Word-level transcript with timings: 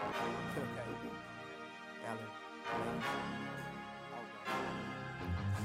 Okay. 0.00 1.10
Alan. 2.08 3.69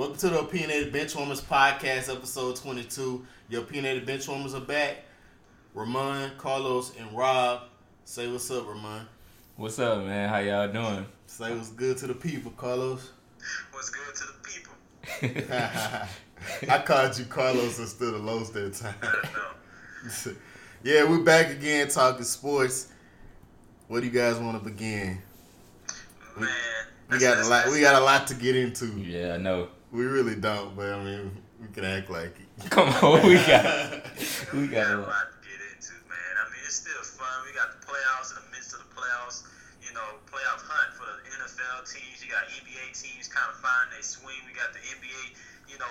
Welcome 0.00 0.16
to 0.16 0.30
the 0.30 0.40
Opinionated 0.40 0.94
Benchwarmers 0.94 1.42
Podcast, 1.42 2.10
episode 2.10 2.56
22. 2.56 3.22
Your 3.50 3.60
Opinionated 3.60 4.08
Benchwarmers 4.08 4.56
are 4.56 4.64
back. 4.64 5.04
Ramon, 5.74 6.30
Carlos, 6.38 6.96
and 6.98 7.14
Rob. 7.14 7.64
Say 8.06 8.26
what's 8.32 8.50
up, 8.50 8.66
Ramon. 8.66 9.06
What's 9.56 9.78
up, 9.78 10.02
man? 10.06 10.30
How 10.30 10.38
y'all 10.38 10.72
doing? 10.72 11.04
Say 11.26 11.54
what's 11.54 11.68
good 11.68 11.98
to 11.98 12.06
the 12.06 12.14
people, 12.14 12.50
Carlos. 12.52 13.10
What's 13.72 13.90
good 13.90 14.14
to 14.14 14.24
the 15.20 15.28
people? 15.28 16.72
I 16.74 16.78
called 16.78 17.18
you 17.18 17.26
Carlos 17.26 17.78
instead 17.78 18.14
of 18.14 18.24
Los 18.24 18.48
that 18.52 18.72
time. 18.72 18.94
yeah, 20.82 21.04
we're 21.04 21.22
back 21.22 21.50
again 21.50 21.88
talking 21.88 22.24
sports. 22.24 22.90
What 23.88 24.00
do 24.00 24.06
you 24.06 24.12
guys 24.12 24.38
want 24.38 24.64
to 24.64 24.66
begin? 24.66 25.20
Man, 26.38 26.48
we 27.10 27.18
got 27.18 27.36
a 27.36 27.46
lot. 27.46 27.66
We 27.70 27.82
got 27.82 28.00
a 28.00 28.04
lot 28.06 28.26
to 28.28 28.34
get 28.34 28.56
into. 28.56 28.86
Yeah, 28.98 29.34
I 29.34 29.36
know. 29.36 29.68
We 29.90 30.06
really 30.06 30.38
don't, 30.38 30.78
but 30.78 30.86
I 30.86 31.02
mean, 31.02 31.34
we 31.58 31.66
can 31.74 31.82
act 31.82 32.10
like 32.10 32.38
it. 32.38 32.48
Come 32.70 32.94
on, 33.02 33.26
we 33.26 33.34
got 33.42 34.06
we 34.54 34.70
got 34.70 34.94
a 34.94 35.02
lot 35.02 35.34
to 35.34 35.38
get 35.42 35.58
into, 35.74 35.98
man. 36.06 36.34
I 36.38 36.46
mean, 36.46 36.62
it's 36.62 36.78
still 36.78 37.02
fun. 37.02 37.26
We 37.42 37.50
got 37.58 37.74
the 37.74 37.82
playoffs 37.82 38.30
in 38.30 38.38
the 38.38 38.48
midst 38.54 38.70
of 38.70 38.86
the 38.86 38.90
playoffs. 38.94 39.50
You 39.82 39.90
know, 39.90 40.22
playoff 40.30 40.62
hunt 40.62 40.94
for 40.94 41.10
the 41.10 41.26
NFL 41.42 41.90
teams. 41.90 42.22
You 42.22 42.30
got 42.30 42.46
NBA 42.54 42.94
teams 42.94 43.26
kind 43.26 43.50
of 43.50 43.58
finding 43.58 43.98
their 43.98 44.06
swing. 44.06 44.38
We 44.46 44.54
got 44.54 44.70
the 44.70 44.78
NBA, 44.94 45.34
you 45.74 45.78
know, 45.82 45.90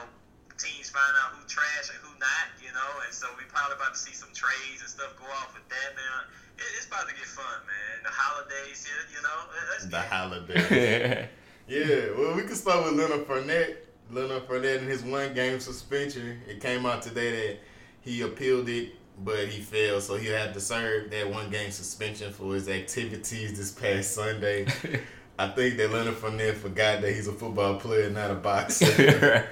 teams 0.55 0.87
finding 0.87 1.19
out 1.19 1.35
who 1.35 1.43
trash 1.51 1.91
and 1.91 1.99
who 1.99 2.15
not. 2.23 2.55
You 2.63 2.71
know, 2.71 3.03
and 3.03 3.11
so 3.11 3.27
we 3.35 3.43
probably 3.51 3.75
about 3.75 3.93
to 3.93 3.99
see 3.99 4.15
some 4.15 4.31
trades 4.31 4.79
and 4.79 4.87
stuff 4.87 5.11
go 5.19 5.27
off 5.43 5.51
with 5.51 5.67
that, 5.67 5.89
man. 5.99 6.23
it's 6.55 6.87
about 6.87 7.03
to 7.03 7.13
get 7.19 7.27
fun, 7.27 7.67
man. 7.67 8.07
The 8.07 8.15
holidays 8.15 8.79
here, 8.87 9.03
you 9.11 9.19
know. 9.27 9.39
Let's 9.75 9.91
the 9.91 9.99
holidays. 10.07 11.27
yeah, 11.67 12.15
well, 12.15 12.39
we 12.39 12.47
can 12.47 12.55
start 12.55 12.87
with 12.87 12.95
Leonard 12.95 13.27
Fournette. 13.27 13.88
Leonard 14.11 14.47
Fournette 14.47 14.79
and 14.79 14.89
his 14.89 15.03
one 15.03 15.33
game 15.33 15.59
suspension. 15.59 16.41
It 16.47 16.61
came 16.61 16.85
out 16.85 17.01
today 17.01 17.31
that 17.31 17.59
he 18.01 18.21
appealed 18.21 18.67
it, 18.69 18.93
but 19.23 19.47
he 19.47 19.61
failed, 19.61 20.03
so 20.03 20.15
he 20.15 20.27
had 20.27 20.53
to 20.53 20.59
serve 20.59 21.11
that 21.11 21.29
one 21.29 21.49
game 21.49 21.71
suspension 21.71 22.31
for 22.33 22.53
his 22.53 22.67
activities 22.67 23.57
this 23.57 23.71
past 23.71 24.13
Sunday. 24.13 24.65
I 25.39 25.47
think 25.47 25.77
that 25.77 25.91
Leonard 25.91 26.15
Fournette 26.15 26.55
forgot 26.55 27.01
that 27.01 27.13
he's 27.13 27.27
a 27.27 27.31
football 27.33 27.75
player, 27.77 28.09
not 28.09 28.31
a 28.31 28.35
boxer. 28.35 28.85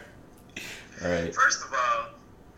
right. 1.02 1.34
First 1.34 1.64
of 1.64 1.72
all, 1.72 2.10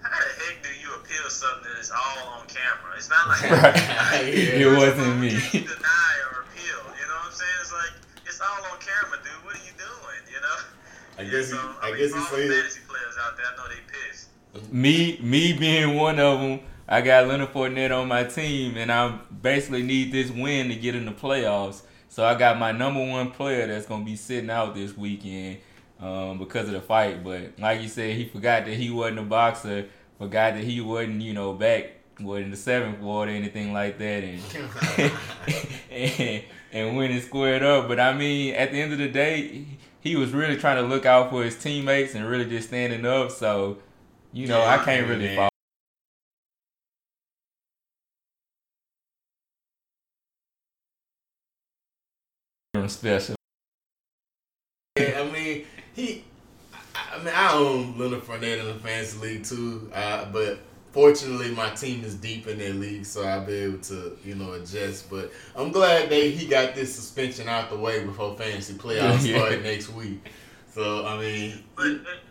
how 0.01 0.19
the 0.19 0.43
heck 0.43 0.63
do 0.63 0.69
you 0.81 0.95
appeal 0.95 1.29
something 1.29 1.69
that's 1.75 1.91
all 1.91 2.39
on 2.39 2.47
camera? 2.47 2.95
It's 2.97 3.09
not 3.09 3.27
like 3.27 3.51
right. 3.51 4.33
it 4.33 4.77
wasn't 4.77 5.19
me. 5.19 5.37
I 11.19 11.23
guess 11.25 11.49
so, 11.49 11.57
he, 11.57 11.61
I, 11.81 11.87
I 11.87 11.91
mean, 11.91 11.99
guess 11.99 12.13
he 12.13 12.19
said 12.21 12.49
fantasy 12.49 12.79
players 12.87 13.15
out 13.21 13.35
there, 13.35 13.45
I 13.45 13.57
know 13.57 13.67
they 13.67 14.07
pissed. 14.07 14.71
Me, 14.71 15.19
me 15.21 15.51
being 15.51 15.95
one 15.95 16.17
of 16.17 16.39
them, 16.39 16.61
I 16.87 17.01
got 17.01 17.27
Leonard 17.27 17.51
Fournette 17.51 17.91
on 17.91 18.07
my 18.07 18.23
team, 18.23 18.77
and 18.77 18.89
I 18.89 19.19
basically 19.41 19.83
need 19.83 20.13
this 20.13 20.31
win 20.31 20.69
to 20.69 20.75
get 20.75 20.95
in 20.95 21.05
the 21.05 21.11
playoffs. 21.11 21.81
So 22.07 22.25
I 22.25 22.35
got 22.35 22.57
my 22.57 22.71
number 22.71 23.05
one 23.05 23.31
player 23.31 23.67
that's 23.67 23.85
gonna 23.85 24.05
be 24.05 24.15
sitting 24.15 24.49
out 24.49 24.73
this 24.73 24.95
weekend 24.95 25.57
um, 25.99 26.39
because 26.39 26.67
of 26.67 26.73
the 26.73 26.81
fight. 26.81 27.21
But 27.21 27.59
like 27.59 27.81
you 27.81 27.89
said, 27.89 28.15
he 28.15 28.25
forgot 28.25 28.65
that 28.65 28.73
he 28.73 28.89
wasn't 28.89 29.19
a 29.19 29.23
boxer, 29.23 29.87
forgot 30.17 30.53
that 30.53 30.63
he 30.63 30.79
wasn't, 30.79 31.21
you 31.21 31.33
know, 31.33 31.51
back 31.51 31.91
what 32.17 32.41
in 32.41 32.49
the 32.49 32.57
seventh 32.57 32.99
ward 32.99 33.27
or 33.27 33.33
anything 33.33 33.73
like 33.73 33.97
that, 33.99 34.23
and 34.23 35.11
and, 35.91 36.43
and 36.71 36.95
went 36.95 37.11
and 37.11 37.21
squared 37.21 37.61
up. 37.61 37.89
But 37.89 37.99
I 37.99 38.13
mean, 38.13 38.55
at 38.55 38.71
the 38.71 38.81
end 38.81 38.93
of 38.93 38.99
the 38.99 39.09
day 39.09 39.65
he 40.09 40.15
was 40.15 40.31
really 40.31 40.57
trying 40.57 40.77
to 40.77 40.81
look 40.81 41.05
out 41.05 41.29
for 41.29 41.43
his 41.43 41.55
teammates 41.55 42.15
and 42.15 42.27
really 42.27 42.45
just 42.45 42.69
standing 42.69 43.05
up. 43.05 43.29
So, 43.29 43.77
you 44.33 44.47
know, 44.47 44.57
yeah, 44.57 44.79
I 44.79 44.83
can't 44.83 45.07
really 45.07 45.25
man. 45.25 45.35
follow. 45.35 45.49
Special. 52.87 53.35
Yeah, 54.97 55.21
I 55.21 55.31
mean, 55.31 55.65
he. 55.93 56.23
I 56.95 57.17
mean, 57.19 57.33
I 57.35 57.53
own 57.53 57.97
Leonard 57.99 58.23
Fournette 58.23 58.59
in 58.61 58.65
the 58.65 58.73
fantasy 58.75 59.19
league 59.19 59.43
too, 59.43 59.91
uh, 59.93 60.25
but 60.31 60.59
fortunately, 60.91 61.51
my 61.51 61.69
team 61.71 62.03
is 62.03 62.15
deep 62.15 62.47
in 62.47 62.57
their 62.57 62.73
league, 62.73 63.05
so 63.05 63.23
I'll 63.23 63.45
be 63.45 63.53
able 63.53 63.79
to, 63.79 64.17
you 64.23 64.35
know, 64.35 64.53
adjust. 64.53 65.09
But 65.09 65.31
I'm 65.55 65.71
glad 65.71 66.09
that 66.09 66.23
he 66.23 66.47
got 66.47 66.75
this 66.75 66.93
suspension 66.93 67.47
out 67.47 67.69
the 67.69 67.77
way 67.77 68.03
before 68.03 68.35
fantasy 68.35 68.73
playoffs 68.73 69.25
yeah. 69.27 69.37
start 69.37 69.63
next 69.63 69.89
week. 69.89 70.29
So 70.73 71.05
I 71.05 71.17
mean, 71.17 71.63
but, 71.75 72.03
but 72.05 72.21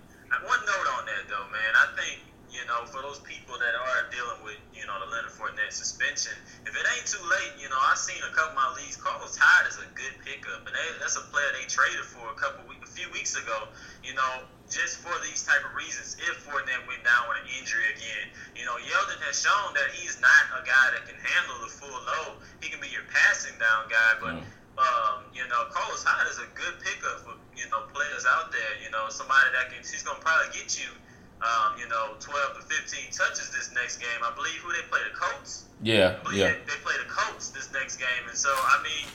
one 0.47 0.63
note 0.63 0.89
on 0.95 1.05
that 1.05 1.27
though, 1.27 1.49
man, 1.51 1.73
I 1.75 1.91
think 1.99 2.23
you 2.55 2.63
know 2.71 2.87
for 2.87 3.03
those 3.03 3.19
people 3.21 3.59
that 3.59 3.75
are 3.75 4.07
dealing 4.15 4.41
with 4.47 4.63
you 4.71 4.87
know 4.87 4.95
the 5.03 5.11
Leonard 5.11 5.35
Fournette 5.35 5.75
suspension, 5.75 6.39
if 6.63 6.71
it 6.71 6.85
ain't 6.95 7.07
too 7.07 7.21
late, 7.27 7.59
you 7.59 7.69
know 7.69 7.79
I've 7.91 7.99
seen 7.99 8.23
a 8.23 8.31
couple 8.31 8.55
of 8.55 8.63
my 8.63 8.71
leagues. 8.79 8.95
Carlos 8.95 9.35
Hyde 9.35 9.67
is 9.67 9.83
a 9.83 9.89
good 9.99 10.15
pickup, 10.23 10.63
and 10.63 10.71
they, 10.71 10.87
that's 11.03 11.19
a 11.19 11.27
player 11.35 11.51
they 11.59 11.67
traded 11.67 12.07
for 12.07 12.31
a 12.31 12.39
couple 12.39 12.63
weeks, 12.71 12.78
a 12.78 12.78
few 12.99 13.07
weeks 13.15 13.39
ago. 13.39 13.71
You 14.03 14.19
know, 14.19 14.43
just 14.67 14.99
for 14.99 15.15
these 15.23 15.47
type 15.47 15.63
of 15.63 15.73
reasons, 15.79 16.19
if 16.19 16.43
Fournette 16.43 16.83
went 16.91 17.07
down 17.07 17.31
with 17.31 17.47
an 17.47 17.49
injury 17.55 17.87
again, 17.95 18.27
you 18.59 18.67
know, 18.67 18.75
Yeldon 18.83 19.23
has 19.31 19.39
shown 19.39 19.71
that 19.79 19.95
he's 19.95 20.19
not 20.19 20.59
a 20.59 20.67
guy 20.67 20.99
that 20.99 21.07
can 21.07 21.15
handle 21.15 21.63
the 21.63 21.71
full 21.71 21.95
load. 21.95 22.43
He 22.59 22.67
can 22.67 22.83
be 22.83 22.91
your 22.91 23.07
passing 23.07 23.55
down 23.63 23.87
guy, 23.87 24.13
but 24.19 24.35
mm. 24.35 24.45
um, 24.83 25.31
you 25.31 25.47
know, 25.47 25.71
Carlos 25.71 26.03
Hyde 26.03 26.27
is 26.27 26.43
a 26.43 26.49
good 26.59 26.75
pickup 26.83 27.23
for 27.23 27.39
you 27.55 27.71
know 27.71 27.87
players 27.95 28.27
out 28.27 28.51
there. 28.51 28.75
You 28.83 28.91
know, 28.91 29.07
somebody 29.09 29.55
that 29.55 29.71
can 29.71 29.81
he's 29.87 30.03
gonna 30.03 30.19
probably 30.19 30.51
get 30.59 30.75
you. 30.75 30.91
Um, 31.39 31.79
you 31.79 31.87
know, 31.87 32.19
12 32.19 32.59
to 32.59 32.63
15 32.67 33.15
touches 33.15 33.55
this 33.55 33.71
next 33.71 34.03
game. 34.03 34.19
I 34.27 34.35
believe 34.35 34.59
who 34.59 34.75
they 34.75 34.83
play, 34.91 34.99
the 35.07 35.15
Colts? 35.15 35.71
Yeah, 35.81 36.19
yeah. 36.35 36.51
They, 36.51 36.75
they 36.75 36.79
play 36.83 36.99
the 36.99 37.07
Colts 37.07 37.55
this 37.55 37.71
next 37.71 38.03
game. 38.03 38.27
And 38.27 38.37
so, 38.37 38.51
I 38.51 38.83
mean, 38.83 39.07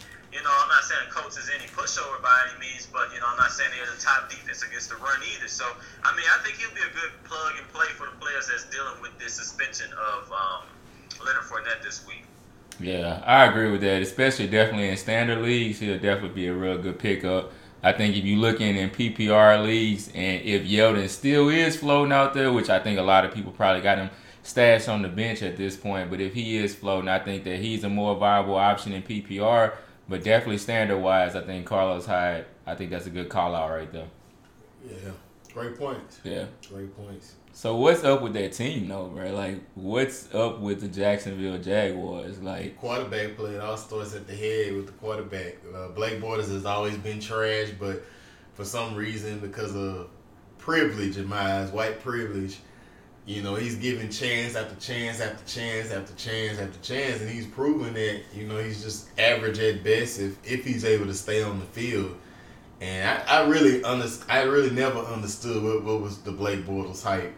know, 0.44 0.52
I'm 0.52 0.70
not 0.70 0.84
saying 0.84 1.08
Colts 1.10 1.38
is 1.38 1.50
any 1.50 1.66
pushover 1.72 2.22
by 2.22 2.32
any 2.48 2.60
means, 2.60 2.88
but 2.92 3.12
you 3.14 3.20
know, 3.20 3.28
I'm 3.28 3.38
not 3.38 3.52
saying 3.52 3.72
they're 3.76 3.90
the 3.90 4.02
top 4.02 4.30
defense 4.30 4.64
against 4.64 4.90
the 4.90 4.98
run 4.98 5.20
either. 5.36 5.48
So, 5.48 5.66
I 6.04 6.16
mean, 6.16 6.26
I 6.28 6.44
think 6.44 6.58
he'll 6.58 6.76
be 6.76 6.84
a 6.84 6.94
good 6.94 7.12
plug 7.24 7.54
and 7.58 7.68
play 7.74 7.88
for 7.96 8.06
the 8.08 8.18
players 8.20 8.48
that's 8.48 8.66
dealing 8.70 9.02
with 9.02 9.18
this 9.20 9.34
suspension 9.34 9.88
of 9.94 10.32
um, 10.32 10.68
Leonard 11.26 11.44
Fournette 11.44 11.84
this 11.84 12.06
week. 12.08 12.24
Yeah, 12.80 13.24
I 13.26 13.46
agree 13.46 13.72
with 13.72 13.82
that. 13.82 14.02
Especially 14.02 14.48
definitely 14.48 14.90
in 14.90 14.98
standard 14.98 15.40
leagues, 15.40 15.80
he'll 15.80 16.00
definitely 16.00 16.36
be 16.36 16.48
a 16.48 16.54
real 16.54 16.78
good 16.78 17.00
pickup. 17.00 17.52
I 17.84 17.92
think 17.92 18.16
if 18.16 18.24
you're 18.24 18.40
looking 18.40 18.78
in 18.78 18.90
PPR 18.90 19.64
leagues, 19.64 20.08
and 20.16 20.42
if 20.42 20.64
Yeldon 20.64 21.10
still 21.10 21.50
is 21.50 21.76
floating 21.76 22.14
out 22.14 22.34
there, 22.34 22.52
which 22.52 22.70
I 22.70 22.80
think 22.80 22.98
a 22.98 23.04
lot 23.04 23.26
of 23.26 23.34
people 23.34 23.52
probably 23.52 23.82
got 23.82 23.98
him 23.98 24.10
stashed 24.42 24.88
on 24.88 25.02
the 25.02 25.10
bench 25.10 25.42
at 25.42 25.58
this 25.58 25.76
point, 25.76 26.10
but 26.10 26.22
if 26.22 26.34
he 26.34 26.58
is 26.58 26.74
floating, 26.74 27.10
I 27.10 27.20
think 27.20 27.44
that 27.44 27.60
he's 27.60 27.84
a 27.84 27.90
more 27.90 28.16
viable 28.16 28.56
option 28.56 28.94
in 28.94 29.04
PPR. 29.04 29.74
But 30.08 30.24
definitely 30.24 30.58
standard 30.58 31.00
wise, 31.00 31.36
I 31.36 31.42
think 31.42 31.66
Carlos 31.66 32.06
Hyde. 32.06 32.46
I 32.66 32.76
think 32.76 32.92
that's 32.92 33.06
a 33.08 33.10
good 33.10 33.30
call 33.30 33.56
out 33.56 33.70
right 33.70 33.92
there. 33.92 34.08
Yeah, 34.86 35.12
great 35.54 35.78
points. 35.78 36.20
Yeah, 36.24 36.46
great 36.70 36.96
points. 36.96 37.36
So 37.56 37.78
what's 37.78 38.04
up 38.04 38.24
with 38.24 38.34
that 38.34 38.54
team 38.54 38.88
though, 38.88 39.06
bro? 39.06 39.32
Like 39.32 39.62
what's 39.76 40.34
up 40.34 40.60
with 40.60 40.82
the 40.82 40.88
Jacksonville 40.88 41.60
Jaguars? 41.60 42.42
Like 42.42 42.78
quarterback 42.78 43.38
play, 43.38 43.56
it 43.56 43.62
all 43.62 43.78
starts 43.78 44.16
at 44.16 44.28
the 44.28 44.36
head 44.36 44.76
with 44.76 44.88
the 44.88 44.92
quarterback. 44.94 45.58
Uh, 45.74 45.90
Blake 45.90 46.20
Bortles 46.20 46.52
has 46.52 46.66
always 46.66 46.98
been 46.98 47.20
trash, 47.20 47.70
but 47.80 48.04
for 48.54 48.66
some 48.66 48.96
reason, 48.96 49.40
because 49.40 49.76
of 49.76 50.10
privilege 50.58 51.18
in 51.18 51.28
my 51.28 51.60
eyes, 51.60 51.72
white 51.72 52.02
privilege, 52.02 52.58
you 53.26 53.42
know, 53.42 53.56
he's 53.56 53.76
giving 53.76 54.10
chance 54.10 54.56
after 54.56 54.76
chance 54.76 55.22
after 55.22 55.46
chance 55.46 55.92
after 55.92 56.14
chance 56.16 56.60
after 56.60 56.80
chance, 56.82 57.22
and 57.22 57.30
he's 57.30 57.48
proven 57.48 57.94
that 57.94 58.22
you 58.36 58.48
know 58.48 58.58
he's 58.62 58.84
just 58.84 59.08
average 59.18 59.60
at 59.60 59.84
best 59.84 60.20
if 60.20 60.38
if 60.44 60.66
he's 60.66 60.84
able 60.84 61.06
to 61.06 61.14
stay 61.14 61.42
on 61.42 61.60
the 61.60 61.66
field. 61.66 62.18
And 62.82 63.08
I, 63.10 63.40
I 63.40 63.48
really 63.48 63.82
under, 63.84 64.08
I 64.28 64.42
really 64.42 64.72
never 64.72 65.00
understood 65.00 65.64
what, 65.64 65.84
what 65.84 66.02
was 66.02 66.18
the 66.18 66.34
Blake 66.34 66.66
Bortles 66.66 67.04
hype. 67.04 67.34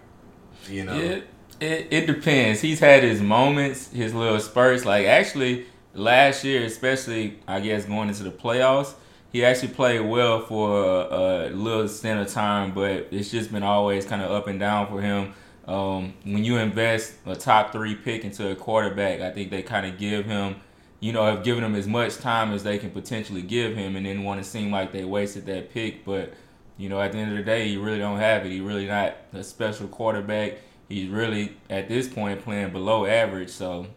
You 0.67 0.85
know, 0.85 0.95
it, 0.95 1.27
it 1.59 1.87
it 1.91 2.07
depends. 2.07 2.61
He's 2.61 2.79
had 2.79 3.03
his 3.03 3.21
moments, 3.21 3.91
his 3.91 4.11
little 4.11 4.39
spurts. 4.39 4.85
Like 4.85 5.05
actually, 5.05 5.67
last 5.93 6.43
year, 6.43 6.63
especially 6.63 7.37
I 7.47 7.59
guess 7.59 7.85
going 7.85 8.09
into 8.09 8.23
the 8.23 8.31
playoffs, 8.31 8.95
he 9.31 9.45
actually 9.45 9.67
played 9.67 9.99
well 9.99 10.39
for 10.39 10.83
a, 10.83 11.47
a 11.47 11.49
little 11.51 11.87
stint 11.87 12.19
of 12.19 12.33
time, 12.33 12.73
but 12.73 13.09
it's 13.11 13.29
just 13.29 13.51
been 13.51 13.61
always 13.61 14.03
kind 14.07 14.23
of 14.23 14.31
up 14.31 14.47
and 14.47 14.59
down 14.59 14.87
for 14.87 14.99
him 14.99 15.35
um, 15.67 16.13
when 16.23 16.43
you 16.43 16.57
invest 16.57 17.15
a 17.25 17.35
top 17.35 17.71
three 17.71 17.95
pick 17.95 18.23
into 18.23 18.51
a 18.51 18.55
quarterback, 18.55 19.21
I 19.21 19.31
think 19.31 19.49
they 19.49 19.63
kind 19.63 19.85
of 19.85 19.97
give 19.97 20.25
him, 20.25 20.57
you 20.99 21.11
know, 21.11 21.25
have 21.25 21.43
given 21.43 21.63
him 21.63 21.75
as 21.75 21.87
much 21.87 22.17
time 22.17 22.53
as 22.53 22.63
they 22.63 22.77
can 22.77 22.91
potentially 22.91 23.41
give 23.41 23.75
him, 23.75 23.95
and 23.95 24.05
then 24.05 24.23
want 24.23 24.43
to 24.43 24.47
seem 24.47 24.71
like 24.71 24.91
they 24.91 25.05
wasted 25.05 25.45
that 25.47 25.71
pick. 25.71 26.05
But 26.05 26.33
you 26.77 26.89
know, 26.89 26.99
at 27.01 27.13
the 27.13 27.17
end 27.17 27.31
of 27.31 27.37
the 27.37 27.43
day, 27.43 27.67
he 27.69 27.77
really 27.77 27.99
don't 27.99 28.19
have 28.19 28.45
it. 28.45 28.51
He 28.51 28.59
really 28.59 28.85
not 28.85 29.15
a 29.33 29.43
special 29.43 29.87
quarterback. 29.87 30.59
He's 30.87 31.09
really 31.09 31.57
at 31.69 31.87
this 31.87 32.07
point 32.07 32.43
playing 32.43 32.71
below 32.71 33.07
average. 33.07 33.49
So, 33.49 33.87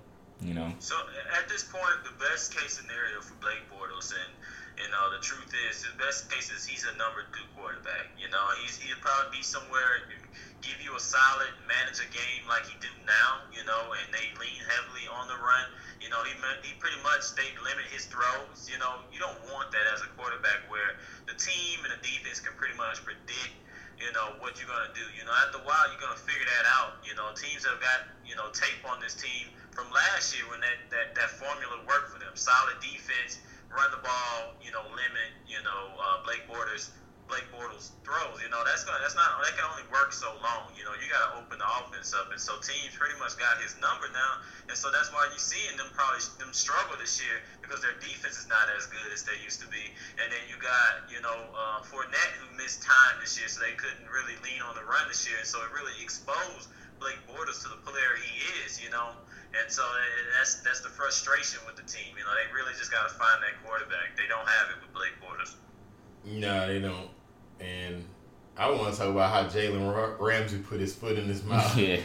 you 0.40 0.54
know. 0.54 0.72
So 0.78 0.94
at 1.38 1.48
this 1.50 1.64
point, 1.64 1.84
the 2.04 2.16
best 2.18 2.56
case 2.56 2.80
scenario 2.80 3.20
for 3.20 3.34
Blake 3.42 3.60
Bortles, 3.68 4.12
and 4.12 4.32
you 4.82 4.90
know, 4.90 5.10
the 5.12 5.20
truth 5.20 5.52
is, 5.68 5.82
the 5.82 5.98
best 5.98 6.30
case 6.30 6.50
is 6.50 6.64
he's 6.64 6.84
a 6.84 6.96
number 6.96 7.24
two 7.32 7.44
quarterback. 7.58 8.08
You 8.18 8.30
know, 8.30 8.40
he's 8.62 8.78
he'll 8.78 8.96
probably 9.02 9.36
be 9.38 9.42
somewhere 9.42 10.00
give 10.60 10.78
you 10.82 10.90
a 10.96 11.02
solid 11.02 11.52
manager 11.70 12.06
game 12.10 12.42
like 12.50 12.66
he 12.66 12.74
do 12.82 12.90
now, 13.06 13.46
you 13.54 13.62
know, 13.62 13.94
and 13.94 14.06
they 14.10 14.26
lean 14.38 14.60
heavily 14.66 15.06
on 15.06 15.30
the 15.30 15.38
run. 15.38 15.66
You 16.02 16.10
know, 16.10 16.22
he 16.26 16.34
he 16.66 16.74
pretty 16.78 16.98
much 17.02 17.34
they 17.38 17.46
limit 17.62 17.86
his 17.90 18.06
throws. 18.10 18.66
You 18.66 18.78
know, 18.78 19.02
you 19.10 19.18
don't 19.22 19.38
want 19.50 19.70
that 19.70 19.86
as 19.94 20.02
a 20.02 20.10
quarterback 20.18 20.66
where 20.66 20.98
the 21.30 21.36
team 21.38 21.82
and 21.86 21.94
the 21.94 22.00
defense 22.02 22.42
can 22.42 22.54
pretty 22.58 22.74
much 22.74 23.02
predict, 23.06 23.54
you 23.98 24.10
know, 24.14 24.34
what 24.42 24.58
you're 24.58 24.70
gonna 24.70 24.94
do. 24.94 25.04
You 25.14 25.26
know, 25.26 25.34
after 25.46 25.62
a 25.62 25.64
while 25.66 25.86
you're 25.90 26.02
gonna 26.02 26.18
figure 26.18 26.46
that 26.46 26.66
out. 26.78 26.98
You 27.06 27.14
know, 27.14 27.30
teams 27.38 27.62
have 27.66 27.78
got 27.78 28.10
you 28.26 28.34
know 28.34 28.50
tape 28.50 28.82
on 28.86 28.98
this 28.98 29.14
team 29.14 29.50
from 29.74 29.90
last 29.94 30.34
year 30.34 30.46
when 30.50 30.58
that 30.62 30.78
that, 30.90 31.14
that 31.14 31.30
formula 31.38 31.82
worked 31.86 32.10
for 32.10 32.18
them. 32.18 32.34
Solid 32.34 32.78
defense, 32.82 33.38
run 33.70 33.90
the 33.94 34.02
ball, 34.02 34.58
you 34.62 34.74
know, 34.74 34.82
limit, 34.90 35.30
you 35.46 35.60
know, 35.62 35.82
uh, 35.98 36.22
Blake 36.26 36.46
Bortles 36.48 36.90
Blake 37.28 37.44
Bortles 37.52 37.92
throws. 38.02 38.40
You 38.40 38.48
know, 38.48 38.64
that's 38.64 38.82
gonna 38.88 38.98
that's 39.04 39.14
not 39.14 39.36
that 39.44 39.52
can 39.54 39.68
only 39.68 39.84
work 39.92 40.16
so 40.16 40.32
long. 40.40 40.72
You 40.72 40.88
know, 40.88 40.96
you 40.96 41.06
gotta 41.12 41.36
open 41.36 41.60
the 41.60 41.68
offense 41.78 42.16
up, 42.16 42.32
and 42.32 42.40
so 42.40 42.56
teams 42.64 42.96
pretty 42.96 43.14
much 43.20 43.36
got 43.36 43.60
his 43.60 43.76
number 43.78 44.08
now, 44.16 44.40
and 44.72 44.74
so 44.74 44.88
that's 44.88 45.12
why 45.12 45.28
you're 45.28 45.38
seeing 45.38 45.76
them 45.76 45.92
probably 45.92 46.24
them 46.40 46.56
struggle 46.56 46.96
this 46.96 47.20
year 47.20 47.44
because 47.60 47.84
their 47.84 47.94
defense 48.00 48.40
is 48.40 48.48
not 48.48 48.72
as 48.72 48.88
good 48.88 49.12
as 49.12 49.22
they 49.28 49.36
used 49.44 49.60
to 49.60 49.68
be. 49.68 49.84
And 50.16 50.32
then 50.32 50.42
you 50.48 50.56
got 50.56 51.04
you 51.12 51.20
know 51.20 51.36
uh, 51.52 51.84
Fournette 51.84 52.32
who 52.40 52.48
missed 52.56 52.80
time 52.80 53.20
this 53.20 53.36
year, 53.36 53.46
so 53.46 53.60
they 53.60 53.76
couldn't 53.76 54.08
really 54.08 54.34
lean 54.40 54.64
on 54.64 54.72
the 54.74 54.84
run 54.88 55.04
this 55.12 55.28
year, 55.28 55.36
and 55.36 55.46
so 55.46 55.60
it 55.60 55.70
really 55.76 55.94
exposed 56.00 56.72
Blake 56.96 57.20
Bortles 57.28 57.60
to 57.62 57.68
the 57.68 57.80
player 57.84 58.16
he 58.18 58.32
is. 58.64 58.80
You 58.80 58.88
know. 58.88 59.12
And 59.48 59.72
so 59.72 59.80
that's 60.36 60.60
that's 60.60 60.84
the 60.84 60.92
frustration 60.92 61.60
with 61.64 61.76
the 61.76 61.86
team. 61.88 62.12
You 62.16 62.24
know, 62.24 62.36
they 62.36 62.52
really 62.52 62.76
just 62.76 62.92
got 62.92 63.08
to 63.08 63.14
find 63.16 63.40
that 63.40 63.56
quarterback. 63.64 64.12
They 64.12 64.28
don't 64.28 64.44
have 64.44 64.68
it 64.72 64.76
with 64.84 64.92
Blake 64.92 65.16
Bortles. 65.24 65.56
No, 66.24 66.68
they 66.68 66.80
don't. 66.80 67.08
And 67.60 68.04
I 68.56 68.70
want 68.70 68.92
to 68.92 68.98
talk 68.98 69.08
about 69.10 69.30
how 69.32 69.44
Jalen 69.48 70.18
Ramsey 70.18 70.58
put 70.58 70.80
his 70.80 70.94
foot 70.94 71.18
in 71.18 71.24
his 71.26 71.42
mouth. 71.44 71.76
yeah. 71.76 71.98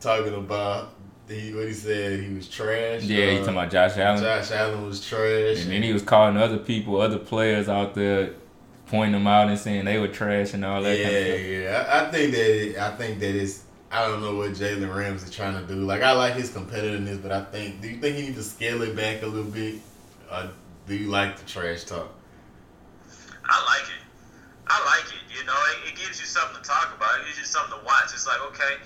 Talking 0.00 0.34
about 0.34 0.94
the, 1.26 1.54
what 1.54 1.66
he 1.66 1.72
said, 1.74 2.20
he 2.20 2.32
was 2.34 2.48
trash. 2.48 3.02
Yeah, 3.02 3.26
uh, 3.26 3.30
he 3.30 3.38
talking 3.38 3.54
about 3.54 3.70
Josh 3.70 3.96
Allen. 3.98 4.22
Josh 4.22 4.50
Allen 4.52 4.86
was 4.86 5.06
trash. 5.06 5.62
And 5.62 5.72
then 5.72 5.82
he 5.82 5.92
was 5.92 6.02
calling 6.02 6.36
other 6.36 6.58
people, 6.58 7.00
other 7.00 7.18
players 7.18 7.68
out 7.68 7.94
there, 7.94 8.30
pointing 8.86 9.12
them 9.12 9.26
out 9.26 9.48
and 9.48 9.58
saying 9.58 9.84
they 9.84 9.98
were 9.98 10.08
trash 10.08 10.54
and 10.54 10.64
all 10.64 10.82
that. 10.82 10.96
Yeah, 10.98 11.04
kind 11.04 11.16
of 11.16 11.22
stuff. 11.24 11.48
yeah. 11.50 11.86
I, 11.92 12.06
I 12.06 12.10
think 12.10 12.32
that 12.32 12.62
it, 12.68 12.78
I 12.78 12.90
think 12.96 13.18
that 13.20 13.34
it's. 13.34 13.64
I 13.90 14.06
don't 14.06 14.20
know 14.20 14.36
what 14.36 14.50
Jalen 14.52 14.94
Ramsey 14.94 15.30
trying 15.30 15.54
to 15.54 15.66
do. 15.66 15.80
Like 15.80 16.02
I 16.02 16.12
like 16.12 16.34
his 16.34 16.50
competitiveness, 16.50 17.20
but 17.22 17.32
I 17.32 17.42
think. 17.44 17.80
Do 17.80 17.88
you 17.88 17.96
think 17.98 18.16
he 18.16 18.22
needs 18.22 18.36
to 18.36 18.42
scale 18.44 18.82
it 18.82 18.94
back 18.94 19.22
a 19.22 19.26
little 19.26 19.50
bit? 19.50 19.76
Or 20.30 20.50
do 20.86 20.94
you 20.94 21.08
like 21.08 21.38
the 21.38 21.44
trash 21.46 21.84
talk? 21.84 22.08
I 23.44 23.64
like 23.64 23.88
it. 23.88 24.02
I 24.68 24.78
like 24.84 25.08
it. 25.08 25.24
You 25.32 25.44
know, 25.48 25.56
it, 25.72 25.92
it, 25.92 25.94
gives 25.96 26.20
you 26.20 26.28
something 26.28 26.60
to 26.60 26.64
talk 26.64 26.92
about. 26.92 27.20
It 27.20 27.26
gives 27.26 27.40
you 27.40 27.48
something 27.48 27.78
to 27.78 27.84
watch. 27.84 28.12
It's 28.12 28.28
like, 28.28 28.40
okay, 28.52 28.76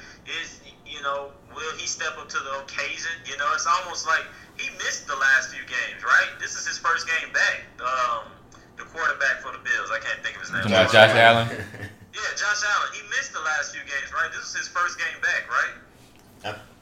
is 0.41 0.63
you 0.87 1.03
know, 1.03 1.35
will 1.55 1.75
he 1.77 1.87
step 1.87 2.15
up 2.19 2.29
to 2.31 2.39
the 2.39 2.55
occasion? 2.63 3.13
You 3.27 3.37
know, 3.37 3.51
it's 3.55 3.67
almost 3.67 4.07
like 4.07 4.23
he 4.59 4.71
missed 4.79 5.07
the 5.07 5.17
last 5.17 5.51
few 5.51 5.65
games, 5.67 6.05
right? 6.05 6.31
This 6.39 6.55
is 6.55 6.67
his 6.67 6.79
first 6.79 7.09
game 7.09 7.33
back. 7.35 7.67
Um, 7.83 8.31
the 8.77 8.85
quarterback 8.85 9.43
for 9.43 9.51
the 9.51 9.63
Bills. 9.63 9.91
I 9.91 9.99
can't 9.99 10.23
think 10.23 10.37
of 10.37 10.43
his 10.43 10.53
name. 10.53 10.69
Josh, 10.69 10.93
Josh 10.93 11.15
Allen. 11.17 11.49
Yeah, 12.13 12.21
Josh 12.37 12.61
Allen. 12.61 12.93
He 12.93 13.01
missed 13.09 13.33
the 13.33 13.41
last 13.41 13.73
few 13.73 13.81
games, 13.89 14.13
right? 14.13 14.29
This 14.37 14.45
is 14.53 14.55
his 14.55 14.69
first 14.69 14.99
game 14.99 15.17
back, 15.23 15.49
right? 15.49 15.73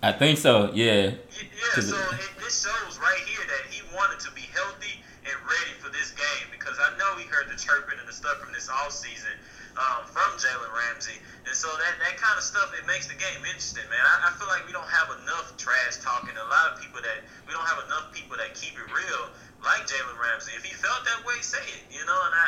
I 0.02 0.12
think 0.12 0.38
so. 0.38 0.72
Yeah. 0.72 1.12
Yeah. 1.12 1.80
So 1.80 1.94
it, 1.94 2.30
this 2.40 2.64
shows 2.64 2.98
right 2.98 3.22
here 3.28 3.44
that 3.46 3.70
he 3.70 3.82
wanted 3.94 4.18
to 4.20 4.32
be 4.32 4.40
healthy 4.40 5.04
and 5.30 5.40
ready 5.46 5.74
for 5.78 5.88
this 5.94 6.10
game 6.10 6.50
because 6.50 6.76
I 6.82 6.90
know 6.98 7.14
he 7.14 7.24
heard 7.30 7.46
the 7.46 7.54
chirping 7.54 7.98
and 7.98 8.06
the 8.06 8.12
stuff 8.12 8.42
from 8.42 8.50
this 8.50 8.66
off 8.66 8.90
season 8.90 9.30
um, 9.78 10.02
from 10.10 10.34
Jalen 10.34 10.70
Ramsey, 10.74 11.14
and 11.46 11.54
so 11.54 11.70
that 11.70 11.94
that 12.02 12.18
kind 12.18 12.34
of 12.34 12.42
stuff 12.42 12.74
it 12.74 12.82
makes 12.90 13.06
the 13.06 13.14
game 13.14 13.38
interesting, 13.46 13.86
man. 13.86 14.02
I, 14.02 14.28
I 14.28 14.30
feel 14.34 14.50
like 14.50 14.66
we 14.66 14.74
don't 14.74 14.90
have 14.90 15.14
enough 15.22 15.54
trash 15.54 16.02
talking. 16.02 16.34
A 16.34 16.48
lot 16.50 16.74
of 16.74 16.82
people 16.82 16.98
that 16.98 17.22
we 17.46 17.54
don't 17.54 17.66
have 17.66 17.78
enough 17.86 18.10
people 18.10 18.34
that 18.42 18.52
keep 18.58 18.74
it 18.74 18.88
real 18.90 19.30
like 19.62 19.86
Jalen 19.86 20.18
Ramsey. 20.18 20.52
If 20.58 20.66
he 20.66 20.74
felt 20.74 21.06
that 21.06 21.22
way, 21.22 21.38
say 21.40 21.62
it, 21.62 21.82
you 21.94 22.02
know. 22.02 22.18
And 22.26 22.34
I, 22.34 22.44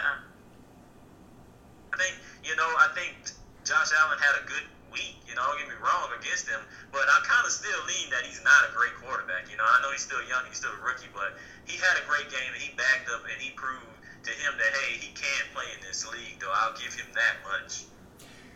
I 1.94 1.96
think 1.96 2.19
you 2.43 2.58
know 2.58 2.69
I 2.82 2.90
think 2.99 3.14
Josh 3.62 3.94
Allen 4.02 4.19
had 4.19 4.43
a 4.43 4.44
good 4.44 4.67
week. 4.90 5.23
You 5.31 5.38
know, 5.38 5.46
don't 5.46 5.62
get 5.62 5.70
me 5.70 5.78
wrong 5.78 6.11
against 6.19 6.50
him, 6.50 6.61
but 6.90 7.06
I 7.06 7.23
kind 7.23 7.46
of 7.46 7.55
still 7.55 7.81
lean 7.87 8.11
that 8.11 8.26
he's 8.26 8.43
not 8.43 8.67
a 8.67 8.75
great 8.75 8.99
quarterback. 8.99 9.46
You 9.46 9.56
know 9.56 9.62
he's 9.93 10.03
still 10.03 10.23
young, 10.29 10.43
he's 10.49 10.59
still 10.59 10.73
a 10.73 10.85
rookie, 10.85 11.09
but 11.15 11.37
he 11.65 11.77
had 11.77 11.97
a 12.03 12.05
great 12.09 12.31
game 12.31 12.50
and 12.52 12.62
he 12.62 12.75
backed 12.76 13.09
up 13.12 13.23
and 13.31 13.40
he 13.40 13.50
proved 13.52 13.87
to 14.25 14.31
him 14.31 14.52
that 14.59 14.73
hey, 14.73 14.99
he 14.99 15.12
can 15.14 15.45
play 15.55 15.64
in 15.76 15.81
this 15.87 16.07
league. 16.11 16.40
Though 16.40 16.52
I'll 16.52 16.75
give 16.75 16.95
him 16.95 17.07
that 17.14 17.37
much. 17.45 17.85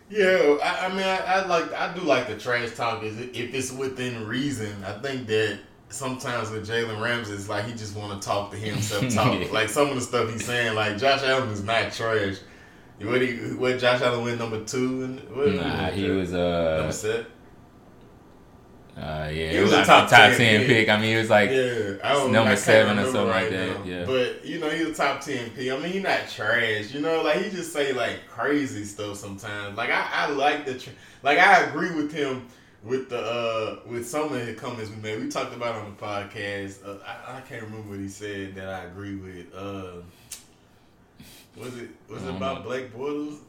Yeah, 0.08 0.58
I, 0.62 0.86
I 0.86 0.88
mean, 0.90 1.02
I, 1.02 1.16
I, 1.16 1.46
like, 1.46 1.72
I 1.72 1.92
do 1.92 2.02
like 2.02 2.28
the 2.28 2.36
trash 2.36 2.74
talk. 2.76 3.02
Is 3.02 3.18
if 3.18 3.54
it's 3.54 3.72
within 3.72 4.26
reason. 4.26 4.72
I 4.84 4.92
think 4.98 5.26
that 5.26 5.58
sometimes 5.88 6.50
with 6.50 6.68
Jalen 6.68 7.00
Ramsey, 7.00 7.34
it's 7.34 7.48
like 7.48 7.64
he 7.64 7.72
just 7.72 7.96
want 7.96 8.20
to 8.20 8.26
talk 8.26 8.50
to 8.52 8.56
himself. 8.56 9.08
Talk 9.14 9.52
like 9.52 9.68
some 9.68 9.88
of 9.88 9.94
the 9.96 10.00
stuff 10.00 10.30
he's 10.30 10.44
saying. 10.44 10.74
Like 10.74 10.98
Josh 10.98 11.22
Allen 11.22 11.48
is 11.50 11.64
not 11.64 11.92
trash. 11.92 12.36
What 13.02 13.20
he 13.20 13.34
what 13.54 13.78
Josh 13.78 14.00
Allen 14.00 14.24
went 14.24 14.38
number 14.38 14.64
two 14.64 15.02
and 15.02 15.36
what 15.36 15.52
nah, 15.54 15.90
he 15.90 16.08
was 16.08 16.32
uh 16.32 16.76
number 16.78 16.92
set. 16.92 17.26
Uh, 18.96 19.28
yeah, 19.30 19.50
it 19.50 19.62
was 19.62 19.72
a 19.72 19.84
top, 19.84 20.08
top 20.08 20.30
10, 20.30 20.36
10 20.38 20.66
pick. 20.66 20.88
I 20.88 20.98
mean, 20.98 21.16
it 21.16 21.20
was 21.20 21.28
like 21.28 21.50
yeah, 21.50 22.28
number 22.30 22.56
seven 22.56 22.98
or 22.98 23.04
something 23.04 23.26
right 23.26 23.42
like 23.42 23.50
that. 23.50 23.78
Now. 23.78 23.84
Yeah, 23.84 24.04
but 24.06 24.42
you 24.42 24.58
know, 24.58 24.70
he's 24.70 24.88
a 24.88 24.94
top 24.94 25.20
ten 25.20 25.50
pick. 25.50 25.70
I 25.70 25.76
mean, 25.76 25.92
he's 25.92 26.02
not 26.02 26.26
trash. 26.30 26.94
You 26.94 27.00
know, 27.00 27.22
like 27.22 27.42
he 27.42 27.50
just 27.50 27.74
say 27.74 27.92
like 27.92 28.26
crazy 28.26 28.84
stuff 28.84 29.18
sometimes. 29.18 29.76
Like 29.76 29.90
I, 29.90 30.08
I 30.10 30.30
like 30.30 30.64
the, 30.64 30.78
tra- 30.78 30.94
like 31.22 31.38
I 31.38 31.64
agree 31.64 31.94
with 31.94 32.10
him 32.10 32.46
with 32.82 33.10
the 33.10 33.20
uh 33.20 33.80
with 33.86 34.08
some 34.08 34.32
of 34.32 34.46
the 34.46 34.54
comments 34.54 34.90
we 34.90 34.96
made. 34.96 35.22
We 35.22 35.28
talked 35.28 35.54
about 35.54 35.74
on 35.74 35.94
the 35.94 36.02
podcast. 36.02 36.86
Uh, 36.86 36.96
I, 37.06 37.36
I 37.36 37.40
can't 37.42 37.64
remember 37.64 37.90
what 37.90 37.98
he 37.98 38.08
said 38.08 38.54
that 38.54 38.68
I 38.68 38.84
agree 38.84 39.16
with. 39.16 39.54
Uh, 39.54 40.00
was 41.54 41.76
it 41.76 41.90
was 42.08 42.22
it 42.22 42.30
about 42.30 42.60
know. 42.60 42.70
Blake 42.70 42.94
Bortles? 42.94 43.40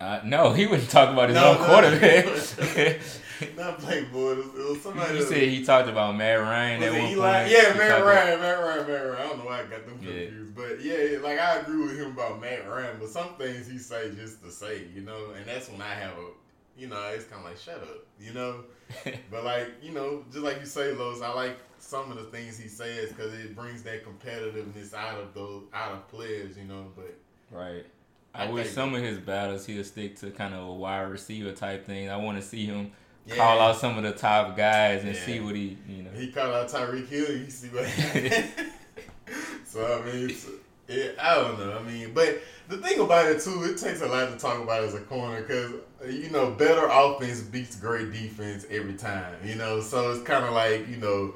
Uh, 0.00 0.20
no, 0.24 0.52
he 0.52 0.66
wouldn't 0.66 0.90
talk 0.90 1.10
about 1.10 1.28
his 1.28 1.36
no, 1.36 1.50
own 1.50 1.60
no, 1.60 1.66
quarterback. 1.66 2.26
not 3.56 3.80
Blake 3.80 4.12
Bortles. 4.12 4.56
It 4.56 4.68
was 4.68 4.82
somebody. 4.82 5.18
You 5.18 5.24
said 5.24 5.48
he 5.48 5.64
talked 5.64 5.88
about 5.88 6.16
Matt 6.16 6.40
Ryan 6.40 6.80
was 6.80 6.88
at 6.88 7.02
one 7.02 7.10
Eli? 7.10 7.38
point. 7.38 7.50
Yeah, 7.50 7.74
Matt 7.74 8.04
Ryan, 8.04 8.40
Matt 8.40 8.58
Ryan, 8.60 8.86
Matt 8.86 9.04
Ryan. 9.04 9.16
I 9.16 9.22
don't 9.28 9.38
know 9.38 9.44
why 9.44 9.60
I 9.60 9.62
got 9.64 9.86
them 9.86 9.98
confused, 9.98 10.56
yeah. 10.56 10.64
but 10.64 10.80
yeah, 10.80 11.18
like 11.20 11.38
I 11.38 11.56
agree 11.58 11.82
with 11.82 11.98
him 11.98 12.12
about 12.12 12.40
Matt 12.40 12.68
Ryan. 12.68 12.96
But 13.00 13.08
some 13.08 13.34
things 13.34 13.66
he 13.66 13.78
say 13.78 14.14
just 14.14 14.42
to 14.44 14.50
say, 14.50 14.86
you 14.94 15.02
know, 15.02 15.32
and 15.36 15.44
that's 15.46 15.68
when 15.68 15.82
I 15.82 15.94
have 15.94 16.12
a, 16.12 16.26
you 16.76 16.86
know, 16.86 17.00
it's 17.12 17.24
kind 17.24 17.44
of 17.44 17.50
like 17.50 17.58
shut 17.58 17.82
up, 17.82 18.06
you 18.20 18.32
know. 18.32 18.64
but 19.30 19.44
like 19.44 19.68
you 19.82 19.92
know, 19.92 20.24
just 20.30 20.44
like 20.44 20.60
you 20.60 20.66
say, 20.66 20.92
Los, 20.94 21.20
I 21.20 21.32
like 21.32 21.58
some 21.78 22.10
of 22.10 22.18
the 22.18 22.24
things 22.24 22.58
he 22.58 22.68
says 22.68 23.10
because 23.10 23.34
it 23.34 23.54
brings 23.56 23.82
that 23.82 24.04
competitiveness 24.04 24.94
out 24.94 25.18
of 25.18 25.34
those 25.34 25.64
out 25.74 25.92
of 25.92 26.08
players, 26.08 26.56
you 26.56 26.64
know. 26.64 26.86
But 26.94 27.14
right. 27.50 27.84
I, 28.38 28.46
I 28.46 28.50
wish 28.50 28.70
some 28.70 28.94
of 28.94 29.02
his 29.02 29.18
battles 29.18 29.66
he'll 29.66 29.84
stick 29.84 30.16
to 30.20 30.30
kind 30.30 30.54
of 30.54 30.66
a 30.68 30.72
wide 30.72 31.02
receiver 31.10 31.52
type 31.52 31.84
thing. 31.86 32.08
I 32.10 32.16
want 32.16 32.40
to 32.40 32.46
see 32.46 32.64
him 32.66 32.92
Yeah. 33.26 33.36
call 33.36 33.60
out 33.60 33.76
some 33.76 33.96
of 33.98 34.04
the 34.04 34.12
top 34.12 34.56
guys 34.56 35.04
and 35.04 35.14
Yeah. 35.14 35.24
see 35.26 35.40
what 35.40 35.54
he, 35.54 35.76
you 35.88 36.02
know. 36.04 36.10
He 36.14 36.30
called 36.32 36.54
out 36.54 36.68
Tyreek 36.68 37.08
Hill. 37.08 37.36
You 37.36 37.50
see 37.50 37.68
what 37.68 37.86
so 39.64 40.00
I 40.02 40.06
mean, 40.12 40.30
it's, 40.30 40.46
yeah, 40.88 41.10
I 41.20 41.34
don't 41.34 41.58
know. 41.58 41.78
I 41.78 41.82
mean, 41.82 42.12
but 42.14 42.40
the 42.68 42.78
thing 42.78 43.00
about 43.00 43.26
it 43.26 43.40
too, 43.42 43.64
it 43.64 43.76
takes 43.78 44.00
a 44.00 44.06
lot 44.06 44.30
to 44.30 44.38
talk 44.38 44.62
about 44.62 44.84
as 44.84 44.94
a 44.94 45.00
corner 45.00 45.42
because 45.42 45.72
you 46.08 46.30
know 46.30 46.50
better 46.52 46.86
offense 46.86 47.40
beats 47.40 47.76
great 47.76 48.12
defense 48.12 48.64
every 48.70 48.94
time. 48.94 49.34
You 49.44 49.56
know, 49.56 49.80
so 49.80 50.12
it's 50.12 50.22
kind 50.22 50.44
of 50.44 50.52
like 50.52 50.88
you 50.88 50.96
know. 50.96 51.34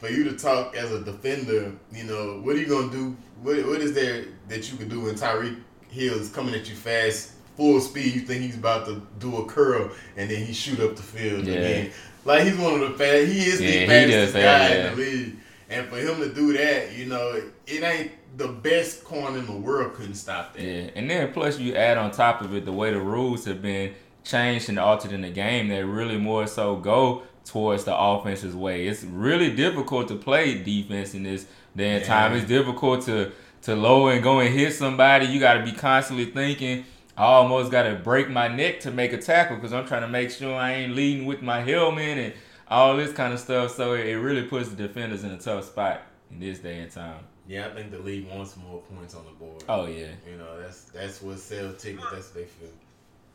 For 0.00 0.10
you 0.10 0.24
to 0.24 0.36
talk 0.36 0.76
as 0.76 0.90
a 0.92 1.02
defender, 1.02 1.72
you 1.90 2.04
know, 2.04 2.40
what 2.42 2.56
are 2.56 2.58
you 2.58 2.66
gonna 2.66 2.90
do? 2.90 3.16
What, 3.42 3.56
what 3.64 3.80
is 3.80 3.94
there 3.94 4.24
that 4.48 4.70
you 4.70 4.76
could 4.76 4.90
do 4.90 5.00
when 5.02 5.14
Tyreek 5.14 5.56
Hill 5.94 6.18
is 6.20 6.28
coming 6.30 6.54
at 6.54 6.68
you 6.68 6.74
fast, 6.74 7.32
full 7.56 7.80
speed? 7.80 8.14
You 8.14 8.20
think 8.22 8.42
he's 8.42 8.56
about 8.56 8.86
to 8.86 9.00
do 9.18 9.36
a 9.38 9.46
curl 9.46 9.90
and 10.16 10.28
then 10.30 10.44
he 10.44 10.52
shoot 10.52 10.80
up 10.80 10.96
the 10.96 11.02
field 11.02 11.46
Yeah. 11.46 11.54
again? 11.54 11.90
Like 12.24 12.44
he's 12.44 12.56
one 12.56 12.74
of 12.74 12.80
the 12.80 12.98
fast. 12.98 13.26
He 13.32 13.38
is 13.40 13.60
Yeah, 13.60 13.70
the 13.70 13.86
fastest 13.86 14.34
guy 14.34 14.40
that, 14.40 14.92
in 14.92 14.96
the 14.98 15.04
league, 15.04 15.36
and 15.70 15.88
for 15.88 15.96
him 15.98 16.16
to 16.20 16.34
do 16.34 16.52
that, 16.54 16.92
you 16.96 17.06
know, 17.06 17.40
it 17.66 17.82
ain't 17.82 18.10
the 18.36 18.48
best 18.48 19.04
corner 19.04 19.38
in 19.38 19.46
the 19.46 19.52
world 19.52 19.94
couldn't 19.94 20.14
stop 20.14 20.54
that. 20.54 20.62
Yeah, 20.62 20.90
and 20.96 21.08
then 21.08 21.32
plus 21.32 21.58
you 21.58 21.74
add 21.76 21.96
on 21.98 22.10
top 22.10 22.40
of 22.40 22.54
it 22.54 22.64
the 22.64 22.72
way 22.72 22.90
the 22.92 22.98
rules 23.00 23.44
have 23.44 23.62
been 23.62 23.94
changed 24.24 24.68
and 24.70 24.78
altered 24.78 25.12
in 25.12 25.20
the 25.20 25.30
game 25.30 25.68
that 25.68 25.84
really 25.86 26.16
more 26.16 26.46
so 26.46 26.76
go 26.76 27.22
towards 27.44 27.84
the 27.84 27.94
offense's 27.96 28.56
way. 28.56 28.86
It's 28.86 29.04
really 29.04 29.50
difficult 29.54 30.08
to 30.08 30.14
play 30.16 30.62
defense 30.62 31.12
in 31.14 31.24
this 31.24 31.44
damn 31.76 32.00
Yeah. 32.00 32.06
time. 32.06 32.32
It's 32.32 32.48
difficult 32.48 33.04
to 33.04 33.32
to 33.64 33.74
low 33.74 34.08
and 34.08 34.22
go 34.22 34.40
and 34.40 34.54
hit 34.54 34.74
somebody. 34.74 35.26
You 35.26 35.40
got 35.40 35.54
to 35.54 35.64
be 35.64 35.72
constantly 35.72 36.26
thinking. 36.26 36.84
I 37.16 37.24
almost 37.24 37.70
got 37.70 37.84
to 37.84 37.94
break 37.94 38.28
my 38.28 38.48
neck 38.48 38.80
to 38.80 38.90
make 38.90 39.12
a 39.12 39.18
tackle 39.18 39.56
because 39.56 39.72
I'm 39.72 39.86
trying 39.86 40.02
to 40.02 40.08
make 40.08 40.30
sure 40.30 40.54
I 40.54 40.72
ain't 40.72 40.94
leading 40.94 41.26
with 41.26 41.42
my 41.42 41.60
helmet 41.60 42.18
and 42.18 42.32
all 42.68 42.96
this 42.96 43.12
kind 43.12 43.32
of 43.32 43.40
stuff. 43.40 43.74
So 43.74 43.94
it 43.94 44.14
really 44.14 44.42
puts 44.42 44.68
the 44.68 44.76
defenders 44.76 45.24
in 45.24 45.30
a 45.30 45.38
tough 45.38 45.64
spot 45.64 46.02
in 46.30 46.40
this 46.40 46.58
day 46.58 46.80
and 46.80 46.90
time. 46.90 47.24
Yeah, 47.46 47.66
I 47.66 47.70
think 47.74 47.90
the 47.90 47.98
league 47.98 48.28
wants 48.28 48.56
more 48.56 48.80
points 48.80 49.14
on 49.14 49.24
the 49.24 49.32
board. 49.32 49.62
Oh 49.68 49.86
yeah. 49.86 50.08
You 50.28 50.38
know, 50.38 50.60
that's 50.60 50.84
that's 50.84 51.22
what 51.22 51.38
sells 51.38 51.80
tickets. 51.80 52.06
That's 52.10 52.28
what 52.28 52.34
they 52.34 52.44
feel. 52.44 52.68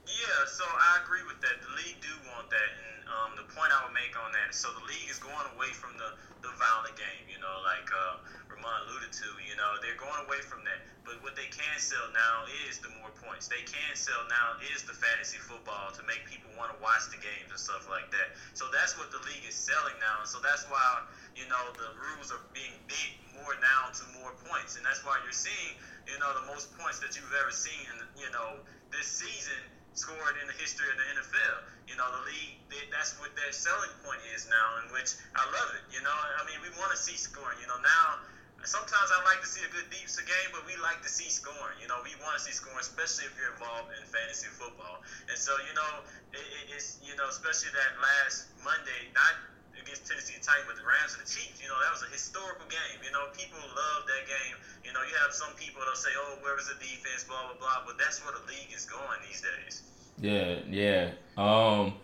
Yeah, 0.08 0.46
so 0.48 0.66
I 0.66 1.00
agree 1.04 1.22
with 1.28 1.40
that. 1.42 1.62
The 1.62 1.70
league 1.78 2.02
do 2.02 2.10
want 2.34 2.50
that, 2.50 2.58
and 2.58 2.99
um, 3.10 3.34
the 3.34 3.46
point 3.58 3.74
I 3.74 3.86
would 3.86 3.96
make 3.98 4.14
on 4.14 4.30
that. 4.38 4.54
So 4.54 4.70
the 4.74 4.86
league 4.86 5.10
is 5.10 5.18
going 5.18 5.48
away 5.58 5.74
from 5.74 5.98
the 5.98 6.14
the 6.46 6.52
violent 6.56 6.96
game. 6.96 7.26
You 7.28 7.42
know, 7.42 7.56
like 7.66 7.90
uh, 7.90 8.22
Ramon 8.54 8.88
alluded 8.88 9.12
to. 9.12 9.28
You 9.44 9.58
know, 9.58 9.82
they're 9.82 10.00
going 10.00 10.22
away 10.26 10.40
from 10.46 10.62
that. 10.70 10.86
But 11.04 11.20
what 11.26 11.34
they 11.34 11.50
can 11.50 11.78
sell 11.82 12.06
now 12.14 12.46
is 12.70 12.78
the 12.80 12.94
more 13.02 13.10
points. 13.18 13.50
They 13.50 13.66
can 13.66 13.94
sell 13.98 14.22
now 14.30 14.62
is 14.74 14.86
the 14.86 14.94
fantasy 14.94 15.42
football 15.42 15.90
to 15.98 16.02
make 16.06 16.22
people 16.30 16.54
want 16.54 16.70
to 16.70 16.78
watch 16.80 17.10
the 17.10 17.18
games 17.18 17.50
and 17.50 17.60
stuff 17.60 17.90
like 17.90 18.14
that. 18.14 18.38
So 18.54 18.70
that's 18.70 18.94
what 18.94 19.10
the 19.10 19.22
league 19.26 19.46
is 19.50 19.58
selling 19.58 19.98
now. 19.98 20.24
So 20.30 20.38
that's 20.40 20.70
why 20.70 21.10
you 21.34 21.50
know 21.50 21.74
the 21.74 21.90
rules 21.98 22.30
are 22.30 22.44
being 22.54 22.78
big 22.86 23.10
more 23.34 23.58
now 23.58 23.90
to 23.90 24.04
more 24.22 24.38
points, 24.46 24.78
and 24.78 24.86
that's 24.86 25.02
why 25.02 25.18
you're 25.26 25.36
seeing 25.36 25.74
you 26.06 26.18
know 26.22 26.30
the 26.38 26.46
most 26.46 26.70
points 26.78 27.02
that 27.02 27.18
you've 27.18 27.34
ever 27.42 27.52
seen 27.52 27.90
you 28.14 28.30
know 28.30 28.62
this 28.94 29.08
season 29.08 29.79
scored 30.00 30.40
in 30.40 30.48
the 30.48 30.56
history 30.56 30.88
of 30.88 30.96
the 30.96 31.08
NFL. 31.20 31.56
You 31.92 32.00
know, 32.00 32.08
the 32.08 32.24
league, 32.32 32.56
they, 32.72 32.88
that's 32.88 33.20
what 33.20 33.36
their 33.36 33.52
selling 33.52 33.92
point 34.08 34.24
is 34.32 34.48
now, 34.48 34.80
in 34.80 34.96
which 34.96 35.20
I 35.36 35.44
love 35.52 35.76
it. 35.76 35.84
You 35.92 36.00
know, 36.00 36.16
I 36.16 36.48
mean, 36.48 36.64
we 36.64 36.72
want 36.80 36.96
to 36.96 37.00
see 37.00 37.20
scoring. 37.20 37.60
You 37.60 37.68
know, 37.68 37.78
now, 37.84 38.24
sometimes 38.64 39.12
I 39.12 39.20
like 39.28 39.44
to 39.44 39.50
see 39.50 39.60
a 39.68 39.72
good 39.76 39.92
deep 39.92 40.08
game, 40.08 40.50
but 40.56 40.64
we 40.64 40.80
like 40.80 41.04
to 41.04 41.12
see 41.12 41.28
scoring. 41.28 41.76
You 41.84 41.92
know, 41.92 42.00
we 42.00 42.16
want 42.24 42.40
to 42.40 42.42
see 42.42 42.56
scoring, 42.56 42.80
especially 42.80 43.28
if 43.28 43.36
you're 43.36 43.52
involved 43.60 43.92
in 44.00 44.02
fantasy 44.08 44.48
football. 44.56 45.04
And 45.28 45.36
so, 45.36 45.52
you 45.68 45.76
know, 45.76 46.08
it, 46.32 46.40
it, 46.40 46.80
it's, 46.80 47.04
you 47.04 47.20
know, 47.20 47.28
especially 47.28 47.76
that 47.76 47.92
last 48.00 48.48
Monday, 48.64 49.12
not 49.12 49.36
against 49.82 50.08
Tennessee 50.08 50.38
Titans, 50.40 50.68
but 50.68 50.76
the 50.76 50.86
Rams 50.86 51.16
and 51.16 51.22
the 51.24 51.30
Chiefs, 51.30 51.60
you 51.60 51.68
know, 51.68 51.78
that 51.80 51.92
was 51.92 52.04
a 52.04 52.12
historical 52.12 52.68
game. 52.68 53.00
You 53.04 53.12
know, 53.12 53.32
people 53.36 53.60
love 53.60 54.08
that 54.08 54.24
game. 54.28 54.56
You 54.84 54.92
know, 54.94 55.02
you 55.04 55.16
have 55.24 55.34
some 55.34 55.54
people 55.56 55.82
that'll 55.82 55.98
say, 55.98 56.14
oh, 56.16 56.40
where 56.42 56.56
was 56.56 56.70
the 56.70 56.80
defense, 56.80 57.26
blah, 57.26 57.50
blah, 57.52 57.60
blah, 57.60 57.84
but 57.86 57.98
that's 57.98 58.24
where 58.24 58.34
the 58.36 58.44
league 58.48 58.72
is 58.72 58.86
going 58.86 59.20
these 59.26 59.42
days. 59.42 59.84
Yeah, 60.20 60.60
yeah. 60.70 61.16
Um, 61.38 61.96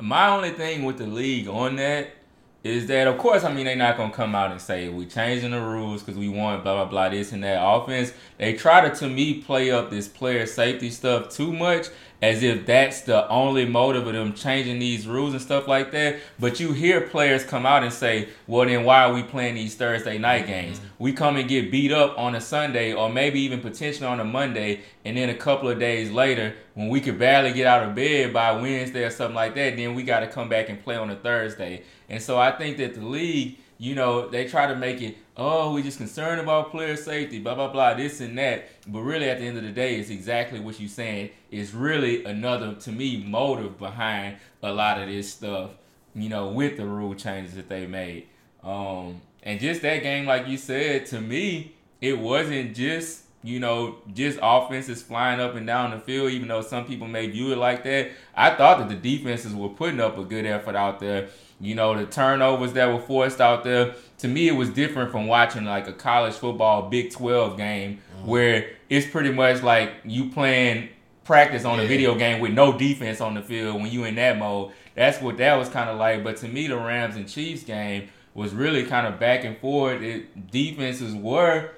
my 0.00 0.28
only 0.28 0.52
thing 0.52 0.84
with 0.84 0.98
the 0.98 1.06
league 1.06 1.48
on 1.48 1.76
that 1.76 2.21
is 2.64 2.86
that, 2.86 3.08
of 3.08 3.18
course, 3.18 3.42
I 3.42 3.52
mean, 3.52 3.64
they're 3.64 3.74
not 3.74 3.96
gonna 3.96 4.12
come 4.12 4.34
out 4.34 4.52
and 4.52 4.60
say 4.60 4.88
we 4.88 5.06
changing 5.06 5.50
the 5.50 5.60
rules 5.60 6.02
because 6.02 6.18
we 6.18 6.28
want 6.28 6.62
blah 6.62 6.76
blah 6.76 6.84
blah 6.84 7.08
this 7.08 7.32
and 7.32 7.42
that 7.42 7.60
offense. 7.60 8.12
They 8.38 8.54
try 8.54 8.88
to, 8.88 8.94
to 8.96 9.08
me, 9.08 9.34
play 9.34 9.70
up 9.70 9.90
this 9.90 10.06
player 10.06 10.46
safety 10.46 10.90
stuff 10.90 11.28
too 11.28 11.52
much, 11.52 11.86
as 12.20 12.44
if 12.44 12.64
that's 12.64 13.00
the 13.00 13.28
only 13.28 13.64
motive 13.64 14.06
of 14.06 14.12
them 14.12 14.32
changing 14.32 14.78
these 14.78 15.08
rules 15.08 15.32
and 15.32 15.42
stuff 15.42 15.66
like 15.66 15.90
that. 15.90 16.20
But 16.38 16.60
you 16.60 16.72
hear 16.72 17.00
players 17.00 17.42
come 17.42 17.66
out 17.66 17.82
and 17.82 17.92
say, 17.92 18.28
"Well, 18.46 18.64
then 18.64 18.84
why 18.84 19.02
are 19.02 19.12
we 19.12 19.24
playing 19.24 19.56
these 19.56 19.74
Thursday 19.74 20.18
night 20.18 20.46
games? 20.46 20.78
Mm-hmm. 20.78 20.88
We 21.00 21.12
come 21.12 21.36
and 21.36 21.48
get 21.48 21.72
beat 21.72 21.90
up 21.90 22.16
on 22.16 22.36
a 22.36 22.40
Sunday, 22.40 22.92
or 22.92 23.10
maybe 23.10 23.40
even 23.40 23.60
potentially 23.60 24.06
on 24.06 24.20
a 24.20 24.24
Monday, 24.24 24.82
and 25.04 25.16
then 25.16 25.30
a 25.30 25.34
couple 25.34 25.68
of 25.68 25.80
days 25.80 26.12
later, 26.12 26.54
when 26.74 26.88
we 26.88 27.00
could 27.00 27.18
barely 27.18 27.52
get 27.52 27.66
out 27.66 27.82
of 27.82 27.96
bed 27.96 28.32
by 28.32 28.52
Wednesday 28.52 29.02
or 29.02 29.10
something 29.10 29.34
like 29.34 29.56
that, 29.56 29.76
then 29.76 29.96
we 29.96 30.04
got 30.04 30.20
to 30.20 30.28
come 30.28 30.48
back 30.48 30.68
and 30.68 30.80
play 30.80 30.94
on 30.94 31.10
a 31.10 31.16
Thursday." 31.16 31.82
And 32.12 32.22
so 32.22 32.38
I 32.38 32.52
think 32.52 32.76
that 32.76 32.94
the 32.94 33.00
league, 33.00 33.56
you 33.78 33.94
know, 33.94 34.28
they 34.28 34.46
try 34.46 34.66
to 34.66 34.76
make 34.76 35.00
it, 35.00 35.16
oh, 35.34 35.72
we're 35.72 35.82
just 35.82 35.96
concerned 35.96 36.42
about 36.42 36.70
player 36.70 36.94
safety, 36.94 37.38
blah 37.38 37.54
blah 37.54 37.68
blah, 37.68 37.94
this 37.94 38.20
and 38.20 38.36
that. 38.36 38.68
But 38.86 39.00
really, 39.00 39.30
at 39.30 39.38
the 39.38 39.46
end 39.46 39.56
of 39.56 39.64
the 39.64 39.70
day, 39.70 39.96
it's 39.96 40.10
exactly 40.10 40.60
what 40.60 40.78
you're 40.78 40.90
saying. 40.90 41.30
It's 41.50 41.72
really 41.72 42.22
another, 42.26 42.74
to 42.74 42.92
me, 42.92 43.24
motive 43.26 43.78
behind 43.78 44.36
a 44.62 44.70
lot 44.70 45.00
of 45.00 45.08
this 45.08 45.32
stuff. 45.32 45.70
You 46.14 46.28
know, 46.28 46.48
with 46.48 46.76
the 46.76 46.84
rule 46.84 47.14
changes 47.14 47.54
that 47.54 47.70
they 47.70 47.86
made. 47.86 48.26
Um, 48.62 49.22
and 49.42 49.58
just 49.58 49.80
that 49.80 50.02
game, 50.02 50.26
like 50.26 50.46
you 50.46 50.58
said, 50.58 51.06
to 51.06 51.20
me, 51.20 51.74
it 52.02 52.18
wasn't 52.18 52.76
just 52.76 53.22
you 53.42 53.58
know 53.58 53.96
just 54.12 54.38
offenses 54.42 55.02
flying 55.02 55.40
up 55.40 55.54
and 55.54 55.66
down 55.66 55.92
the 55.92 55.98
field. 55.98 56.30
Even 56.30 56.48
though 56.48 56.60
some 56.60 56.84
people 56.84 57.08
may 57.08 57.26
view 57.26 57.52
it 57.52 57.56
like 57.56 57.84
that, 57.84 58.10
I 58.36 58.50
thought 58.50 58.80
that 58.80 58.90
the 58.90 59.16
defenses 59.16 59.54
were 59.54 59.70
putting 59.70 59.98
up 59.98 60.18
a 60.18 60.24
good 60.24 60.44
effort 60.44 60.76
out 60.76 61.00
there. 61.00 61.30
You 61.62 61.76
know, 61.76 61.96
the 61.96 62.06
turnovers 62.06 62.72
that 62.72 62.92
were 62.92 63.00
forced 63.00 63.40
out 63.40 63.62
there. 63.62 63.94
To 64.18 64.28
me, 64.28 64.48
it 64.48 64.52
was 64.52 64.68
different 64.68 65.12
from 65.12 65.28
watching 65.28 65.64
like 65.64 65.86
a 65.86 65.92
college 65.92 66.34
football 66.34 66.88
Big 66.90 67.12
Twelve 67.12 67.56
game 67.56 68.00
mm-hmm. 68.16 68.26
where 68.26 68.70
it's 68.90 69.06
pretty 69.06 69.32
much 69.32 69.62
like 69.62 69.92
you 70.04 70.28
playing 70.30 70.88
practice 71.24 71.64
on 71.64 71.78
a 71.78 71.86
video 71.86 72.16
game 72.16 72.40
with 72.40 72.52
no 72.52 72.76
defense 72.76 73.20
on 73.20 73.34
the 73.34 73.42
field 73.42 73.80
when 73.80 73.90
you 73.90 74.04
in 74.04 74.16
that 74.16 74.38
mode. 74.38 74.72
That's 74.96 75.22
what 75.22 75.36
that 75.38 75.54
was 75.56 75.68
kind 75.68 75.88
of 75.88 75.98
like. 75.98 76.24
But 76.24 76.36
to 76.38 76.48
me, 76.48 76.66
the 76.66 76.76
Rams 76.76 77.14
and 77.14 77.28
Chiefs 77.28 77.62
game 77.62 78.08
was 78.34 78.52
really 78.52 78.84
kind 78.84 79.06
of 79.06 79.20
back 79.20 79.44
and 79.44 79.56
forth. 79.58 80.02
It, 80.02 80.50
defenses 80.50 81.14
were 81.14 81.70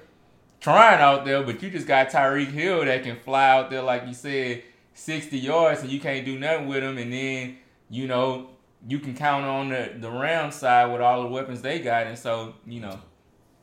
trying 0.59 0.99
out 0.99 1.25
there, 1.25 1.43
but 1.43 1.61
you 1.61 1.69
just 1.69 1.85
got 1.85 2.09
Tyreek 2.09 2.51
Hill 2.51 2.85
that 2.85 3.03
can 3.03 3.17
fly 3.17 3.49
out 3.49 3.69
there, 3.69 3.83
like 3.83 4.07
you 4.07 4.15
said, 4.15 4.63
60 4.95 5.37
yards, 5.37 5.81
and 5.81 5.91
you 5.91 5.99
can't 5.99 6.25
do 6.25 6.39
nothing 6.39 6.67
with 6.67 6.83
him. 6.83 6.97
And 6.97 7.13
then, 7.13 7.57
you 7.89 8.07
know, 8.07 8.49
you 8.87 8.99
can 8.99 9.15
count 9.15 9.45
on 9.45 9.69
the, 9.69 9.93
the 9.99 10.09
Rams 10.11 10.55
side 10.55 10.91
with 10.91 11.01
all 11.01 11.21
the 11.23 11.29
weapons 11.29 11.61
they 11.61 11.79
got. 11.79 12.07
And 12.07 12.17
so, 12.17 12.53
you 12.65 12.79
know, 12.81 12.99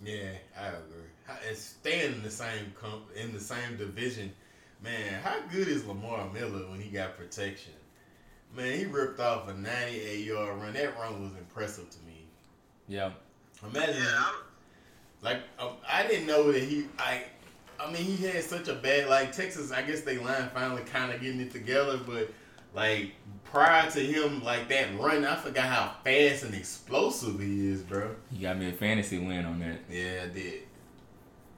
Yeah, 0.05 0.31
I 0.59 0.67
agree. 0.69 1.09
How- 1.27 1.37
And 1.49 1.57
staying 1.57 2.15
in 2.15 2.23
the 2.23 2.31
same 2.31 2.73
comp- 2.81 3.15
in 3.15 3.33
the 3.33 3.41
same 3.41 3.77
division, 3.77 4.33
man. 4.83 5.23
How 5.23 5.41
good 5.53 5.69
is 5.69 5.85
Lamar 5.87 6.29
Miller 6.33 6.69
when 6.71 6.81
he 6.81 6.91
got 6.91 7.17
protection? 7.17 7.73
Man, 8.55 8.77
he 8.79 8.85
ripped 8.85 9.19
off 9.21 9.49
a 9.49 9.55
98 9.55 10.27
yard 10.27 10.61
run. 10.61 10.73
That 10.75 10.99
run 10.99 11.23
was 11.23 11.33
impressive 11.39 11.89
to 11.91 11.99
me. 12.07 12.27
yeah. 12.89 13.11
Imagine, 13.65 13.95
Yeah, 13.95 14.09
I, 14.09 14.35
like 15.23 15.39
um, 15.59 15.75
I 15.89 16.05
didn't 16.07 16.27
know 16.27 16.51
that 16.51 16.63
he. 16.63 16.87
I, 16.99 17.23
I 17.79 17.87
mean, 17.93 18.03
he 18.03 18.27
had 18.27 18.43
such 18.43 18.67
a 18.69 18.75
bad 18.75 19.09
like 19.09 19.31
Texas. 19.33 19.71
I 19.73 19.83
guess 19.83 20.01
they 20.01 20.19
line 20.19 20.51
finally 20.53 20.83
kind 20.83 21.13
of 21.13 21.21
getting 21.21 21.41
it 21.41 21.53
together, 21.53 21.97
but 22.05 22.29
like 22.75 23.13
prior 23.45 23.91
to 23.91 24.01
him, 24.01 24.43
like 24.43 24.69
that 24.69 24.99
run, 24.99 25.25
I 25.25 25.37
forgot 25.37 25.65
how 25.65 25.95
fast 26.05 26.45
and 26.45 26.55
explosive 26.55 27.41
he 27.41 27.69
is, 27.69 27.83
bro. 27.83 28.15
You 28.31 28.43
got 28.43 28.59
me 28.59 28.71
a 28.71 28.73
fantasy 28.73 29.19
win 29.19 29.45
on 29.45 29.61
that. 29.61 29.81
Yeah, 29.91 30.25
I 30.25 30.29
did. 30.33 30.65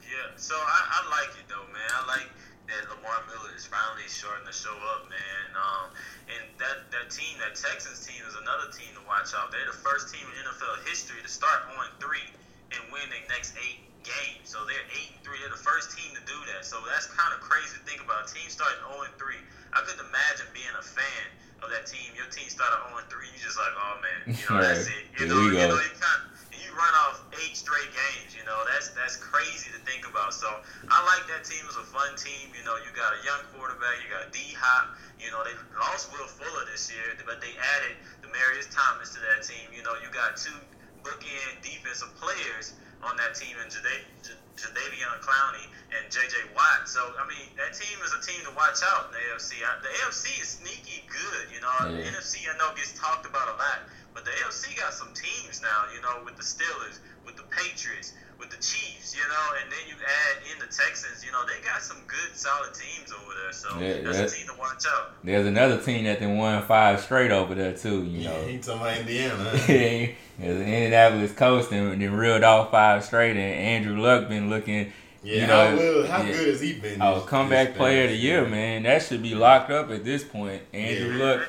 Yeah, 0.03 0.35
so 0.37 0.55
I, 0.55 0.81
I 0.91 1.01
like 1.11 1.31
it 1.39 1.47
though, 1.49 1.67
man. 1.73 1.91
I 1.95 2.07
like 2.07 2.29
that 2.67 2.91
Lamar 2.91 3.23
Miller 3.31 3.55
is 3.55 3.67
finally 3.67 4.09
starting 4.09 4.47
to 4.47 4.53
show 4.53 4.75
up, 4.95 5.07
man. 5.07 5.47
Um, 5.55 5.87
and 6.35 6.43
that 6.59 6.91
that 6.91 7.15
team, 7.15 7.39
that 7.39 7.55
Texans 7.55 8.03
team, 8.03 8.19
is 8.27 8.35
another 8.35 8.75
team 8.75 8.91
to 8.99 9.03
watch 9.07 9.31
out. 9.39 9.55
They're 9.55 9.71
the 9.71 9.79
first 9.79 10.13
team 10.13 10.27
in 10.27 10.35
NFL 10.43 10.83
history 10.89 11.23
to 11.23 11.31
start 11.31 11.63
on 11.79 11.87
three 12.03 12.27
and 12.75 12.81
win 12.91 13.07
their 13.11 13.23
next 13.31 13.55
eight 13.63 13.87
games. 14.05 14.45
So 14.47 14.63
they're 14.69 14.87
eight 14.95 15.11
and 15.17 15.23
three. 15.25 15.41
They're 15.41 15.53
the 15.53 15.61
first 15.61 15.97
team 15.97 16.13
to 16.15 16.23
do 16.29 16.37
that. 16.55 16.63
So 16.69 16.79
that's 16.87 17.09
kind 17.11 17.33
of 17.35 17.41
crazy 17.41 17.75
to 17.81 17.83
think 17.89 18.05
about. 18.05 18.29
A 18.29 18.33
team 18.33 18.47
starting 18.53 18.81
0 18.87 19.09
and 19.09 19.15
three. 19.19 19.41
I 19.75 19.83
couldn't 19.83 20.05
imagine 20.07 20.47
being 20.55 20.71
a 20.79 20.85
fan 20.85 21.27
of 21.65 21.73
that 21.75 21.89
team. 21.89 22.13
Your 22.15 22.29
team 22.31 22.47
started 22.47 22.79
0 22.93 23.01
and 23.01 23.09
three. 23.11 23.27
You 23.33 23.41
just 23.41 23.59
like, 23.59 23.75
oh 23.75 23.97
man, 24.05 24.21
you 24.37 24.45
know, 24.47 24.61
that's 24.63 24.87
it. 24.95 25.05
You 25.19 25.27
Here 25.27 25.29
know, 25.33 25.41
you 25.51 25.57
go. 25.59 25.75
know, 25.75 25.81
you 25.81 25.95
kind 25.99 26.21
and 26.55 26.61
you 26.63 26.71
run 26.77 26.95
off 27.09 27.25
eight 27.43 27.57
straight 27.59 27.91
games. 27.91 28.37
You 28.37 28.45
know, 28.47 28.57
that's 28.71 28.95
that's 28.95 29.17
crazy 29.19 29.73
to 29.75 29.81
think 29.83 30.07
about. 30.07 30.37
So 30.37 30.47
I 30.87 30.99
like 31.09 31.27
that 31.33 31.43
team. 31.49 31.65
It's 31.67 31.81
a 31.81 31.87
fun 31.89 32.15
team. 32.15 32.55
You 32.55 32.63
know, 32.63 32.77
you 32.85 32.93
got 32.95 33.17
a 33.17 33.21
young 33.27 33.43
quarterback. 33.57 33.99
You 34.05 34.09
got 34.13 34.31
D 34.31 34.39
Hop. 34.61 34.95
You 35.19 35.33
know, 35.33 35.41
they 35.43 35.57
lost 35.81 36.13
Will 36.13 36.29
Fuller 36.29 36.69
this 36.71 36.93
year, 36.93 37.17
but 37.25 37.41
they 37.41 37.51
added 37.81 37.97
Demaryius 38.21 38.69
Thomas 38.71 39.17
to 39.17 39.21
that 39.25 39.43
team. 39.43 39.67
You 39.73 39.83
know, 39.83 39.97
you 40.05 40.13
got 40.13 40.37
two 40.37 40.55
bookend 41.03 41.61
defensive 41.65 42.13
players 42.17 42.75
on 43.05 43.17
that 43.21 43.37
team 43.37 43.57
in 43.61 43.69
Jadeveon 43.69 45.19
Clowney 45.21 45.67
and 45.95 46.11
J.J. 46.11 46.57
Watt. 46.57 46.89
So, 46.89 47.01
I 47.21 47.25
mean, 47.29 47.47
that 47.57 47.77
team 47.77 47.99
is 48.03 48.13
a 48.17 48.21
team 48.25 48.41
to 48.49 48.53
watch 48.57 48.83
out 48.83 49.11
in 49.11 49.13
the 49.15 49.23
AFC. 49.33 49.61
The 49.61 49.93
AFC 50.05 50.25
is 50.41 50.59
sneaky 50.61 51.05
good. 51.07 51.53
You 51.53 51.61
know, 51.61 51.75
yeah. 51.87 52.01
the 52.01 52.03
NFC 52.11 52.49
I 52.49 52.57
know 52.59 52.75
gets 52.75 52.97
talked 52.99 53.27
about 53.27 53.49
a 53.53 53.57
lot, 53.61 53.87
but 54.13 54.25
the 54.25 54.33
AFC 54.43 54.77
got 54.79 54.95
some 54.95 55.13
teams 55.15 55.61
now, 55.63 55.91
you 55.95 56.01
know, 56.03 56.25
with 56.25 56.37
the 56.37 56.47
Steelers, 56.47 56.99
with 57.27 57.37
the 57.37 57.47
Patriots, 57.51 58.13
with 58.39 58.51
the 58.51 58.57
Chiefs, 58.57 59.15
you 59.17 59.23
know, 59.29 59.61
and 59.63 59.71
then 59.71 59.81
you 59.89 59.95
add 59.95 60.43
in 60.53 60.59
the 60.59 60.67
Texans, 60.67 61.25
you 61.25 61.33
know, 61.33 61.45
they 61.47 61.65
got 61.67 61.83
some 61.83 61.99
good, 62.07 62.37
solid 62.37 62.75
teams 62.75 63.13
over 63.13 63.33
there. 63.43 63.53
So 63.53 63.79
yeah, 63.79 64.03
that's, 64.03 64.19
that's, 64.19 64.33
a 64.33 64.37
team 64.37 64.47
to 64.49 64.59
watch 64.59 64.85
out. 64.87 65.25
There's 65.25 65.47
another 65.47 65.81
team 65.81 66.05
that 66.05 66.21
they 66.21 66.27
won 66.27 66.63
five 66.63 67.01
straight 67.01 67.31
over 67.31 67.55
there 67.55 67.73
too. 67.73 68.05
You 68.05 68.25
know, 68.25 68.47
he 68.47 68.59
talking 68.59 68.81
about 68.81 68.99
Indiana. 68.99 70.15
Huh? 70.35 70.47
Indianapolis 70.47 71.33
Colts 71.33 71.71
and 71.71 72.03
then 72.03 72.13
reeled 72.13 72.43
off 72.43 72.73
five 72.73 73.05
straight, 73.05 73.37
and 73.37 73.39
Andrew 73.39 74.01
Luck 74.01 74.29
been 74.29 74.51
looking. 74.51 74.93
Yeah, 75.23 75.41
you 75.41 75.47
know, 75.47 75.71
how, 75.71 75.77
well, 75.77 76.07
how 76.09 76.23
yeah. 76.23 76.33
good 76.33 76.49
has 76.49 76.61
he 76.61 76.73
been? 76.73 77.01
Oh, 77.01 77.21
comeback 77.21 77.77
player 77.77 78.03
of 78.03 78.11
the 78.11 78.17
year, 78.17 78.45
man. 78.45 78.83
That 78.83 79.03
should 79.03 79.23
be 79.23 79.37
locked 79.37 79.71
up 79.71 79.93
at 79.93 80.05
this 80.05 80.25
point. 80.25 80.63
Andrew 80.73 81.17
yeah. 81.17 81.25
Luck. 81.25 81.49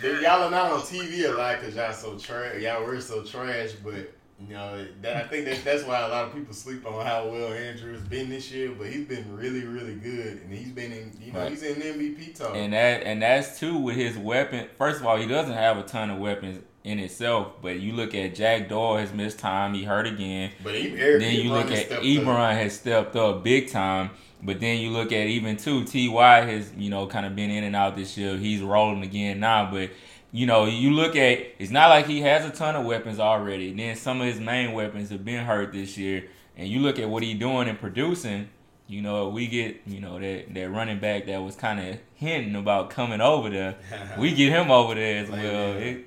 Dude, 0.00 0.22
y'all 0.22 0.44
are 0.44 0.50
not 0.50 0.70
on 0.70 0.80
TV 0.80 1.28
a 1.28 1.36
lot 1.36 1.60
because 1.60 1.74
y'all 1.74 1.92
so 1.92 2.16
trash. 2.16 2.62
Y'all 2.62 2.84
were 2.84 3.00
so 3.00 3.24
trash, 3.24 3.72
but 3.84 4.12
you 4.46 4.54
know, 4.54 4.86
that, 5.02 5.16
I 5.16 5.22
think 5.26 5.46
that 5.46 5.64
that's 5.64 5.82
why 5.82 6.00
a 6.00 6.08
lot 6.08 6.26
of 6.26 6.34
people 6.34 6.54
sleep 6.54 6.86
on 6.86 7.04
how 7.04 7.26
well 7.26 7.52
Andrew 7.52 7.92
has 7.92 8.02
been 8.02 8.28
this 8.28 8.52
year. 8.52 8.70
But 8.70 8.86
he's 8.86 9.06
been 9.06 9.36
really, 9.36 9.64
really 9.64 9.96
good, 9.96 10.42
and 10.42 10.52
he's 10.52 10.70
been 10.70 10.92
in, 10.92 11.12
you 11.20 11.32
know, 11.32 11.40
right. 11.40 11.50
he's 11.50 11.64
in 11.64 11.74
MVP 11.74 12.38
talk. 12.38 12.54
And 12.54 12.72
that 12.72 13.02
and 13.02 13.20
that's 13.20 13.58
too 13.58 13.76
with 13.76 13.96
his 13.96 14.16
weapon. 14.16 14.68
First 14.78 15.00
of 15.00 15.06
all, 15.06 15.16
he 15.16 15.26
doesn't 15.26 15.54
have 15.54 15.76
a 15.76 15.82
ton 15.82 16.10
of 16.10 16.18
weapons 16.18 16.62
in 16.84 17.00
itself. 17.00 17.54
But 17.60 17.80
you 17.80 17.94
look 17.94 18.14
at 18.14 18.36
Jack 18.36 18.68
Doyle 18.68 18.98
has 18.98 19.12
missed 19.12 19.40
time; 19.40 19.74
he 19.74 19.82
hurt 19.82 20.06
again. 20.06 20.52
But 20.62 20.76
he, 20.76 20.96
Eric, 20.96 21.20
then 21.20 21.34
you 21.34 21.52
look 21.52 21.72
at 21.72 21.88
Ebron 21.90 22.52
has 22.54 22.74
stepped 22.74 23.16
up 23.16 23.42
big 23.42 23.70
time. 23.70 24.10
But 24.40 24.60
then 24.60 24.78
you 24.78 24.90
look 24.90 25.10
at 25.10 25.26
even 25.26 25.56
too 25.56 25.84
Ty 25.84 26.44
has 26.44 26.72
you 26.76 26.90
know 26.90 27.08
kind 27.08 27.26
of 27.26 27.34
been 27.34 27.50
in 27.50 27.64
and 27.64 27.74
out 27.74 27.96
this 27.96 28.16
year. 28.16 28.36
He's 28.36 28.60
rolling 28.60 29.02
again 29.02 29.40
now, 29.40 29.68
but 29.68 29.90
you 30.30 30.46
know, 30.46 30.66
you 30.66 30.90
look 30.90 31.16
at 31.16 31.38
it's 31.58 31.70
not 31.70 31.88
like 31.88 32.06
he 32.06 32.20
has 32.20 32.44
a 32.44 32.50
ton 32.50 32.76
of 32.76 32.84
weapons 32.84 33.18
already. 33.18 33.72
Then 33.72 33.96
some 33.96 34.20
of 34.20 34.26
his 34.26 34.40
main 34.40 34.72
weapons 34.72 35.10
have 35.10 35.24
been 35.24 35.44
hurt 35.44 35.72
this 35.72 35.96
year, 35.96 36.28
and 36.56 36.68
you 36.68 36.80
look 36.80 36.98
at 36.98 37.08
what 37.08 37.22
he's 37.22 37.38
doing 37.38 37.68
and 37.68 37.78
producing. 37.78 38.48
You 38.86 39.02
know, 39.02 39.28
we 39.28 39.46
get 39.46 39.82
you 39.86 40.00
know 40.00 40.18
that 40.18 40.52
that 40.54 40.70
running 40.70 40.98
back 40.98 41.26
that 41.26 41.42
was 41.42 41.56
kind 41.56 41.80
of 41.80 41.98
hinting 42.14 42.56
about 42.56 42.90
coming 42.90 43.20
over 43.20 43.50
there. 43.50 43.76
we 44.18 44.34
get 44.34 44.50
him 44.50 44.70
over 44.70 44.94
there 44.94 45.22
as 45.24 45.30
well. 45.30 45.76
It 45.76 46.06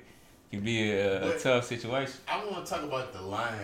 could 0.50 0.64
be 0.64 0.92
a, 0.92 1.36
a 1.36 1.38
tough 1.38 1.64
situation. 1.64 2.14
I 2.28 2.44
want 2.44 2.66
to 2.66 2.72
talk 2.72 2.82
about 2.82 3.12
the 3.12 3.22
line 3.22 3.54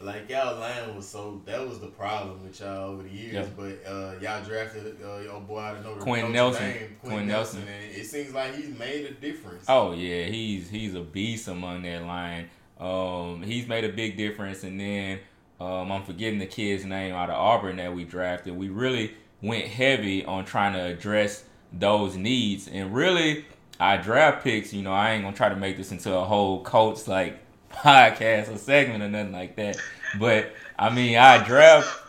like 0.00 0.28
y'all 0.28 0.58
line 0.58 0.94
was 0.94 1.08
so 1.08 1.42
that 1.44 1.66
was 1.66 1.80
the 1.80 1.88
problem 1.88 2.42
with 2.44 2.60
y'all 2.60 2.90
over 2.90 3.02
the 3.02 3.08
years. 3.08 3.34
Yep. 3.34 3.56
But 3.56 3.90
uh, 3.90 4.14
y'all 4.20 4.44
drafted 4.44 4.96
uh, 5.04 5.18
your 5.18 5.40
boy 5.40 5.60
out 5.60 5.76
of 5.76 5.84
Notre, 5.84 6.00
Quinn 6.00 6.32
Nelson. 6.32 6.72
Quinn, 6.72 6.96
Quinn 7.02 7.26
Nelson. 7.26 7.60
Nelson, 7.60 7.74
and 7.74 7.96
it 7.96 8.06
seems 8.06 8.32
like 8.32 8.54
he's 8.54 8.68
made 8.78 9.06
a 9.06 9.12
difference. 9.12 9.64
Oh 9.68 9.92
yeah, 9.92 10.24
he's 10.24 10.68
he's 10.70 10.94
a 10.94 11.00
beast 11.00 11.48
among 11.48 11.82
that 11.82 12.04
line. 12.04 12.48
Um, 12.78 13.42
he's 13.42 13.66
made 13.66 13.84
a 13.84 13.88
big 13.88 14.16
difference, 14.16 14.62
and 14.62 14.78
then 14.78 15.18
um, 15.60 15.90
I'm 15.90 16.04
forgetting 16.04 16.38
the 16.38 16.46
kid's 16.46 16.84
name 16.84 17.14
out 17.14 17.30
of 17.30 17.36
Auburn 17.36 17.76
that 17.76 17.92
we 17.92 18.04
drafted. 18.04 18.56
We 18.56 18.68
really 18.68 19.14
went 19.42 19.66
heavy 19.66 20.24
on 20.24 20.44
trying 20.44 20.74
to 20.74 20.84
address 20.84 21.44
those 21.72 22.16
needs, 22.16 22.68
and 22.68 22.94
really 22.94 23.44
our 23.80 24.00
draft 24.00 24.44
picks. 24.44 24.72
You 24.72 24.82
know, 24.82 24.92
I 24.92 25.12
ain't 25.12 25.24
gonna 25.24 25.36
try 25.36 25.48
to 25.48 25.56
make 25.56 25.76
this 25.76 25.90
into 25.90 26.14
a 26.14 26.24
whole 26.24 26.62
Colts 26.62 27.08
like 27.08 27.40
podcast 27.72 28.54
or 28.54 28.58
segment 28.58 29.02
or 29.02 29.08
nothing 29.08 29.32
like 29.32 29.56
that. 29.56 29.78
But 30.18 30.52
I 30.78 30.94
mean, 30.94 31.16
I 31.16 31.44
draft. 31.44 32.04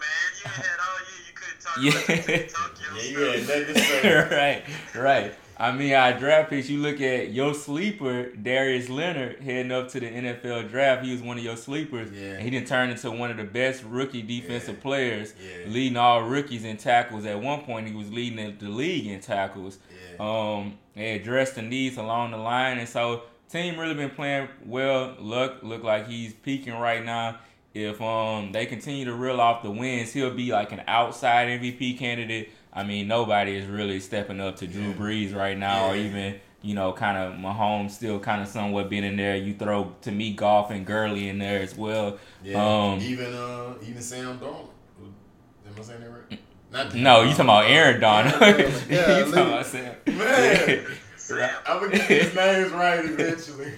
Yeah, 1.79 1.91
yeah, 2.07 3.01
you 3.03 3.19
had 3.19 3.39
nothing 3.48 3.74
to 3.74 3.79
say. 3.79 4.15
right, 4.31 4.63
right. 4.95 5.33
I 5.59 5.74
mean, 5.74 5.93
I 5.93 6.13
draft 6.13 6.50
picks. 6.50 6.69
You 6.69 6.79
look 6.79 7.01
at 7.01 7.31
your 7.33 7.53
sleeper, 7.53 8.29
Darius 8.31 8.87
Leonard, 8.87 9.41
heading 9.41 9.74
up 9.74 9.89
to 9.89 10.00
the 10.00 10.07
NFL 10.07 10.69
draft. 10.69 11.03
He 11.03 11.11
was 11.11 11.22
one 11.22 11.37
of 11.37 11.43
your 11.43 11.57
sleepers. 11.57 12.09
Yeah. 12.13 12.35
And 12.35 12.43
he 12.43 12.50
didn't 12.50 12.67
turn 12.67 12.89
into 12.89 13.11
one 13.11 13.29
of 13.29 13.35
the 13.35 13.43
best 13.43 13.83
rookie 13.83 14.22
defensive 14.22 14.75
yeah. 14.75 14.81
players, 14.81 15.33
yeah. 15.37 15.69
leading 15.69 15.98
all 15.98 16.24
rookies 16.24 16.63
in 16.63 16.77
tackles. 16.77 17.25
At 17.25 17.41
one 17.41 17.61
point, 17.63 17.89
he 17.89 17.93
was 17.93 18.09
leading 18.09 18.57
the 18.57 18.69
league 18.69 19.07
in 19.07 19.19
tackles. 19.19 19.79
Yeah. 20.17 20.55
Um, 20.55 20.77
they 20.95 21.15
addressed 21.15 21.55
the 21.55 21.61
needs 21.61 21.98
along 21.98 22.31
the 22.31 22.37
line, 22.37 22.77
and 22.77 22.87
so 22.87 23.24
team 23.50 23.79
really 23.79 23.94
been 23.94 24.12
playing 24.12 24.50
well. 24.66 25.16
Look, 25.20 25.64
look 25.64 25.83
like 25.83 26.07
he's 26.07 26.33
peaking 26.33 26.74
right 26.74 27.03
now. 27.03 27.40
If 27.74 28.01
um 28.01 28.51
they 28.51 28.66
continue 28.66 29.05
to 29.05 29.14
reel 29.14 29.40
off 29.40 29.64
the 29.64 29.72
wins, 29.72 30.12
he'll 30.14 30.33
be 30.33 30.51
like 30.51 30.72
an 30.72 30.81
outside 30.88 31.48
MVP 31.48 31.98
candidate. 31.98 32.50
I 32.72 32.83
mean, 32.83 33.07
nobody 33.07 33.55
is 33.55 33.66
really 33.66 34.00
stepping 34.00 34.40
up 34.40 34.57
to 34.57 34.68
Drew 34.68 34.94
Brees 34.94 35.35
right 35.35 35.57
now, 35.57 35.85
yeah. 35.85 35.92
or 35.92 35.96
even 35.96 36.40
you 36.62 36.75
know, 36.75 36.92
kind 36.92 37.18
of 37.18 37.40
Mahomes 37.40 37.92
still 37.92 38.20
kind 38.20 38.42
of 38.42 38.48
somewhat 38.48 38.90
being 38.90 39.03
in 39.03 39.16
there. 39.16 39.35
You 39.35 39.53
throw 39.53 39.96
to 40.01 40.12
me 40.12 40.33
Goff 40.33 40.72
and 40.72 40.85
Gurley 40.85 41.29
in 41.29 41.40
there 41.40 41.62
as 41.62 41.75
well. 41.75 42.18
Yeah, 42.44 42.64
um, 42.64 43.00
even 43.00 43.33
uh, 43.33 43.75
even 43.81 44.01
Sam 44.01 44.40
Darnold. 44.40 44.70
Am 45.00 45.75
I 45.77 45.81
saying 45.81 46.01
that 46.01 46.09
right? 46.09 46.40
Not 46.72 46.94
no, 46.96 47.22
you 47.22 47.29
talking 47.29 47.46
about 47.46 47.66
Aaron 47.66 48.01
Donald. 48.01 48.42
Yeah, 48.42 49.20
you 49.25 49.25
talking 49.25 49.33
about 49.33 49.66
Sam. 49.66 49.96
Man, 50.05 50.85
I'm 51.31 51.79
gonna 51.79 51.98
get 51.98 52.07
these 52.07 52.35
names 52.35 52.72
right 52.72 53.05
eventually. 53.05 53.74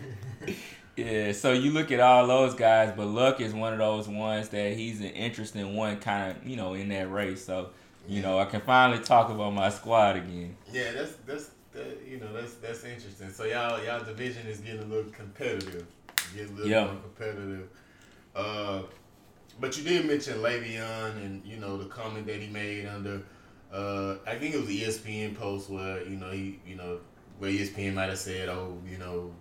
yeah, 0.96 1.32
so 1.32 1.54
you 1.54 1.72
look 1.72 1.92
at 1.92 2.00
all 2.00 2.28
those 2.28 2.54
guys, 2.54 2.94
but 2.96 3.08
Luck 3.08 3.42
is 3.42 3.54
one 3.54 3.74
of 3.74 3.80
those 3.80 4.08
ones 4.08 4.50
that 4.50 4.74
he's 4.74 5.02
an 5.02 5.08
interesting 5.08 5.76
one, 5.76 6.00
kind 6.00 6.36
of 6.36 6.48
you 6.48 6.56
know 6.56 6.74
in 6.74 6.90
that 6.90 7.12
race. 7.12 7.44
So 7.46 7.70
you 8.08 8.18
yeah. 8.18 8.28
know 8.28 8.40
I 8.40 8.46
can 8.46 8.62
finally 8.62 9.04
talk 9.04 9.30
about 9.30 9.54
my 9.54 9.70
squad 9.70 10.18
again. 10.18 10.56
Yeah, 10.72 10.92
that's 10.94 11.14
that's 11.26 11.52
that, 11.74 12.02
you 12.08 12.20
know 12.20 12.32
that's 12.34 12.56
that's 12.56 12.84
interesting. 12.84 13.32
So 13.32 13.46
y'all 13.46 13.84
y'all 13.84 14.04
division 14.04 14.48
is 14.48 14.60
getting 14.60 14.82
a 14.82 14.86
little 14.86 15.12
competitive, 15.12 15.86
getting 16.36 16.54
a 16.54 16.56
little 16.56 16.70
yep. 16.70 16.92
more 16.92 17.02
competitive. 17.02 17.70
Uh, 18.36 18.82
but 19.60 19.78
you 19.78 19.84
did 19.84 20.06
mention 20.06 20.40
Le'Veon 20.40 21.18
and 21.18 21.46
you 21.46 21.58
know 21.58 21.78
the 21.78 21.86
comment 21.86 22.26
that 22.28 22.38
he 22.38 22.48
made 22.48 22.86
under. 22.86 23.22
Uh, 23.72 24.18
I 24.28 24.36
think 24.36 24.54
it 24.54 24.58
was 24.58 24.68
the 24.68 24.82
ESPN 24.82 25.38
post 25.38 25.70
where 25.70 26.04
you 26.04 26.18
know 26.18 26.32
he 26.32 26.60
you 26.66 26.76
know 26.76 27.00
where 27.42 27.50
ESPN 27.50 27.96
might 27.96 28.10
have 28.10 28.20
said, 28.20 28.50
"Oh, 28.50 28.78
you 28.88 29.00
know." 29.00 29.34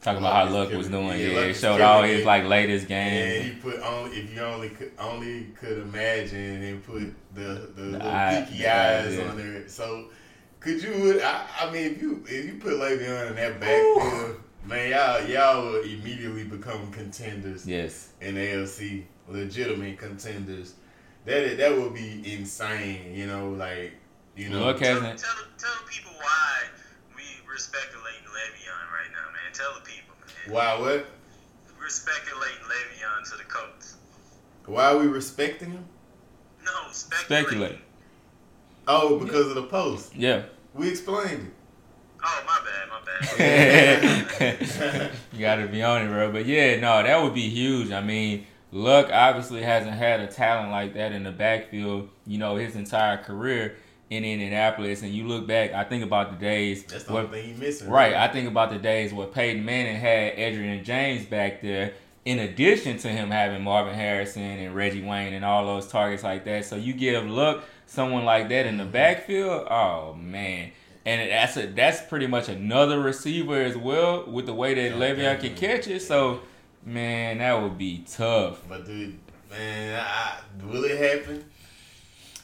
Talking 0.00 0.20
about 0.20 0.48
how 0.48 0.54
Luck 0.54 0.72
was 0.72 0.88
doing, 0.88 1.20
yeah, 1.20 1.26
yeah 1.26 1.40
it 1.40 1.54
showed 1.54 1.80
all 1.82 2.02
his 2.04 2.24
like 2.24 2.44
latest 2.44 2.88
games. 2.88 3.44
Yeah, 3.44 3.52
he 3.52 3.60
put 3.60 3.80
only 3.80 4.16
if 4.16 4.34
you 4.34 4.40
only 4.40 4.70
could 4.70 4.92
only 4.98 5.48
could 5.60 5.78
imagine 5.78 6.62
and 6.62 6.82
put 6.82 7.12
the 7.34 7.70
the, 7.74 7.82
the 7.98 8.06
eye, 8.06 8.46
peaky 8.48 8.66
eyes 8.66 9.16
yeah. 9.16 9.28
on 9.28 9.36
there. 9.36 9.68
So 9.68 10.06
could 10.60 10.82
you? 10.82 11.20
I, 11.22 11.46
I, 11.62 11.70
mean, 11.70 11.92
if 11.92 12.00
you 12.00 12.24
if 12.26 12.46
you 12.46 12.54
put 12.54 12.74
Le'Veon 12.74 13.30
in 13.30 13.36
that 13.36 13.60
backfield, 13.60 14.40
man, 14.64 14.90
y'all 14.90 15.28
y'all 15.28 15.66
will 15.66 15.82
immediately 15.82 16.44
become 16.44 16.90
contenders. 16.92 17.66
Yes, 17.66 18.12
in 18.22 18.36
AFC, 18.36 19.04
legitimate 19.28 19.98
contenders. 19.98 20.74
That 21.26 21.58
that 21.58 21.76
would 21.76 21.92
be 21.92 22.22
insane. 22.32 23.12
You 23.12 23.26
know, 23.26 23.50
like 23.50 23.92
you 24.36 24.48
know. 24.48 24.66
Luck 24.66 24.78
hasn't. 24.78 25.18
Tell, 25.18 25.34
tell, 25.34 25.44
tell 25.58 25.86
people 25.88 26.12
why 26.16 26.62
we're 26.72 26.79
speculating 27.70 28.26
Le'Veon 28.26 28.86
right 28.90 29.10
now, 29.12 29.30
man. 29.30 29.52
Tell 29.52 29.74
the 29.74 29.80
people, 29.82 30.14
man. 30.26 30.54
Why 30.54 30.80
what? 30.80 31.06
We're 31.78 31.88
speculating 31.88 32.58
Le'Veon 32.64 33.30
to 33.30 33.36
the 33.38 33.44
Colts. 33.44 33.96
Why 34.66 34.92
are 34.92 34.98
we 34.98 35.06
respecting 35.06 35.70
him? 35.70 35.84
No, 36.64 36.72
speculating. 36.90 37.46
Speculate. 37.46 37.78
Oh, 38.88 39.18
because 39.18 39.46
yeah. 39.46 39.50
of 39.50 39.54
the 39.54 39.62
post. 39.64 40.16
Yeah. 40.16 40.42
We 40.74 40.88
explained 40.88 41.46
it. 41.46 41.52
Oh, 42.22 42.42
my 42.44 42.60
bad, 42.66 42.88
my 42.88 43.00
bad. 43.38 45.10
you 45.32 45.40
got 45.40 45.56
to 45.56 45.68
be 45.68 45.82
on 45.82 46.02
it, 46.02 46.08
bro. 46.08 46.32
But 46.32 46.46
yeah, 46.46 46.78
no, 46.80 47.02
that 47.02 47.22
would 47.22 47.34
be 47.34 47.48
huge. 47.48 47.92
I 47.92 48.02
mean, 48.02 48.46
Luck 48.72 49.10
obviously 49.12 49.62
hasn't 49.62 49.94
had 49.94 50.20
a 50.20 50.26
talent 50.26 50.70
like 50.70 50.94
that 50.94 51.12
in 51.12 51.22
the 51.22 51.32
backfield, 51.32 52.08
you 52.26 52.38
know, 52.38 52.56
his 52.56 52.74
entire 52.74 53.16
career 53.16 53.76
in 54.10 54.24
Indianapolis, 54.24 55.02
and 55.02 55.12
you 55.12 55.26
look 55.26 55.46
back, 55.46 55.72
I 55.72 55.84
think 55.84 56.04
about 56.04 56.32
the 56.32 56.36
days. 56.36 56.84
That's 56.84 57.04
the 57.04 57.12
what, 57.12 57.30
thing 57.30 57.58
missing. 57.58 57.88
Right, 57.88 58.12
right, 58.12 58.28
I 58.28 58.32
think 58.32 58.48
about 58.48 58.70
the 58.70 58.78
days 58.78 59.12
where 59.12 59.26
Peyton 59.26 59.64
Manning 59.64 59.96
had 59.96 60.36
Edgerrin 60.36 60.84
James 60.84 61.24
back 61.24 61.62
there, 61.62 61.94
in 62.24 62.40
addition 62.40 62.98
to 62.98 63.08
him 63.08 63.30
having 63.30 63.62
Marvin 63.62 63.94
Harrison 63.94 64.42
and 64.42 64.74
Reggie 64.74 65.02
Wayne 65.02 65.32
and 65.32 65.44
all 65.44 65.64
those 65.64 65.86
targets 65.86 66.22
like 66.22 66.44
that. 66.44 66.64
So 66.64 66.76
you 66.76 66.92
give 66.92 67.24
Luck 67.26 67.64
someone 67.86 68.24
like 68.24 68.48
that 68.48 68.66
in 68.66 68.76
the 68.76 68.84
mm-hmm. 68.84 68.92
backfield, 68.92 69.68
oh 69.70 70.14
man. 70.14 70.72
And 71.06 71.30
that's 71.30 71.56
a 71.56 71.66
that's 71.66 72.02
pretty 72.02 72.26
much 72.26 72.50
another 72.50 73.00
receiver 73.00 73.62
as 73.62 73.74
well 73.74 74.26
with 74.26 74.44
the 74.44 74.52
way 74.52 74.74
that 74.74 74.98
yeah, 74.98 75.36
Le'Veon 75.36 75.40
can 75.40 75.54
catch 75.54 75.88
it. 75.88 76.00
So, 76.00 76.40
man, 76.84 77.38
that 77.38 77.54
would 77.54 77.78
be 77.78 78.04
tough. 78.06 78.60
But 78.68 78.84
dude, 78.84 79.18
Man, 79.50 80.00
I, 80.00 80.38
will 80.64 80.84
it 80.84 80.96
happen? 80.96 81.44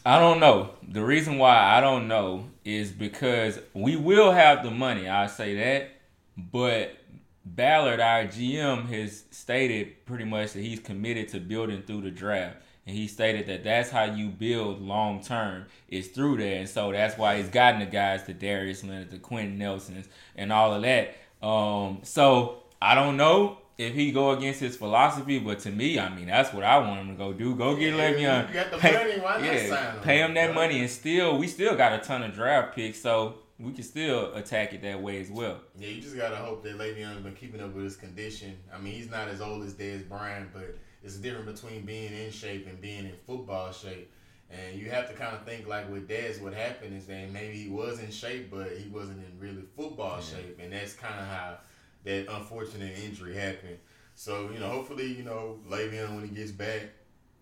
I 0.06 0.20
don't 0.20 0.38
know. 0.38 0.70
The 0.86 1.04
reason 1.04 1.36
why 1.36 1.56
I 1.56 1.80
don't 1.80 2.06
know 2.06 2.44
is 2.64 2.92
because 2.92 3.58
we 3.74 3.96
will 3.96 4.30
have 4.30 4.62
the 4.62 4.70
money. 4.70 5.08
I 5.08 5.26
say 5.26 5.56
that, 5.56 5.90
but 6.36 6.96
Ballard, 7.44 7.98
our 7.98 8.22
GM, 8.22 8.88
has 8.88 9.24
stated 9.32 10.06
pretty 10.06 10.22
much 10.22 10.52
that 10.52 10.60
he's 10.60 10.78
committed 10.78 11.30
to 11.30 11.40
building 11.40 11.82
through 11.82 12.02
the 12.02 12.12
draft. 12.12 12.58
And 12.86 12.96
he 12.96 13.08
stated 13.08 13.48
that 13.48 13.64
that's 13.64 13.90
how 13.90 14.04
you 14.04 14.28
build 14.28 14.80
long 14.80 15.24
term 15.24 15.64
is 15.88 16.06
through 16.06 16.36
there. 16.36 16.60
And 16.60 16.68
so 16.68 16.92
that's 16.92 17.18
why 17.18 17.38
he's 17.38 17.48
gotten 17.48 17.80
the 17.80 17.86
guys, 17.86 18.22
the 18.22 18.32
Darius 18.32 18.84
Leonard, 18.84 19.10
the 19.10 19.18
Quenton 19.18 19.58
Nelsons, 19.58 20.06
and 20.36 20.52
all 20.52 20.72
of 20.72 20.82
that. 20.82 21.16
Um, 21.44 22.02
so 22.04 22.62
I 22.80 22.94
don't 22.94 23.16
know 23.16 23.58
if 23.78 23.94
he 23.94 24.10
go 24.10 24.30
against 24.30 24.60
his 24.60 24.76
philosophy, 24.76 25.38
but 25.38 25.58
to 25.60 25.70
me, 25.70 25.98
I 25.98 26.14
mean, 26.14 26.26
that's 26.26 26.52
what 26.52 26.64
I 26.64 26.78
want 26.78 27.00
him 27.00 27.08
to 27.08 27.14
go 27.14 27.32
do. 27.32 27.54
Go 27.54 27.76
get 27.76 27.94
yeah, 27.94 28.12
Le'Veon. 28.12 28.48
You 28.48 28.54
got 28.54 28.70
the 28.70 28.78
pay, 28.78 28.92
money, 28.92 29.20
why 29.20 29.38
yeah, 29.38 29.68
not 29.68 29.78
sign 29.78 29.94
him? 29.94 30.02
pay 30.02 30.18
him 30.20 30.34
that 30.34 30.54
money, 30.54 30.80
and 30.80 30.90
still, 30.90 31.36
we 31.36 31.46
still 31.46 31.76
got 31.76 31.92
a 31.92 31.98
ton 31.98 32.22
of 32.22 32.34
draft 32.34 32.74
picks, 32.74 33.00
so 33.00 33.34
we 33.58 33.72
can 33.72 33.84
still 33.84 34.34
attack 34.34 34.72
it 34.72 34.82
that 34.82 35.02
way 35.02 35.20
as 35.20 35.30
well. 35.30 35.60
Yeah, 35.78 35.88
you 35.88 36.00
just 36.00 36.16
gotta 36.16 36.36
hope 36.36 36.62
that 36.62 36.78
Le'Veon's 36.78 37.22
been 37.22 37.34
keeping 37.34 37.60
up 37.60 37.74
with 37.74 37.84
his 37.84 37.96
condition. 37.96 38.56
I 38.74 38.78
mean, 38.78 38.94
he's 38.94 39.10
not 39.10 39.28
as 39.28 39.42
old 39.42 39.62
as 39.64 39.74
Dez 39.74 40.08
Bryant, 40.08 40.50
but 40.54 40.78
it's 41.02 41.16
different 41.16 41.46
between 41.46 41.84
being 41.84 42.12
in 42.12 42.30
shape 42.30 42.66
and 42.66 42.80
being 42.80 43.04
in 43.04 43.14
football 43.26 43.72
shape. 43.72 44.10
And 44.50 44.80
you 44.80 44.90
have 44.90 45.08
to 45.08 45.14
kind 45.14 45.34
of 45.34 45.44
think 45.44 45.66
like 45.66 45.90
with 45.90 46.08
Dez, 46.08 46.40
what 46.40 46.54
happened 46.54 46.96
is 46.96 47.06
that 47.06 47.30
maybe 47.32 47.56
he 47.56 47.68
was 47.68 47.98
in 47.98 48.10
shape, 48.10 48.50
but 48.50 48.68
he 48.78 48.88
wasn't 48.88 49.18
in 49.18 49.38
really 49.38 49.64
football 49.76 50.16
yeah. 50.16 50.36
shape, 50.36 50.60
and 50.62 50.72
that's 50.72 50.94
kind 50.94 51.18
of 51.18 51.26
how 51.26 51.58
that 52.06 52.32
unfortunate 52.32 52.98
injury 53.04 53.34
happened. 53.34 53.78
So 54.14 54.48
you 54.52 54.58
know, 54.58 54.68
hopefully, 54.68 55.12
you 55.12 55.24
know, 55.24 55.58
Le'Veon 55.68 56.14
when 56.14 56.26
he 56.26 56.34
gets 56.34 56.52
back, 56.52 56.84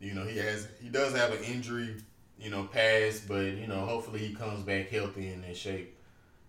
you 0.01 0.15
know, 0.15 0.25
he 0.25 0.39
has 0.39 0.67
he 0.83 0.89
does 0.89 1.15
have 1.15 1.33
an 1.33 1.45
injury, 1.45 1.95
you 2.41 2.51
know, 2.51 2.65
past, 2.65 3.29
but 3.29 3.45
you 3.45 3.69
know, 3.69 3.87
hopefully 3.87 4.19
he 4.19 4.35
comes 4.35 4.65
back 4.65 4.91
healthy 4.91 5.29
and 5.29 5.45
in 5.45 5.55
shape. 5.55 5.97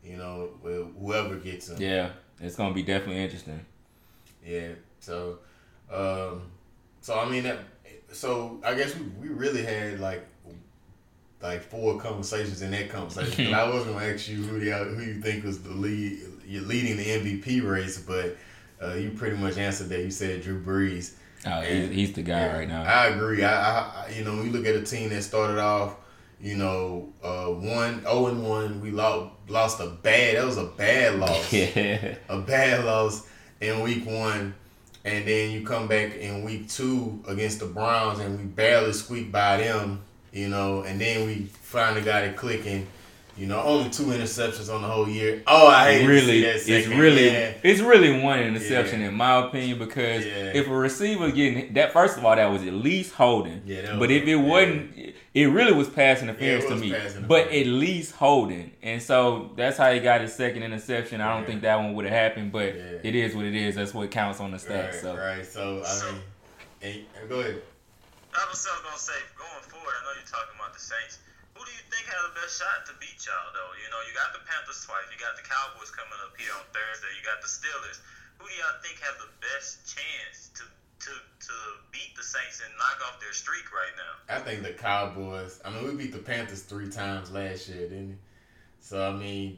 You 0.03 0.17
know, 0.17 0.49
with 0.61 0.87
whoever 0.99 1.35
gets 1.35 1.69
him. 1.69 1.81
Yeah, 1.81 2.11
it's 2.39 2.55
gonna 2.55 2.73
be 2.73 2.83
definitely 2.83 3.23
interesting. 3.23 3.65
Yeah. 4.45 4.69
So, 4.99 5.39
um, 5.91 6.43
so 7.01 7.19
I 7.19 7.29
mean 7.29 7.43
that. 7.43 7.59
So 8.11 8.61
I 8.63 8.75
guess 8.75 8.95
we, 8.95 9.27
we 9.27 9.29
really 9.29 9.63
had 9.63 9.99
like 9.99 10.27
like 11.41 11.61
four 11.63 11.99
conversations 11.99 12.61
in 12.61 12.71
that 12.71 12.89
conversation. 12.89 13.53
I 13.53 13.69
was 13.73 13.83
gonna 13.83 14.05
ask 14.05 14.27
you 14.29 14.43
who 14.43 14.59
the, 14.59 14.71
who 14.71 15.03
you 15.03 15.21
think 15.21 15.43
was 15.43 15.61
the 15.61 15.71
lead, 15.71 16.19
you're 16.45 16.63
leading 16.63 16.97
the 16.97 17.05
MVP 17.05 17.69
race, 17.69 17.99
but 17.99 18.37
uh, 18.81 18.93
you 18.93 19.11
pretty 19.11 19.37
much 19.37 19.57
answered 19.57 19.89
that. 19.89 20.01
You 20.01 20.11
said 20.11 20.41
Drew 20.41 20.61
Brees. 20.61 21.13
Oh, 21.45 21.61
he's, 21.61 21.89
he's 21.89 22.13
the 22.13 22.23
guy 22.23 22.53
right 22.53 22.67
now. 22.67 22.83
I 22.83 23.07
agree. 23.07 23.43
I, 23.43 23.79
I, 23.79 24.09
you 24.15 24.23
know, 24.23 24.41
we 24.41 24.49
look 24.49 24.65
at 24.65 24.75
a 24.75 24.81
team 24.81 25.09
that 25.09 25.21
started 25.21 25.59
off, 25.59 25.95
you 26.41 26.55
know, 26.55 27.13
uh, 27.23 27.45
one 27.45 28.01
zero 28.01 28.11
oh 28.11 28.27
and 28.27 28.43
one. 28.47 28.81
We 28.81 28.91
lost 28.91 29.31
lost 29.47 29.79
a 29.79 29.87
bad. 29.87 30.37
That 30.37 30.45
was 30.45 30.57
a 30.57 30.65
bad 30.65 31.15
loss. 31.19 31.53
yeah. 31.53 32.15
A 32.29 32.39
bad 32.39 32.83
loss 32.83 33.27
in 33.61 33.81
week 33.81 34.05
one, 34.05 34.55
and 35.03 35.27
then 35.27 35.51
you 35.51 35.65
come 35.65 35.87
back 35.87 36.15
in 36.15 36.43
week 36.43 36.69
two 36.69 37.23
against 37.27 37.59
the 37.59 37.67
Browns, 37.67 38.19
and 38.19 38.39
we 38.39 38.45
barely 38.45 38.93
squeaked 38.93 39.31
by 39.31 39.57
them. 39.57 40.01
You 40.31 40.49
know, 40.49 40.81
and 40.81 40.99
then 40.99 41.27
we 41.27 41.45
finally 41.61 42.01
got 42.01 42.23
it 42.23 42.35
clicking 42.35 42.87
you 43.37 43.47
know, 43.47 43.61
only 43.61 43.89
two 43.89 44.03
interceptions 44.03 44.73
on 44.73 44.81
the 44.81 44.87
whole 44.87 45.09
year. 45.09 45.43
Oh, 45.45 45.67
I 45.67 45.93
hate 45.93 46.07
really, 46.07 46.41
to 46.41 46.59
see 46.59 46.71
that 46.71 46.79
It's 46.79 46.87
really, 46.87 47.25
yeah. 47.25 47.53
it's 47.63 47.81
really 47.81 48.21
one 48.21 48.39
interception 48.39 49.01
yeah. 49.01 49.09
in 49.09 49.13
my 49.13 49.45
opinion 49.45 49.77
because 49.77 50.25
yeah. 50.25 50.51
if 50.53 50.67
a 50.67 50.73
receiver 50.73 51.29
getting 51.31 51.73
that, 51.73 51.91
first 51.91 52.17
of 52.17 52.23
all, 52.23 52.35
that 52.35 52.45
was 52.45 52.65
at 52.65 52.73
least 52.73 53.13
holding. 53.13 53.61
Yeah. 53.65 53.97
but 53.99 54.09
if 54.09 54.25
it 54.25 54.37
wasn't, 54.37 55.15
it 55.33 55.45
really 55.47 55.73
was 55.73 55.89
pass 55.89 56.21
interference 56.21 56.65
to 56.65 56.75
me. 56.77 56.95
But 57.27 57.49
at 57.49 57.67
least 57.67 58.15
holding, 58.15 58.71
and 58.81 59.01
so 59.01 59.51
that's 59.57 59.77
how 59.77 59.91
he 59.91 59.99
got 59.99 60.21
his 60.21 60.33
second 60.33 60.63
interception. 60.63 61.19
I 61.19 61.35
don't 61.35 61.45
think 61.45 61.61
that 61.63 61.75
one 61.75 61.93
would 61.95 62.05
have 62.05 62.13
happened, 62.13 62.53
but 62.53 62.69
it 62.69 63.15
is 63.15 63.35
what 63.35 63.45
it 63.45 63.55
is. 63.55 63.75
That's 63.75 63.93
what 63.93 64.09
counts 64.11 64.39
on 64.39 64.51
the 64.51 64.57
stats. 64.57 64.93
Right, 64.93 64.95
so 64.95 65.15
right. 65.17 65.45
So 65.45 65.83
I 65.85 66.11
mean, 66.11 66.21
hey, 66.79 67.05
go 67.27 67.41
ahead. 67.41 67.61
I 68.33 68.47
was 68.49 68.65
gonna 68.65 68.97
say 68.97 69.13
going 69.37 69.63
forward. 69.67 69.93
I 70.01 70.05
know 70.05 70.11
you're 70.15 70.27
talking 70.27 70.55
about 70.55 70.73
the 70.73 70.79
Saints 70.79 71.19
who 71.19 71.21
do 71.21 71.34
you 71.34 71.34
think 71.95 72.11
has 72.11 72.27
the 72.27 72.35
best 72.35 72.59
shot 72.59 72.83
to 72.91 72.93
beat 72.99 73.15
y'all 73.23 73.55
though? 73.55 73.71
You 73.79 73.87
know, 73.87 74.03
you 74.03 74.11
got 74.11 74.35
the 74.35 74.43
Panthers 74.43 74.83
twice, 74.83 75.07
you 75.07 75.15
got 75.15 75.39
the 75.39 75.47
Cowboys 75.47 75.87
coming 75.95 76.19
up 76.19 76.35
here 76.35 76.51
on 76.51 76.67
Thursday, 76.75 77.07
you 77.15 77.23
got 77.23 77.39
the 77.39 77.47
Steelers. 77.47 78.03
Who 78.43 78.51
do 78.51 78.53
y'all 78.59 78.75
think 78.83 78.99
have 78.99 79.15
the 79.23 79.31
best 79.39 79.87
chance 79.87 80.51
to 80.59 80.67
to 80.67 81.11
to 81.15 81.55
beat 81.95 82.11
the 82.19 82.25
Saints 82.27 82.59
and 82.59 82.71
knock 82.75 82.99
off 83.07 83.23
their 83.23 83.31
streak 83.31 83.71
right 83.71 83.95
now? 83.95 84.13
I 84.27 84.43
think 84.43 84.67
the 84.67 84.75
Cowboys. 84.75 85.63
I 85.63 85.71
mean, 85.71 85.87
we 85.87 85.95
beat 85.95 86.11
the 86.11 86.19
Panthers 86.19 86.67
three 86.67 86.91
times 86.91 87.31
last 87.31 87.71
year, 87.71 87.87
didn't 87.87 88.19
we? 88.19 88.19
So 88.83 88.99
I 88.99 89.15
mean, 89.15 89.57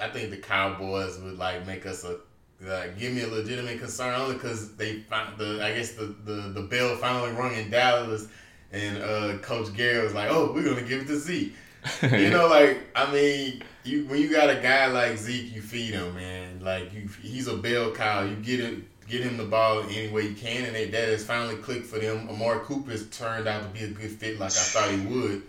I 0.00 0.08
think 0.08 0.32
the 0.32 0.40
Cowboys 0.40 1.20
would 1.20 1.36
like 1.36 1.68
make 1.68 1.84
us 1.84 2.00
a 2.04 2.16
like 2.64 2.98
give 2.98 3.12
me 3.12 3.20
a 3.20 3.28
legitimate 3.28 3.78
concern 3.78 4.18
only 4.18 4.34
because 4.34 4.74
they 4.76 5.00
found 5.04 5.36
the 5.36 5.60
I 5.62 5.76
guess 5.76 5.92
the, 5.92 6.16
the 6.24 6.56
the 6.56 6.62
bell 6.62 6.96
finally 6.96 7.32
rung 7.32 7.54
in 7.54 7.68
Dallas 7.68 8.28
and 8.72 8.98
uh, 8.98 9.38
Coach 9.38 9.74
Garrett 9.74 10.04
was 10.04 10.14
like, 10.14 10.30
"Oh, 10.30 10.52
we're 10.52 10.64
gonna 10.64 10.82
give 10.82 11.02
it 11.02 11.06
to 11.08 11.18
Zeke." 11.18 11.54
you 12.02 12.30
know, 12.30 12.48
like 12.48 12.78
I 12.94 13.10
mean, 13.12 13.62
you 13.84 14.06
when 14.06 14.20
you 14.20 14.30
got 14.30 14.50
a 14.50 14.56
guy 14.56 14.86
like 14.86 15.16
Zeke, 15.16 15.54
you 15.54 15.62
feed 15.62 15.94
him, 15.94 16.14
man. 16.14 16.60
Like 16.60 16.92
you, 16.92 17.08
he's 17.22 17.48
a 17.48 17.56
bell 17.56 17.92
cow. 17.92 18.24
You 18.24 18.36
get 18.36 18.60
it, 18.60 19.06
get 19.08 19.22
him 19.22 19.36
the 19.36 19.44
ball 19.44 19.82
any 19.84 20.08
way 20.08 20.28
you 20.28 20.34
can, 20.34 20.64
and 20.64 20.74
that 20.74 21.08
has 21.08 21.24
finally 21.24 21.56
clicked 21.56 21.86
for 21.86 21.98
them. 21.98 22.28
Amari 22.28 22.60
Cooper's 22.60 23.08
turned 23.10 23.46
out 23.46 23.62
to 23.62 23.68
be 23.68 23.84
a 23.84 23.88
good 23.88 24.10
fit, 24.10 24.38
like 24.38 24.50
I 24.50 24.54
thought 24.54 24.90
he 24.90 25.00
would. 25.06 25.42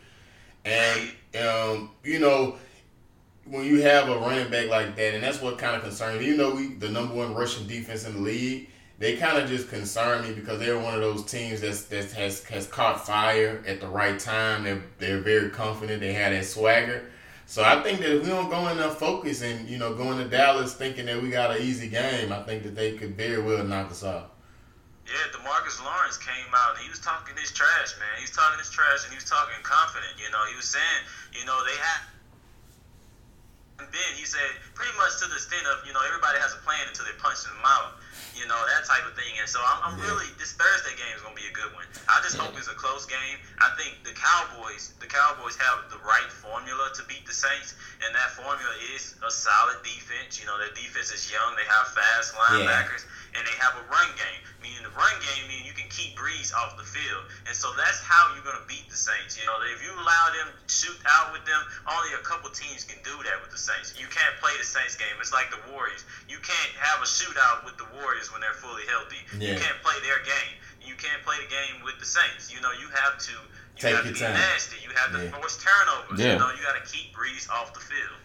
And 0.65 1.09
um, 1.43 1.91
you 2.03 2.19
know, 2.19 2.57
when 3.45 3.65
you 3.65 3.81
have 3.81 4.09
a 4.09 4.17
running 4.17 4.51
back 4.51 4.69
like 4.69 4.95
that, 4.95 5.13
and 5.15 5.23
that's 5.23 5.41
what 5.41 5.57
kind 5.57 5.75
of 5.75 5.81
concerns 5.81 6.19
me. 6.19 6.27
You 6.27 6.37
know, 6.37 6.53
we 6.53 6.73
the 6.75 6.89
number 6.89 7.15
one 7.15 7.33
rushing 7.33 7.67
defense 7.67 8.05
in 8.05 8.13
the 8.13 8.19
league 8.19 8.69
they 8.99 9.15
kind 9.15 9.37
of 9.37 9.47
just 9.47 9.69
concern 9.69 10.23
me 10.23 10.33
because 10.33 10.59
they're 10.59 10.79
one 10.79 10.95
of 10.95 11.01
those 11.01 11.23
teams 11.23 11.61
that's 11.61 11.83
that 11.85 12.11
has 12.13 12.43
has 12.45 12.65
caught 12.67 13.05
fire 13.05 13.63
at 13.67 13.79
the 13.79 13.87
right 13.87 14.19
time. 14.19 14.63
They're 14.63 14.83
they're 14.97 15.21
very 15.21 15.49
confident. 15.49 16.01
They 16.01 16.13
have 16.13 16.33
that 16.33 16.45
swagger. 16.45 17.11
So 17.45 17.63
I 17.63 17.81
think 17.81 17.99
that 17.99 18.17
if 18.17 18.23
we 18.23 18.29
don't 18.29 18.49
go 18.49 18.67
enough 18.67 18.99
focus 18.99 19.41
and 19.41 19.69
you 19.69 19.77
know 19.77 19.93
going 19.93 20.17
to 20.17 20.27
Dallas 20.27 20.73
thinking 20.73 21.05
that 21.05 21.21
we 21.21 21.29
got 21.29 21.55
an 21.55 21.61
easy 21.61 21.89
game, 21.89 22.31
I 22.31 22.41
think 22.43 22.63
that 22.63 22.75
they 22.75 22.97
could 22.97 23.15
very 23.15 23.41
well 23.41 23.63
knock 23.63 23.91
us 23.91 24.03
out. 24.03 24.33
Yeah, 25.05 25.13
Demarcus 25.31 25.79
Lawrence 25.79 26.17
came 26.17 26.51
out 26.51 26.75
and 26.75 26.83
he 26.83 26.89
was 26.89 26.99
talking 26.99 27.31
his 27.39 27.53
trash, 27.55 27.95
man. 27.95 28.11
He 28.19 28.27
was 28.27 28.35
talking 28.35 28.59
his 28.59 28.67
trash 28.67 29.07
and 29.07 29.15
he 29.15 29.15
was 29.15 29.23
talking 29.23 29.55
confident. 29.63 30.11
You 30.19 30.27
know, 30.35 30.43
he 30.51 30.55
was 30.59 30.67
saying, 30.67 31.01
you 31.31 31.47
know, 31.47 31.55
they 31.63 31.79
have. 31.79 32.03
And 33.79 33.87
then 33.87 34.11
he 34.19 34.27
said, 34.27 34.51
pretty 34.75 34.91
much 34.99 35.15
to 35.23 35.31
the 35.31 35.39
extent 35.39 35.63
of, 35.71 35.87
you 35.87 35.95
know, 35.95 36.03
everybody 36.03 36.43
has 36.43 36.51
a 36.51 36.59
plan 36.67 36.83
until 36.91 37.07
they 37.07 37.15
punch 37.23 37.39
in 37.47 37.55
the 37.55 37.63
mouth 37.63 37.95
you 38.37 38.45
know 38.45 38.57
that 38.57 38.85
type 38.85 39.05
of 39.05 39.13
thing. 39.17 39.33
And 39.39 39.49
so 39.49 39.59
I'm, 39.61 39.93
I'm 39.93 39.95
yeah. 39.99 40.13
really 40.13 40.29
this 40.37 40.53
Thursday 40.53 40.93
game 40.95 41.13
is 41.15 41.21
gonna 41.21 41.37
be 41.37 41.47
a 41.49 41.55
good 41.55 41.71
one. 41.73 41.85
I 42.07 42.21
just 42.21 42.37
yeah. 42.37 42.45
hope 42.45 42.57
it's 42.57 42.69
a 42.69 42.77
close 42.77 43.05
game. 43.05 43.37
I 43.57 43.73
think 43.77 44.01
the 44.05 44.13
Cowboys, 44.13 44.93
the 45.01 45.09
Cowboys 45.09 45.57
have 45.57 45.89
the 45.89 46.01
right 46.05 46.29
formula 46.29 46.93
to 46.97 47.01
beat 47.09 47.25
the 47.25 47.35
Saints, 47.35 47.73
and 48.05 48.13
that 48.13 48.33
formula 48.37 48.73
is 48.93 49.17
a 49.21 49.31
solid 49.31 49.81
defense. 49.81 50.37
You 50.37 50.45
know, 50.45 50.57
their 50.61 50.73
defense 50.73 51.09
is 51.09 51.29
young. 51.29 51.57
They 51.57 51.67
have 51.67 51.87
fast 51.93 52.37
linebackers. 52.37 53.03
Yeah 53.03 53.15
and 53.37 53.45
they 53.45 53.53
have 53.61 53.77
a 53.77 53.85
run 53.91 54.09
game. 54.17 54.41
Meaning 54.65 54.81
the 54.81 54.93
run 54.97 55.13
game 55.21 55.45
means 55.45 55.69
you 55.69 55.77
can 55.77 55.85
keep 55.93 56.17
Brees 56.17 56.49
off 56.49 56.75
the 56.75 56.83
field, 56.83 57.23
and 57.45 57.53
so 57.53 57.69
that's 57.77 58.01
how 58.01 58.33
you're 58.33 58.43
gonna 58.43 58.65
beat 58.65 58.89
the 58.89 58.97
Saints. 58.97 59.37
You 59.37 59.45
know, 59.45 59.53
if 59.69 59.79
you 59.85 59.93
allow 59.93 60.25
them 60.33 60.49
to 60.49 60.65
shoot 60.65 60.97
out 61.05 61.31
with 61.31 61.45
them, 61.45 61.61
only 61.85 62.11
a 62.17 62.23
couple 62.25 62.49
teams 62.49 62.81
can 62.83 62.97
do 63.05 63.13
that 63.13 63.37
with 63.45 63.53
the 63.53 63.61
Saints. 63.61 63.93
You 63.93 64.09
can't 64.09 64.33
play 64.41 64.51
the 64.57 64.65
Saints 64.65 64.97
game. 64.97 65.13
It's 65.21 65.31
like 65.31 65.53
the 65.53 65.61
Warriors. 65.69 66.03
You 66.25 66.41
can't 66.41 66.73
have 66.81 66.99
a 66.99 67.07
shootout 67.07 67.63
with 67.63 67.77
the 67.77 67.85
Warriors 67.93 68.06
when 68.31 68.41
they're 68.41 68.53
fully 68.53 68.83
healthy. 68.87 69.17
Yeah. 69.37 69.53
You 69.53 69.59
can't 69.59 69.79
play 69.83 69.95
their 70.03 70.19
game. 70.23 70.55
You 70.81 70.95
can't 70.95 71.21
play 71.23 71.35
the 71.43 71.49
game 71.49 71.83
with 71.83 71.99
the 71.99 72.05
Saints. 72.05 72.53
You 72.53 72.61
know, 72.61 72.71
you 72.71 72.87
have 72.93 73.17
to. 73.19 73.31
You 73.31 73.81
Take 73.81 73.95
have 73.95 74.05
your 74.05 74.13
to 74.13 74.19
be 74.19 74.25
time. 74.25 74.33
nasty. 74.33 74.77
You 74.81 74.89
have 74.95 75.11
to 75.13 75.23
yeah. 75.25 75.31
force 75.31 75.63
turnovers. 75.63 76.19
Yeah. 76.19 76.33
You 76.33 76.39
know, 76.39 76.49
you 76.49 76.63
got 76.63 76.83
to 76.83 76.85
keep 76.89 77.13
Brees 77.13 77.49
off 77.49 77.73
the 77.73 77.79
field. 77.79 78.17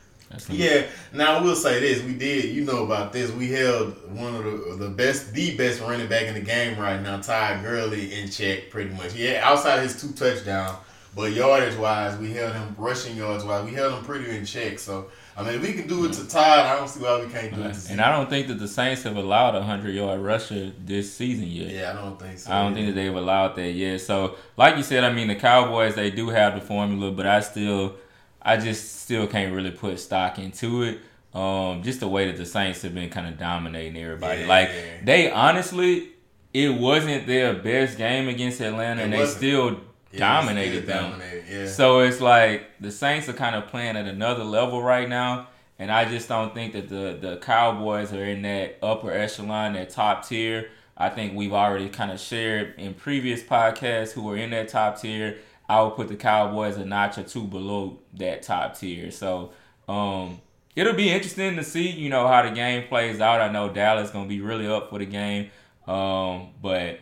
Yeah. 0.48 0.86
Now 1.12 1.38
I 1.38 1.40
will 1.42 1.54
say 1.54 1.80
this: 1.80 2.02
we 2.02 2.14
did, 2.14 2.54
you 2.54 2.64
know 2.64 2.84
about 2.84 3.12
this. 3.12 3.30
We 3.30 3.50
held 3.50 3.92
one 4.16 4.34
of 4.34 4.44
the 4.44 4.76
the 4.78 4.88
best, 4.88 5.34
the 5.34 5.56
best 5.56 5.80
running 5.80 6.08
back 6.08 6.24
in 6.24 6.34
the 6.34 6.40
game 6.40 6.78
right 6.78 7.00
now, 7.02 7.20
Ty 7.20 7.60
Gurley, 7.62 8.14
in 8.14 8.30
check 8.30 8.70
pretty 8.70 8.94
much. 8.94 9.14
Yeah, 9.14 9.42
outside 9.44 9.82
his 9.82 10.00
two 10.00 10.12
touchdowns, 10.12 10.78
but 11.14 11.32
yardage 11.32 11.76
wise, 11.76 12.16
we 12.18 12.32
held 12.32 12.54
him 12.54 12.74
rushing 12.78 13.14
yards 13.14 13.44
wise, 13.44 13.64
we 13.64 13.74
held 13.74 13.92
him 13.92 14.04
pretty 14.04 14.34
in 14.34 14.46
check. 14.46 14.78
So. 14.78 15.10
I 15.36 15.42
mean, 15.42 15.62
we 15.62 15.72
can 15.72 15.86
do 15.88 16.04
it 16.04 16.12
to 16.14 16.28
Todd, 16.28 16.66
I 16.66 16.76
don't 16.76 16.88
see 16.88 17.00
why 17.02 17.24
we 17.24 17.30
can't 17.32 17.54
do 17.54 17.62
it 17.62 17.72
to 17.74 17.92
And 17.92 18.00
I 18.00 18.14
don't 18.14 18.28
think 18.28 18.48
that 18.48 18.58
the 18.58 18.68
Saints 18.68 19.02
have 19.04 19.16
allowed 19.16 19.54
a 19.54 19.62
hundred 19.62 19.94
yard 19.94 20.20
rusher 20.20 20.72
this 20.84 21.12
season 21.14 21.46
yet. 21.48 21.70
Yeah, 21.70 21.90
I 21.90 21.94
don't 21.94 22.18
think 22.20 22.38
so. 22.38 22.52
I 22.52 22.62
don't 22.62 22.74
think 22.74 22.88
that 22.88 22.94
they've 22.94 23.14
allowed 23.14 23.56
that 23.56 23.70
yet. 23.72 24.00
So, 24.02 24.36
like 24.56 24.76
you 24.76 24.82
said, 24.82 25.04
I 25.04 25.12
mean, 25.12 25.28
the 25.28 25.34
Cowboys 25.36 25.94
they 25.94 26.10
do 26.10 26.28
have 26.28 26.54
the 26.54 26.60
formula, 26.60 27.10
but 27.12 27.26
I 27.26 27.40
still 27.40 27.96
I 28.42 28.56
just 28.56 29.02
still 29.02 29.26
can't 29.26 29.54
really 29.54 29.70
put 29.70 29.98
stock 30.00 30.38
into 30.38 30.82
it. 30.82 31.00
Um, 31.32 31.82
just 31.82 32.00
the 32.00 32.08
way 32.08 32.26
that 32.26 32.36
the 32.36 32.44
Saints 32.44 32.82
have 32.82 32.94
been 32.94 33.08
kind 33.08 33.26
of 33.26 33.38
dominating 33.38 33.96
everybody. 34.02 34.42
Yeah. 34.42 34.48
Like 34.48 34.70
they 35.04 35.30
honestly, 35.30 36.10
it 36.52 36.68
wasn't 36.78 37.26
their 37.26 37.54
best 37.54 37.96
game 37.96 38.28
against 38.28 38.60
Atlanta, 38.60 39.00
It 39.00 39.04
and 39.04 39.12
they 39.14 39.18
wasn't. 39.18 39.38
still 39.38 39.80
Yeah, 40.12 40.18
dominated 40.18 40.86
them. 40.86 41.12
dominated, 41.12 41.44
Yeah. 41.48 41.66
So 41.66 42.00
it's 42.00 42.20
like 42.20 42.70
the 42.80 42.90
Saints 42.90 43.28
are 43.28 43.32
kind 43.32 43.56
of 43.56 43.68
playing 43.68 43.96
at 43.96 44.06
another 44.06 44.44
level 44.44 44.82
right 44.82 45.08
now, 45.08 45.48
and 45.78 45.90
I 45.90 46.04
just 46.04 46.28
don't 46.28 46.54
think 46.54 46.74
that 46.74 46.88
the 46.88 47.18
the 47.20 47.38
Cowboys 47.38 48.12
are 48.12 48.24
in 48.24 48.42
that 48.42 48.78
upper 48.82 49.10
echelon, 49.10 49.74
that 49.74 49.90
top 49.90 50.26
tier. 50.26 50.68
I 50.96 51.08
think 51.08 51.34
we've 51.34 51.52
already 51.52 51.88
kind 51.88 52.12
of 52.12 52.20
shared 52.20 52.74
in 52.78 52.94
previous 52.94 53.42
podcasts 53.42 54.12
who 54.12 54.30
are 54.30 54.36
in 54.36 54.50
that 54.50 54.68
top 54.68 55.00
tier. 55.00 55.38
I 55.68 55.80
would 55.82 55.96
put 55.96 56.08
the 56.08 56.16
Cowboys 56.16 56.76
a 56.76 56.84
notch 56.84 57.18
or 57.18 57.22
two 57.22 57.44
below 57.44 57.98
that 58.14 58.42
top 58.42 58.78
tier. 58.78 59.10
So 59.10 59.52
um, 59.88 60.40
it'll 60.76 60.92
be 60.92 61.08
interesting 61.10 61.56
to 61.56 61.64
see, 61.64 61.90
you 61.90 62.10
know, 62.10 62.28
how 62.28 62.42
the 62.42 62.50
game 62.50 62.88
plays 62.88 63.20
out. 63.20 63.40
I 63.40 63.50
know 63.50 63.70
Dallas 63.70 64.08
is 64.08 64.10
gonna 64.12 64.28
be 64.28 64.40
really 64.40 64.66
up 64.66 64.90
for 64.90 64.98
the 64.98 65.06
game, 65.06 65.50
um, 65.86 66.50
but 66.60 67.00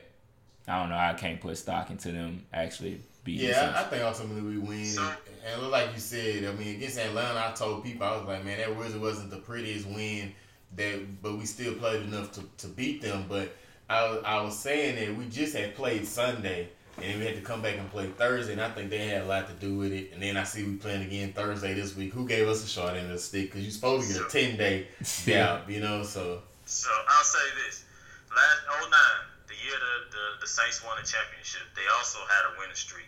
I 0.71 0.81
don't 0.81 0.89
know. 0.91 0.97
I 0.97 1.15
can't 1.15 1.41
put 1.41 1.57
stock 1.59 1.91
into 1.91 2.13
them 2.13 2.45
actually 2.53 3.01
beating. 3.25 3.47
the 3.49 3.53
Yeah, 3.53 3.61
I, 3.61 3.71
I 3.71 3.75
Saints. 3.75 3.91
think 3.91 4.03
ultimately 4.05 4.43
we 4.43 4.59
win. 4.59 4.85
So- 4.87 5.03
and, 5.03 5.17
and 5.53 5.63
look 5.63 5.73
like 5.73 5.93
you 5.95 6.01
said, 6.01 6.45
I 6.45 6.53
mean, 6.53 6.77
against 6.77 6.99
Atlanta, 6.99 7.39
I 7.49 7.53
told 7.53 7.83
people 7.83 8.07
I 8.07 8.17
was 8.17 8.27
like, 8.27 8.45
man, 8.45 8.59
that 8.59 8.77
really 8.77 8.99
wasn't 8.99 9.31
the 9.31 9.39
prettiest 9.39 9.87
win. 9.87 10.33
That, 10.77 11.23
but 11.23 11.37
we 11.37 11.47
still 11.47 11.75
played 11.75 12.03
enough 12.03 12.31
to, 12.33 12.43
to 12.59 12.67
beat 12.69 13.03
them. 13.03 13.25
But 13.29 13.55
I, 13.89 14.03
was- 14.09 14.23
I 14.25 14.43
was 14.43 14.59
saying 14.59 14.97
that 14.97 15.17
we 15.19 15.27
just 15.29 15.55
had 15.57 15.75
played 15.75 16.07
Sunday, 16.07 16.69
and 17.03 17.19
we 17.19 17.25
had 17.27 17.35
to 17.37 17.41
come 17.41 17.63
back 17.63 17.77
and 17.79 17.91
play 17.91 18.07
Thursday, 18.07 18.53
and 18.53 18.61
I 18.61 18.69
think 18.71 18.91
they 18.91 19.07
had 19.09 19.23
a 19.23 19.25
lot 19.27 19.49
to 19.49 19.55
do 19.55 19.79
with 19.79 19.93
it. 19.93 20.13
And 20.13 20.23
then 20.23 20.37
I 20.37 20.45
see 20.45 20.63
we 20.65 20.77
playing 20.77 21.03
again 21.03 21.33
Thursday 21.33 21.73
this 21.75 21.97
week. 21.97 22.13
Who 22.13 22.27
gave 22.29 22.47
us 22.47 22.63
a 22.65 22.69
short 22.69 22.95
end 22.95 23.07
of 23.07 23.13
the 23.13 23.19
stick? 23.19 23.47
Because 23.47 23.63
you're 23.63 23.73
supposed 23.73 24.09
to 24.09 24.19
get 24.19 24.27
a 24.27 24.31
ten 24.31 24.57
day 24.59 24.87
gap, 25.27 25.69
you 25.71 25.81
know. 25.81 26.03
So 26.05 26.43
So 26.67 26.91
I'll 27.09 27.25
say 27.25 27.39
this: 27.67 27.85
last 28.31 28.61
09, 28.69 28.91
the 28.91 29.30
year 29.71 29.79
the, 29.79 29.95
the 30.11 30.25
the 30.43 30.51
Saints 30.51 30.83
won 30.83 30.99
the 30.99 31.07
championship, 31.07 31.63
they 31.79 31.87
also 31.97 32.19
had 32.27 32.51
a 32.51 32.59
winning 32.59 32.75
streak. 32.75 33.07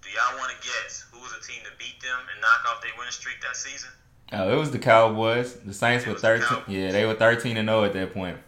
Do 0.00 0.08
y'all 0.10 0.38
want 0.40 0.50
to 0.54 0.58
guess 0.64 1.04
who 1.12 1.20
was 1.20 1.32
the 1.36 1.42
team 1.44 1.60
to 1.68 1.72
beat 1.78 2.00
them 2.00 2.18
and 2.32 2.40
knock 2.40 2.64
off 2.72 2.80
their 2.80 2.92
winning 2.96 3.12
streak 3.12 3.36
that 3.44 3.56
season? 3.56 3.90
Oh, 4.32 4.50
it 4.52 4.56
was 4.56 4.70
the 4.72 4.78
Cowboys. 4.78 5.54
The 5.60 5.74
Saints 5.74 6.04
It 6.04 6.08
were 6.08 6.12
was 6.14 6.22
the 6.22 6.38
thirteen. 6.40 6.62
Yeah, 6.66 6.90
they 6.92 7.04
were 7.04 7.14
thirteen 7.14 7.56
and 7.58 7.68
zero 7.68 7.84
at 7.84 7.92
that 7.92 8.14
point. 8.14 8.38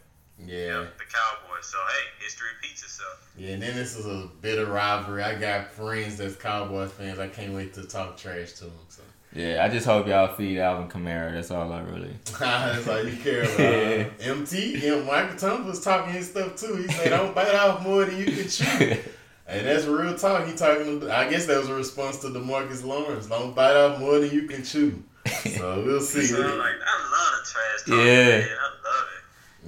yeah. 0.41 0.87
The 0.97 1.07
Cowboys. 1.07 1.67
So 1.67 1.79
hey, 1.93 2.25
history 2.25 2.49
repeats 2.57 2.83
itself. 2.83 3.31
Yeah, 3.37 3.53
and 3.55 3.63
then 3.63 3.75
this 3.77 3.97
is 3.97 4.07
a 4.07 4.29
bitter 4.41 4.67
rivalry. 4.67 5.23
I 5.23 5.35
got 5.39 5.71
friends 5.71 6.17
that's 6.17 6.37
Cowboys 6.37 6.91
fans. 6.93 7.19
I 7.19 7.29
can't 7.29 7.53
wait 7.55 7.75
to 7.75 7.85
talk 7.85 8.17
trash 8.17 8.53
to 8.55 8.65
them. 8.65 8.73
So 8.89 9.03
Yeah, 9.35 9.65
I 9.65 9.69
just 9.69 9.87
hope 9.87 10.07
y'all 10.07 10.35
feed 10.35 10.59
Alvin 10.59 10.89
Kamara. 10.89 11.33
That's 11.35 11.51
all 11.51 11.71
I 11.73 11.81
really. 11.83 12.15
that's 12.41 12.89
all 12.89 13.05
you 13.05 13.17
care 13.17 13.43
about. 13.43 14.21
MT, 14.21 14.79
yeah, 14.85 15.03
Michael 15.03 15.37
Thomas 15.37 15.67
was 15.67 15.85
talking 15.85 16.13
his 16.13 16.31
stuff 16.31 16.57
too. 16.57 16.77
He 16.77 16.89
said, 16.89 17.11
"Don't 17.11 17.35
bite 17.35 17.55
off 17.55 17.83
more 17.83 18.05
than 18.05 18.19
you 18.19 18.25
can 18.25 18.49
chew." 18.49 18.97
And 19.51 19.67
that's 19.67 19.87
real 19.87 20.15
talk. 20.15 20.47
He 20.47 20.55
talking. 20.55 21.11
I 21.11 21.31
guess 21.31 21.47
that 21.47 21.59
was 21.59 21.71
a 21.71 21.75
response 21.75 22.19
to 22.19 22.27
Demarcus 22.27 22.85
Lawrence. 22.85 23.29
Don't 23.29 23.55
bite 23.55 23.75
off 23.75 23.99
more 23.99 24.19
than 24.19 24.31
you 24.31 24.43
can 24.43 24.63
chew. 24.63 25.03
So 25.57 25.83
we'll 25.85 26.01
see. 26.01 26.27
So 26.27 26.41
like, 26.41 26.51
I 26.51 26.57
love 26.57 27.33
the 27.35 27.51
trash 27.51 27.83
talk. 27.87 28.07
Yeah. 28.07 28.39
Man. 28.41 28.49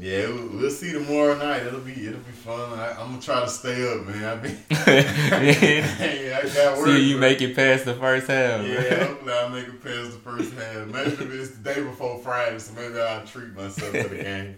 I. 0.01 0.05
Yeah, 0.05 0.27
we'll, 0.29 0.49
we'll 0.59 0.71
see 0.71 0.93
tomorrow 0.93 1.37
night. 1.37 1.63
It'll 1.67 1.81
be 1.81 1.93
it'll 1.93 2.21
be 2.21 2.33
fun. 2.33 2.79
I, 2.79 2.93
I'm 2.93 3.11
gonna 3.11 3.21
try 3.21 3.41
to 3.41 3.49
stay 3.49 3.93
up, 3.93 4.07
man. 4.07 4.25
I 4.25 4.35
be, 4.37 4.49
hey, 4.75 6.33
I 6.43 6.49
got 6.55 6.79
work. 6.79 6.87
See 6.87 7.09
you 7.11 7.17
but- 7.17 7.21
make 7.21 7.43
it 7.43 7.55
past 7.55 7.85
the 7.85 7.95
first 7.95 8.27
half. 8.29 8.67
Yeah, 8.67 9.05
hopefully 9.05 9.33
I'll 9.33 9.49
make 9.51 9.67
it 9.69 9.83
past 9.83 10.13
the 10.13 10.19
first 10.19 10.53
half. 10.55 10.87
Maybe 10.87 11.35
it's 11.37 11.51
the 11.57 11.63
day 11.75 11.83
before 11.83 12.19
Friday, 12.19 12.59
so 12.59 12.73
maybe 12.75 13.01
I'll 13.01 13.27
treat 13.27 13.55
myself 13.55 13.93
to 13.93 14.09
the 14.09 14.17
game. 14.23 14.57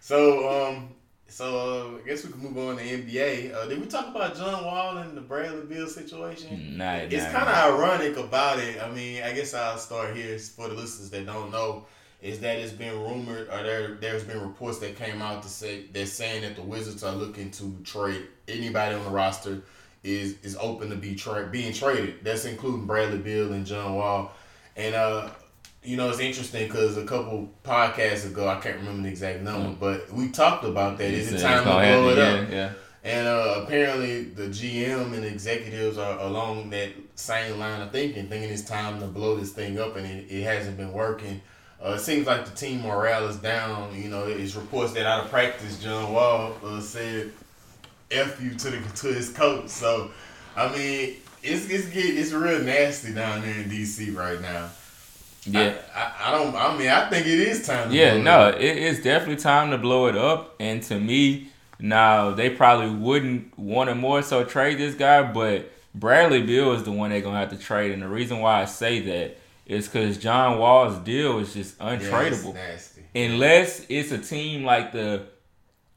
So, 0.00 0.48
um, 0.68 0.90
so 1.28 1.96
uh, 1.96 1.98
I 2.02 2.06
guess 2.06 2.24
we 2.24 2.32
can 2.32 2.40
move 2.40 2.56
on 2.58 2.76
to 2.76 2.82
NBA. 2.84 3.54
Uh, 3.54 3.66
did 3.66 3.80
we 3.80 3.86
talk 3.86 4.14
about 4.14 4.36
John 4.36 4.64
Wall 4.64 4.98
and 4.98 5.16
the 5.16 5.20
Bradley 5.20 5.66
Beal 5.66 5.88
situation? 5.88 6.76
Nah, 6.78 6.94
It's 6.96 7.24
nah, 7.24 7.30
kind 7.32 7.48
of 7.48 7.56
nah. 7.56 7.76
ironic 7.76 8.16
about 8.16 8.60
it. 8.60 8.80
I 8.80 8.88
mean, 8.90 9.22
I 9.24 9.32
guess 9.32 9.52
I'll 9.52 9.78
start 9.78 10.14
here 10.14 10.38
for 10.38 10.68
the 10.68 10.74
listeners 10.74 11.10
that 11.10 11.26
don't 11.26 11.50
know. 11.50 11.86
Is 12.22 12.40
that 12.40 12.58
it's 12.58 12.72
been 12.72 12.98
rumored, 12.98 13.48
or 13.48 13.62
there 13.62 13.94
there's 13.94 14.24
been 14.24 14.40
reports 14.40 14.78
that 14.78 14.96
came 14.96 15.20
out 15.20 15.42
to 15.42 15.48
say 15.48 15.84
they're 15.92 16.06
saying 16.06 16.42
that 16.42 16.56
the 16.56 16.62
Wizards 16.62 17.04
are 17.04 17.14
looking 17.14 17.50
to 17.52 17.76
trade 17.84 18.26
anybody 18.48 18.94
on 18.94 19.04
the 19.04 19.10
roster 19.10 19.62
is 20.02 20.36
is 20.42 20.56
open 20.58 20.90
to 20.90 20.96
be 20.96 21.14
tra- 21.14 21.48
being 21.48 21.72
traded. 21.72 22.24
That's 22.24 22.44
including 22.44 22.86
Bradley 22.86 23.18
Beal 23.18 23.52
and 23.52 23.66
John 23.66 23.94
Wall. 23.94 24.32
And 24.76 24.94
uh, 24.94 25.28
you 25.82 25.96
know, 25.96 26.08
it's 26.08 26.20
interesting 26.20 26.66
because 26.66 26.96
a 26.96 27.04
couple 27.04 27.48
podcasts 27.64 28.26
ago, 28.26 28.48
I 28.48 28.58
can't 28.60 28.76
remember 28.76 29.02
the 29.02 29.08
exact 29.08 29.42
number, 29.42 29.76
but 29.78 30.12
we 30.12 30.30
talked 30.30 30.64
about 30.64 30.98
that. 30.98 31.12
Is 31.12 31.32
it 31.32 31.40
time 31.40 31.64
to 31.64 31.70
blow 31.70 32.08
it 32.10 32.18
up? 32.18 32.48
Yeah, 32.50 32.54
yeah. 32.54 32.72
And 33.04 33.28
uh, 33.28 33.60
apparently, 33.62 34.24
the 34.24 34.48
GM 34.48 35.14
and 35.14 35.24
executives 35.24 35.96
are 35.96 36.18
along 36.18 36.70
that 36.70 36.90
same 37.14 37.56
line 37.58 37.80
of 37.80 37.92
thinking, 37.92 38.26
thinking 38.26 38.50
it's 38.50 38.62
time 38.62 38.98
to 38.98 39.06
blow 39.06 39.36
this 39.36 39.52
thing 39.52 39.78
up, 39.78 39.94
and 39.94 40.04
it, 40.04 40.26
it 40.28 40.42
hasn't 40.42 40.76
been 40.76 40.92
working. 40.92 41.40
Uh, 41.84 41.90
it 41.90 42.00
seems 42.00 42.26
like 42.26 42.44
the 42.46 42.56
team 42.56 42.82
morale 42.82 43.28
is 43.28 43.36
down. 43.36 43.94
You 43.94 44.08
know, 44.08 44.24
it's 44.24 44.54
reports 44.56 44.92
that 44.94 45.06
out 45.06 45.24
of 45.24 45.30
practice, 45.30 45.78
John 45.82 46.12
Wall 46.12 46.56
uh, 46.64 46.80
said 46.80 47.32
"f 48.10 48.40
you" 48.42 48.54
to 48.54 48.70
the 48.70 48.78
to 48.96 49.06
his 49.08 49.30
coach. 49.30 49.68
So, 49.68 50.10
I 50.56 50.74
mean, 50.74 51.16
it's 51.42 51.68
it's 51.68 51.86
get, 51.88 52.04
it's 52.04 52.32
real 52.32 52.60
nasty 52.60 53.12
down 53.12 53.42
there 53.42 53.60
in 53.60 53.70
DC 53.70 54.16
right 54.16 54.40
now. 54.40 54.70
Yeah. 55.44 55.76
I, 55.94 56.00
I, 56.00 56.28
I 56.28 56.38
don't. 56.38 56.54
I 56.56 56.76
mean, 56.76 56.88
I 56.88 57.08
think 57.08 57.26
it 57.26 57.38
is 57.38 57.66
time. 57.66 57.90
To 57.90 57.94
Yeah, 57.94 58.12
blow 58.12 58.20
it 58.20 58.22
no, 58.24 58.48
it, 58.48 58.78
it's 58.78 59.02
definitely 59.02 59.36
time 59.36 59.70
to 59.70 59.78
blow 59.78 60.06
it 60.06 60.16
up. 60.16 60.56
And 60.58 60.82
to 60.84 60.98
me, 60.98 61.50
now 61.78 62.30
they 62.32 62.50
probably 62.50 62.90
wouldn't 62.90 63.56
want 63.58 63.90
to 63.90 63.94
more 63.94 64.22
so 64.22 64.44
trade 64.44 64.78
this 64.78 64.94
guy, 64.94 65.22
but 65.22 65.70
Bradley 65.94 66.42
Beal 66.42 66.72
is 66.72 66.84
the 66.84 66.92
one 66.92 67.10
they're 67.10 67.20
gonna 67.20 67.38
have 67.38 67.50
to 67.50 67.58
trade. 67.58 67.92
And 67.92 68.02
the 68.02 68.08
reason 68.08 68.40
why 68.40 68.62
I 68.62 68.64
say 68.64 69.00
that 69.00 69.38
is 69.66 69.88
because 69.88 70.16
John 70.18 70.58
Wall's 70.58 70.98
deal 70.98 71.38
is 71.38 71.52
just 71.52 71.76
Yeah, 71.80 71.96
untradeable. 71.98 72.54
nasty. 72.54 73.02
Unless 73.14 73.86
it's 73.88 74.12
a 74.12 74.18
team 74.18 74.64
like 74.64 74.92
the 74.92 75.26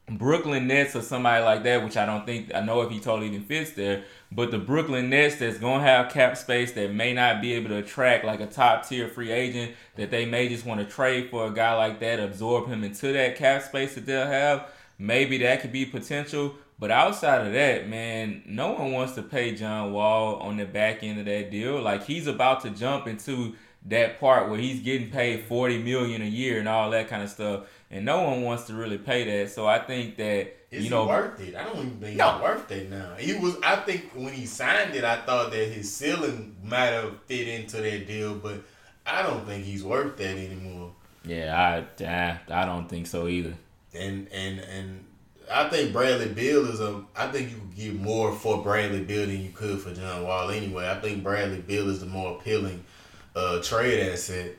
Brooklyn 0.10 0.65
Nets 0.67 0.95
or 0.95 1.01
somebody 1.03 1.43
like 1.43 1.63
that, 1.63 1.84
which 1.84 1.95
I 1.95 2.05
don't 2.05 2.25
think 2.25 2.53
I 2.55 2.62
know 2.62 2.82
if 2.82 2.89
he 2.89 2.99
totally 2.99 3.27
even 3.27 3.43
fits 3.43 3.71
there. 3.71 4.03
But 4.32 4.49
the 4.49 4.58
Brooklyn 4.58 5.10
Nets 5.10 5.36
that's 5.36 5.58
gonna 5.60 5.84
have 5.84 6.12
cap 6.12 6.36
space 6.38 6.71
that 6.73 6.91
may 6.93 7.13
not 7.13 7.41
be 7.41 7.53
able 7.53 7.69
to 7.69 7.77
attract 7.77 8.25
like 8.25 8.39
a 8.39 8.47
top 8.47 8.88
tier 8.88 9.08
free 9.08 9.32
agent 9.32 9.73
that 9.97 10.10
they 10.10 10.25
may 10.25 10.49
just 10.49 10.65
want 10.65 10.79
to 10.79 10.86
trade 10.86 11.29
for 11.29 11.47
a 11.47 11.51
guy 11.51 11.73
like 11.75 11.99
that, 11.99 12.19
absorb 12.19 12.67
him 12.67 12.84
into 12.84 13.13
that 13.13 13.36
cap 13.36 13.62
space 13.62 13.93
that 13.95 14.05
they'll 14.08 14.25
have. 14.25 14.67
Maybe 14.97 15.38
that 15.39 15.62
could 15.62 15.71
be 15.71 15.86
potential. 15.86 16.55
But 16.79 16.91
outside 16.91 17.45
of 17.45 17.51
that, 17.53 17.89
man, 17.89 18.41
no 18.45 18.71
one 18.71 18.93
wants 18.93 19.13
to 19.15 19.21
pay 19.21 19.53
John 19.53 19.91
Wall 19.91 20.35
on 20.37 20.55
the 20.57 20.65
back 20.65 21.03
end 21.03 21.19
of 21.19 21.25
that 21.25 21.51
deal. 21.51 21.81
Like 21.81 22.05
he's 22.05 22.25
about 22.27 22.61
to 22.61 22.69
jump 22.69 23.05
into 23.07 23.55
that 23.85 24.19
part 24.19 24.49
where 24.49 24.59
he's 24.59 24.79
getting 24.81 25.09
paid 25.09 25.43
forty 25.45 25.77
million 25.81 26.21
a 26.21 26.25
year 26.25 26.59
and 26.59 26.67
all 26.69 26.89
that 26.91 27.09
kind 27.09 27.21
of 27.23 27.29
stuff, 27.29 27.63
and 27.91 28.05
no 28.05 28.21
one 28.23 28.43
wants 28.43 28.63
to 28.65 28.73
really 28.73 28.97
pay 28.97 29.23
that. 29.41 29.51
So 29.51 29.67
I 29.67 29.79
think 29.79 30.15
that 30.17 30.53
Is 30.71 30.85
you 30.85 30.89
know, 30.89 31.05
worth 31.07 31.39
it? 31.41 31.55
I 31.55 31.63
don't 31.65 31.77
even 31.79 31.99
think 31.99 32.17
No. 32.17 32.31
he's 32.33 32.41
worth 32.41 32.71
it 32.71 32.89
now. 32.89 33.15
He 33.17 33.33
was. 33.33 33.57
I 33.63 33.75
think 33.77 34.11
when 34.13 34.33
he 34.33 34.45
signed 34.45 34.95
it, 34.95 35.03
I 35.03 35.17
thought 35.21 35.51
that 35.51 35.67
his 35.69 35.93
ceiling 35.93 36.55
might 36.63 36.87
have 36.91 37.21
fit 37.27 37.47
into 37.47 37.77
that 37.81 38.07
deal, 38.07 38.35
but 38.35 38.61
I 39.05 39.21
don't 39.23 39.45
think 39.45 39.65
he's 39.65 39.83
worth 39.83 40.15
that 40.17 40.37
anymore. 40.37 40.91
yeah, 41.25 41.83
I, 41.99 42.03
I 42.05 42.39
I 42.61 42.65
don't 42.65 42.87
think 42.87 43.05
so 43.07 43.27
either. 43.27 43.53
And 43.93 44.27
and 44.31 44.59
and 44.59 45.05
I 45.51 45.67
think 45.69 45.91
Bradley 45.93 46.27
Beal 46.29 46.69
is 46.69 46.79
a. 46.79 47.03
I 47.15 47.27
think 47.27 47.49
you 47.51 47.57
could 47.57 47.75
get 47.75 47.95
more 47.95 48.33
for 48.33 48.62
Bradley 48.63 49.01
Beal 49.03 49.25
than 49.27 49.41
you 49.41 49.51
could 49.51 49.79
for 49.81 49.93
John 49.93 50.23
Wall. 50.23 50.49
Anyway, 50.49 50.88
I 50.88 50.99
think 50.99 51.23
Bradley 51.23 51.59
Beal 51.62 51.89
is 51.89 51.99
the 52.01 52.05
more 52.05 52.38
appealing 52.38 52.83
uh, 53.35 53.62
trade 53.62 54.12
asset. 54.12 54.51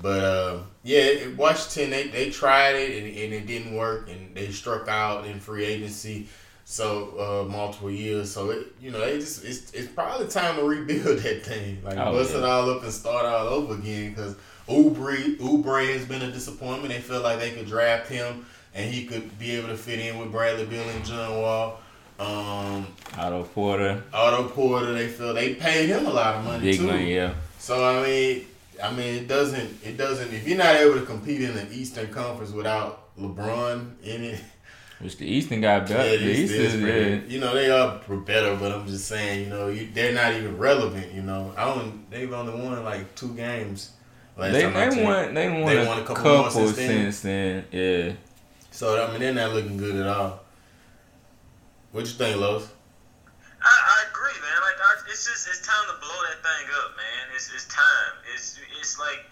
But 0.00 0.22
uh, 0.24 0.58
yeah, 0.84 1.00
it- 1.00 1.36
Washington 1.36 1.90
they, 1.90 2.08
they 2.08 2.30
tried 2.30 2.76
it 2.76 2.98
and, 3.02 3.06
and 3.16 3.34
it 3.34 3.46
didn't 3.46 3.74
work, 3.74 4.08
and 4.08 4.34
they 4.34 4.50
struck 4.50 4.86
out 4.88 5.26
in 5.26 5.40
free 5.40 5.64
agency. 5.64 6.28
So 6.64 7.44
uh, 7.48 7.50
multiple 7.50 7.90
years, 7.90 8.30
so 8.30 8.50
it 8.50 8.66
you 8.80 8.90
know 8.90 9.00
they 9.00 9.18
just 9.18 9.42
it's, 9.44 9.72
it's 9.72 9.88
probably 9.88 10.28
time 10.28 10.56
to 10.56 10.64
rebuild 10.64 11.18
that 11.20 11.42
thing, 11.44 11.82
like 11.82 11.96
Oh, 11.96 12.12
bust 12.12 12.32
yeah. 12.32 12.38
it 12.38 12.44
all 12.44 12.70
up 12.70 12.82
and 12.82 12.92
start 12.92 13.24
all 13.24 13.48
over 13.48 13.74
again. 13.74 14.10
Because 14.10 14.36
Oubre 14.68 15.36
Oubre 15.38 15.92
has 15.94 16.04
been 16.04 16.20
a 16.22 16.30
disappointment. 16.30 16.92
They 16.92 17.00
feel 17.00 17.22
like 17.22 17.38
they 17.40 17.52
could 17.52 17.66
draft 17.66 18.08
him 18.10 18.44
and 18.74 18.92
he 18.92 19.04
could 19.06 19.38
be 19.38 19.52
able 19.56 19.68
to 19.68 19.76
fit 19.76 19.98
in 19.98 20.18
with 20.18 20.30
Bradley 20.32 20.66
Beal 20.66 20.88
and 20.88 21.04
John 21.04 21.40
Wall. 21.40 21.80
Um, 22.20 22.86
Otto 23.16 23.44
Porter, 23.44 24.02
Otto 24.12 24.48
Porter, 24.48 24.92
they 24.92 25.06
feel 25.08 25.32
they 25.34 25.54
paid 25.54 25.88
him 25.88 26.04
a 26.06 26.10
lot 26.10 26.34
of 26.36 26.44
money 26.44 26.62
big 26.72 26.80
too. 26.80 26.86
man, 26.86 27.06
yeah. 27.06 27.34
So 27.60 27.84
I 27.84 28.02
mean, 28.04 28.46
I 28.82 28.90
mean, 28.92 29.14
it 29.14 29.28
doesn't, 29.28 29.78
it 29.84 29.96
doesn't. 29.96 30.32
If 30.32 30.46
you're 30.48 30.58
not 30.58 30.74
able 30.76 30.94
to 30.98 31.06
compete 31.06 31.42
in 31.42 31.54
the 31.54 31.70
Eastern 31.72 32.08
Conference 32.12 32.50
without 32.52 33.16
LeBron 33.16 34.02
in 34.02 34.24
it, 34.24 34.40
Which 34.98 35.16
the 35.16 35.26
Eastern 35.26 35.60
got 35.60 35.86
better. 35.86 36.08
yeah, 36.08 36.16
the 36.16 36.24
this- 36.24 36.38
East 36.38 36.52
this 36.52 36.74
is 36.74 36.80
yeah. 36.82 37.32
you 37.32 37.38
know, 37.40 37.54
they 37.54 37.70
are 37.70 38.00
better. 38.26 38.56
But 38.56 38.72
I'm 38.72 38.86
just 38.88 39.06
saying, 39.06 39.44
you 39.44 39.50
know, 39.50 39.68
you, 39.68 39.88
they're 39.94 40.12
not 40.12 40.32
even 40.34 40.58
relevant. 40.58 41.12
You 41.12 41.22
know, 41.22 41.52
I 41.56 41.66
don't. 41.66 42.10
They've 42.10 42.32
only 42.32 42.52
won 42.60 42.82
like 42.84 43.14
two 43.14 43.32
games. 43.34 43.92
Last 44.36 44.52
They 44.52 44.62
time 44.62 44.90
they 44.90 45.04
won 45.04 45.34
they 45.34 45.48
won, 45.48 45.66
They 45.66 45.84
a, 45.84 45.86
won 45.86 45.98
a 46.00 46.04
couple 46.04 46.14
couple, 46.16 46.38
more 46.42 46.50
since 46.50 46.76
then. 46.76 46.88
since 47.12 47.20
then. 47.20 47.64
Yeah. 47.70 48.12
So 48.78 48.94
I 48.94 49.10
mean, 49.10 49.18
they're 49.18 49.34
not 49.34 49.58
looking 49.58 49.74
good 49.74 49.98
at 49.98 50.06
all. 50.06 50.46
What 51.90 52.06
you 52.06 52.14
think, 52.14 52.38
Los? 52.38 52.62
I, 53.58 53.74
I 53.74 53.98
agree, 54.06 54.38
man. 54.38 54.58
Like 54.62 54.78
I, 54.78 55.02
it's 55.10 55.26
just 55.26 55.50
it's 55.50 55.66
time 55.66 55.82
to 55.90 55.98
blow 55.98 56.14
that 56.30 56.38
thing 56.46 56.70
up, 56.78 56.94
man. 56.94 57.34
It's 57.34 57.50
it's 57.50 57.66
time. 57.66 58.14
It's 58.30 58.54
it's 58.78 58.94
like 59.02 59.26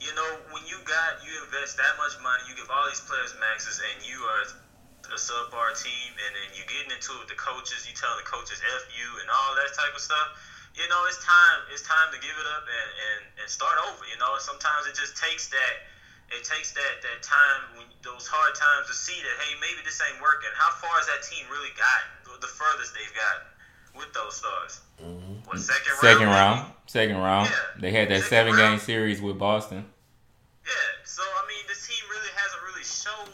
you 0.00 0.08
know 0.16 0.24
when 0.56 0.64
you 0.64 0.80
got 0.88 1.20
you 1.20 1.28
invest 1.44 1.76
that 1.76 1.92
much 2.00 2.16
money, 2.24 2.40
you 2.48 2.56
give 2.56 2.72
all 2.72 2.88
these 2.88 3.04
players 3.04 3.36
maxes, 3.36 3.84
and 3.84 4.00
you 4.00 4.16
are 4.16 4.48
a 5.12 5.18
subpar 5.20 5.76
team, 5.76 6.16
and 6.16 6.32
then 6.40 6.48
you're 6.56 6.64
getting 6.72 6.96
into 6.96 7.12
it 7.20 7.28
with 7.28 7.28
the 7.28 7.36
coaches. 7.36 7.84
You 7.84 7.92
telling 7.92 8.24
the 8.24 8.32
coaches 8.32 8.64
f 8.64 8.88
you 8.96 9.08
and 9.20 9.28
all 9.28 9.60
that 9.60 9.76
type 9.76 9.92
of 9.92 10.00
stuff. 10.00 10.40
You 10.72 10.88
know, 10.88 11.04
it's 11.04 11.20
time. 11.20 11.68
It's 11.68 11.84
time 11.84 12.16
to 12.16 12.18
give 12.24 12.32
it 12.32 12.48
up 12.48 12.64
and, 12.64 12.90
and, 12.96 13.44
and 13.44 13.46
start 13.52 13.76
over. 13.92 14.08
You 14.08 14.16
know, 14.16 14.40
sometimes 14.40 14.88
it 14.88 14.96
just 14.96 15.20
takes 15.20 15.52
that 15.52 15.89
it 16.30 16.46
takes 16.46 16.70
that 16.72 16.94
that 17.02 17.20
time 17.22 17.78
when 17.78 17.86
those 18.06 18.26
hard 18.26 18.54
times 18.54 18.86
to 18.86 18.94
see 18.94 19.18
that 19.18 19.34
hey 19.42 19.58
maybe 19.58 19.82
this 19.82 19.98
ain't 19.98 20.22
working. 20.22 20.50
How 20.54 20.70
far 20.78 20.94
has 20.98 21.06
that 21.10 21.26
team 21.26 21.46
really 21.50 21.74
gotten? 21.74 22.40
The 22.40 22.48
furthest 22.48 22.96
they've 22.96 23.12
gotten 23.12 23.44
with 23.92 24.10
those 24.16 24.40
stars. 24.40 24.80
Mm-hmm. 24.96 25.44
What 25.44 25.60
second 25.60 25.92
round? 25.92 26.00
Second 26.00 26.28
round. 26.30 26.58
Second 26.86 27.18
round. 27.18 27.46
Yeah. 27.50 27.82
They 27.82 27.92
had 27.92 28.08
that 28.08 28.24
second 28.24 28.30
seven 28.30 28.52
round. 28.54 28.78
game 28.78 28.80
series 28.80 29.18
with 29.20 29.36
Boston. 29.36 29.84
Yeah. 30.64 30.90
So 31.04 31.20
I 31.20 31.42
mean, 31.50 31.66
this 31.68 31.84
team 31.84 32.00
really 32.08 32.32
hasn't 32.32 32.62
really 32.64 32.86
shown 32.86 33.28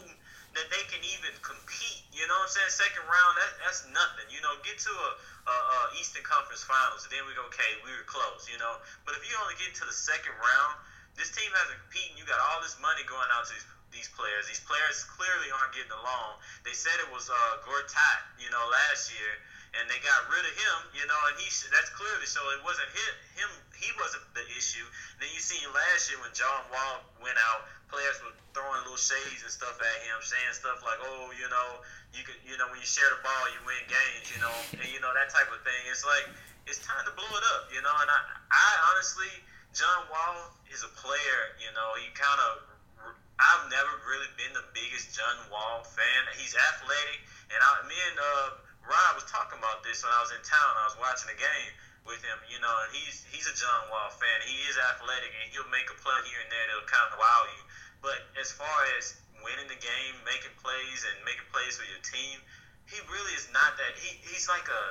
that 0.57 0.67
they 0.73 0.83
can 0.89 0.99
even 1.05 1.31
compete. 1.45 2.03
You 2.11 2.25
know 2.25 2.33
what 2.41 2.49
I'm 2.49 2.57
saying? 2.57 2.73
Second 2.73 3.05
round, 3.05 3.33
that, 3.37 3.51
that's 3.61 3.85
nothing. 3.93 4.25
You 4.33 4.41
know, 4.41 4.57
get 4.65 4.81
to 4.81 4.89
a, 4.89 5.09
a, 5.45 5.55
a 5.55 5.77
Eastern 6.01 6.25
Conference 6.25 6.65
Finals, 6.65 7.05
and 7.05 7.13
then 7.13 7.21
we 7.29 7.37
go, 7.37 7.45
okay, 7.53 7.77
we 7.85 7.93
were 7.93 8.09
close. 8.09 8.49
You 8.49 8.57
know, 8.57 8.81
but 9.05 9.13
if 9.13 9.21
you 9.23 9.37
only 9.37 9.53
get 9.61 9.77
to 9.77 9.85
the 9.85 9.93
second 9.93 10.33
round 10.33 10.81
this 11.17 11.33
team 11.33 11.49
hasn't 11.49 11.81
competed. 11.89 12.13
You 12.15 12.25
got 12.29 12.37
all 12.37 12.61
this 12.61 12.77
money 12.77 13.01
going 13.09 13.27
out 13.33 13.49
to 13.49 13.51
these, 13.51 13.67
these 13.89 14.09
players. 14.13 14.45
These 14.45 14.61
players 14.63 15.03
clearly 15.17 15.49
aren't 15.49 15.73
getting 15.73 15.93
along. 15.93 16.39
They 16.61 16.77
said 16.77 16.93
it 17.01 17.09
was 17.09 17.27
uh, 17.27 17.35
Gortat, 17.65 18.19
you 18.37 18.47
know, 18.53 18.61
last 18.69 19.09
year, 19.09 19.31
and 19.75 19.89
they 19.89 19.99
got 20.05 20.29
rid 20.29 20.45
of 20.45 20.53
him, 20.53 20.77
you 20.95 21.05
know, 21.09 21.21
and 21.27 21.35
he 21.41 21.49
that's 21.73 21.91
clearly 21.93 22.25
so 22.29 22.39
it 22.55 22.61
wasn't 22.63 22.87
him. 22.93 23.13
Him 23.35 23.49
he 23.75 23.89
wasn't 23.97 24.25
the 24.33 24.45
issue. 24.55 24.85
Then 25.19 25.29
you 25.33 25.41
seen 25.41 25.65
last 25.73 26.09
year 26.09 26.17
when 26.21 26.33
John 26.33 26.65
Wall 26.71 27.03
went 27.21 27.37
out, 27.37 27.67
players 27.91 28.17
were 28.23 28.33
throwing 28.57 28.81
little 28.87 28.97
shades 28.97 29.43
and 29.43 29.53
stuff 29.53 29.77
at 29.77 29.97
him, 30.07 30.17
saying 30.23 30.53
stuff 30.55 30.81
like, 30.81 30.97
"Oh, 31.03 31.29
you 31.35 31.45
know, 31.51 31.83
you 32.15 32.23
could, 32.25 32.39
you 32.47 32.57
know, 32.57 32.69
when 32.71 32.79
you 32.79 32.89
share 32.89 33.09
the 33.11 33.21
ball, 33.21 33.43
you 33.53 33.59
win 33.67 33.83
games, 33.85 34.25
you 34.33 34.39
know, 34.41 34.55
and 34.81 34.87
you 34.89 35.01
know 35.03 35.13
that 35.13 35.29
type 35.29 35.49
of 35.51 35.61
thing." 35.61 35.81
It's 35.91 36.05
like 36.07 36.25
it's 36.65 36.81
time 36.81 37.03
to 37.05 37.13
blow 37.13 37.29
it 37.29 37.45
up, 37.57 37.69
you 37.69 37.81
know. 37.83 37.93
And 38.01 38.09
I, 38.09 38.19
I 38.49 38.69
honestly 38.93 39.29
John 39.77 40.09
Wall 40.09 40.49
is 40.73 40.81
a 40.81 40.89
player, 40.97 41.53
you 41.61 41.69
know, 41.77 41.93
he 42.01 42.09
kind 42.17 42.41
of. 42.49 42.65
I've 43.37 43.69
never 43.69 43.93
really 44.09 44.25
been 44.33 44.49
the 44.57 44.65
biggest 44.73 45.13
John 45.13 45.37
Wall 45.53 45.85
fan. 45.85 46.25
He's 46.33 46.57
athletic, 46.57 47.21
and 47.53 47.61
I, 47.61 47.85
me 47.85 47.93
and 48.09 48.17
uh, 48.17 48.57
Rod 48.81 49.13
was 49.13 49.29
talking 49.29 49.61
about 49.61 49.85
this 49.85 50.01
when 50.01 50.09
I 50.09 50.17
was 50.25 50.33
in 50.33 50.41
town. 50.41 50.73
I 50.81 50.89
was 50.89 50.97
watching 50.97 51.29
the 51.29 51.37
game 51.37 51.71
with 52.09 52.17
him, 52.25 52.41
you 52.49 52.57
know, 52.57 52.73
and 52.73 52.89
he's 52.89 53.21
he's 53.29 53.45
a 53.45 53.53
John 53.53 53.93
Wall 53.93 54.09
fan. 54.17 54.41
He 54.41 54.65
is 54.65 54.81
athletic, 54.81 55.29
and 55.29 55.45
he'll 55.53 55.69
make 55.69 55.93
a 55.93 55.97
play 56.01 56.25
here 56.25 56.41
and 56.41 56.49
there 56.49 56.65
that'll 56.73 56.89
kind 56.89 57.13
of 57.13 57.21
wow 57.21 57.45
you. 57.45 57.61
But 58.01 58.25
as 58.41 58.49
far 58.49 58.81
as 58.97 59.13
winning 59.45 59.69
the 59.69 59.77
game, 59.77 60.25
making 60.25 60.57
plays, 60.57 61.05
and 61.05 61.21
making 61.21 61.45
plays 61.53 61.77
for 61.77 61.85
your 61.85 62.01
team, 62.01 62.41
he 62.89 62.97
really 63.13 63.37
is 63.37 63.45
not 63.53 63.77
that. 63.77 63.93
He 63.93 64.17
he's 64.25 64.49
like 64.49 64.65
a 64.73 64.85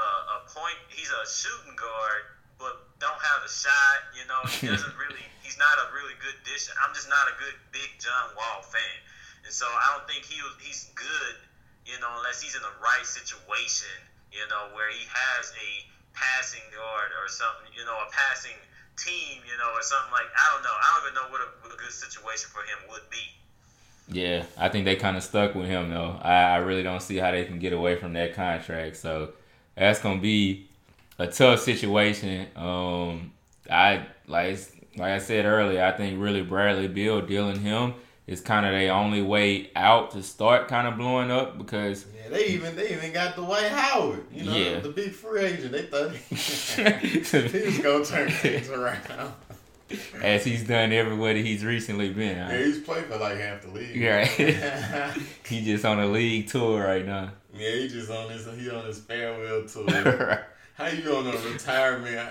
a, 0.00 0.08
a 0.40 0.48
point. 0.48 0.80
He's 0.88 1.12
a 1.12 1.20
shooting 1.28 1.76
guard 1.76 2.31
but 2.62 2.78
don't 3.02 3.18
have 3.18 3.42
a 3.42 3.50
shot. 3.50 3.98
You 4.14 4.22
know, 4.30 4.38
he 4.46 4.66
doesn't 4.70 4.94
really. 4.94 5.26
He's 5.42 5.58
not 5.58 5.74
a 5.82 5.90
really 5.90 6.14
good 6.22 6.38
dish. 6.46 6.70
I'm 6.78 6.94
just 6.94 7.10
not 7.10 7.26
a 7.26 7.34
good 7.42 7.58
big 7.74 7.90
John 7.98 8.30
Wall 8.38 8.62
fan, 8.62 8.96
and 9.42 9.50
so 9.50 9.66
I 9.66 9.98
don't 9.98 10.06
think 10.06 10.22
he 10.22 10.38
was, 10.38 10.54
he's 10.62 10.94
good. 10.94 11.36
You 11.82 11.98
know, 11.98 12.14
unless 12.22 12.38
he's 12.38 12.54
in 12.54 12.62
the 12.62 12.76
right 12.78 13.02
situation. 13.02 13.90
You 14.30 14.46
know, 14.48 14.72
where 14.72 14.88
he 14.88 15.04
has 15.10 15.52
a 15.52 15.70
passing 16.14 16.64
guard 16.72 17.12
or 17.20 17.28
something. 17.28 17.68
You 17.74 17.84
know, 17.84 17.98
a 17.98 18.08
passing 18.14 18.56
team. 18.94 19.42
You 19.42 19.58
know, 19.58 19.74
or 19.74 19.82
something 19.82 20.14
like 20.14 20.30
I 20.30 20.46
don't 20.54 20.62
know. 20.62 20.72
I 20.72 20.86
don't 20.94 21.02
even 21.10 21.14
know 21.18 21.28
what 21.34 21.42
a, 21.42 21.50
what 21.66 21.74
a 21.74 21.78
good 21.82 21.92
situation 21.92 22.48
for 22.54 22.62
him 22.62 22.86
would 22.94 23.04
be. 23.10 23.26
Yeah, 24.08 24.44
I 24.56 24.68
think 24.68 24.84
they 24.84 24.96
kind 24.96 25.16
of 25.16 25.22
stuck 25.22 25.54
with 25.54 25.66
him 25.66 25.90
though. 25.90 26.16
I, 26.22 26.54
I 26.54 26.56
really 26.62 26.82
don't 26.82 27.02
see 27.02 27.16
how 27.16 27.30
they 27.30 27.44
can 27.44 27.58
get 27.58 27.72
away 27.72 27.96
from 27.96 28.14
that 28.14 28.34
contract. 28.34 28.96
So 28.96 29.34
that's 29.74 30.00
gonna 30.00 30.20
be 30.20 30.68
a 31.18 31.26
tough 31.26 31.60
situation. 31.60 32.48
Um, 32.56 33.32
I 33.70 34.06
like 34.26 34.58
like 34.96 35.12
I 35.12 35.18
said 35.18 35.44
earlier, 35.44 35.84
I 35.84 35.92
think 35.92 36.20
really 36.20 36.42
Bradley 36.42 36.88
Beal 36.88 37.20
dealing 37.22 37.60
him 37.60 37.94
is 38.26 38.40
kind 38.40 38.64
of 38.64 38.72
their 38.72 38.92
only 38.92 39.22
way 39.22 39.70
out 39.74 40.12
to 40.12 40.22
start 40.22 40.68
kind 40.68 40.86
of 40.86 40.96
blowing 40.96 41.30
up 41.30 41.58
because 41.58 42.06
yeah, 42.16 42.28
they 42.30 42.46
even 42.48 42.76
they 42.76 42.92
even 42.92 43.12
got 43.12 43.36
Dwight 43.36 43.68
Howard, 43.68 44.26
you 44.32 44.44
know, 44.44 44.56
yeah. 44.56 44.80
the 44.80 44.90
big 44.90 45.12
free 45.12 45.42
agent. 45.42 45.72
They 45.72 45.82
thought 45.82 46.12
he 47.52 47.66
was 47.66 47.78
gonna 47.78 48.04
turn 48.04 48.30
things 48.30 48.70
around. 48.70 49.00
As 50.22 50.42
he's 50.42 50.66
done 50.66 50.90
everywhere 50.92 51.34
that 51.34 51.44
he's 51.44 51.62
recently 51.64 52.10
been. 52.10 52.38
Huh? 52.38 52.48
Yeah, 52.50 52.64
he's 52.64 52.78
played 52.78 53.04
for 53.04 53.18
like 53.18 53.38
half 53.38 53.60
the 53.60 53.68
league. 53.68 54.02
Right. 54.02 55.12
he 55.46 55.62
just 55.64 55.84
on 55.84 56.00
a 56.00 56.06
league 56.06 56.48
tour 56.48 56.82
right 56.82 57.04
now. 57.04 57.32
Yeah, 57.54 57.72
he 57.72 57.88
just 57.88 58.10
on 58.10 58.30
his 58.30 58.46
he 58.46 58.70
on 58.70 58.86
his 58.86 59.00
farewell 59.00 59.66
tour. 59.66 59.84
right. 59.84 60.40
How 60.74 60.86
you 60.86 61.14
on 61.14 61.26
a 61.26 61.32
retirement? 61.32 62.30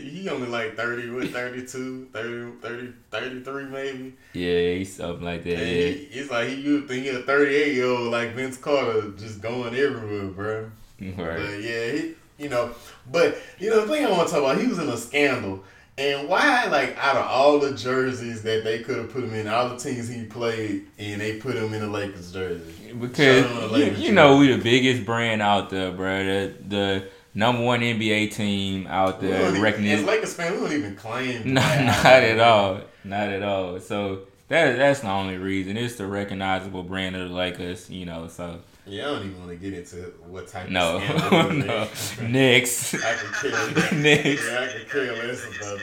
He 0.00 0.28
only 0.30 0.48
like 0.48 0.76
30, 0.76 1.10
what, 1.10 1.28
32, 1.28 2.08
30, 2.12 2.52
30, 2.60 2.92
33 3.10 3.64
maybe? 3.64 4.14
Yeah, 4.32 4.74
he's 4.74 4.96
something 4.96 5.24
like 5.24 5.44
that. 5.44 5.58
He, 5.58 6.08
it's 6.10 6.30
like 6.30 6.48
he 6.48 6.54
you 6.54 6.86
think 6.86 7.04
he 7.04 7.10
a 7.10 7.20
38 7.20 7.74
year 7.74 7.86
old 7.86 8.10
like 8.10 8.32
Vince 8.34 8.56
Carter 8.56 9.10
just 9.18 9.42
going 9.42 9.74
everywhere, 9.74 10.26
bro. 10.28 10.70
Right. 11.02 11.16
But 11.16 11.60
yeah, 11.60 11.90
he, 11.90 12.14
you 12.38 12.48
know, 12.48 12.70
but 13.10 13.36
you 13.58 13.70
know 13.70 13.84
the 13.84 13.92
thing 13.92 14.06
I 14.06 14.10
want 14.10 14.28
to 14.28 14.34
talk 14.34 14.44
about, 14.44 14.60
he 14.60 14.68
was 14.68 14.78
in 14.78 14.88
a 14.88 14.96
scandal. 14.96 15.64
And 15.98 16.26
why, 16.26 16.64
like, 16.66 16.96
out 16.96 17.16
of 17.16 17.26
all 17.26 17.58
the 17.58 17.74
jerseys 17.74 18.42
that 18.44 18.64
they 18.64 18.78
could 18.78 18.96
have 18.96 19.12
put 19.12 19.24
him 19.24 19.34
in, 19.34 19.46
all 19.46 19.68
the 19.68 19.76
teams 19.76 20.08
he 20.08 20.24
played 20.24 20.86
and 20.98 21.20
they 21.20 21.36
put 21.36 21.54
him 21.54 21.74
in 21.74 21.82
the 21.82 21.88
Lakers 21.88 22.32
jersey? 22.32 22.94
Because 22.98 23.76
you, 23.76 24.06
you 24.06 24.12
know 24.12 24.38
we 24.38 24.48
the 24.48 24.62
biggest 24.62 25.04
brand 25.04 25.42
out 25.42 25.68
there, 25.68 25.92
bro. 25.92 26.24
The, 26.24 26.54
the 26.66 27.08
number 27.34 27.62
one 27.62 27.80
NBA 27.80 28.32
team 28.32 28.86
out 28.86 29.20
there. 29.20 29.52
Recognition. 29.60 30.00
As 30.00 30.04
Lakers 30.04 30.34
fan, 30.34 30.52
we 30.54 30.60
don't 30.60 30.72
even 30.72 30.96
claim. 30.96 31.42
No, 31.54 31.60
not 31.60 32.04
at 32.04 32.40
all. 32.40 32.80
Not 33.04 33.28
at 33.28 33.42
all. 33.42 33.80
So 33.80 34.26
that 34.48 34.76
that's 34.76 35.00
the 35.00 35.10
only 35.10 35.36
reason. 35.36 35.76
It's 35.76 35.96
the 35.96 36.06
recognizable 36.06 36.82
brand 36.82 37.16
of 37.16 37.28
the 37.28 37.34
Lakers, 37.34 37.90
you 37.90 38.06
know. 38.06 38.28
So. 38.28 38.60
Yeah, 38.84 39.02
I 39.02 39.12
don't 39.12 39.26
even 39.26 39.38
want 39.38 39.50
to 39.50 39.56
get 39.56 39.74
into 39.74 39.96
what 40.26 40.48
type 40.48 40.68
no. 40.68 40.96
of 40.96 41.54
no. 41.54 41.88
Next. 42.26 42.94
I 42.94 43.14
can 43.14 43.32
kill 43.40 43.98
Next. 44.00 44.44
Yeah, 44.44 44.60
I 44.60 44.66
can 44.66 44.90
kill 44.90 45.14
this 45.16 45.46
about 45.56 45.78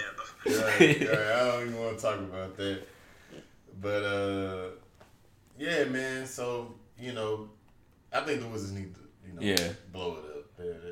yeah, 0.45 0.79
yeah, 0.79 1.41
I 1.41 1.45
don't 1.51 1.67
even 1.67 1.77
want 1.77 1.97
to 1.97 2.03
talk 2.03 2.19
about 2.19 2.57
that. 2.57 2.81
But 3.81 4.03
uh 4.03 4.69
yeah, 5.59 5.83
man, 5.83 6.25
so, 6.25 6.73
you 6.97 7.11
know, 7.11 7.49
I 8.13 8.21
think 8.21 8.41
the 8.41 8.47
Wizards 8.47 8.71
need 8.71 8.95
to, 8.95 9.01
you 9.27 9.33
know, 9.33 9.41
yeah. 9.41 9.73
blow 9.91 10.13
it 10.13 10.19
up. 10.19 10.28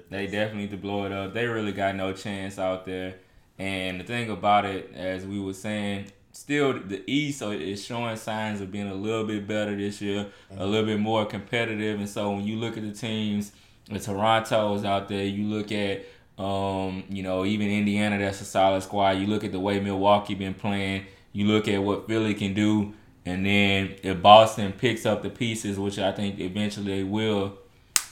They 0.10 0.28
definitely 0.28 0.64
need 0.64 0.72
to 0.72 0.78
blow 0.78 1.06
it 1.06 1.12
up. 1.12 1.34
They 1.34 1.46
really 1.46 1.72
got 1.72 1.96
no 1.96 2.14
chance 2.14 2.58
out 2.58 2.86
there. 2.86 3.16
And 3.60 4.00
the 4.00 4.04
thing 4.04 4.30
about 4.30 4.66
it, 4.66 4.94
as 4.96 5.26
we 5.26 5.40
were 5.40 5.54
saying, 5.54 6.12
still 6.32 6.80
the 6.80 7.04
East 7.10 7.42
is 7.42 7.84
showing 7.84 8.16
signs 8.16 8.62
of 8.62 8.72
being 8.72 8.88
a 8.88 8.94
little 8.94 9.26
bit 9.26 9.48
better 9.48 9.76
this 9.76 10.02
year, 10.02 10.28
mm-hmm. 10.52 10.62
a 10.62 10.66
little 10.66 10.86
bit 10.86 11.00
more 11.00 11.26
competitive. 11.26 12.00
And 12.00 12.08
so 12.08 12.32
when 12.32 12.46
you 12.46 12.58
look 12.58 12.78
at 12.78 12.84
the 12.84 12.92
teams, 12.92 13.52
the 13.90 14.00
Toronto's 14.00 14.86
out 14.86 15.08
there. 15.08 15.26
You 15.26 15.46
look 15.46 15.72
at, 15.72 16.06
um, 16.38 17.04
you 17.10 17.24
know, 17.24 17.46
even 17.46 17.70
Indiana, 17.70 18.20
that's 18.20 18.42
a 18.42 18.46
solid 18.46 18.84
squad. 18.84 19.12
You 19.12 19.28
look 19.28 19.44
at 19.44 19.52
the 19.52 19.60
way 19.60 19.80
Milwaukee 19.80 20.36
been 20.36 20.54
playing. 20.54 21.06
You 21.34 21.46
look 21.46 21.68
at 21.68 21.82
what 21.84 22.08
Philly 22.08 22.34
can 22.34 22.54
do, 22.54 22.94
and 23.26 23.46
then 23.46 23.96
if 24.02 24.22
Boston 24.22 24.72
picks 24.72 25.06
up 25.06 25.22
the 25.22 25.30
pieces, 25.30 25.78
which 25.78 26.00
I 26.00 26.12
think 26.12 26.40
eventually 26.40 26.88
they 26.88 27.04
will, 27.04 27.60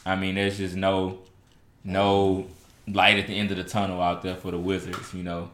I 0.06 0.16
mean, 0.16 0.36
there's 0.36 0.58
just 0.58 0.76
no 0.76 1.20
no 1.86 2.48
light 2.88 3.18
at 3.18 3.28
the 3.28 3.38
end 3.38 3.52
of 3.52 3.58
the 3.58 3.64
tunnel 3.64 4.02
out 4.02 4.22
there 4.22 4.36
for 4.36 4.52
the 4.52 4.58
Wizards, 4.58 5.14
you 5.14 5.24
know. 5.24 5.50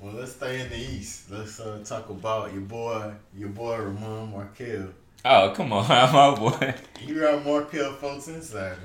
Well, 0.00 0.12
let's 0.14 0.32
stay 0.32 0.60
in 0.60 0.68
the 0.68 0.76
East. 0.76 1.30
Let's 1.30 1.58
uh, 1.60 1.82
talk 1.84 2.10
about 2.10 2.52
your 2.52 2.62
boy, 2.62 3.12
your 3.34 3.48
boy 3.48 3.78
Ramon 3.78 4.32
Markelle. 4.32 4.88
Oh, 5.24 5.52
come 5.56 5.72
on, 5.72 5.88
my 5.88 6.34
boy. 6.34 6.74
You 7.00 7.20
got 7.20 7.44
Markelle 7.44 7.94
Fultz 7.94 8.28
Insider. 8.28 8.78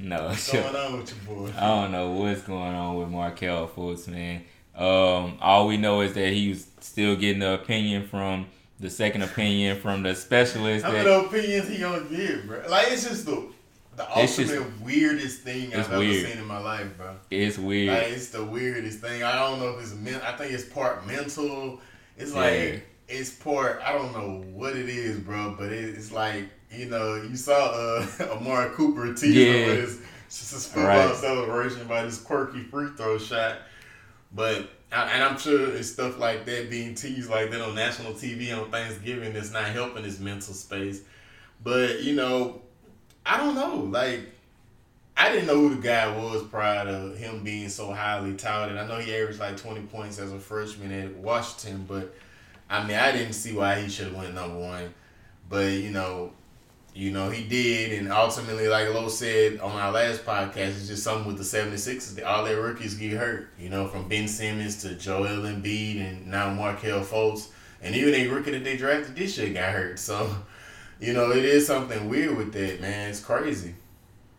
No, 0.00 0.24
what's 0.24 0.50
going 0.50 0.74
on 0.74 0.98
with 0.98 1.14
your 1.14 1.36
boy? 1.36 1.52
I 1.56 1.68
don't 1.68 1.92
know 1.92 2.10
what's 2.10 2.42
going 2.42 2.74
on 2.74 2.96
with 2.96 3.08
Markelle 3.08 3.68
Fultz, 3.68 4.08
man. 4.08 4.42
Um, 4.74 5.38
all 5.40 5.68
we 5.68 5.76
know 5.76 6.00
is 6.00 6.14
that 6.14 6.32
he's 6.32 6.66
still 6.80 7.14
getting 7.14 7.38
the 7.38 7.54
opinion 7.54 8.08
from 8.08 8.46
the 8.80 8.90
second 8.90 9.22
opinion 9.22 9.80
from 9.80 10.02
the 10.02 10.14
specialist. 10.16 10.84
How 10.84 10.90
many 10.90 11.08
opinions 11.08 11.68
he 11.68 11.78
gonna 11.78 12.04
give, 12.04 12.46
bro? 12.46 12.64
Like 12.68 12.90
it's 12.90 13.04
just 13.04 13.26
the 13.26 13.48
the 13.96 14.08
ultimate 14.08 14.48
just, 14.48 14.80
weirdest 14.82 15.40
thing 15.42 15.74
I've 15.74 15.90
weird. 15.90 16.24
ever 16.24 16.28
seen 16.28 16.38
in 16.38 16.46
my 16.46 16.58
life, 16.58 16.96
bro. 16.96 17.16
It's 17.30 17.58
weird. 17.58 17.96
Like, 17.96 18.12
it's 18.12 18.28
the 18.30 18.44
weirdest 18.44 19.00
thing. 19.00 19.22
I 19.22 19.34
don't 19.36 19.60
know 19.60 19.76
if 19.76 19.82
it's 19.82 19.94
men. 19.94 20.20
I 20.22 20.32
think 20.36 20.52
it's 20.52 20.64
part 20.64 21.06
mental. 21.06 21.80
It's 22.16 22.34
like 22.34 22.52
yeah. 22.52 22.78
it's 23.08 23.30
part. 23.30 23.80
I 23.84 23.92
don't 23.92 24.12
know 24.12 24.44
what 24.52 24.76
it 24.76 24.88
is, 24.88 25.18
bro. 25.18 25.54
But 25.58 25.72
it's 25.72 26.12
like 26.12 26.48
you 26.70 26.86
know, 26.86 27.16
you 27.16 27.36
saw 27.36 27.70
uh, 27.70 28.06
Amari 28.32 28.74
Cooper 28.74 29.14
teasing 29.14 29.32
yeah. 29.34 29.66
with 29.66 30.02
his, 30.28 30.50
his 30.50 30.66
football 30.66 31.08
right. 31.08 31.16
celebration 31.16 31.86
by 31.86 32.02
this 32.02 32.20
quirky 32.20 32.62
free 32.62 32.90
throw 32.96 33.18
shot. 33.18 33.58
But 34.32 34.68
and 34.92 35.22
I'm 35.22 35.38
sure 35.38 35.74
it's 35.74 35.90
stuff 35.90 36.18
like 36.18 36.44
that 36.46 36.70
being 36.70 36.94
teased 36.94 37.30
like 37.30 37.50
that 37.50 37.60
on 37.60 37.74
national 37.74 38.12
TV 38.12 38.56
on 38.56 38.70
Thanksgiving 38.70 39.32
that's 39.32 39.52
not 39.52 39.64
helping 39.66 40.04
his 40.04 40.20
mental 40.20 40.54
space. 40.54 41.02
But 41.62 42.02
you 42.02 42.14
know, 42.14 42.62
I 43.26 43.38
don't 43.38 43.54
know. 43.54 43.76
Like, 43.76 44.20
I 45.16 45.30
didn't 45.30 45.46
know 45.46 45.68
who 45.68 45.76
the 45.76 45.82
guy 45.82 46.14
was 46.16 46.42
prior 46.44 46.84
to 46.84 47.16
him 47.16 47.44
being 47.44 47.68
so 47.68 47.92
highly 47.92 48.34
touted. 48.34 48.76
I 48.76 48.86
know 48.86 48.98
he 48.98 49.14
averaged 49.14 49.40
like 49.40 49.56
20 49.56 49.82
points 49.82 50.18
as 50.18 50.32
a 50.32 50.38
freshman 50.38 50.92
at 50.92 51.14
Washington, 51.16 51.84
but 51.88 52.14
I 52.68 52.86
mean, 52.86 52.96
I 52.96 53.12
didn't 53.12 53.34
see 53.34 53.52
why 53.52 53.80
he 53.80 53.88
should 53.88 54.08
have 54.08 54.16
went 54.16 54.34
number 54.34 54.58
one. 54.58 54.92
But 55.48 55.72
you 55.72 55.90
know, 55.90 56.32
you 56.94 57.10
know, 57.10 57.28
he 57.28 57.44
did, 57.44 57.98
and 57.98 58.10
ultimately, 58.12 58.68
like 58.68 58.88
Lo 58.88 59.08
said 59.08 59.60
on 59.60 59.72
our 59.72 59.90
last 59.90 60.24
podcast, 60.24 60.76
it's 60.76 60.86
just 60.86 61.02
something 61.02 61.26
with 61.26 61.38
the 61.38 61.42
76ers. 61.42 62.24
All 62.24 62.44
their 62.44 62.60
rookies 62.60 62.94
get 62.94 63.12
hurt, 63.12 63.48
you 63.58 63.68
know, 63.68 63.88
from 63.88 64.08
Ben 64.08 64.28
Simmons 64.28 64.80
to 64.82 64.94
Joel 64.94 65.42
Embiid 65.42 66.00
and 66.00 66.26
now 66.28 66.52
Markelle 66.52 67.04
Fultz. 67.04 67.48
And 67.82 67.94
even 67.94 68.14
a 68.14 68.28
rookie 68.28 68.52
that 68.52 68.64
they 68.64 68.76
drafted 68.76 69.16
this 69.16 69.36
year 69.36 69.52
got 69.52 69.72
hurt. 69.72 69.98
So, 69.98 70.34
you 71.00 71.12
know, 71.12 71.30
it 71.30 71.44
is 71.44 71.66
something 71.66 72.08
weird 72.08 72.36
with 72.36 72.52
that, 72.52 72.80
man. 72.80 73.10
It's 73.10 73.20
crazy. 73.20 73.74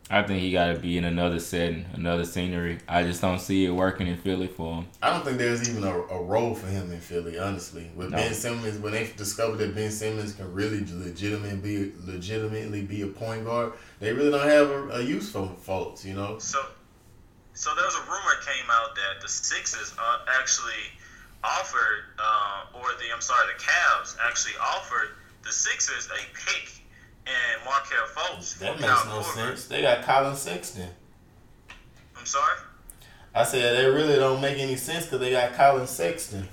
I 0.08 0.22
think 0.22 0.42
he 0.42 0.52
got 0.52 0.72
to 0.72 0.80
be 0.80 1.00
in 1.00 1.04
another 1.04 1.40
setting, 1.40 1.86
another 1.94 2.26
scenery. 2.26 2.78
I 2.88 3.02
just 3.02 3.22
don't 3.22 3.40
see 3.40 3.66
it 3.66 3.72
working 3.72 4.06
in 4.06 4.18
Philly 4.18 4.48
for 4.48 4.76
him. 4.76 4.88
I 5.02 5.10
don't 5.10 5.26
think 5.26 5.40
there's 5.40 5.68
even 5.68 5.84
a, 5.84 5.98
a 5.98 6.22
role 6.22 6.54
for 6.54 6.68
him 6.68 6.92
in 6.92 7.00
Philly, 7.00 7.40
honestly. 7.40 7.90
With 7.96 8.12
no. 8.12 8.18
Ben 8.18 8.32
Simmons, 8.36 8.78
when 8.78 8.92
they 8.92 9.10
discovered 9.18 9.58
that 9.58 9.74
Ben 9.74 9.90
Simmons 9.90 10.34
can 10.34 10.54
really 10.54 10.82
legitimately 10.82 11.58
be 11.58 11.92
legitimately 12.06 12.84
be 12.84 13.02
a 13.02 13.08
point 13.08 13.46
guard, 13.46 13.74
they 14.00 14.14
really 14.14 14.30
don't 14.30 14.48
have 14.48 14.70
a, 14.70 14.88
a 14.90 15.02
use 15.02 15.32
for 15.32 15.50
Fultz, 15.66 16.06
you 16.06 16.14
know. 16.14 16.38
So, 16.38 16.64
so 17.56 17.74
there 17.74 17.86
was 17.86 17.96
a 17.96 18.02
rumor 18.02 18.42
came 18.46 18.70
out 18.70 18.94
that 18.94 19.24
the 19.24 19.28
Sixers 19.28 19.96
uh, 19.98 20.20
actually 20.40 20.86
offered, 21.44 22.04
uh, 22.20 22.66
or 22.76 22.90
the 23.00 23.12
I'm 23.12 23.22
sorry, 23.22 23.48
the 23.58 23.64
Cavs 23.64 24.18
actually 24.24 24.54
offered 24.62 25.10
the 25.46 25.52
Sixers 25.52 26.08
a 26.08 26.18
pick 26.34 26.82
and 27.28 27.64
Markelle 27.64 28.08
Fultz. 28.16 28.60
That 28.60 28.80
makes 28.80 29.06
no 29.06 29.22
sense. 29.22 29.68
They 29.68 29.82
got 29.82 30.04
Colin 30.04 30.36
Sexton. 30.36 30.90
I'm 32.18 32.26
sorry. 32.26 32.58
I 33.34 33.44
said 33.44 33.78
they 33.78 33.90
really 33.90 34.16
don't 34.16 34.42
make 34.42 34.58
any 34.58 34.76
sense 34.76 35.06
because 35.06 35.20
they 35.20 35.32
got 35.32 35.54
Colin 35.54 35.88
Sexton. 35.88 36.48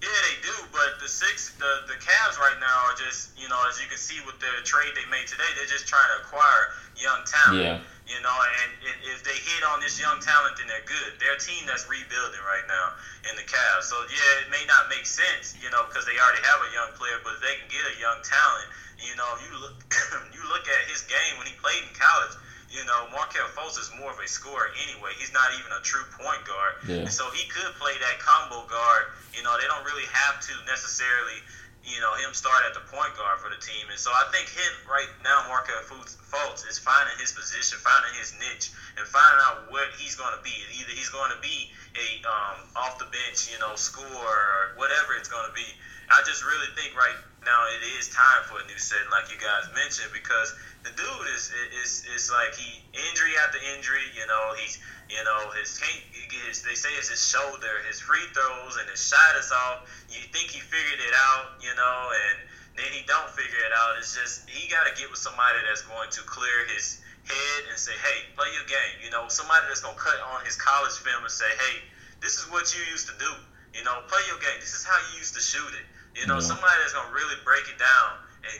Yeah, 0.00 0.08
they 0.08 0.46
do, 0.46 0.54
but 0.70 1.00
the 1.02 1.08
six, 1.08 1.56
the 1.56 1.88
the 1.88 1.94
Cavs 1.94 2.38
right 2.38 2.56
now 2.60 2.90
are 2.90 2.94
just, 2.96 3.38
you 3.40 3.48
know, 3.48 3.58
as 3.68 3.80
you 3.80 3.88
can 3.88 3.98
see 3.98 4.20
with 4.24 4.38
the 4.38 4.46
trade 4.64 4.92
they 4.94 5.10
made 5.10 5.26
today, 5.26 5.48
they're 5.56 5.66
just 5.66 5.88
trying 5.88 6.06
to 6.16 6.24
acquire 6.24 6.70
young 6.96 7.24
talent. 7.26 7.62
Yeah. 7.62 7.80
You 8.08 8.16
know, 8.24 8.32
and, 8.32 8.72
and 8.88 8.98
if 9.12 9.20
they 9.20 9.36
hit 9.36 9.60
on 9.68 9.84
this 9.84 10.00
young 10.00 10.16
talent, 10.24 10.56
then 10.56 10.64
they're 10.64 10.88
good. 10.88 11.20
They're 11.20 11.36
a 11.36 11.40
team 11.40 11.68
that's 11.68 11.84
rebuilding 11.84 12.40
right 12.40 12.64
now 12.64 12.96
in 13.28 13.36
the 13.36 13.44
Cavs. 13.44 13.92
So 13.92 14.00
yeah, 14.08 14.44
it 14.44 14.48
may 14.48 14.64
not 14.64 14.88
make 14.88 15.04
sense, 15.04 15.52
you 15.60 15.68
know, 15.68 15.84
because 15.84 16.08
they 16.08 16.16
already 16.16 16.40
have 16.40 16.64
a 16.64 16.72
young 16.72 16.96
player, 16.96 17.20
but 17.20 17.36
if 17.36 17.44
they 17.44 17.60
can 17.60 17.68
get 17.68 17.84
a 17.84 17.96
young 18.00 18.16
talent 18.24 18.72
you 18.98 19.14
know, 19.14 19.30
you 19.46 19.54
look 19.58 19.78
you 20.34 20.42
look 20.50 20.66
at 20.66 20.82
his 20.90 21.02
game 21.06 21.38
when 21.38 21.46
he 21.46 21.54
played 21.62 21.82
in 21.86 21.94
college. 21.94 22.34
You 22.68 22.84
know, 22.84 23.08
Markelle 23.08 23.48
Fultz 23.56 23.80
is 23.80 23.88
more 23.96 24.12
of 24.12 24.20
a 24.20 24.28
scorer 24.28 24.68
anyway. 24.84 25.16
He's 25.16 25.32
not 25.32 25.48
even 25.56 25.72
a 25.72 25.80
true 25.80 26.04
point 26.20 26.44
guard, 26.44 26.76
yeah. 26.84 27.08
and 27.08 27.12
so 27.12 27.24
he 27.32 27.48
could 27.48 27.72
play 27.80 27.96
that 27.96 28.20
combo 28.20 28.68
guard. 28.68 29.08
You 29.32 29.40
know, 29.40 29.56
they 29.56 29.64
don't 29.64 29.86
really 29.88 30.04
have 30.12 30.36
to 30.36 30.52
necessarily, 30.68 31.40
you 31.88 32.00
know, 32.04 32.12
him 32.20 32.36
start 32.36 32.62
at 32.68 32.76
the 32.76 32.84
point 32.92 33.16
guard 33.16 33.40
for 33.40 33.48
the 33.48 33.60
team. 33.60 33.88
And 33.88 33.98
so 33.98 34.12
I 34.12 34.28
think 34.30 34.52
him 34.52 34.72
right 34.84 35.08
now, 35.24 35.48
Markelle 35.48 35.80
Fultz 35.88 36.68
is 36.68 36.78
finding 36.78 37.16
his 37.16 37.32
position, 37.32 37.80
finding 37.80 38.12
his 38.20 38.36
niche, 38.36 38.70
and 39.00 39.04
finding 39.08 39.40
out 39.48 39.72
what 39.72 39.88
he's 39.96 40.14
going 40.14 40.36
to 40.36 40.42
be. 40.44 40.52
Either 40.76 40.92
he's 40.92 41.08
going 41.08 41.32
to 41.32 41.40
be 41.40 41.72
a 41.96 42.08
um, 42.28 42.68
off 42.76 43.00
the 43.00 43.08
bench, 43.08 43.48
you 43.48 43.58
know, 43.58 43.72
scorer 43.74 44.04
or 44.12 44.76
whatever 44.76 45.16
it's 45.16 45.28
going 45.28 45.48
to 45.48 45.56
be. 45.56 45.66
I 46.08 46.24
just 46.24 46.40
really 46.44 46.72
think 46.72 46.96
right 46.96 47.16
now 47.44 47.68
it 47.68 47.84
is 48.00 48.08
time 48.08 48.42
for 48.48 48.60
a 48.60 48.64
new 48.64 48.80
setting, 48.80 49.08
like 49.12 49.28
you 49.28 49.36
guys 49.36 49.68
mentioned, 49.76 50.08
because 50.12 50.56
the 50.84 50.92
dude 50.96 51.28
is 51.36 51.52
is 51.84 52.04
is 52.16 52.32
like 52.32 52.56
he 52.56 52.80
injury 52.96 53.36
after 53.44 53.60
injury. 53.76 54.08
You 54.16 54.24
know, 54.24 54.56
he's 54.56 54.80
you 55.12 55.20
know 55.24 55.52
his 55.52 55.76
his, 55.78 56.64
they 56.64 56.74
say 56.74 56.88
it's 56.96 57.12
his 57.12 57.20
shoulder, 57.20 57.84
his 57.84 58.00
free 58.00 58.24
throws, 58.32 58.80
and 58.80 58.88
his 58.88 59.04
shot 59.04 59.36
is 59.36 59.52
off. 59.52 59.84
You 60.08 60.24
think 60.32 60.48
he 60.48 60.60
figured 60.60 61.00
it 61.00 61.14
out, 61.32 61.60
you 61.60 61.72
know, 61.76 61.96
and 62.08 62.36
then 62.80 62.88
he 62.88 63.04
don't 63.04 63.28
figure 63.36 63.60
it 63.64 63.72
out. 63.76 64.00
It's 64.00 64.16
just 64.16 64.48
he 64.48 64.68
got 64.72 64.88
to 64.88 64.92
get 64.96 65.12
with 65.12 65.20
somebody 65.20 65.60
that's 65.68 65.84
going 65.84 66.08
to 66.08 66.20
clear 66.24 66.64
his 66.72 67.04
head 67.28 67.60
and 67.68 67.76
say, 67.76 67.92
hey, 68.00 68.32
play 68.32 68.48
your 68.56 68.64
game. 68.64 69.04
You 69.04 69.12
know, 69.12 69.28
somebody 69.28 69.68
that's 69.68 69.84
gonna 69.84 70.00
cut 70.00 70.16
on 70.32 70.40
his 70.48 70.56
college 70.56 70.96
film 71.04 71.20
and 71.20 71.32
say, 71.32 71.48
hey, 71.68 71.84
this 72.24 72.40
is 72.40 72.48
what 72.48 72.72
you 72.72 72.80
used 72.88 73.12
to 73.12 73.16
do. 73.20 73.32
You 73.76 73.84
know, 73.84 74.00
play 74.08 74.24
your 74.26 74.40
game. 74.40 74.56
This 74.58 74.72
is 74.72 74.84
how 74.84 74.96
you 75.12 75.20
used 75.20 75.36
to 75.36 75.40
shoot 75.44 75.72
it. 75.76 75.84
You 76.20 76.26
know, 76.26 76.42
yeah. 76.42 76.50
somebody 76.50 76.74
that's 76.82 76.92
gonna 76.92 77.14
really 77.14 77.36
break 77.44 77.64
it 77.70 77.78
down 77.78 78.18
and 78.44 78.58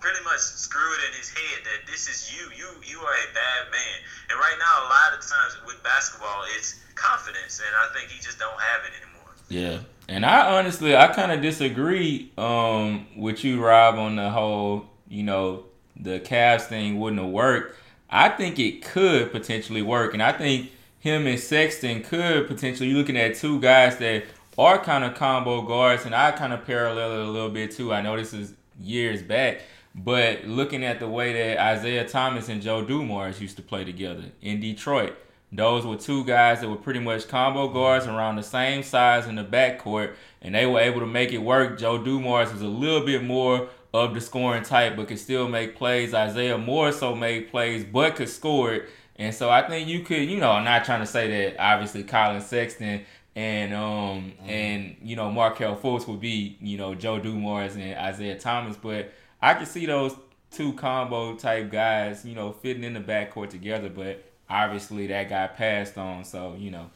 pretty 0.00 0.22
much 0.24 0.40
screw 0.40 0.92
it 0.94 1.00
in 1.08 1.12
his 1.16 1.28
head 1.28 1.64
that 1.64 1.90
this 1.90 2.08
is 2.08 2.32
you. 2.32 2.44
You 2.56 2.68
you 2.84 2.98
are 3.00 3.16
a 3.16 3.28
bad 3.32 3.70
man. 3.72 3.96
And 4.30 4.38
right 4.38 4.56
now, 4.58 4.86
a 4.86 4.88
lot 4.88 5.16
of 5.16 5.20
times 5.24 5.56
with 5.66 5.82
basketball, 5.82 6.44
it's 6.56 6.80
confidence, 6.94 7.60
and 7.60 7.72
I 7.74 7.92
think 7.96 8.10
he 8.10 8.20
just 8.20 8.38
don't 8.38 8.60
have 8.60 8.80
it 8.84 8.92
anymore. 9.00 9.32
Yeah. 9.48 9.80
And 10.08 10.26
I 10.26 10.58
honestly, 10.58 10.96
I 10.96 11.06
kind 11.08 11.30
of 11.30 11.40
disagree 11.40 12.32
um, 12.36 13.06
with 13.16 13.44
you, 13.44 13.64
Rob, 13.64 13.96
on 13.96 14.16
the 14.16 14.28
whole, 14.28 14.86
you 15.08 15.22
know, 15.22 15.66
the 15.96 16.18
Cavs 16.18 16.62
thing 16.62 16.98
wouldn't 16.98 17.22
have 17.22 17.30
worked. 17.30 17.76
I 18.08 18.28
think 18.28 18.58
it 18.58 18.84
could 18.84 19.30
potentially 19.30 19.82
work, 19.82 20.14
and 20.14 20.22
I 20.22 20.32
think 20.32 20.72
him 20.98 21.26
and 21.26 21.38
Sexton 21.38 22.02
could 22.02 22.48
potentially. 22.48 22.88
You're 22.88 22.98
looking 22.98 23.16
at 23.16 23.36
two 23.36 23.60
guys 23.60 23.98
that 23.98 24.24
are 24.60 24.78
kind 24.78 25.04
of 25.04 25.14
combo 25.14 25.62
guards, 25.62 26.04
and 26.04 26.14
I 26.14 26.32
kind 26.32 26.52
of 26.52 26.66
parallel 26.66 27.12
it 27.12 27.26
a 27.26 27.30
little 27.30 27.48
bit 27.48 27.70
too. 27.70 27.94
I 27.94 28.02
know 28.02 28.14
this 28.14 28.34
is 28.34 28.52
years 28.78 29.22
back, 29.22 29.62
but 29.94 30.44
looking 30.44 30.84
at 30.84 31.00
the 31.00 31.08
way 31.08 31.32
that 31.32 31.58
Isaiah 31.58 32.06
Thomas 32.06 32.50
and 32.50 32.60
Joe 32.60 32.84
Dumars 32.84 33.40
used 33.40 33.56
to 33.56 33.62
play 33.62 33.84
together 33.84 34.24
in 34.42 34.60
Detroit, 34.60 35.14
those 35.50 35.86
were 35.86 35.96
two 35.96 36.26
guys 36.26 36.60
that 36.60 36.68
were 36.68 36.76
pretty 36.76 37.00
much 37.00 37.26
combo 37.26 37.68
guards 37.68 38.06
around 38.06 38.36
the 38.36 38.42
same 38.42 38.82
size 38.82 39.26
in 39.26 39.36
the 39.36 39.44
backcourt, 39.44 40.12
and 40.42 40.54
they 40.54 40.66
were 40.66 40.80
able 40.80 41.00
to 41.00 41.06
make 41.06 41.32
it 41.32 41.38
work. 41.38 41.78
Joe 41.78 41.96
Dumars 41.96 42.52
was 42.52 42.60
a 42.60 42.68
little 42.68 43.06
bit 43.06 43.24
more 43.24 43.70
of 43.94 44.12
the 44.12 44.20
scoring 44.20 44.62
type, 44.62 44.94
but 44.94 45.08
could 45.08 45.18
still 45.18 45.48
make 45.48 45.74
plays. 45.74 46.12
Isaiah 46.12 46.58
more 46.58 46.92
so 46.92 47.14
made 47.16 47.50
plays, 47.50 47.82
but 47.82 48.14
could 48.14 48.28
score 48.28 48.74
it. 48.74 48.90
And 49.16 49.34
so 49.34 49.50
I 49.50 49.66
think 49.68 49.88
you 49.88 50.00
could, 50.00 50.28
you 50.30 50.38
know, 50.38 50.50
I'm 50.50 50.64
not 50.64 50.84
trying 50.84 51.00
to 51.00 51.06
say 51.06 51.28
that 51.28 51.62
obviously 51.62 52.02
Colin 52.04 52.40
Sexton 52.40 53.04
and 53.36 53.72
um 53.72 54.32
mm-hmm. 54.32 54.48
and 54.48 54.96
you 55.02 55.16
know 55.16 55.30
Markelle 55.30 55.76
Fultz 55.76 56.06
would 56.08 56.20
be 56.20 56.56
you 56.60 56.76
know 56.76 56.94
Joe 56.94 57.18
Dumars 57.18 57.76
and 57.76 57.94
Isaiah 57.96 58.38
Thomas, 58.38 58.76
but 58.76 59.12
I 59.40 59.54
could 59.54 59.68
see 59.68 59.86
those 59.86 60.14
two 60.50 60.72
combo 60.72 61.36
type 61.36 61.70
guys 61.70 62.24
you 62.24 62.34
know 62.34 62.52
fitting 62.52 62.84
in 62.84 62.94
the 62.94 63.00
backcourt 63.00 63.50
together, 63.50 63.88
but 63.88 64.24
obviously 64.50 65.06
that 65.06 65.28
got 65.28 65.56
passed 65.56 65.96
on, 65.96 66.24
so 66.24 66.56
you 66.58 66.70
know. 66.70 66.90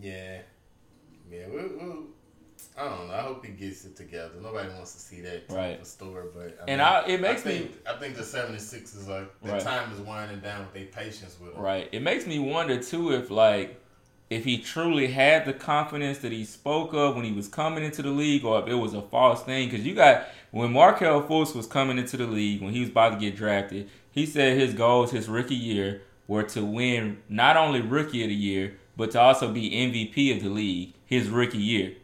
Yeah, 0.00 0.38
yeah. 1.30 1.46
We'll, 1.48 1.70
we'll, 1.76 2.04
I 2.76 2.84
don't 2.84 3.08
know. 3.08 3.14
I 3.14 3.20
hope 3.22 3.44
he 3.44 3.52
gets 3.52 3.84
it 3.84 3.96
together. 3.96 4.34
Nobody 4.40 4.68
wants 4.68 4.92
to 4.92 5.00
see 5.00 5.20
that 5.22 5.44
right. 5.50 5.84
store, 5.84 6.26
but 6.34 6.58
I 6.62 6.70
and 6.70 6.80
I, 6.80 7.04
it 7.06 7.20
makes 7.20 7.40
I 7.40 7.44
think, 7.44 7.70
me. 7.70 7.76
I 7.88 7.98
think 7.98 8.16
the 8.16 8.22
76ers 8.22 9.08
like 9.08 9.40
the 9.42 9.52
right. 9.52 9.60
time 9.60 9.92
is 9.92 10.00
winding 10.00 10.40
down 10.40 10.60
with 10.60 10.74
their 10.74 10.84
patience 10.84 11.36
with 11.40 11.54
him. 11.54 11.60
Right. 11.60 11.88
It 11.90 12.02
makes 12.02 12.26
me 12.26 12.38
wonder 12.38 12.80
too 12.80 13.12
if 13.12 13.30
like 13.30 13.82
if 14.30 14.44
he 14.44 14.58
truly 14.58 15.08
had 15.08 15.46
the 15.46 15.52
confidence 15.52 16.18
that 16.18 16.32
he 16.32 16.44
spoke 16.44 16.92
of 16.92 17.16
when 17.16 17.24
he 17.24 17.32
was 17.32 17.48
coming 17.48 17.84
into 17.84 18.02
the 18.02 18.10
league, 18.10 18.44
or 18.44 18.60
if 18.60 18.68
it 18.68 18.74
was 18.74 18.94
a 18.94 19.02
false 19.02 19.42
thing. 19.42 19.68
Because 19.68 19.86
you 19.86 19.94
got 19.94 20.26
when 20.50 20.72
Markelle 20.72 21.22
Fultz 21.22 21.54
was 21.54 21.66
coming 21.66 21.98
into 21.98 22.16
the 22.16 22.26
league, 22.26 22.62
when 22.62 22.72
he 22.72 22.80
was 22.80 22.90
about 22.90 23.10
to 23.10 23.18
get 23.18 23.36
drafted, 23.36 23.88
he 24.10 24.26
said 24.26 24.58
his 24.58 24.74
goals 24.74 25.10
his 25.10 25.28
rookie 25.28 25.54
year 25.54 26.02
were 26.26 26.42
to 26.42 26.64
win 26.64 27.18
not 27.28 27.56
only 27.56 27.80
rookie 27.80 28.22
of 28.22 28.28
the 28.28 28.34
year, 28.34 28.74
but 28.96 29.10
to 29.12 29.20
also 29.20 29.50
be 29.50 29.70
MVP 29.70 30.36
of 30.36 30.42
the 30.42 30.50
league 30.50 30.92
his 31.06 31.28
rookie 31.28 31.58
year. 31.58 31.94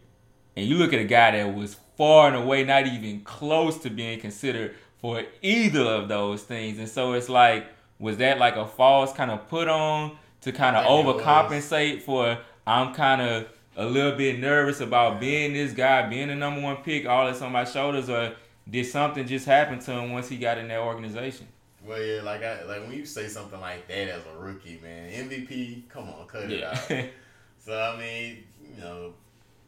And 0.56 0.66
you 0.66 0.76
look 0.76 0.92
at 0.92 1.00
a 1.00 1.04
guy 1.04 1.32
that 1.32 1.54
was 1.54 1.76
far 1.96 2.28
and 2.28 2.36
away 2.36 2.64
not 2.64 2.86
even 2.86 3.20
close 3.20 3.78
to 3.78 3.90
being 3.90 4.20
considered 4.20 4.74
for 5.00 5.22
either 5.42 5.82
of 5.82 6.08
those 6.08 6.42
things. 6.42 6.78
And 6.78 6.88
so 6.88 7.12
it's 7.12 7.28
like, 7.28 7.66
was 7.98 8.16
that 8.18 8.38
like 8.38 8.56
a 8.56 8.66
false 8.66 9.12
kind 9.12 9.30
of 9.30 9.48
put 9.48 9.68
on? 9.68 10.16
To 10.44 10.52
kind 10.52 10.76
of 10.76 10.84
overcompensate 10.84 12.02
for 12.02 12.38
I'm 12.66 12.94
kind 12.94 13.20
of 13.20 13.48
a 13.76 13.84
little 13.84 14.16
bit 14.16 14.38
nervous 14.38 14.80
about 14.80 15.18
being 15.18 15.54
this 15.54 15.72
guy, 15.72 16.08
being 16.08 16.28
the 16.28 16.34
number 16.34 16.60
one 16.60 16.76
pick, 16.76 17.06
all 17.06 17.26
this 17.26 17.42
on 17.42 17.50
my 17.50 17.64
shoulders, 17.64 18.08
or 18.08 18.34
did 18.68 18.86
something 18.86 19.26
just 19.26 19.46
happen 19.46 19.78
to 19.80 19.92
him 19.92 20.12
once 20.12 20.28
he 20.28 20.36
got 20.36 20.58
in 20.58 20.68
that 20.68 20.80
organization? 20.80 21.48
Well, 21.84 22.00
yeah, 22.00 22.22
like 22.22 22.42
I 22.42 22.62
like 22.64 22.82
when 22.82 22.92
you 22.92 23.04
say 23.04 23.26
something 23.28 23.60
like 23.60 23.88
that 23.88 24.08
as 24.08 24.22
a 24.26 24.38
rookie, 24.38 24.80
man, 24.82 25.10
MVP, 25.10 25.88
come 25.88 26.08
on, 26.08 26.26
cut 26.26 26.50
it 26.50 26.62
out. 26.62 26.76
so 27.58 27.78
I 27.78 27.98
mean, 27.98 28.44
you 28.62 28.80
know, 28.80 29.12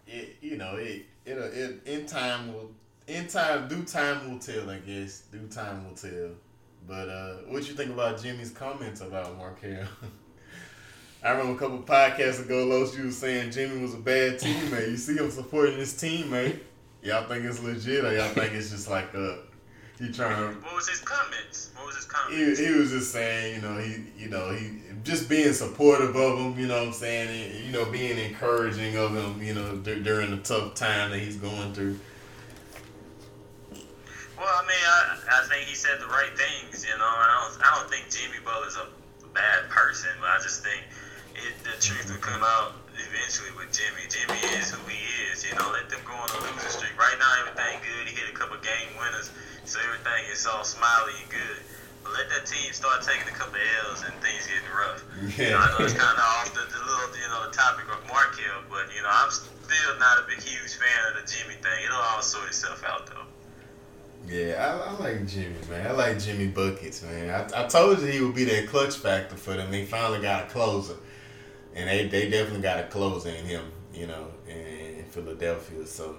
it 0.06 0.36
you 0.40 0.56
know 0.56 0.76
it 0.76 1.06
it, 1.26 1.36
it 1.36 1.80
in 1.86 2.06
time 2.06 2.54
will 2.54 2.70
in 3.06 3.28
time, 3.28 3.68
due 3.68 3.84
time 3.84 4.30
will 4.30 4.38
tell. 4.38 4.70
I 4.70 4.78
guess 4.78 5.22
due 5.32 5.46
time 5.48 5.86
will 5.86 5.96
tell. 5.96 6.30
But 6.86 7.08
uh, 7.08 7.34
what 7.48 7.68
you 7.68 7.74
think 7.74 7.90
about 7.90 8.22
Jimmy's 8.22 8.50
comments 8.50 9.00
about 9.00 9.36
Markelle? 9.36 9.86
I 11.26 11.32
remember 11.32 11.54
a 11.54 11.58
couple 11.58 11.78
podcasts 11.80 12.40
ago, 12.40 12.64
Los, 12.66 12.96
you 12.96 13.06
was 13.06 13.18
saying 13.18 13.50
Jimmy 13.50 13.82
was 13.82 13.94
a 13.94 13.98
bad 13.98 14.38
teammate. 14.38 14.90
You 14.90 14.96
see 14.96 15.16
him 15.16 15.28
supporting 15.28 15.76
his 15.76 15.92
teammate. 15.94 16.60
Y'all 17.02 17.26
think 17.26 17.44
it's 17.44 17.60
legit, 17.60 18.04
or 18.04 18.16
y'all 18.16 18.28
think 18.28 18.52
it's 18.52 18.70
just 18.70 18.88
like 18.88 19.12
uh, 19.12 19.34
he 19.98 20.12
trying 20.12 20.36
to? 20.36 20.60
What 20.60 20.76
was 20.76 20.88
his 20.88 21.00
comments? 21.00 21.72
What 21.74 21.86
was 21.86 21.96
his 21.96 22.04
comments? 22.04 22.60
He, 22.60 22.66
he 22.66 22.72
was 22.78 22.90
just 22.90 23.10
saying, 23.10 23.56
you 23.56 23.60
know, 23.60 23.76
he, 23.78 24.04
you 24.16 24.28
know, 24.28 24.50
he 24.54 24.78
just 25.02 25.28
being 25.28 25.52
supportive 25.52 26.14
of 26.14 26.38
him. 26.38 26.60
You 26.60 26.68
know 26.68 26.78
what 26.78 26.88
I'm 26.88 26.92
saying? 26.92 27.28
And, 27.28 27.64
you 27.64 27.72
know, 27.72 27.90
being 27.90 28.18
encouraging 28.18 28.96
of 28.96 29.12
him. 29.12 29.42
You 29.42 29.54
know, 29.54 29.76
d- 29.78 30.02
during 30.04 30.30
the 30.30 30.38
tough 30.38 30.74
time 30.74 31.10
that 31.10 31.18
he's 31.18 31.38
going 31.38 31.72
through. 31.74 31.98
Well, 34.38 34.46
I 34.46 34.62
mean, 34.62 34.86
I, 34.86 35.18
I 35.42 35.48
think 35.48 35.66
he 35.66 35.74
said 35.74 35.98
the 36.00 36.06
right 36.06 36.30
things. 36.38 36.84
You 36.84 36.96
know, 36.96 37.04
And 37.04 37.04
I 37.04 37.50
don't 37.50 37.66
I 37.66 37.80
don't 37.80 37.90
think 37.90 38.10
Jimmy 38.10 38.38
Butler's 38.44 38.76
a 38.76 38.86
bad 39.34 39.68
person, 39.70 40.10
but 40.20 40.30
I 40.30 40.38
just 40.40 40.62
think 40.62 40.82
it, 41.45 41.55
the 41.64 41.76
truth 41.82 42.09
will 42.09 42.22
come 42.22 42.43
out 42.43 42.76
eventually 42.97 43.53
with 43.57 43.68
Jimmy. 43.72 44.09
Jimmy 44.09 44.41
is 44.57 44.72
who 44.72 44.80
he 44.89 45.01
is. 45.28 45.45
You 45.45 45.53
know, 45.57 45.68
let 45.72 45.89
them 45.93 46.01
go 46.05 46.16
on 46.16 46.28
a 46.32 46.39
losing 46.49 46.72
streak. 46.72 46.97
Right 46.97 47.16
now, 47.20 47.28
everything 47.45 47.80
good. 47.84 48.09
He 48.09 48.16
hit 48.16 48.28
a 48.28 48.37
couple 48.37 48.57
game 48.64 48.89
winners, 48.97 49.28
so 49.68 49.78
everything 49.84 50.32
is 50.32 50.47
all 50.49 50.64
smiley 50.64 51.12
and 51.20 51.30
good. 51.30 51.61
But 52.03 52.16
let 52.16 52.26
that 52.32 52.47
team 52.47 52.72
start 52.72 53.03
taking 53.03 53.28
a 53.28 53.37
couple 53.37 53.59
L's 53.91 54.07
and 54.07 54.14
things 54.24 54.47
getting 54.49 54.70
rough. 54.72 55.03
Yeah. 55.37 55.45
You 55.45 55.51
know, 55.53 55.61
I 55.61 55.68
know 55.76 55.84
it's 55.84 55.99
kind 55.99 56.16
of 56.16 56.24
off 56.24 56.49
the, 56.55 56.64
the 56.70 56.80
little, 56.80 57.11
you 57.18 57.28
know, 57.28 57.51
the 57.51 57.55
topic 57.55 57.91
of 57.91 58.01
Markelle, 58.09 58.62
but 58.70 58.89
you 58.95 59.03
know, 59.03 59.11
I'm 59.11 59.30
still 59.30 59.93
not 59.99 60.22
a 60.22 60.24
big, 60.30 60.41
huge 60.41 60.78
fan 60.78 61.01
of 61.11 61.20
the 61.20 61.24
Jimmy 61.26 61.59
thing. 61.59 61.78
It'll 61.84 61.99
all 61.99 62.22
sort 62.22 62.49
itself 62.49 62.84
out 62.87 63.07
though. 63.11 63.26
Yeah, 64.26 64.59
I, 64.59 64.91
I, 64.91 64.93
like 64.99 65.26
Jimmy, 65.26 65.55
man. 65.70 65.87
I 65.87 65.93
like 65.93 66.18
Jimmy 66.18 66.49
buckets, 66.49 67.03
man. 67.03 67.30
I, 67.30 67.64
I 67.64 67.66
told 67.66 68.01
you 68.01 68.07
he 68.07 68.20
would 68.20 68.34
be 68.34 68.45
that 68.45 68.68
clutch 68.68 68.97
factor 68.97 69.37
for 69.37 69.55
them. 69.55 69.72
He 69.72 69.84
finally 69.84 70.20
got 70.20 70.45
a 70.45 70.47
closer 70.49 70.97
and 71.76 71.88
they, 71.88 72.08
they 72.08 72.30
definitely 72.30 72.62
got 72.62 72.80
a 72.80 72.84
closer 72.84 73.28
in 73.28 73.44
him, 73.44 73.64
you 73.94 74.06
know, 74.06 74.28
in, 74.48 74.56
in 74.98 75.04
Philadelphia. 75.04 75.86
So, 75.86 76.16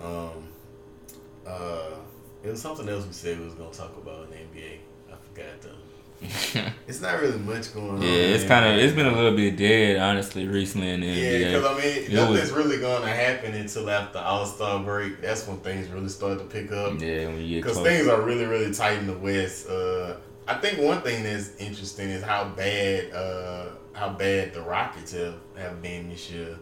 um, 0.00 0.48
uh, 1.46 1.90
it 2.42 2.50
was 2.50 2.60
something 2.60 2.88
else 2.88 3.06
we 3.06 3.12
said 3.12 3.38
we 3.38 3.44
was 3.44 3.54
gonna 3.54 3.70
talk 3.70 3.96
about 3.96 4.24
in 4.24 4.30
the 4.30 4.36
NBA. 4.36 4.78
I 5.10 5.16
forgot 5.28 5.60
though. 5.60 5.70
it's 6.88 7.00
not 7.00 7.20
really 7.20 7.38
much 7.38 7.72
going 7.72 7.90
on. 7.90 8.02
Yeah, 8.02 8.08
it's 8.08 8.44
kind 8.44 8.64
of 8.64 8.82
it's 8.82 8.94
been 8.94 9.06
a 9.06 9.14
little 9.14 9.36
bit 9.36 9.56
dead, 9.56 9.98
honestly, 9.98 10.48
recently 10.48 10.90
in 10.90 11.00
the 11.00 11.06
yeah, 11.06 11.12
NBA. 11.14 11.40
Yeah, 11.40 11.58
because 11.58 11.64
I 11.64 12.08
mean, 12.08 12.14
nothing's 12.14 12.50
really 12.50 12.78
going 12.78 13.02
to 13.02 13.08
happen 13.08 13.54
until 13.54 13.88
after 13.88 14.18
All 14.18 14.44
Star 14.44 14.82
break. 14.82 15.20
That's 15.20 15.46
when 15.46 15.58
things 15.58 15.86
really 15.88 16.08
start 16.08 16.38
to 16.38 16.44
pick 16.44 16.72
up. 16.72 17.00
Yeah, 17.00 17.26
when 17.26 17.40
you 17.42 17.60
get 17.60 17.64
because 17.64 17.80
things 17.80 18.08
are 18.08 18.20
really 18.20 18.46
really 18.46 18.74
tight 18.74 18.98
in 18.98 19.06
the 19.06 19.16
West. 19.16 19.68
Uh, 19.68 20.16
I 20.48 20.54
think 20.54 20.80
one 20.80 21.02
thing 21.02 21.22
that's 21.22 21.54
interesting 21.58 22.08
is 22.08 22.22
how 22.22 22.48
bad 22.48 23.12
uh, 23.12 23.66
how 23.98 24.10
bad 24.10 24.54
the 24.54 24.62
Rockets 24.62 25.12
have, 25.12 25.34
have 25.56 25.82
been 25.82 26.08
this 26.08 26.30
year 26.30 26.56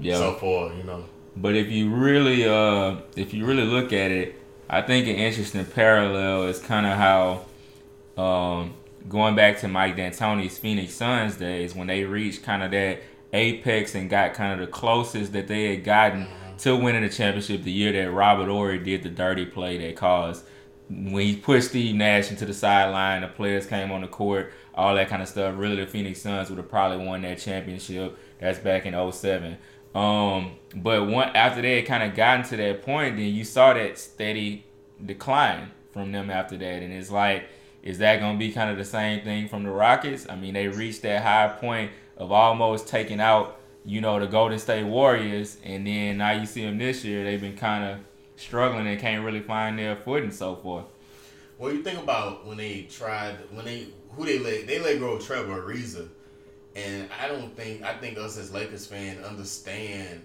yep. 0.00 0.16
so 0.18 0.34
far, 0.34 0.72
you 0.72 0.84
know. 0.84 1.04
But 1.36 1.54
if 1.54 1.70
you 1.70 1.90
really 1.90 2.48
uh 2.48 2.96
if 3.16 3.34
you 3.34 3.44
really 3.44 3.64
look 3.64 3.92
at 3.92 4.10
it, 4.10 4.40
I 4.70 4.82
think 4.82 5.06
an 5.06 5.16
interesting 5.16 5.64
parallel 5.66 6.44
is 6.44 6.58
kind 6.60 6.86
of 6.86 6.96
how 6.96 8.22
um 8.22 8.74
going 9.08 9.34
back 9.34 9.58
to 9.60 9.68
Mike 9.68 9.96
D'Antoni's 9.96 10.58
Phoenix 10.58 10.94
Suns 10.94 11.36
days 11.36 11.74
when 11.74 11.88
they 11.88 12.04
reached 12.04 12.42
kind 12.42 12.62
of 12.62 12.70
that 12.70 13.00
apex 13.32 13.94
and 13.94 14.08
got 14.08 14.34
kind 14.34 14.58
of 14.58 14.66
the 14.66 14.72
closest 14.72 15.32
that 15.32 15.48
they 15.48 15.74
had 15.74 15.84
gotten 15.84 16.22
mm-hmm. 16.22 16.56
to 16.56 16.76
winning 16.76 17.02
the 17.02 17.10
championship 17.10 17.62
the 17.64 17.72
year 17.72 17.92
that 17.92 18.10
Robert 18.10 18.48
Horry 18.48 18.78
did 18.78 19.02
the 19.02 19.10
dirty 19.10 19.44
play 19.44 19.76
that 19.78 19.96
caused 19.96 20.44
when 20.88 21.26
he 21.26 21.36
pushed 21.36 21.70
Steve 21.70 21.96
Nash 21.96 22.30
into 22.30 22.46
the 22.46 22.54
sideline, 22.54 23.22
the 23.22 23.28
players 23.28 23.66
came 23.66 23.90
on 23.90 24.02
the 24.02 24.06
court 24.06 24.52
all 24.76 24.94
that 24.94 25.08
kind 25.08 25.22
of 25.22 25.28
stuff. 25.28 25.54
Really, 25.56 25.76
the 25.76 25.86
Phoenix 25.86 26.20
Suns 26.20 26.50
would 26.50 26.58
have 26.58 26.68
probably 26.68 27.04
won 27.04 27.22
that 27.22 27.38
championship. 27.38 28.18
That's 28.40 28.58
back 28.58 28.86
in 28.86 29.12
07. 29.12 29.56
Um, 29.94 30.56
but 30.74 31.06
one 31.06 31.34
after 31.34 31.62
they 31.62 31.76
had 31.76 31.86
kind 31.86 32.02
of 32.02 32.14
gotten 32.14 32.44
to 32.46 32.56
that 32.58 32.82
point, 32.82 33.16
then 33.16 33.26
you 33.26 33.44
saw 33.44 33.72
that 33.72 33.98
steady 33.98 34.66
decline 35.04 35.70
from 35.92 36.12
them 36.12 36.30
after 36.30 36.56
that, 36.58 36.82
and 36.82 36.92
it's 36.92 37.10
like, 37.10 37.48
is 37.82 37.98
that 37.98 38.20
gonna 38.20 38.36
be 38.36 38.52
kind 38.52 38.70
of 38.70 38.76
the 38.76 38.84
same 38.84 39.22
thing 39.22 39.48
from 39.48 39.62
the 39.62 39.70
Rockets? 39.70 40.26
I 40.28 40.36
mean, 40.36 40.52
they 40.52 40.68
reached 40.68 41.02
that 41.02 41.22
high 41.22 41.48
point 41.58 41.92
of 42.18 42.30
almost 42.30 42.88
taking 42.88 43.20
out, 43.20 43.58
you 43.84 44.02
know, 44.02 44.20
the 44.20 44.26
Golden 44.26 44.58
State 44.58 44.84
Warriors, 44.84 45.56
and 45.64 45.86
then 45.86 46.18
now 46.18 46.32
you 46.32 46.44
see 46.44 46.62
them 46.62 46.76
this 46.76 47.02
year. 47.02 47.24
They've 47.24 47.40
been 47.40 47.56
kind 47.56 47.84
of 47.84 47.98
struggling 48.36 48.86
and 48.86 49.00
can't 49.00 49.24
really 49.24 49.40
find 49.40 49.78
their 49.78 49.96
footing 49.96 50.30
so 50.30 50.56
forth. 50.56 50.84
Well, 51.58 51.72
you 51.72 51.82
think 51.82 51.98
about 51.98 52.46
when 52.46 52.58
they 52.58 52.82
tried 52.82 53.36
when 53.50 53.64
they 53.64 53.86
who 54.16 54.24
they 54.24 54.38
let 54.38 54.66
they 54.66 54.78
let 54.78 54.98
go 54.98 55.12
of 55.12 55.24
Trevor 55.24 55.62
Ariza, 55.62 56.08
and 56.74 57.08
I 57.20 57.28
don't 57.28 57.54
think 57.54 57.82
I 57.82 57.94
think 57.94 58.18
us 58.18 58.38
as 58.38 58.52
Lakers 58.52 58.86
fans 58.86 59.24
understand 59.24 60.22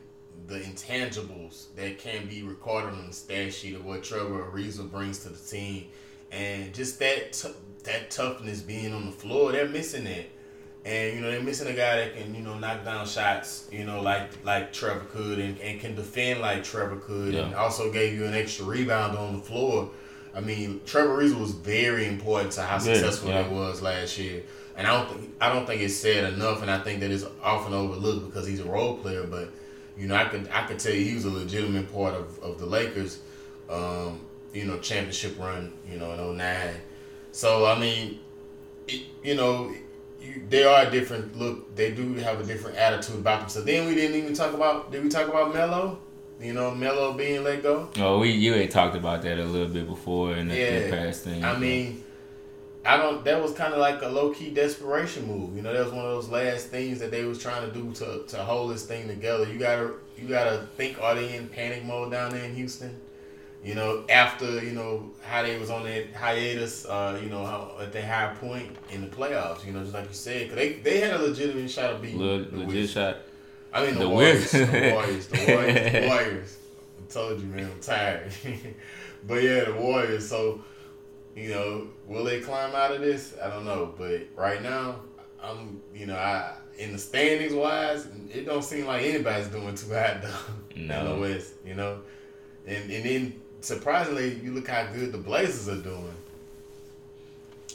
the 0.48 0.60
intangibles 0.60 1.74
that 1.76 2.00
can 2.00 2.28
be 2.28 2.42
recorded 2.42 2.94
on 2.94 3.08
the 3.08 3.14
stat 3.14 3.54
sheet 3.54 3.76
of 3.76 3.86
what 3.86 4.04
Trevor 4.04 4.44
Ariza 4.46 4.90
brings 4.90 5.20
to 5.20 5.30
the 5.30 5.38
team, 5.38 5.88
and 6.32 6.74
just 6.74 7.00
that 7.00 7.34
t- 7.34 7.50
that 7.84 8.10
toughness 8.10 8.62
being 8.62 8.94
on 8.94 9.06
the 9.06 9.12
floor, 9.12 9.52
they're 9.52 9.68
missing 9.68 10.06
that. 10.06 10.30
And 10.84 11.16
you 11.16 11.22
know 11.22 11.30
they're 11.30 11.44
missing 11.44 11.68
a 11.68 11.74
guy 11.74 11.98
that 11.98 12.16
can 12.16 12.34
you 12.34 12.42
know 12.42 12.58
knock 12.58 12.84
down 12.84 13.06
shots, 13.06 13.68
you 13.72 13.84
know 13.84 14.02
like 14.02 14.44
like 14.46 14.72
Trevor 14.72 15.06
could, 15.12 15.38
and, 15.38 15.60
and 15.60 15.80
can 15.80 15.96
defend 15.96 16.40
like 16.40 16.64
Trevor 16.64 16.96
could, 16.96 17.34
yeah. 17.34 17.42
and 17.42 17.56
also 17.56 17.92
gave 17.92 18.14
you 18.14 18.26
an 18.26 18.34
extra 18.34 18.66
rebound 18.66 19.18
on 19.18 19.34
the 19.34 19.40
floor 19.40 19.92
I 20.34 20.40
mean, 20.40 20.82
Trevor 20.86 21.18
Ariza 21.18 21.40
was 21.40 21.52
very 21.52 22.06
important 22.08 22.54
to 22.54 22.62
how 22.62 22.78
successful 22.78 23.30
yeah. 23.30 23.46
it 23.46 23.52
was 23.52 23.82
last 23.82 24.18
year. 24.18 24.44
And 24.78 24.88
I 24.88 24.98
don't 24.98 25.10
think 25.10 25.36
I 25.42 25.54
don't 25.54 25.66
think 25.66 25.82
it's 25.82 25.96
said 25.96 26.34
enough, 26.34 26.62
and 26.62 26.72
I 26.72 26.80
think 26.80 27.02
that 27.02 27.12
it's 27.12 27.26
often 27.44 27.74
overlooked 27.74 28.28
because 28.28 28.48
he's 28.48 28.62
a 28.62 28.66
role 28.66 28.98
player. 28.98 29.28
But 29.28 29.50
you 29.98 30.08
know, 30.08 30.16
I 30.16 30.26
can 30.26 30.48
I 30.50 30.66
can 30.66 30.78
tell 30.78 30.94
you 30.94 31.04
he 31.04 31.14
was 31.14 31.26
a 31.26 31.30
legitimate 31.30 31.92
part 31.92 32.14
of, 32.14 32.40
of 32.40 32.58
the 32.58 32.66
Lakers, 32.66 33.20
um, 33.70 34.22
you 34.54 34.66
know, 34.66 34.80
championship 34.80 35.38
run, 35.38 35.74
you 35.90 35.98
know, 35.98 36.12
in 36.12 36.38
09. 36.38 36.74
So 37.34 37.66
I 37.66 37.78
mean, 37.78 38.20
it, 38.88 39.02
you 39.24 39.36
know, 39.36 39.74
you, 40.22 40.42
they 40.50 40.64
are 40.64 40.88
a 40.88 40.90
different 40.90 41.38
look. 41.38 41.76
They 41.76 41.92
do 41.92 42.14
have 42.16 42.40
a 42.40 42.44
different 42.44 42.78
attitude 42.78 43.18
about 43.18 43.42
them. 43.42 43.50
So 43.50 43.62
then 43.62 43.88
we 43.88 43.96
didn't 43.96 44.16
even 44.16 44.34
talk 44.34 44.54
about. 44.54 44.92
Did 44.92 45.04
we 45.04 45.10
talk 45.10 45.28
about 45.28 45.54
Melo? 45.54 46.00
You 46.42 46.54
know, 46.54 46.74
Melo 46.74 47.14
being 47.14 47.44
let 47.44 47.62
go. 47.62 47.90
Oh, 47.98 48.20
we 48.20 48.32
you 48.32 48.54
had 48.54 48.72
talked 48.72 48.96
about 48.96 49.22
that 49.22 49.38
a 49.38 49.44
little 49.44 49.68
bit 49.68 49.88
before 49.88 50.36
in 50.36 50.48
the, 50.48 50.56
yeah. 50.58 50.80
the 50.80 50.90
past 50.90 51.24
thing. 51.24 51.44
I 51.44 51.56
mean, 51.58 52.04
I 52.84 52.98
don't. 52.98 53.24
That 53.24 53.42
was 53.42 53.54
kind 53.54 53.74
of 53.74 53.80
like 53.80 54.02
a 54.02 54.08
low 54.08 54.34
key 54.34 54.50
desperation 54.50 55.28
move. 55.28 55.56
You 55.56 55.62
know, 55.62 55.72
that 55.72 55.84
was 55.84 55.94
one 55.94 56.04
of 56.04 56.12
those 56.12 56.30
last 56.30 56.68
things 56.68 57.00
that 57.00 57.12
they 57.12 57.26
was 57.26 57.38
trying 57.38 57.70
to 57.70 57.74
do 57.74 57.94
to 57.94 58.24
to 58.28 58.38
hold 58.38 58.72
this 58.72 58.86
thing 58.86 59.08
together. 59.08 59.52
You 59.52 59.60
gotta 59.60 59.94
you 60.18 60.28
gotta 60.28 60.68
think 60.78 61.00
are 61.00 61.14
they 61.14 61.36
in 61.36 61.48
panic 61.48 61.86
mode 61.86 62.12
down 62.12 62.32
there 62.32 62.44
in 62.44 62.56
Houston? 62.56 63.00
You 63.64 63.76
know, 63.76 64.04
after 64.10 64.64
you 64.64 64.72
know 64.72 65.12
how 65.22 65.44
they 65.44 65.60
was 65.60 65.70
on 65.70 65.84
that 65.84 66.12
hiatus, 66.16 66.86
uh, 66.86 67.20
you 67.22 67.30
know, 67.30 67.46
how, 67.46 67.76
at 67.80 67.94
the 67.94 68.02
high 68.02 68.34
point 68.34 68.76
in 68.90 69.02
the 69.02 69.08
playoffs. 69.08 69.64
You 69.64 69.74
know, 69.74 69.82
just 69.82 69.94
like 69.94 70.08
you 70.08 70.16
said, 70.16 70.48
cause 70.48 70.56
they 70.56 70.74
they 70.74 71.02
had 71.02 71.14
a 71.14 71.22
legitimate 71.22 71.70
shot 71.70 71.92
of 71.92 72.02
beating. 72.02 72.20
Le- 72.20 72.48
legit 72.52 72.90
shot. 72.90 73.18
I 73.74 73.86
mean 73.86 73.94
the, 73.96 74.02
the 74.02 74.10
Warriors, 74.10 74.52
the 74.52 74.92
Warriors, 74.94 75.28
the 75.28 75.46
Warriors, 75.48 75.92
the 75.92 76.08
Warriors. 76.08 76.58
I 77.00 77.14
told 77.14 77.42
you, 77.42 77.48
man, 77.48 77.72
I'm 77.72 77.80
tired. 77.80 78.32
but 79.28 79.44
yeah, 79.44 79.66
the 79.66 79.74
Warriors. 79.74 80.28
So, 80.28 80.62
you 81.36 81.50
know, 81.50 81.88
will 82.08 82.24
they 82.24 82.42
climb 82.42 82.76
out 82.76 82.92
of 82.92 83.02
this? 83.02 83.36
I 83.42 83.50
don't 83.50 83.66
know. 83.66 83.94
But 83.98 84.28
right 84.36 84.62
now, 84.62 85.02
I'm, 85.42 85.82
you 85.96 86.06
know, 86.06 86.16
I 86.16 86.56
in 86.78 86.94
the 86.94 86.98
standings 86.98 87.54
wise, 87.54 88.08
it 88.34 88.46
don't 88.46 88.64
seem 88.64 88.86
like 88.86 89.04
anybody's 89.04 89.48
doing 89.48 89.76
too 89.76 89.94
hot 89.94 90.22
though. 90.22 90.36
No. 90.76 91.00
In 91.06 91.06
the 91.06 91.20
West, 91.20 91.54
you 91.66 91.76
know, 91.76 92.02
and 92.66 92.92
and 92.92 93.06
then 93.06 93.42
surprisingly, 93.62 94.36
you 94.40 94.52
look 94.52 94.68
how 94.68 94.92
good 94.92 95.12
the 95.12 95.18
Blazers 95.18 95.70
are 95.70 95.82
doing. 95.82 96.14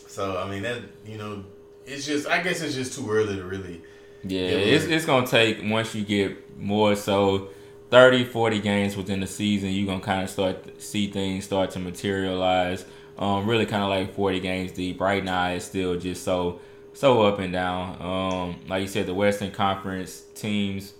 So 0.09 0.39
I 0.39 0.49
mean 0.51 0.63
that 0.63 0.83
you 1.07 1.19
know, 1.19 1.45
it's 1.87 2.05
just 2.05 2.27
I 2.27 2.43
guess 2.43 2.63
it's 2.63 2.75
just 2.75 2.95
too 2.95 3.11
early 3.11 3.37
to 3.37 3.45
really 3.45 3.83
yeah, 4.31 4.49
it's, 4.49 4.85
it's 4.85 5.07
gonna 5.07 5.27
take 5.27 5.59
once 5.63 5.95
you 5.95 6.05
get 6.05 6.59
more 6.59 6.97
so 6.97 7.49
30, 7.91 8.25
40 8.25 8.61
games 8.61 8.97
within 8.97 9.21
the 9.21 9.27
season, 9.27 9.71
you're 9.71 9.87
gonna 9.87 10.01
kind 10.01 10.23
of 10.23 10.31
start 10.31 10.65
to 10.65 10.81
see 10.81 11.11
things 11.11 11.45
start 11.45 11.71
to 11.73 11.79
materialize. 11.79 12.85
Um, 13.19 13.47
really 13.47 13.65
kind 13.65 13.83
of 13.83 13.89
like 13.89 14.15
40 14.15 14.41
games 14.41 14.73
deep. 14.73 15.01
Right 15.01 15.25
now, 15.25 15.49
it's 15.49 15.65
still 15.65 15.99
just 15.99 16.23
so 16.23 16.61
so 16.93 17.23
up 17.23 17.39
and 17.39 17.53
down. 17.53 17.97
Um, 18.01 18.57
like 18.69 18.83
you 18.83 18.89
said, 18.89 19.07
the 19.07 19.15
Western 19.15 19.51
Conference 19.51 20.25
teams 20.35 20.95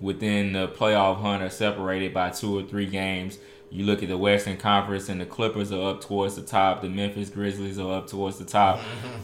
within 0.00 0.52
the 0.52 0.68
playoff 0.68 1.20
hunt 1.20 1.42
are 1.42 1.50
separated 1.50 2.12
by 2.12 2.30
two 2.30 2.58
or 2.58 2.62
three 2.62 2.86
games. 2.86 3.38
You 3.72 3.86
look 3.86 4.02
at 4.02 4.10
the 4.10 4.18
Western 4.18 4.58
Conference 4.58 5.08
and 5.08 5.18
the 5.18 5.24
Clippers 5.24 5.72
are 5.72 5.90
up 5.90 6.02
towards 6.02 6.36
the 6.36 6.42
top. 6.42 6.82
The 6.82 6.90
Memphis 6.90 7.30
Grizzlies 7.30 7.78
are 7.78 7.94
up 7.98 8.06
towards 8.06 8.38
the 8.38 8.44
top. 8.44 8.80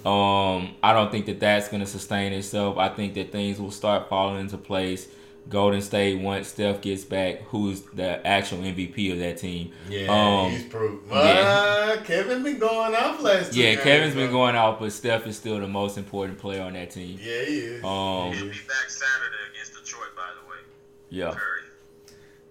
Um, 0.07 0.75
I 0.83 0.95
don't 0.95 1.11
think 1.11 1.27
that 1.27 1.39
that's 1.39 1.69
going 1.69 1.81
to 1.81 1.87
sustain 1.87 2.33
itself. 2.33 2.79
I 2.79 2.89
think 2.89 3.13
that 3.15 3.31
things 3.31 3.61
will 3.61 3.71
start 3.71 4.09
falling 4.09 4.41
into 4.41 4.57
place 4.57 5.07
Golden 5.51 5.83
State 5.83 6.21
once 6.21 6.49
Steph 6.49 6.81
gets 6.81 7.05
back, 7.05 7.43
who's 7.49 7.83
the 7.83 8.27
actual 8.27 8.59
MVP 8.59 9.13
of 9.13 9.19
that 9.19 9.39
team. 9.39 9.73
Yeah, 9.89 10.07
um, 10.09 10.51
he's 10.51 10.65
proved. 10.65 11.11
Uh, 11.13 11.15
yeah. 11.17 12.03
Kevin 12.05 12.43
been 12.43 12.59
going 12.59 12.95
off 12.95 13.21
last. 13.21 13.55
Yeah, 13.55 13.73
games, 13.75 13.83
Kevin's 13.83 14.15
bro. 14.15 14.25
been 14.25 14.33
going 14.33 14.57
off, 14.57 14.79
but 14.79 14.93
Steph 14.93 15.27
is 15.27 15.37
still 15.37 15.59
the 15.61 15.69
most 15.69 15.97
important 15.99 16.39
player 16.39 16.63
on 16.63 16.75
that 16.75 16.91
team. 16.91 17.19
Yeah, 17.21 17.45
he 17.45 17.59
is. 17.59 17.85
Um, 17.85 18.33
He'll 18.33 18.45
be 18.45 18.51
back 18.51 18.89
Saturday 18.89 19.37
against 19.53 19.75
Detroit, 19.75 20.15
by 20.17 20.29
the 20.41 20.51
way. 20.51 20.59
Yeah. 21.11 21.33
Curry. 21.33 21.63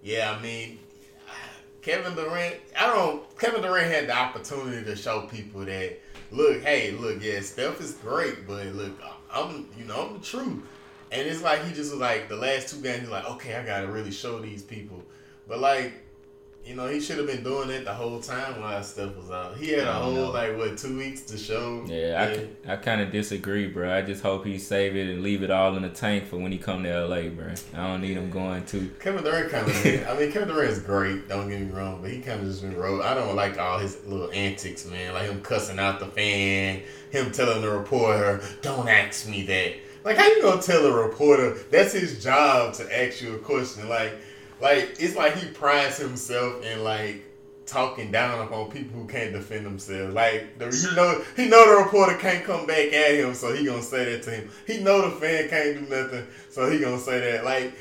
Yeah, 0.02 0.36
I 0.36 0.42
mean, 0.42 0.78
Kevin 1.82 2.14
Durant. 2.14 2.56
I 2.78 2.86
don't. 2.86 3.38
Kevin 3.38 3.62
Durant 3.62 3.90
had 3.90 4.08
the 4.08 4.16
opportunity 4.16 4.84
to 4.84 4.96
show 4.96 5.22
people 5.22 5.64
that. 5.64 6.00
Look, 6.30 6.62
hey, 6.62 6.90
look, 6.90 7.22
yeah, 7.22 7.40
Steph 7.40 7.80
is 7.80 7.92
great, 7.92 8.46
but 8.46 8.66
look, 8.74 8.92
I'm, 9.32 9.66
you 9.78 9.84
know, 9.86 10.08
I'm 10.08 10.18
the 10.18 10.24
truth. 10.24 10.62
And 11.10 11.26
it's 11.26 11.42
like 11.42 11.64
he 11.64 11.72
just 11.72 11.90
was 11.90 12.00
like 12.00 12.28
the 12.28 12.36
last 12.36 12.68
two 12.68 12.82
games. 12.82 13.00
He's 13.00 13.08
like, 13.08 13.24
okay, 13.30 13.54
I 13.54 13.64
gotta 13.64 13.86
really 13.86 14.10
show 14.10 14.38
these 14.38 14.62
people. 14.62 15.02
But 15.46 15.60
like, 15.60 15.94
you 16.68 16.74
know, 16.74 16.86
he 16.86 17.00
should 17.00 17.16
have 17.16 17.26
been 17.26 17.42
doing 17.42 17.70
it 17.70 17.86
the 17.86 17.94
whole 17.94 18.20
time 18.20 18.60
while 18.60 18.82
Steph 18.82 19.16
was 19.16 19.30
out. 19.30 19.56
He 19.56 19.70
had 19.70 19.88
a 19.88 19.92
whole 19.94 20.12
know. 20.12 20.30
like 20.30 20.54
what 20.54 20.76
two 20.76 20.98
weeks 20.98 21.22
to 21.22 21.38
show. 21.38 21.82
Yeah, 21.86 22.46
I, 22.66 22.72
I 22.72 22.76
kind 22.76 23.00
of 23.00 23.10
disagree, 23.10 23.66
bro. 23.68 23.90
I 23.90 24.02
just 24.02 24.22
hope 24.22 24.44
he 24.44 24.58
save 24.58 24.94
it 24.94 25.08
and 25.08 25.22
leave 25.22 25.42
it 25.42 25.50
all 25.50 25.74
in 25.76 25.82
the 25.82 25.88
tank 25.88 26.26
for 26.26 26.36
when 26.36 26.52
he 26.52 26.58
come 26.58 26.82
to 26.82 27.06
LA, 27.06 27.30
bro. 27.30 27.54
I 27.72 27.86
don't 27.86 28.02
need 28.02 28.18
him 28.18 28.28
going 28.28 28.66
to. 28.66 28.86
Kevin 29.00 29.24
Durant 29.24 29.50
kind 29.50 29.66
of. 29.66 29.76
I 30.08 30.18
mean, 30.18 30.30
Kevin 30.30 30.48
Durant 30.48 30.70
is 30.70 30.80
great. 30.80 31.26
Don't 31.26 31.48
get 31.48 31.58
me 31.58 31.72
wrong, 31.72 32.02
but 32.02 32.10
he 32.10 32.20
kind 32.20 32.38
of 32.38 32.46
just 32.46 32.60
been 32.60 32.76
rolled. 32.76 33.00
I 33.00 33.14
don't 33.14 33.34
like 33.34 33.58
all 33.58 33.78
his 33.78 34.04
little 34.04 34.30
antics, 34.32 34.84
man. 34.84 35.14
Like 35.14 35.30
him 35.30 35.40
cussing 35.40 35.78
out 35.78 36.00
the 36.00 36.06
fan, 36.06 36.82
him 37.08 37.32
telling 37.32 37.62
the 37.62 37.70
reporter, 37.70 38.42
"Don't 38.60 38.88
ask 38.88 39.26
me 39.26 39.42
that." 39.46 39.72
Like, 40.04 40.16
how 40.18 40.26
you 40.26 40.42
gonna 40.42 40.62
tell 40.62 40.86
a 40.86 40.92
reporter 40.92 41.54
that's 41.70 41.92
his 41.92 42.22
job 42.22 42.74
to 42.74 42.84
ask 43.04 43.22
you 43.22 43.34
a 43.34 43.38
question? 43.38 43.88
Like, 43.88 44.12
like 44.60 44.96
it's 44.98 45.16
like 45.16 45.36
he 45.36 45.48
prides 45.50 45.98
himself 45.98 46.64
in 46.64 46.82
like 46.84 47.24
talking 47.68 48.10
down 48.10 48.44
upon 48.46 48.70
people 48.70 48.98
who 48.98 49.06
can't 49.06 49.32
defend 49.32 49.66
themselves. 49.66 50.14
Like, 50.14 50.58
the, 50.58 50.66
you 50.66 50.96
know, 50.96 51.22
he 51.36 51.48
know 51.48 51.76
the 51.76 51.84
reporter 51.84 52.16
can't 52.16 52.42
come 52.44 52.66
back 52.66 52.92
at 52.92 53.14
him, 53.14 53.34
so 53.34 53.54
he 53.54 53.64
gonna 53.64 53.82
say 53.82 54.06
that 54.06 54.22
to 54.24 54.30
him. 54.30 54.50
He 54.66 54.78
know 54.78 55.08
the 55.08 55.16
fan 55.16 55.48
can't 55.48 55.74
do 55.74 55.94
nothing, 55.94 56.26
so 56.50 56.70
he 56.70 56.78
gonna 56.78 56.98
say 56.98 57.20
that. 57.20 57.44
Like, 57.44 57.74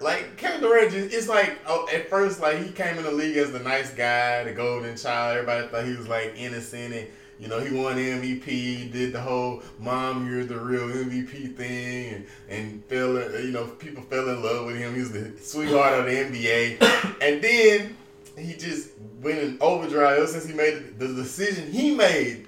like 0.00 0.36
Kevin 0.36 0.60
Durant, 0.60 0.92
just, 0.92 1.14
it's 1.14 1.28
like 1.28 1.58
oh, 1.66 1.88
at 1.92 2.10
first, 2.10 2.40
like 2.40 2.62
he 2.62 2.70
came 2.70 2.98
in 2.98 3.04
the 3.04 3.10
league 3.10 3.36
as 3.38 3.52
the 3.52 3.60
nice 3.60 3.92
guy, 3.92 4.44
the 4.44 4.52
golden 4.52 4.96
child. 4.96 5.38
Everybody 5.38 5.68
thought 5.68 5.86
he 5.86 5.96
was 5.96 6.08
like 6.08 6.34
innocent 6.36 6.92
and 6.92 7.08
you 7.38 7.48
know, 7.48 7.60
he 7.60 7.76
won 7.76 7.96
MVP, 7.96 8.92
did 8.92 9.12
the 9.12 9.20
whole 9.20 9.62
"Mom, 9.78 10.28
you're 10.28 10.44
the 10.44 10.58
real 10.58 10.88
MVP" 10.88 11.54
thing, 11.54 12.14
and, 12.14 12.26
and 12.48 12.84
fell, 12.86 13.14
you 13.42 13.52
know, 13.52 13.66
people 13.66 14.02
fell 14.04 14.28
in 14.28 14.42
love 14.42 14.66
with 14.66 14.76
him. 14.76 14.94
He 14.94 15.00
was 15.00 15.12
the 15.12 15.32
sweetheart 15.40 16.00
of 16.00 16.06
the 16.06 16.12
NBA, 16.12 17.20
and 17.20 17.42
then 17.42 17.96
he 18.38 18.54
just 18.54 18.90
went 19.20 19.38
in 19.38 19.58
overdrive 19.60 20.18
ever 20.18 20.26
since 20.26 20.46
he 20.46 20.54
made 20.54 20.98
the 20.98 21.08
decision 21.08 21.70
he 21.70 21.94
made 21.94 22.46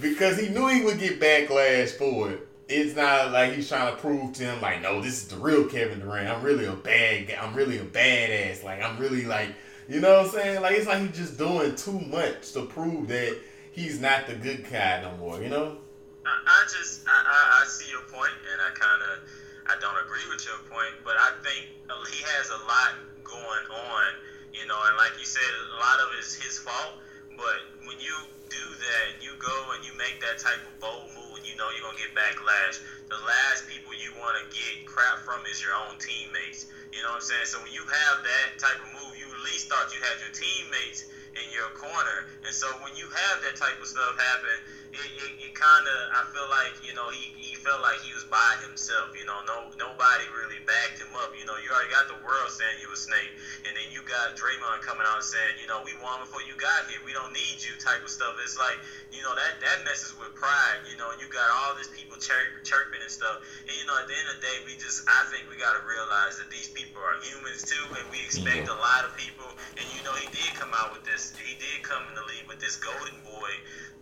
because 0.00 0.38
he 0.38 0.48
knew 0.48 0.68
he 0.68 0.82
would 0.82 0.98
get 0.98 1.20
backlash 1.20 1.90
for 1.90 2.30
it. 2.30 2.46
It's 2.68 2.94
not 2.94 3.32
like 3.32 3.54
he's 3.54 3.68
trying 3.68 3.94
to 3.94 4.00
prove 4.00 4.32
to 4.34 4.44
him 4.44 4.60
like, 4.60 4.80
no, 4.80 5.00
this 5.00 5.22
is 5.22 5.28
the 5.28 5.36
real 5.36 5.64
Kevin 5.64 6.00
Durant. 6.00 6.28
I'm 6.28 6.42
really 6.42 6.66
a 6.66 6.72
bad 6.72 7.28
guy. 7.28 7.34
I'm 7.40 7.54
really 7.54 7.78
a 7.78 7.84
badass. 7.84 8.62
Like 8.62 8.82
I'm 8.82 8.96
really 8.98 9.24
like, 9.24 9.48
you 9.88 10.00
know 10.00 10.18
what 10.18 10.26
I'm 10.26 10.32
saying? 10.32 10.62
Like 10.62 10.76
it's 10.76 10.86
like 10.86 11.00
he's 11.00 11.16
just 11.16 11.38
doing 11.38 11.74
too 11.74 11.98
much 11.98 12.52
to 12.52 12.66
prove 12.66 13.08
that 13.08 13.36
he's 13.72 14.00
not 14.00 14.26
the 14.26 14.34
good 14.34 14.68
guy 14.70 15.00
no 15.02 15.12
more. 15.16 15.42
You 15.42 15.48
know. 15.48 15.78
I, 16.26 16.38
I 16.46 16.62
just 16.68 17.02
I, 17.06 17.16
I, 17.24 17.62
I 17.62 17.66
see 17.66 17.90
your 17.90 18.02
point, 18.02 18.34
and 18.52 18.60
I 18.60 18.70
kind 18.76 19.02
of 19.02 19.18
I 19.66 19.78
don't 19.80 19.96
agree 20.04 20.26
with 20.28 20.44
your 20.44 20.58
point, 20.68 21.02
but 21.04 21.16
I 21.16 21.32
think 21.42 21.68
he 22.10 22.22
has 22.36 22.50
a 22.50 22.60
lot 22.66 22.94
going 23.24 23.66
on. 23.70 24.06
You 24.52 24.66
know, 24.66 24.78
and 24.90 24.96
like 24.96 25.14
you 25.18 25.24
said, 25.24 25.46
a 25.46 25.78
lot 25.78 26.00
of 26.00 26.12
it 26.12 26.18
is 26.18 26.34
his 26.34 26.58
fault. 26.58 26.98
But 27.36 27.62
when 27.86 27.98
you 28.02 28.14
do 28.50 28.58
that, 28.58 29.14
and 29.14 29.22
you 29.22 29.38
go 29.38 29.70
and 29.72 29.84
you 29.86 29.94
make 29.94 30.20
that 30.20 30.38
type 30.38 30.58
of 30.66 30.74
bold 30.80 31.06
move, 31.14 31.38
and 31.38 31.46
you 31.46 31.54
know 31.54 31.70
you're 31.70 31.86
gonna 31.86 31.96
get 31.96 32.12
backlash. 32.14 32.82
The 33.08 33.18
last 33.22 33.66
people 33.66 33.94
you 33.94 34.12
want 34.18 34.36
to 34.42 34.44
get 34.50 34.86
crap 34.86 35.18
from 35.22 35.46
is 35.46 35.62
your 35.62 35.72
own 35.72 35.98
teammates. 35.98 36.66
You 36.92 37.02
know 37.02 37.14
what 37.14 37.22
I'm 37.22 37.30
saying? 37.30 37.46
So 37.46 37.62
when 37.62 37.72
you 37.72 37.86
have 37.86 38.22
that 38.26 38.58
type 38.58 38.82
of 38.82 38.90
move, 38.90 39.16
you 39.16 39.30
at 39.30 39.40
least 39.46 39.70
thought 39.70 39.94
you 39.94 40.02
had 40.02 40.18
your 40.18 40.34
teammates 40.34 41.06
in 41.36 41.50
your 41.52 41.70
corner. 41.70 42.26
And 42.44 42.54
so 42.54 42.66
when 42.82 42.94
you 42.96 43.06
have 43.08 43.42
that 43.42 43.56
type 43.56 43.80
of 43.80 43.86
stuff 43.86 44.18
happen, 44.18 44.58
it, 44.92 45.10
it, 45.22 45.32
it 45.38 45.52
kind 45.54 45.86
of 45.86 45.98
I 46.10 46.22
feel 46.34 46.48
like 46.50 46.74
you 46.82 46.94
know 46.94 47.10
he, 47.14 47.30
he 47.38 47.54
felt 47.54 47.78
like 47.82 48.02
he 48.02 48.10
was 48.10 48.26
by 48.26 48.58
himself. 48.66 49.14
You 49.14 49.26
know, 49.26 49.38
no 49.46 49.70
nobody 49.78 50.26
really 50.34 50.58
backed 50.66 50.98
him 50.98 51.14
up. 51.22 51.30
You 51.38 51.46
know, 51.46 51.54
you 51.62 51.70
already 51.70 51.90
got 51.94 52.10
the 52.10 52.18
world 52.26 52.50
saying 52.50 52.82
you 52.82 52.90
a 52.90 52.98
snake, 52.98 53.30
and 53.66 53.72
then 53.76 53.86
you 53.94 54.02
got 54.02 54.34
Draymond 54.34 54.82
coming 54.82 55.06
out 55.06 55.22
saying, 55.22 55.62
you 55.62 55.70
know, 55.70 55.82
we 55.86 55.94
won 56.02 56.18
before 56.22 56.42
you 56.42 56.58
got 56.58 56.90
here. 56.90 56.98
We 57.06 57.14
don't 57.14 57.30
need 57.30 57.62
you 57.62 57.78
type 57.78 58.02
of 58.02 58.10
stuff. 58.10 58.34
It's 58.42 58.58
like 58.58 58.82
you 59.14 59.22
know 59.22 59.34
that 59.38 59.62
that 59.62 59.86
messes 59.86 60.14
with 60.18 60.34
pride. 60.34 60.82
You 60.90 60.98
know, 60.98 61.14
you 61.22 61.30
got 61.30 61.46
all 61.62 61.78
these 61.78 61.90
people 61.90 62.18
chirp, 62.18 62.66
chirping 62.66 63.02
and 63.02 63.12
stuff. 63.12 63.46
And 63.70 63.74
you 63.78 63.86
know, 63.86 63.94
at 63.94 64.10
the 64.10 64.16
end 64.18 64.26
of 64.34 64.42
the 64.42 64.42
day, 64.42 64.58
we 64.66 64.74
just 64.74 65.06
I 65.06 65.22
think 65.30 65.46
we 65.46 65.54
got 65.54 65.78
to 65.78 65.82
realize 65.86 66.42
that 66.42 66.50
these 66.50 66.70
people 66.74 66.98
are 66.98 67.14
humans 67.22 67.62
too, 67.62 67.86
and 67.94 68.04
we 68.10 68.18
expect 68.26 68.66
a 68.66 68.78
lot 68.78 69.06
of 69.06 69.14
people. 69.14 69.46
And 69.78 69.86
you 69.94 70.02
know, 70.02 70.14
he 70.18 70.26
did 70.34 70.50
come 70.58 70.74
out 70.74 70.90
with 70.90 71.06
this. 71.06 71.30
He 71.38 71.54
did 71.62 71.86
come 71.86 72.02
in 72.10 72.14
the 72.18 72.26
league 72.26 72.50
with 72.50 72.58
this 72.58 72.74
golden 72.74 73.22
boy 73.22 73.52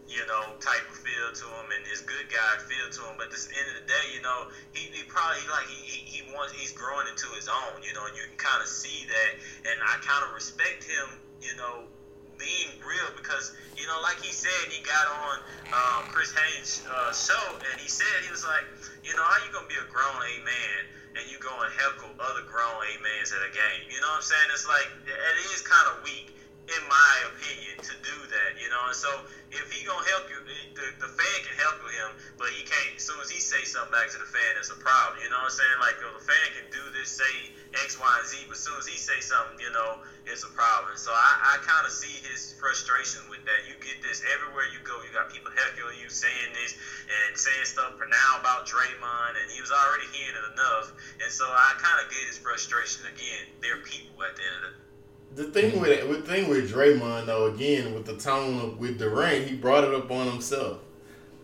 you 0.09 0.25
know, 0.27 0.57
type 0.59 0.89
of 0.89 0.97
feel 0.97 1.29
to 1.33 1.45
him 1.45 1.69
and 1.77 1.87
his 1.87 2.01
good 2.01 2.33
guy 2.33 2.57
feel 2.65 2.89
to 2.89 3.01
him. 3.05 3.15
But 3.21 3.29
at 3.29 3.37
the 3.37 3.53
end 3.53 3.69
of 3.69 3.77
the 3.85 3.87
day, 3.87 4.07
you 4.13 4.23
know, 4.25 4.49
he, 4.73 4.89
he 4.89 5.05
probably 5.05 5.45
like 5.53 5.69
he, 5.69 5.77
he, 5.77 6.23
wants 6.33 6.53
he's 6.53 6.73
growing 6.73 7.07
into 7.07 7.29
his 7.37 7.49
own, 7.49 7.83
you 7.83 7.93
know, 7.93 8.07
and 8.09 8.17
you 8.17 8.25
can 8.25 8.41
kind 8.41 8.63
of 8.63 8.69
see 8.69 9.05
that. 9.05 9.31
And 9.71 9.77
I 9.85 10.01
kind 10.01 10.25
of 10.25 10.33
respect 10.33 10.83
him, 10.83 11.21
you 11.41 11.55
know, 11.57 11.85
being 12.39 12.71
real 12.81 13.11
because 13.17 13.53
you 13.77 13.87
know, 13.87 14.01
like 14.01 14.19
he 14.23 14.33
said, 14.33 14.71
he 14.71 14.81
got 14.83 15.07
on 15.11 15.35
um, 15.75 16.09
Chris 16.09 16.33
Haynes' 16.33 16.83
uh, 16.89 17.13
show 17.13 17.59
and 17.71 17.81
he 17.81 17.89
said 17.89 18.07
he 18.23 18.31
was 18.31 18.45
like, 18.45 18.65
you 19.05 19.15
know, 19.15 19.23
how 19.23 19.45
you 19.45 19.51
gonna 19.53 19.67
be 19.67 19.77
a 19.77 19.87
grown 19.91 20.23
A 20.23 20.39
man 20.41 20.81
and 21.19 21.27
you 21.29 21.37
go 21.39 21.53
and 21.61 21.71
heckle 21.75 22.15
other 22.19 22.43
grown 22.47 22.79
A 22.81 23.03
mans 23.03 23.35
at 23.35 23.43
a 23.43 23.51
game? 23.51 23.91
You 23.91 24.01
know 24.01 24.09
what 24.09 24.23
I'm 24.23 24.23
saying? 24.23 24.49
It's 24.55 24.67
like 24.67 24.89
it 25.05 25.37
is 25.53 25.61
kind 25.61 25.91
of 25.91 26.03
weak 26.03 26.33
in 26.69 26.83
my 26.89 27.15
opinion, 27.33 27.81
to 27.81 27.95
do 28.05 28.17
that. 28.29 28.61
You 28.61 28.69
know, 28.69 28.83
and 28.87 28.97
so 28.97 29.25
if 29.51 29.73
he 29.73 29.85
gonna 29.85 30.05
help 30.09 30.29
you, 30.29 30.37
eh, 30.45 30.69
the, 30.77 30.87
the 31.01 31.11
fan 31.11 31.37
can 31.43 31.57
help 31.57 31.81
him, 31.81 32.17
but 32.37 32.49
he 32.53 32.63
can't. 32.63 32.97
As 32.97 33.05
soon 33.05 33.21
as 33.21 33.31
he 33.31 33.41
say 33.41 33.65
something 33.65 33.93
back 33.93 34.09
to 34.13 34.19
the 34.19 34.29
fan, 34.29 34.57
it's 34.59 34.71
a 34.71 34.77
problem. 34.77 35.21
You 35.23 35.31
know 35.31 35.41
what 35.41 35.53
I'm 35.53 35.59
saying? 35.59 35.79
Like 35.81 35.99
the 35.99 36.13
fan 36.21 36.47
can 36.53 36.67
do 36.71 36.83
this, 36.93 37.09
say 37.09 37.53
X, 37.73 37.99
Y, 37.99 38.05
and 38.05 38.27
Z, 38.27 38.45
but 38.49 38.57
as 38.57 38.63
soon 38.63 38.77
as 38.79 38.87
he 38.87 38.97
say 38.97 39.21
something, 39.21 39.59
you 39.59 39.71
know, 39.73 40.01
it's 40.27 40.45
a 40.45 40.53
problem. 40.53 40.97
So 40.97 41.11
I, 41.13 41.57
I 41.57 41.65
kind 41.65 41.87
of 41.87 41.93
see 41.93 42.21
his 42.21 42.55
frustration 42.61 43.29
with 43.29 43.45
that. 43.47 43.65
You 43.65 43.75
get 43.81 44.03
this 44.03 44.23
everywhere 44.29 44.69
you 44.69 44.81
go. 44.85 45.01
You 45.03 45.13
got 45.13 45.31
people 45.31 45.51
heckling 45.55 45.99
you, 45.99 46.09
saying 46.09 46.53
this 46.53 46.75
and 47.09 47.37
saying 47.37 47.65
stuff 47.65 47.97
for 47.97 48.07
now 48.07 48.41
about 48.41 48.67
Draymond, 48.67 49.41
and 49.41 49.51
he 49.51 49.61
was 49.61 49.71
already 49.71 50.05
hearing 50.13 50.37
it 50.37 50.53
enough. 50.53 50.93
And 51.23 51.33
so 51.33 51.49
I 51.49 51.75
kind 51.79 52.05
of 52.05 52.11
get 52.11 52.21
his 52.29 52.37
frustration. 52.37 53.07
Again, 53.07 53.49
they're 53.61 53.81
people 53.81 54.23
at 54.23 54.37
the 54.37 54.43
end 54.43 54.65
of 54.65 54.73
the 54.73 54.88
the 55.35 55.45
thing 55.45 55.81
with 55.81 56.09
the 56.09 56.23
thing 56.23 56.49
with 56.49 56.73
Draymond 56.73 57.27
though, 57.27 57.47
again 57.47 57.95
with 57.95 58.07
the 58.07 58.17
tone 58.17 58.61
of 58.61 58.79
with 58.79 58.99
Durant, 58.99 59.47
he 59.47 59.57
brought 59.57 59.85
it 59.85 59.95
up 59.95 60.11
on 60.11 60.27
himself. 60.27 60.79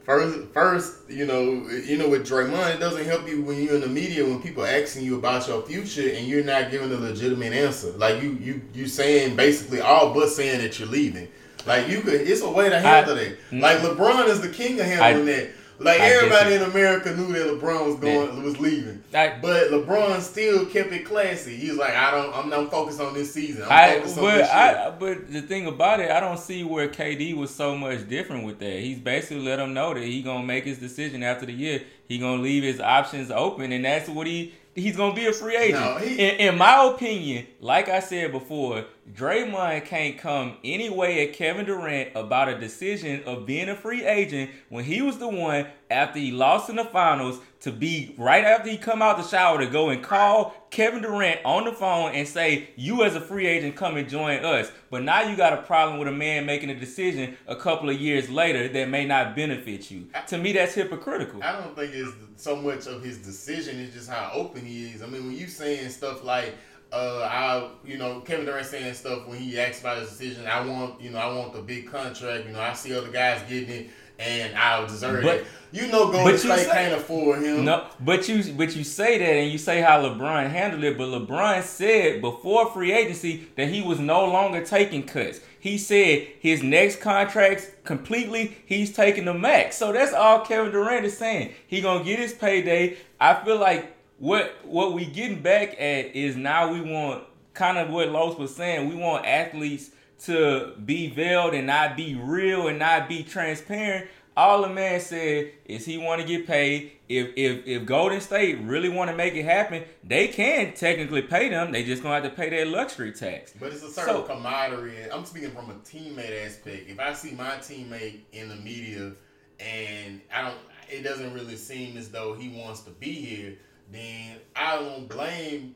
First, 0.04 0.48
first, 0.52 1.08
you 1.08 1.24
know, 1.24 1.40
you 1.40 1.96
know, 1.96 2.10
with 2.10 2.28
Draymond, 2.28 2.74
it 2.74 2.78
doesn't 2.78 3.06
help 3.06 3.26
you 3.26 3.40
when 3.42 3.62
you're 3.62 3.76
in 3.76 3.80
the 3.80 3.88
media 3.88 4.22
when 4.22 4.42
people 4.42 4.62
are 4.62 4.68
asking 4.68 5.02
you 5.02 5.16
about 5.16 5.48
your 5.48 5.62
future 5.62 6.10
and 6.10 6.26
you're 6.26 6.44
not 6.44 6.70
giving 6.70 6.92
a 6.92 6.96
legitimate 6.96 7.54
answer. 7.54 7.90
Like 7.92 8.22
you, 8.22 8.32
you, 8.32 8.62
you 8.74 8.86
saying 8.86 9.34
basically 9.34 9.80
all 9.80 10.12
but 10.12 10.28
saying 10.28 10.60
that 10.60 10.78
you're 10.78 10.88
leaving. 10.88 11.28
Like 11.66 11.88
you 11.88 12.02
could, 12.02 12.20
it's 12.20 12.42
a 12.42 12.50
way 12.50 12.68
to 12.68 12.78
handle 12.78 13.16
I, 13.16 13.20
it. 13.20 13.38
Like 13.50 13.78
mm-hmm. 13.78 13.98
LeBron 13.98 14.28
is 14.28 14.42
the 14.42 14.50
king 14.50 14.78
of 14.78 14.84
handling 14.84 15.22
I, 15.22 15.40
that. 15.40 15.50
Like 15.84 16.00
I 16.00 16.06
everybody 16.06 16.54
in 16.54 16.62
America 16.62 17.14
knew 17.14 17.32
that 17.32 17.46
LeBron 17.46 17.86
was 17.86 17.96
going 17.96 18.36
yeah. 18.36 18.42
was 18.42 18.58
leaving, 18.58 19.02
I, 19.12 19.38
but 19.40 19.70
LeBron 19.70 20.20
still 20.20 20.66
kept 20.66 20.92
it 20.92 21.04
classy. 21.04 21.56
He's 21.56 21.74
like, 21.74 21.94
I 21.94 22.10
don't, 22.10 22.34
I'm 22.34 22.48
not 22.48 22.70
focused 22.70 23.00
on 23.00 23.12
this 23.14 23.32
season. 23.32 23.64
I'm 23.64 23.72
I, 23.72 23.94
focused 23.96 24.16
but 24.16 24.24
on 24.24 24.38
this 24.38 24.48
I, 24.50 24.90
but 24.98 25.32
the 25.32 25.42
thing 25.42 25.66
about 25.66 26.00
it, 26.00 26.10
I 26.10 26.20
don't 26.20 26.38
see 26.38 26.64
where 26.64 26.88
KD 26.88 27.36
was 27.36 27.54
so 27.54 27.76
much 27.76 28.08
different 28.08 28.44
with 28.44 28.58
that. 28.60 28.80
He's 28.80 28.98
basically 28.98 29.44
let 29.44 29.58
him 29.58 29.74
know 29.74 29.94
that 29.94 30.02
he 30.02 30.22
gonna 30.22 30.44
make 30.44 30.64
his 30.64 30.78
decision 30.78 31.22
after 31.22 31.46
the 31.46 31.52
year. 31.52 31.82
He 32.08 32.18
gonna 32.18 32.42
leave 32.42 32.62
his 32.62 32.80
options 32.80 33.30
open, 33.30 33.70
and 33.72 33.84
that's 33.84 34.08
what 34.08 34.26
he 34.26 34.54
he's 34.74 34.96
gonna 34.96 35.14
be 35.14 35.26
a 35.26 35.32
free 35.32 35.56
agent. 35.56 35.80
No, 35.80 35.96
he, 35.96 36.14
in, 36.14 36.36
in, 36.36 36.58
my 36.58 36.90
opinion, 36.92 37.46
like 37.60 37.88
I 37.88 38.00
said 38.00 38.32
before, 38.32 38.84
Draymond 39.12 39.84
can't 39.84 40.16
come 40.16 40.56
any 40.64 40.88
way 40.88 41.28
at 41.28 41.34
Kevin 41.34 41.66
Durant 41.66 42.10
about 42.14 42.48
a 42.48 42.58
decision 42.58 43.22
of 43.24 43.44
being 43.44 43.68
a 43.68 43.76
free 43.76 44.04
agent 44.04 44.50
when 44.70 44.84
he 44.84 45.02
was 45.02 45.18
the 45.18 45.28
one 45.28 45.66
after 45.90 46.18
he 46.18 46.32
lost 46.32 46.70
in 46.70 46.76
the 46.76 46.84
finals 46.86 47.38
to 47.60 47.70
be 47.70 48.14
right 48.18 48.44
after 48.44 48.70
he 48.70 48.78
come 48.78 49.02
out 49.02 49.18
the 49.18 49.22
shower 49.22 49.58
to 49.58 49.66
go 49.66 49.90
and 49.90 50.02
call 50.02 50.54
Kevin 50.70 51.02
Durant 51.02 51.40
on 51.44 51.64
the 51.64 51.72
phone 51.72 52.12
and 52.14 52.26
say, 52.26 52.70
"You 52.76 53.04
as 53.04 53.14
a 53.14 53.20
free 53.20 53.46
agent 53.46 53.76
come 53.76 53.96
and 53.96 54.08
join 54.08 54.44
us." 54.44 54.72
But 54.90 55.02
now 55.02 55.22
you 55.22 55.36
got 55.36 55.52
a 55.52 55.62
problem 55.62 55.98
with 55.98 56.08
a 56.08 56.12
man 56.12 56.46
making 56.46 56.70
a 56.70 56.74
decision 56.74 57.36
a 57.46 57.56
couple 57.56 57.90
of 57.90 58.00
years 58.00 58.30
later 58.30 58.68
that 58.68 58.88
may 58.88 59.04
not 59.04 59.36
benefit 59.36 59.90
you. 59.90 60.08
I, 60.14 60.22
to 60.22 60.38
me, 60.38 60.52
that's 60.52 60.74
hypocritical. 60.74 61.42
I 61.42 61.52
don't 61.52 61.76
think 61.76 61.92
it's 61.94 62.12
so 62.36 62.56
much 62.56 62.86
of 62.86 63.02
his 63.02 63.18
decision; 63.18 63.78
it's 63.80 63.94
just 63.94 64.08
how 64.08 64.30
open 64.32 64.64
he 64.64 64.86
is. 64.86 65.02
I 65.02 65.06
mean, 65.06 65.26
when 65.26 65.36
you 65.36 65.46
saying 65.46 65.88
stuff 65.90 66.24
like, 66.24 66.54
uh, 66.94 67.28
I, 67.28 67.68
you 67.84 67.98
know, 67.98 68.20
Kevin 68.20 68.46
Durant 68.46 68.66
saying 68.66 68.94
stuff 68.94 69.26
when 69.26 69.38
he 69.38 69.58
asked 69.58 69.80
about 69.80 69.98
his 69.98 70.10
decision. 70.10 70.46
I 70.46 70.64
want, 70.64 71.00
you 71.00 71.10
know, 71.10 71.18
I 71.18 71.26
want 71.26 71.52
the 71.52 71.60
big 71.60 71.90
contract. 71.90 72.46
You 72.46 72.52
know, 72.52 72.60
I 72.60 72.72
see 72.72 72.96
other 72.96 73.10
guys 73.10 73.42
getting 73.48 73.68
it, 73.68 73.90
and 74.20 74.56
I 74.56 74.86
deserve 74.86 75.24
but, 75.24 75.36
it. 75.38 75.46
You 75.72 75.88
know, 75.88 76.12
Golden 76.12 76.38
State 76.38 76.68
can't 76.68 76.94
afford 76.94 77.42
him. 77.42 77.64
No, 77.64 77.88
but 77.98 78.28
you, 78.28 78.52
but 78.52 78.76
you 78.76 78.84
say 78.84 79.18
that, 79.18 79.24
and 79.24 79.50
you 79.50 79.58
say 79.58 79.80
how 79.80 80.02
LeBron 80.02 80.48
handled 80.50 80.84
it. 80.84 80.96
But 80.96 81.08
LeBron 81.08 81.64
said 81.64 82.20
before 82.20 82.70
free 82.70 82.92
agency 82.92 83.48
that 83.56 83.68
he 83.68 83.82
was 83.82 83.98
no 83.98 84.24
longer 84.26 84.64
taking 84.64 85.02
cuts. 85.02 85.40
He 85.58 85.78
said 85.78 86.28
his 86.38 86.62
next 86.62 87.00
contracts 87.00 87.66
completely, 87.82 88.56
he's 88.66 88.92
taking 88.92 89.24
the 89.24 89.34
max. 89.34 89.76
So 89.76 89.92
that's 89.92 90.12
all 90.12 90.44
Kevin 90.44 90.70
Durant 90.70 91.06
is 91.06 91.18
saying. 91.18 91.54
He 91.66 91.80
gonna 91.80 92.04
get 92.04 92.20
his 92.20 92.34
payday. 92.34 92.98
I 93.18 93.42
feel 93.42 93.58
like 93.58 93.93
what 94.18 94.64
what 94.64 94.92
we 94.92 95.06
getting 95.06 95.42
back 95.42 95.72
at 95.74 96.14
is 96.14 96.36
now 96.36 96.72
we 96.72 96.80
want 96.80 97.24
kind 97.52 97.78
of 97.78 97.90
what 97.90 98.08
Los 98.10 98.36
was 98.38 98.54
saying. 98.54 98.88
We 98.88 98.94
want 98.94 99.26
athletes 99.26 99.90
to 100.24 100.74
be 100.84 101.08
veiled 101.08 101.54
and 101.54 101.66
not 101.66 101.96
be 101.96 102.14
real 102.14 102.68
and 102.68 102.78
not 102.78 103.08
be 103.08 103.22
transparent. 103.22 104.08
All 104.36 104.62
the 104.62 104.68
man 104.68 105.00
said 105.00 105.52
is 105.64 105.84
he 105.84 105.96
want 105.96 106.20
to 106.20 106.26
get 106.26 106.46
paid. 106.46 106.92
If 107.08 107.32
if 107.36 107.66
if 107.66 107.86
Golden 107.86 108.20
State 108.20 108.58
really 108.62 108.88
want 108.88 109.10
to 109.10 109.16
make 109.16 109.34
it 109.34 109.44
happen, 109.44 109.84
they 110.02 110.28
can 110.28 110.72
technically 110.74 111.22
pay 111.22 111.48
them. 111.48 111.70
They 111.70 111.84
just 111.84 112.02
gonna 112.02 112.14
have 112.14 112.24
to 112.24 112.30
pay 112.30 112.50
their 112.50 112.66
luxury 112.66 113.12
tax. 113.12 113.52
But 113.58 113.72
it's 113.72 113.84
a 113.84 113.90
certain 113.90 114.14
so, 114.14 114.22
commodity. 114.22 114.96
I'm 115.12 115.24
speaking 115.24 115.50
from 115.50 115.70
a 115.70 115.74
teammate 115.74 116.46
aspect. 116.46 116.88
If 116.88 116.98
I 116.98 117.12
see 117.12 117.32
my 117.32 117.50
teammate 117.58 118.20
in 118.32 118.48
the 118.48 118.56
media 118.56 119.12
and 119.60 120.20
I 120.34 120.42
don't, 120.42 120.58
it 120.90 121.02
doesn't 121.02 121.32
really 121.32 121.56
seem 121.56 121.96
as 121.96 122.10
though 122.10 122.34
he 122.34 122.48
wants 122.48 122.80
to 122.82 122.90
be 122.90 123.12
here. 123.12 123.56
Then 123.90 124.38
I 124.56 124.76
don't 124.76 125.08
blame 125.08 125.74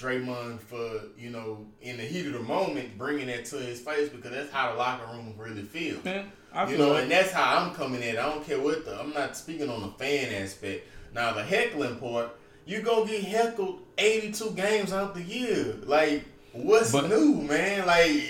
Draymond 0.00 0.60
for 0.60 1.02
you 1.18 1.30
know 1.30 1.66
in 1.82 1.98
the 1.98 2.02
heat 2.02 2.26
of 2.26 2.32
the 2.32 2.40
moment 2.40 2.96
bringing 2.96 3.26
that 3.26 3.44
to 3.46 3.56
his 3.56 3.80
face 3.80 4.08
because 4.08 4.30
that's 4.30 4.50
how 4.50 4.72
the 4.72 4.78
locker 4.78 5.06
room 5.12 5.34
really 5.36 5.62
feels. 5.62 6.04
Yeah, 6.04 6.24
you 6.68 6.78
know, 6.78 6.96
and 6.96 7.10
that's 7.10 7.32
how 7.32 7.58
I'm 7.58 7.74
coming 7.74 8.02
in. 8.02 8.16
I 8.16 8.22
don't 8.22 8.44
care 8.44 8.60
what 8.60 8.84
the. 8.84 8.98
I'm 8.98 9.12
not 9.12 9.36
speaking 9.36 9.68
on 9.68 9.82
the 9.82 9.88
fan 9.88 10.32
aspect. 10.42 10.86
Now 11.14 11.32
the 11.32 11.42
heckling 11.42 11.96
part, 11.96 12.36
you 12.64 12.80
go 12.82 13.04
get 13.04 13.24
heckled 13.24 13.80
82 13.98 14.50
games 14.52 14.92
out 14.92 15.14
the 15.14 15.22
year. 15.22 15.76
Like 15.84 16.24
what's 16.52 16.92
but, 16.92 17.08
new, 17.08 17.34
man? 17.42 17.86
Like. 17.86 18.22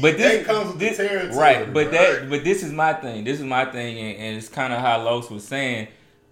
But 0.00 0.16
this 0.16 0.44
comes 0.44 0.70
with 0.70 0.78
this, 0.80 0.96
territory, 0.96 1.38
right? 1.38 1.72
But 1.72 1.86
right? 1.86 1.90
that, 1.92 2.30
but 2.30 2.42
this 2.42 2.64
is 2.64 2.72
my 2.72 2.94
thing. 2.94 3.22
This 3.22 3.38
is 3.38 3.44
my 3.44 3.64
thing, 3.66 3.98
and, 3.98 4.18
and 4.18 4.36
it's 4.36 4.48
kind 4.48 4.72
of 4.72 4.80
how 4.80 5.04
Los 5.04 5.30
was 5.30 5.46
saying 5.46 5.86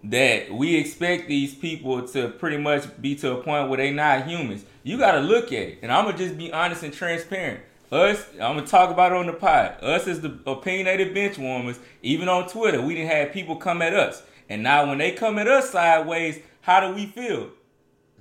that 0.09 0.51
we 0.53 0.75
expect 0.75 1.27
these 1.27 1.53
people 1.53 2.07
to 2.07 2.29
pretty 2.29 2.57
much 2.57 2.85
be 3.01 3.15
to 3.15 3.33
a 3.33 3.43
point 3.43 3.69
where 3.69 3.77
they 3.77 3.91
not 3.91 4.27
humans. 4.27 4.63
You 4.83 4.97
got 4.97 5.13
to 5.13 5.19
look 5.19 5.47
at 5.47 5.53
it. 5.53 5.79
And 5.81 5.91
I'm 5.91 6.05
going 6.05 6.15
to 6.15 6.23
just 6.23 6.37
be 6.37 6.51
honest 6.51 6.83
and 6.83 6.93
transparent. 6.93 7.61
Us, 7.91 8.25
I'm 8.33 8.55
going 8.55 8.65
to 8.65 8.71
talk 8.71 8.89
about 8.89 9.13
it 9.13 9.17
on 9.17 9.27
the 9.27 9.33
pod. 9.33 9.81
Us 9.81 10.07
as 10.07 10.21
the 10.21 10.37
opinionated 10.45 11.13
bench 11.13 11.37
warmers, 11.37 11.79
even 12.01 12.27
on 12.27 12.49
Twitter, 12.49 12.81
we 12.81 12.95
didn't 12.95 13.11
have 13.11 13.31
people 13.31 13.55
come 13.55 13.81
at 13.81 13.93
us. 13.93 14.23
And 14.49 14.63
now 14.63 14.87
when 14.87 14.97
they 14.97 15.11
come 15.11 15.39
at 15.39 15.47
us 15.47 15.71
sideways, 15.71 16.39
how 16.61 16.81
do 16.81 16.93
we 16.93 17.05
feel? 17.05 17.49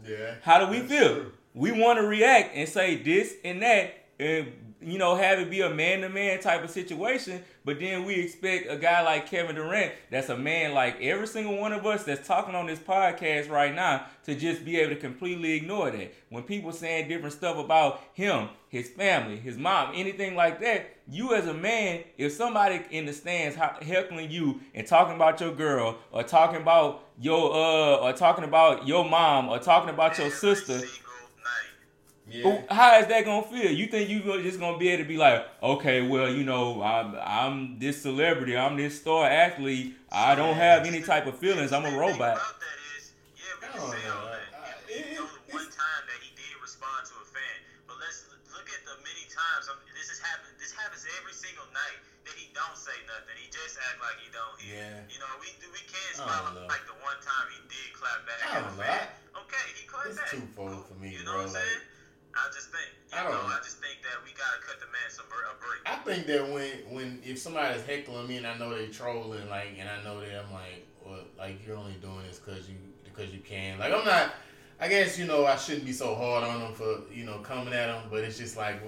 Yeah. 0.07 0.35
How 0.43 0.65
do 0.65 0.71
we 0.71 0.81
feel? 0.81 1.15
True. 1.15 1.33
We 1.55 1.73
want 1.73 1.99
to 1.99 2.07
react 2.07 2.55
and 2.55 2.69
say 2.69 2.97
this 2.97 3.35
and 3.45 3.63
that 3.63 4.07
and 4.19 4.66
you 4.81 4.99
know, 4.99 5.15
have 5.15 5.39
it 5.39 5.51
be 5.51 5.63
a 5.63 5.71
man 5.71 6.03
to 6.03 6.09
man 6.09 6.41
type 6.41 6.63
of 6.63 6.71
situation. 6.71 7.43
But 7.65 7.81
then 7.81 8.05
we 8.05 8.15
expect 8.15 8.71
a 8.71 8.77
guy 8.77 9.03
like 9.03 9.29
Kevin 9.29 9.57
Durant, 9.57 9.93
that's 10.11 10.29
a 10.29 10.37
man 10.37 10.73
like 10.73 11.01
every 11.01 11.27
single 11.27 11.57
one 11.57 11.73
of 11.73 11.85
us 11.85 12.05
that's 12.05 12.27
talking 12.27 12.55
on 12.55 12.67
this 12.67 12.79
podcast 12.79 13.51
right 13.51 13.75
now, 13.75 14.07
to 14.25 14.35
just 14.35 14.65
be 14.65 14.79
able 14.79 14.95
to 14.95 15.01
completely 15.01 15.55
ignore 15.55 15.91
that. 15.91 16.15
When 16.29 16.45
people 16.45 16.73
saying 16.73 17.09
different 17.09 17.33
stuff 17.33 17.57
about 17.57 18.03
him, 18.13 18.51
his 18.69 18.89
family, 18.91 19.37
his 19.37 19.57
mom, 19.57 19.93
anything 19.95 20.37
like 20.37 20.61
that, 20.61 20.97
you 21.09 21.35
as 21.35 21.47
a 21.47 21.55
man, 21.55 22.05
if 22.19 22.33
somebody 22.33 22.83
in 22.91 23.07
the 23.07 23.13
stands 23.13 23.57
heckling 23.57 24.31
you 24.31 24.61
and 24.75 24.87
talking 24.87 25.15
about 25.15 25.41
your 25.41 25.53
girl, 25.55 25.99
or 26.13 26.23
talking 26.23 26.61
about 26.61 27.05
your 27.21 27.53
uh, 27.53 27.97
or 27.97 28.13
talking 28.13 28.45
about 28.45 28.87
your 28.87 29.09
mom, 29.09 29.49
or 29.49 29.59
talking 29.59 29.91
about 29.91 30.19
your 30.19 30.31
sister 30.31 30.83
yeah. 32.29 32.63
How 32.69 32.99
is 32.99 33.07
that 33.07 33.25
gonna 33.25 33.47
feel? 33.47 33.71
You 33.71 33.87
think 33.87 34.11
you 34.11 34.21
just 34.43 34.59
gonna 34.59 34.79
be 34.79 34.89
able 34.91 35.05
to 35.05 35.09
be 35.09 35.17
like, 35.17 35.47
okay, 35.63 36.03
well, 36.03 36.29
you 36.29 36.43
know, 36.43 36.83
I'm, 36.83 37.15
I'm 37.23 37.79
this 37.79 38.03
celebrity, 38.03 38.57
I'm 38.57 38.77
this 38.77 38.99
star 38.99 39.31
athlete. 39.31 39.95
I 40.11 40.35
don't 40.35 40.57
have 40.57 40.87
any 40.87 41.03
type 41.03 41.27
of 41.27 41.39
feelings. 41.39 41.73
I'm 41.73 41.85
a 41.87 41.95
robot. 41.95 42.35
About 42.35 42.59
that 42.59 42.79
is, 42.99 43.13
yeah, 43.39 43.55
we 43.63 43.67
can 43.71 43.79
say 43.79 44.03
all 44.11 44.27
that. 44.27 44.43
You 44.91 45.23
know, 45.23 45.31
the 45.31 45.55
one 45.55 45.71
time 45.71 46.03
that 46.11 46.19
he 46.19 46.35
did 46.35 46.51
respond 46.59 47.07
to 47.07 47.15
a 47.23 47.27
fan, 47.31 47.57
but 47.87 47.95
let's 48.03 48.27
look 48.51 48.67
at 48.75 48.83
the 48.83 48.99
many 49.07 49.27
times. 49.31 49.71
I 49.71 49.79
um, 49.79 49.87
this 49.95 50.11
has 50.11 50.19
happened. 50.19 50.59
This 50.59 50.75
happens 50.75 51.07
every 51.23 51.37
single 51.37 51.69
night 51.71 51.99
that 52.27 52.35
he 52.35 52.51
don't 52.51 52.75
say 52.75 52.97
nothing. 53.07 53.39
He 53.39 53.47
just 53.55 53.79
act 53.87 54.03
like 54.03 54.19
he 54.19 54.35
don't 54.35 54.59
hear. 54.59 54.83
Yeah. 54.83 55.15
You 55.15 55.23
know, 55.23 55.31
we 55.39 55.55
we 55.71 55.83
can't 55.87 56.27
smile 56.27 56.59
like 56.67 56.83
the 56.91 56.99
one 57.07 57.23
time 57.23 57.47
he 57.55 57.63
did 57.71 57.95
clap 57.95 58.19
back 58.27 58.43
at 58.43 58.67
a 58.67 58.73
fan. 58.75 59.07
Okay, 59.47 59.67
he 59.79 59.87
clapped 59.87 60.11
it's 60.11 60.19
back. 60.19 60.35
It's 60.35 60.43
twofold 60.43 60.91
for 60.91 60.99
me, 60.99 61.15
you 61.15 61.23
know 61.23 61.39
bro. 61.39 61.47
What 61.47 61.55
I'm 61.55 61.63
saying? 61.63 61.87
I 62.37 62.53
just 62.53 62.71
think, 62.71 62.89
I 63.13 63.23
don't 63.23 63.33
know, 63.33 63.49
I 63.49 63.59
just 63.65 63.79
think 63.81 63.97
that 64.03 64.21
we 64.25 64.31
gotta 64.37 64.61
cut 64.61 64.79
the 64.79 64.87
man 64.87 65.09
some 65.09 65.25
a 65.25 65.57
break. 65.59 65.81
I 65.87 65.97
think 66.05 66.27
that 66.27 66.53
when 66.53 66.95
when 66.95 67.21
if 67.25 67.39
somebody's 67.39 67.83
heckling 67.83 68.29
me 68.29 68.37
and 68.37 68.47
I 68.47 68.59
know 68.59 68.77
they 68.77 68.89
trolling, 68.89 69.49
like, 69.49 69.77
and 69.79 69.89
I 69.89 70.03
know 70.05 70.21
that 70.21 70.45
I'm 70.45 70.53
like, 70.53 70.87
well, 71.05 71.21
like 71.39 71.67
you're 71.67 71.77
only 71.77 71.95
doing 71.95 72.23
this 72.29 72.39
because 72.39 72.69
you 72.69 72.77
because 73.05 73.33
you 73.33 73.41
can. 73.41 73.79
Like 73.79 73.93
I'm 73.93 74.05
not. 74.05 74.35
I 74.79 74.89
guess 74.89 75.19
you 75.19 75.25
know 75.25 75.47
I 75.47 75.57
shouldn't 75.57 75.87
be 75.87 75.93
so 75.93 76.15
hard 76.15 76.45
on 76.45 76.61
them 76.61 76.75
for 76.75 77.01
you 77.13 77.25
know 77.25 77.39
coming 77.39 77.73
at 77.73 77.87
them, 77.87 78.03
but 78.11 78.25
it's 78.25 78.37
just 78.37 78.57
like 78.57 78.83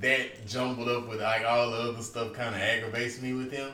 that 0.00 0.46
jumbled 0.46 0.88
up 0.88 1.08
with 1.08 1.20
like 1.20 1.44
all 1.44 1.70
the 1.70 1.78
other 1.78 2.02
stuff 2.02 2.32
kind 2.32 2.54
of 2.54 2.60
aggravates 2.60 3.20
me 3.20 3.32
with 3.32 3.50
him. 3.50 3.72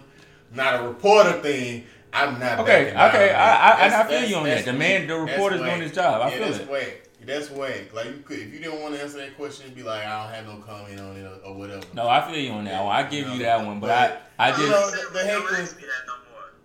Not 0.55 0.83
a 0.83 0.89
reporter 0.89 1.43
thing. 1.43 1.85
I'm 2.11 2.39
not. 2.39 2.61
Okay, 2.61 2.89
okay, 2.89 3.35
I, 3.35 3.87
I, 3.87 4.01
I, 4.01 4.09
feel 4.09 4.25
you 4.25 4.37
on 4.37 4.45
that. 4.45 4.65
The 4.65 4.73
man, 4.73 5.07
the 5.07 5.19
reporter's 5.19 5.61
doing 5.61 5.83
his 5.83 5.93
job. 5.93 6.23
I 6.23 6.31
yeah, 6.31 6.51
feel 6.51 6.55
it 6.55 7.08
that's 7.29 7.51
whack. 7.51 7.93
Like 7.93 8.07
you 8.07 8.23
could, 8.25 8.39
if 8.39 8.53
you 8.53 8.59
didn't 8.59 8.81
want 8.81 8.95
to 8.95 9.03
answer 9.03 9.19
that 9.19 9.37
question, 9.37 9.73
be 9.75 9.83
like, 9.83 10.05
I 10.05 10.25
don't 10.25 10.33
have 10.33 10.47
no 10.49 10.65
comment 10.65 10.99
on 10.99 11.17
it 11.17 11.25
or, 11.25 11.37
or 11.45 11.55
whatever. 11.55 11.85
No, 11.93 12.09
I 12.09 12.25
feel 12.27 12.41
you 12.41 12.53
on 12.53 12.65
that 12.65 12.83
one. 12.83 12.97
I 12.97 13.03
give 13.03 13.13
you, 13.13 13.25
know, 13.27 13.33
you 13.35 13.43
that 13.45 13.67
one, 13.67 13.81
but, 13.81 13.89
but 13.89 14.23
I, 14.39 14.49
I 14.49 14.51
just. 14.51 14.63
You 14.63 14.71
know, 14.71 14.91
the, 14.91 15.13
the 15.13 15.25
heck 15.29 15.45
was. 15.45 15.77
No 15.77 16.17
more. 16.33 16.57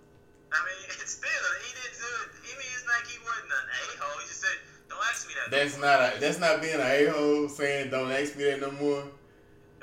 I 0.55 0.59
mean, 0.63 0.87
still 1.05 1.29
he 1.59 1.69
didn't 1.75 1.99
do 1.99 2.07
it. 2.23 2.29
I 2.31 2.55
mean, 2.55 2.71
it's 2.71 2.87
like 2.87 3.05
he 3.11 3.19
wasn't 3.19 3.51
an 3.51 3.67
a 3.75 3.83
hole. 3.99 4.19
He 4.23 4.25
just 4.25 4.39
said, 4.39 4.57
"Don't 4.87 5.03
ask 5.03 5.27
me 5.27 5.35
that." 5.35 5.51
That's 5.51 5.75
no 5.75 5.83
not 5.83 5.99
a. 5.99 6.19
That's 6.23 6.39
not 6.39 6.61
being 6.63 6.79
an 6.79 6.87
a 6.87 7.11
hole 7.11 7.49
saying, 7.51 7.91
"Don't 7.91 8.11
ask 8.11 8.39
me 8.39 8.47
that 8.47 8.63
no 8.63 8.71
more." 8.71 9.03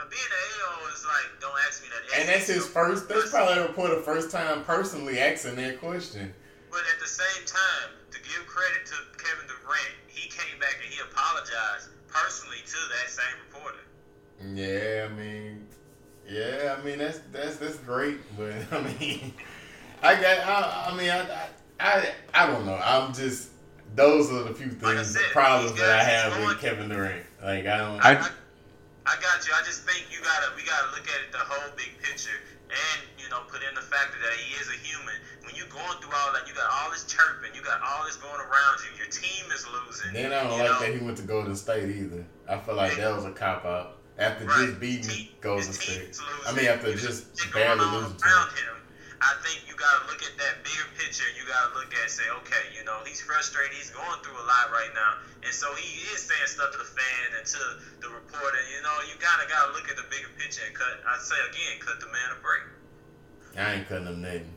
But 0.00 0.08
being 0.08 0.32
an 0.32 0.40
a 0.40 0.64
hole 0.64 0.88
is 0.88 1.04
like, 1.04 1.28
"Don't 1.44 1.60
ask 1.68 1.84
me 1.84 1.92
that." 1.92 2.24
And 2.24 2.28
that's 2.32 2.48
his 2.48 2.64
first. 2.64 3.04
That's 3.04 3.28
probably 3.28 3.60
a 3.60 3.68
reporter 3.68 4.00
first 4.00 4.32
time 4.32 4.64
personally 4.64 5.20
asking 5.20 5.56
that 5.60 5.76
question. 5.76 6.32
But 6.72 6.88
at 6.88 7.02
the 7.02 7.10
same 7.10 7.44
time, 7.44 8.00
to 8.14 8.18
give 8.24 8.46
credit 8.48 8.86
to 8.86 8.96
Kevin 9.20 9.44
Durant, 9.44 9.90
he 9.90 9.99
came 10.40 10.58
back 10.60 10.78
and 10.82 10.92
he 10.92 11.00
apologized 11.00 11.88
personally 12.08 12.58
to 12.66 12.76
that 12.96 13.10
same 13.10 13.36
reporter. 13.48 13.84
Yeah, 14.54 15.08
I 15.10 15.14
mean, 15.14 15.66
yeah, 16.28 16.76
I 16.78 16.84
mean 16.84 16.98
that's 16.98 17.20
that's 17.32 17.56
that's 17.56 17.76
great, 17.78 18.18
but 18.36 18.52
I 18.72 18.82
mean, 18.98 19.34
I 20.02 20.14
got, 20.14 20.38
I, 20.38 20.90
I 20.90 20.96
mean, 20.96 21.10
I, 21.10 21.48
I, 21.78 22.12
I 22.34 22.46
don't 22.46 22.66
know. 22.66 22.80
I'm 22.82 23.12
just 23.12 23.50
those 23.94 24.30
are 24.30 24.44
the 24.44 24.54
few 24.54 24.70
things, 24.70 24.82
like 24.82 25.04
said, 25.04 25.22
problems 25.32 25.78
that 25.78 25.90
I 25.90 26.02
have 26.02 26.46
with 26.46 26.60
Kevin 26.60 26.88
Durant. 26.88 27.24
Like 27.42 27.66
I 27.66 27.78
don't. 27.78 28.04
I, 28.04 28.12
I, 28.12 28.30
I 29.06 29.14
got 29.20 29.46
you. 29.46 29.52
I 29.54 29.62
just 29.64 29.82
think 29.82 30.06
you 30.10 30.22
gotta 30.22 30.52
we 30.56 30.62
gotta 30.62 30.90
look 30.92 31.08
at 31.08 31.20
it 31.26 31.32
the 31.32 31.38
whole 31.38 31.70
big 31.76 31.90
picture 32.02 32.30
and 32.70 32.98
you 33.18 33.28
know 33.28 33.42
put 33.48 33.60
in 33.66 33.74
the 33.74 33.82
factor 33.82 34.18
that 34.22 34.34
he 34.38 34.54
is 34.56 34.68
a 34.70 34.78
human. 34.80 35.14
When 35.44 35.54
you're 35.54 35.70
going 35.70 35.98
through 36.00 36.14
all 36.14 36.32
that, 36.32 36.46
you 36.46 36.54
got 36.54 36.70
all 36.70 36.90
this 36.90 37.04
chirping, 37.04 37.54
you 37.54 37.62
got 37.62 37.80
all 37.82 38.04
this 38.04 38.16
going 38.16 38.40
around 38.40 38.76
you. 38.86 38.94
Your 38.96 39.10
team 39.10 39.50
is 39.50 39.66
losing. 39.66 40.12
Then 40.14 40.32
I 40.32 40.44
don't 40.44 40.58
like 40.58 40.70
know? 40.70 40.80
that 40.80 40.94
he 40.94 41.04
went 41.04 41.16
to 41.18 41.24
Golden 41.24 41.56
State 41.56 41.90
either. 41.90 42.24
I 42.48 42.58
feel 42.58 42.76
like 42.76 42.96
that 42.96 43.14
was 43.14 43.24
a 43.24 43.32
cop 43.32 43.64
out 43.64 43.98
after 44.18 44.44
right. 44.44 44.66
just 44.66 44.80
beating 44.80 45.28
Golden 45.40 45.72
State. 45.72 46.18
I 46.46 46.52
mean, 46.52 46.66
after 46.66 46.94
just 46.94 47.34
barely 47.52 47.84
losing 47.84 48.16
to 48.16 48.28
him. 48.28 48.79
I 49.20 49.36
think 49.44 49.68
you 49.68 49.76
got 49.76 49.92
to 50.00 50.02
look 50.08 50.24
at 50.24 50.32
that 50.40 50.64
bigger 50.64 50.88
picture. 50.96 51.28
You 51.36 51.44
got 51.44 51.70
to 51.70 51.78
look 51.78 51.92
at 51.92 52.08
say, 52.08 52.24
okay, 52.40 52.72
you 52.72 52.84
know, 52.88 53.04
he's 53.04 53.20
frustrated. 53.20 53.76
He's 53.76 53.92
going 53.92 54.18
through 54.24 54.40
a 54.40 54.46
lot 54.48 54.72
right 54.72 54.88
now, 54.96 55.20
and 55.44 55.52
so 55.52 55.68
he 55.76 56.00
is 56.08 56.24
saying 56.24 56.48
stuff 56.48 56.72
to 56.72 56.78
the 56.78 56.88
fan 56.88 57.36
and 57.36 57.44
to 57.44 57.62
the 58.00 58.08
reporter. 58.08 58.62
You 58.72 58.80
know, 58.80 58.96
you 59.04 59.20
kind 59.20 59.44
of 59.44 59.48
got 59.52 59.68
to 59.68 59.72
look 59.76 59.92
at 59.92 59.96
the 60.00 60.08
bigger 60.08 60.32
picture 60.40 60.64
and 60.64 60.74
cut. 60.74 61.04
I 61.04 61.20
say 61.20 61.36
again, 61.52 61.84
cut 61.84 62.00
the 62.00 62.08
man 62.08 62.28
a 62.32 62.38
break. 62.40 62.64
I 63.60 63.74
ain't 63.76 63.88
cutting 63.88 64.08
him 64.08 64.22
nothing. 64.22 64.50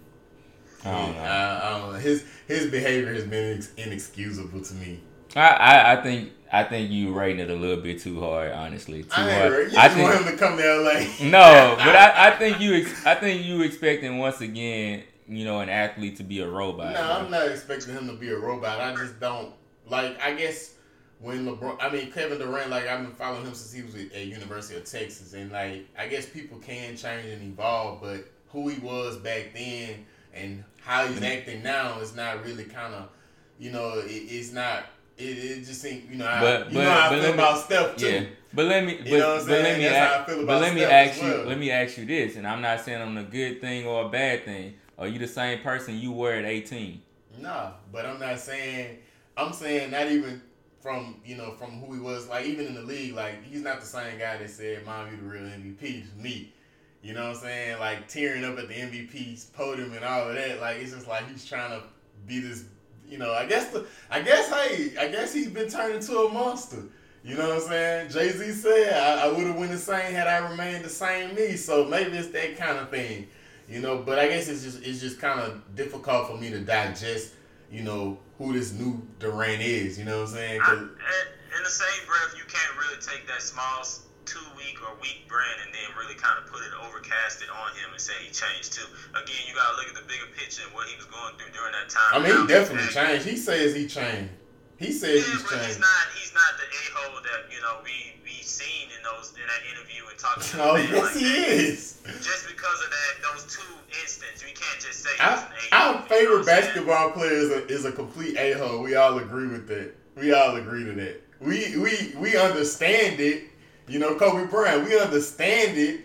I 0.85 0.91
don't 0.91 1.15
know. 1.15 1.21
I, 1.21 1.67
I 1.67 1.69
don't 1.71 1.93
know. 1.93 1.99
His 1.99 2.25
his 2.47 2.71
behavior 2.71 3.13
has 3.13 3.25
been 3.25 3.63
inexcusable 3.77 4.61
to 4.61 4.73
me. 4.75 5.01
I, 5.35 5.47
I, 5.47 5.93
I 5.93 6.03
think 6.03 6.31
I 6.53 6.63
think 6.63 6.91
you 6.91 7.11
rating 7.13 7.39
it 7.39 7.49
a 7.49 7.55
little 7.55 7.81
bit 7.81 7.99
too 7.99 8.19
hard, 8.19 8.51
honestly. 8.51 9.01
Too 9.01 9.09
I 9.13 9.33
hard. 9.33 9.71
You 9.71 9.77
I 9.79 9.89
think, 9.89 10.07
want 10.07 10.23
him 10.23 10.31
to 10.31 10.37
come 10.37 10.55
to 10.55 10.63
LA. 10.63 10.99
no, 11.27 11.75
but 11.79 11.95
I, 11.95 12.27
I 12.27 12.31
think 12.37 12.59
you 12.59 12.75
ex, 12.75 13.05
I 13.07 13.15
think 13.15 13.43
you 13.43 13.63
expecting 13.63 14.19
once 14.19 14.39
again, 14.39 15.01
you 15.27 15.45
know, 15.45 15.61
an 15.61 15.69
athlete 15.69 16.17
to 16.17 16.23
be 16.23 16.41
a 16.41 16.47
robot. 16.47 16.93
No, 16.93 17.01
I'm 17.01 17.31
not 17.31 17.47
expecting 17.47 17.93
him 17.93 18.05
to 18.05 18.13
be 18.13 18.29
a 18.29 18.37
robot. 18.37 18.79
I 18.79 18.95
just 18.95 19.19
don't 19.19 19.51
like 19.89 20.21
I 20.21 20.35
guess 20.35 20.75
when 21.19 21.47
LeBron, 21.47 21.77
I 21.81 21.89
mean 21.89 22.11
Kevin 22.11 22.37
Durant, 22.37 22.69
like 22.69 22.87
I've 22.87 23.01
been 23.01 23.15
following 23.15 23.45
him 23.45 23.55
since 23.55 23.73
he 23.73 23.81
was 23.81 23.95
at 23.95 24.27
University 24.27 24.77
of 24.77 24.85
Texas, 24.85 25.33
and 25.33 25.51
like 25.51 25.87
I 25.97 26.07
guess 26.07 26.27
people 26.27 26.59
can 26.59 26.95
change 26.95 27.25
and 27.25 27.41
evolve, 27.51 27.99
but 27.99 28.25
who 28.49 28.67
he 28.69 28.79
was 28.79 29.17
back 29.17 29.53
then 29.55 30.05
and 30.35 30.63
how 30.81 31.07
he's 31.07 31.21
acting 31.23 31.63
now 31.63 31.99
is 31.99 32.15
not 32.15 32.43
really 32.45 32.65
kind 32.65 32.93
of, 32.93 33.09
you 33.57 33.71
know, 33.71 33.99
it, 33.99 34.11
it's 34.11 34.51
not. 34.51 34.85
It, 35.17 35.21
it 35.23 35.65
just 35.65 35.81
seems, 35.81 36.09
you 36.09 36.17
know, 36.17 36.25
but, 36.25 36.33
I, 36.33 36.57
you 36.59 36.63
but, 36.65 36.73
know 36.73 36.89
how 36.89 37.09
I 37.09 37.19
feel 37.21 37.33
about 37.33 37.59
Steph 37.59 37.95
too. 37.97 38.09
Yeah. 38.09 38.23
But 38.53 38.65
let 38.65 38.85
me, 38.85 38.97
but, 38.97 39.07
you 39.07 39.17
know 39.17 39.37
but 39.37 39.47
let 39.47 39.77
me, 39.77 39.85
ask, 39.87 40.27
but 40.27 40.61
let 40.61 40.75
me 40.75 40.83
ask 40.83 41.21
well. 41.21 41.39
you, 41.39 41.45
let 41.45 41.57
me 41.57 41.71
ask 41.71 41.97
you 41.97 42.05
this, 42.05 42.35
and 42.35 42.45
I'm 42.47 42.61
not 42.61 42.81
saying 42.81 43.01
I'm 43.01 43.17
a 43.17 43.23
good 43.23 43.61
thing 43.61 43.85
or 43.85 44.05
a 44.05 44.09
bad 44.09 44.45
thing. 44.45 44.75
Are 44.97 45.07
you 45.07 45.17
the 45.17 45.27
same 45.27 45.59
person 45.61 45.97
you 45.97 46.11
were 46.11 46.33
at 46.33 46.45
18? 46.45 47.01
Nah, 47.39 47.71
but 47.91 48.05
I'm 48.05 48.19
not 48.19 48.39
saying. 48.39 48.99
I'm 49.35 49.53
saying 49.53 49.89
not 49.89 50.11
even 50.11 50.41
from 50.79 51.21
you 51.25 51.35
know 51.35 51.51
from 51.51 51.71
who 51.79 51.93
he 51.93 51.99
was. 51.99 52.27
Like 52.27 52.45
even 52.45 52.67
in 52.67 52.75
the 52.75 52.81
league, 52.81 53.15
like 53.15 53.43
he's 53.43 53.61
not 53.61 53.79
the 53.79 53.87
same 53.87 54.19
guy 54.19 54.37
that 54.37 54.49
said, 54.49 54.85
"Mom, 54.85 55.09
you 55.09 55.17
the 55.17 55.23
real 55.23 55.43
MVP." 55.43 55.79
To 55.79 56.21
me, 56.21 56.53
you 57.01 57.13
know 57.13 57.29
what 57.29 57.37
I'm 57.37 57.41
saying? 57.41 57.79
Like 57.79 58.07
tearing 58.07 58.43
up 58.43 58.59
at 58.59 58.67
the 58.67 58.73
MVP's 58.73 59.45
podium 59.45 59.93
and 59.93 60.05
all 60.05 60.29
of 60.29 60.35
that. 60.35 60.59
Like 60.61 60.77
it's 60.77 60.91
just 60.91 61.07
like 61.07 61.27
he's 61.29 61.45
trying 61.45 61.71
to 61.71 61.87
be 62.27 62.39
this. 62.39 62.65
You 63.07 63.17
know, 63.17 63.33
I 63.33 63.45
guess 63.45 63.69
the. 63.69 63.85
I 64.09 64.21
guess 64.21 64.49
hey, 64.49 64.97
I 64.97 65.07
guess 65.07 65.33
he's 65.33 65.49
been 65.49 65.69
turned 65.69 65.95
into 65.95 66.17
a 66.17 66.29
monster. 66.31 66.83
You 67.23 67.35
know 67.35 67.49
what 67.49 67.63
I'm 67.63 67.69
saying? 67.69 68.09
Jay 68.09 68.29
Z 68.31 68.51
said 68.51 68.93
I, 68.93 69.25
I 69.25 69.31
would 69.31 69.47
have 69.47 69.55
won 69.55 69.69
the 69.69 69.77
same 69.77 70.13
had 70.13 70.27
I 70.27 70.49
remained 70.49 70.83
the 70.83 70.89
same 70.89 71.35
me. 71.35 71.55
So 71.55 71.85
maybe 71.85 72.17
it's 72.17 72.29
that 72.29 72.57
kind 72.57 72.77
of 72.77 72.89
thing. 72.89 73.27
You 73.69 73.79
know, 73.79 73.99
but 73.99 74.19
I 74.19 74.27
guess 74.27 74.49
it's 74.49 74.63
just 74.63 74.83
it's 74.83 74.99
just 74.99 75.19
kind 75.19 75.39
of 75.39 75.75
difficult 75.75 76.27
for 76.27 76.37
me 76.37 76.49
to 76.49 76.59
digest. 76.59 77.33
You 77.71 77.83
know 77.83 78.19
who 78.37 78.53
this 78.53 78.73
new 78.73 79.01
Durant 79.19 79.61
is. 79.61 79.97
You 79.97 80.05
know 80.05 80.21
what 80.21 80.29
I'm 80.29 80.35
saying? 80.35 80.61
I, 80.63 80.73
in 80.73 81.63
the 81.63 81.69
same 81.69 82.07
breath, 82.07 82.35
you 82.35 82.43
can't 82.47 82.77
really 82.77 82.99
take 82.99 83.27
that 83.27 83.41
small 83.41 83.83
two 84.25 84.43
week 84.57 84.79
or 84.81 84.95
week 85.01 85.27
brand 85.27 85.59
and 85.63 85.71
then 85.73 85.87
really 85.97 86.15
kind 86.15 86.39
of 86.39 86.49
put 86.51 86.61
it 86.63 86.73
overcast 86.83 87.41
it 87.41 87.49
on 87.49 87.69
him 87.75 87.91
and 87.91 88.01
say 88.01 88.13
he 88.23 88.31
changed 88.31 88.73
too. 88.73 88.87
Again, 89.11 89.43
you 89.47 89.53
gotta 89.55 89.75
look 89.77 89.87
at 89.87 89.95
the 89.95 90.07
bigger 90.07 90.27
picture 90.35 90.63
and 90.65 90.73
what 90.73 90.87
he 90.87 90.95
was 90.95 91.05
going 91.05 91.35
through 91.37 91.51
during 91.51 91.73
that 91.73 91.89
time. 91.89 92.11
I 92.15 92.19
mean, 92.19 92.33
he 92.33 92.47
definitely 92.47 92.89
changed. 92.91 93.25
He 93.25 93.37
says 93.37 93.75
he 93.75 93.87
changed. 93.87 94.31
He 94.77 94.91
says 94.91 95.23
yeah, 95.23 95.33
he's 95.33 95.43
but 95.43 95.51
changed. 95.51 95.67
he's 95.67 95.79
not. 95.79 96.03
He's 96.17 96.33
not 96.33 96.51
the 96.59 96.65
a 96.67 96.83
hole 96.97 97.19
that 97.21 97.47
you 97.53 97.61
know 97.61 97.79
we 97.83 98.19
we 98.23 98.35
seen 98.43 98.89
in 98.91 99.01
those 99.03 99.31
in 99.37 99.45
that 99.47 99.63
interview 99.71 100.03
and 100.09 100.17
talking 100.19 100.43
to. 100.51 100.63
Oh 100.63 100.75
yes, 100.75 100.91
like 100.91 101.15
he 101.15 101.33
is. 101.69 102.01
Just 102.19 102.47
because 102.49 102.79
of 102.83 102.89
that, 102.89 103.11
those 103.21 103.47
two 103.47 103.73
instances, 104.01 104.43
we 104.43 104.51
can't 104.51 104.81
just 104.81 105.03
say 105.03 105.15
our, 105.19 105.39
our 105.71 106.01
favorite 106.03 106.45
basketball 106.45 107.11
player 107.11 107.31
is 107.31 107.49
a, 107.51 107.67
is 107.67 107.85
a 107.85 107.91
complete 107.91 108.35
a 108.37 108.53
hole. 108.53 108.81
We 108.81 108.95
all 108.95 109.17
agree 109.19 109.47
with 109.47 109.67
that. 109.67 109.93
We 110.15 110.33
all 110.33 110.55
agree 110.55 110.83
to 110.85 110.93
that. 110.93 111.21
We 111.39 111.77
we 111.77 112.13
we 112.17 112.37
understand 112.37 113.19
it 113.19 113.52
you 113.87 113.99
know, 113.99 114.15
Kobe 114.15 114.49
Bryant, 114.49 114.85
we 114.87 114.99
understand 114.99 115.77
it, 115.77 116.01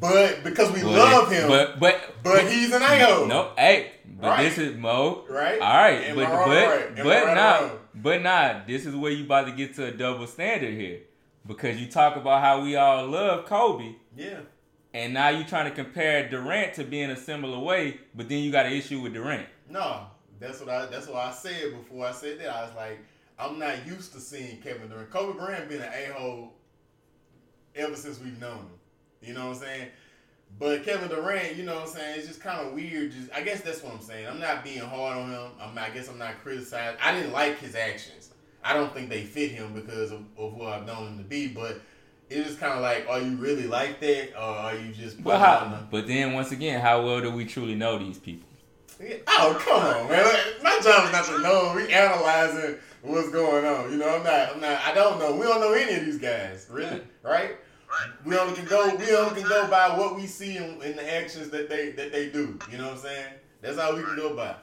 but 0.00 0.42
because 0.44 0.70
we 0.72 0.82
but 0.82 0.90
love 0.92 1.30
him, 1.32 1.48
but 1.48 1.78
but 1.80 2.14
but 2.22 2.50
he's 2.50 2.72
an 2.72 2.82
a 2.82 3.26
No, 3.26 3.52
hey, 3.56 3.92
but 4.20 4.28
right. 4.28 4.42
this 4.44 4.58
is 4.58 4.76
Mo. 4.76 5.24
Right. 5.28 5.60
All 5.60 5.76
right, 5.76 6.02
Am 6.04 6.16
but 6.16 6.28
but 6.28 6.48
right? 6.48 6.96
but 6.96 7.04
right 7.06 7.34
not 7.34 7.72
but 7.94 8.22
not. 8.22 8.66
This 8.66 8.86
is 8.86 8.94
where 8.94 9.10
you 9.10 9.24
about 9.24 9.46
to 9.46 9.52
get 9.52 9.74
to 9.76 9.86
a 9.86 9.90
double 9.90 10.26
standard 10.26 10.74
here, 10.74 11.00
because 11.46 11.80
you 11.80 11.88
talk 11.88 12.16
about 12.16 12.42
how 12.42 12.62
we 12.62 12.76
all 12.76 13.06
love 13.06 13.46
Kobe. 13.46 13.94
Yeah. 14.16 14.40
And 14.94 15.14
now 15.14 15.28
you're 15.28 15.46
trying 15.46 15.68
to 15.68 15.74
compare 15.74 16.28
Durant 16.28 16.74
to 16.74 16.84
being 16.84 17.10
a 17.10 17.16
similar 17.16 17.58
way, 17.58 17.98
but 18.14 18.28
then 18.28 18.38
you 18.38 18.50
got 18.50 18.66
an 18.66 18.72
issue 18.72 19.00
with 19.00 19.12
Durant. 19.12 19.46
No, 19.68 20.06
that's 20.40 20.60
what 20.60 20.68
I 20.70 20.86
that's 20.86 21.06
what 21.08 21.16
I 21.16 21.32
said 21.32 21.72
before 21.76 22.06
I 22.06 22.12
said 22.12 22.40
that. 22.40 22.48
I 22.48 22.62
was 22.62 22.74
like, 22.74 22.98
I'm 23.38 23.58
not 23.58 23.86
used 23.86 24.12
to 24.14 24.20
seeing 24.20 24.60
Kevin 24.60 24.88
Durant. 24.88 25.10
Kobe 25.10 25.38
Bryant 25.38 25.68
being 25.68 25.82
an 25.82 25.92
a 25.92 26.12
hole 26.12 26.52
ever 27.78 27.96
since 27.96 28.20
we've 28.20 28.38
known 28.40 28.58
him. 28.58 28.70
You 29.22 29.34
know 29.34 29.48
what 29.48 29.56
I'm 29.56 29.62
saying? 29.62 29.88
But 30.58 30.84
Kevin 30.84 31.08
Durant, 31.08 31.56
you 31.56 31.64
know 31.64 31.74
what 31.74 31.88
I'm 31.88 31.94
saying? 31.94 32.18
It's 32.18 32.26
just 32.26 32.40
kind 32.40 32.66
of 32.66 32.72
weird. 32.72 33.12
Just 33.12 33.32
I 33.32 33.42
guess 33.42 33.60
that's 33.60 33.82
what 33.82 33.92
I'm 33.92 34.00
saying. 34.00 34.26
I'm 34.26 34.40
not 34.40 34.64
being 34.64 34.80
hard 34.80 35.18
on 35.18 35.30
him. 35.30 35.50
I'm, 35.60 35.76
I 35.78 35.90
guess 35.90 36.08
I'm 36.08 36.18
not 36.18 36.40
criticizing. 36.42 36.98
I 37.02 37.12
didn't 37.12 37.32
like 37.32 37.58
his 37.58 37.74
actions. 37.74 38.30
I 38.64 38.74
don't 38.74 38.92
think 38.92 39.08
they 39.08 39.22
fit 39.22 39.52
him 39.52 39.72
because 39.72 40.10
of, 40.10 40.22
of 40.36 40.54
what 40.54 40.72
I've 40.72 40.86
known 40.86 41.08
him 41.08 41.18
to 41.18 41.24
be. 41.24 41.48
But 41.48 41.80
it's 42.28 42.48
just 42.48 42.60
kind 42.60 42.72
of 42.72 42.80
like, 42.80 43.06
are 43.08 43.20
you 43.20 43.36
really 43.36 43.66
like 43.66 44.00
that, 44.00 44.34
or 44.34 44.42
are 44.42 44.74
you 44.74 44.92
just? 44.92 45.22
But 45.22 45.38
how, 45.38 45.86
But 45.90 46.06
then 46.06 46.32
once 46.32 46.50
again, 46.50 46.80
how 46.80 47.04
well 47.04 47.20
do 47.20 47.30
we 47.30 47.44
truly 47.44 47.74
know 47.74 47.98
these 47.98 48.18
people? 48.18 48.48
Yeah. 49.00 49.16
Oh 49.28 49.56
come 49.64 49.80
on, 49.80 50.08
man! 50.08 50.24
My 50.62 50.80
job 50.82 51.06
is 51.06 51.12
not 51.12 51.24
to 51.26 51.40
know. 51.40 51.72
We 51.76 51.92
analyzing 51.92 52.78
what's 53.02 53.30
going 53.30 53.64
on. 53.64 53.92
You 53.92 53.98
know, 53.98 54.16
I'm 54.16 54.24
not. 54.24 54.54
I'm 54.54 54.60
not. 54.60 54.80
I 54.80 54.92
don't 54.92 55.20
know. 55.20 55.36
We 55.36 55.46
don't 55.46 55.60
know 55.60 55.72
any 55.72 55.94
of 55.94 56.04
these 56.04 56.18
guys, 56.18 56.66
really, 56.68 57.02
right? 57.22 57.56
Right. 57.88 58.10
We 58.24 58.36
only 58.36 58.54
can 58.54 58.66
go. 58.66 58.94
We 58.96 59.14
only 59.14 59.40
can 59.40 59.48
go 59.48 59.66
by 59.68 59.96
what 59.96 60.14
we 60.14 60.26
see 60.26 60.58
in, 60.58 60.82
in, 60.82 60.96
the 60.96 61.14
actions 61.14 61.48
that 61.50 61.68
they 61.68 61.92
that 61.92 62.12
they 62.12 62.28
do. 62.28 62.58
You 62.70 62.78
know 62.78 62.88
what 62.88 62.96
I'm 62.96 63.02
saying? 63.02 63.32
That's 63.62 63.78
all 63.78 63.96
we 63.96 64.02
can 64.02 64.16
go 64.16 64.34
by. 64.36 64.54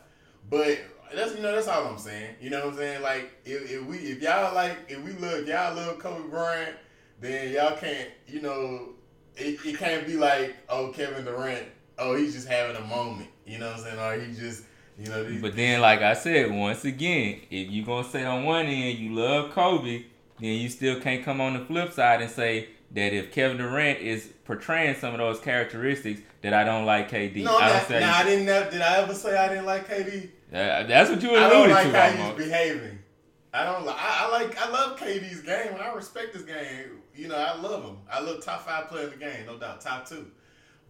But 0.50 0.80
that's 1.14 1.36
you 1.36 1.42
know 1.42 1.52
that's 1.52 1.68
all 1.68 1.88
I'm 1.88 1.98
saying. 1.98 2.36
You 2.40 2.50
know 2.52 2.66
what 2.66 2.74
I'm 2.74 2.78
saying? 2.78 3.02
Like 3.02 3.32
if, 3.46 3.72
if 3.72 3.86
we 3.86 3.98
if 3.98 4.22
y'all 4.22 4.54
like 4.54 4.78
if 4.88 5.02
we 5.04 5.12
look 5.14 5.48
y'all 5.48 5.76
love 5.76 6.00
Kobe 6.00 6.30
Bryant, 6.30 6.76
then 7.20 7.52
y'all 7.54 7.78
can't 7.78 8.10
you 8.28 8.42
know 8.42 8.90
it, 9.36 9.60
it 9.66 9.78
can't 9.78 10.06
be 10.06 10.18
like 10.18 10.56
oh 10.70 10.90
Kevin 10.90 11.26
Durant 11.26 11.66
oh 11.98 12.16
he's 12.16 12.34
just 12.34 12.48
having 12.48 12.76
a 12.76 12.86
moment. 12.86 13.30
You 13.46 13.58
know 13.60 13.68
what 13.68 13.78
I'm 13.78 13.84
saying? 13.84 14.00
Or 14.00 14.24
he 14.24 14.34
just 14.34 14.64
you 15.00 15.08
know. 15.08 15.24
These, 15.24 15.42
but 15.42 15.56
then 15.56 15.82
like 15.82 16.02
I 16.02 16.14
said 16.14 16.52
once 16.52 16.86
again, 16.86 17.42
if 17.50 17.72
you 17.72 17.84
gonna 17.84 18.08
say 18.08 18.24
on 18.24 18.44
one 18.44 18.66
end 18.66 19.00
you 19.00 19.16
love 19.16 19.52
Kobe, 19.52 20.06
then 20.40 20.54
you 20.60 20.70
still 20.70 21.00
can't 21.00 21.24
come 21.24 21.42
on 21.42 21.54
the 21.54 21.66
flip 21.66 21.92
side 21.92 22.22
and 22.22 22.32
say 22.32 22.70
that 22.92 23.14
if 23.14 23.32
Kevin 23.32 23.58
Durant 23.58 24.00
is 24.00 24.32
portraying 24.46 24.96
some 24.96 25.14
of 25.14 25.20
those 25.20 25.40
characteristics, 25.40 26.22
that 26.42 26.54
I 26.54 26.64
don't 26.64 26.86
like 26.86 27.10
KD. 27.10 27.44
No, 27.44 27.58
I, 27.58 27.70
nah, 27.70 28.14
I 28.14 28.24
didn't. 28.24 28.46
Did 28.46 28.82
I 28.82 29.02
ever 29.02 29.16
say 29.16 29.36
I 29.36 29.50
didn't 29.50 29.66
like 29.66 29.90
KD? 29.90 30.30
That's 30.52 31.10
what 31.10 31.22
you 31.22 31.32
alluded 31.32 31.42
to. 31.42 31.46
I 31.46 31.50
don't 31.50 31.70
like 31.72 31.92
to, 31.92 32.00
how 32.00 32.24
almost. 32.24 32.40
he's 32.40 32.48
behaving. 32.48 33.00
I 33.52 33.64
don't 33.64 33.86
like. 33.86 33.96
I, 33.98 34.26
I, 34.26 34.32
like. 34.32 34.58
I 34.62 34.70
love 34.70 35.00
KD's 35.00 35.42
game, 35.42 35.74
and 35.74 35.82
I 35.82 35.92
respect 35.94 36.34
his 36.34 36.44
game. 36.44 37.02
You 37.16 37.30
know, 37.30 37.36
I 37.36 37.60
love 37.60 37.84
him. 37.84 37.98
I 38.12 38.20
love 38.20 38.44
top 38.44 38.66
five 38.66 38.90
player 38.90 39.06
in 39.06 39.12
the 39.12 39.16
game, 39.18 39.46
no 39.48 39.58
doubt, 39.58 39.82
top 39.82 40.08
two. 40.08 40.28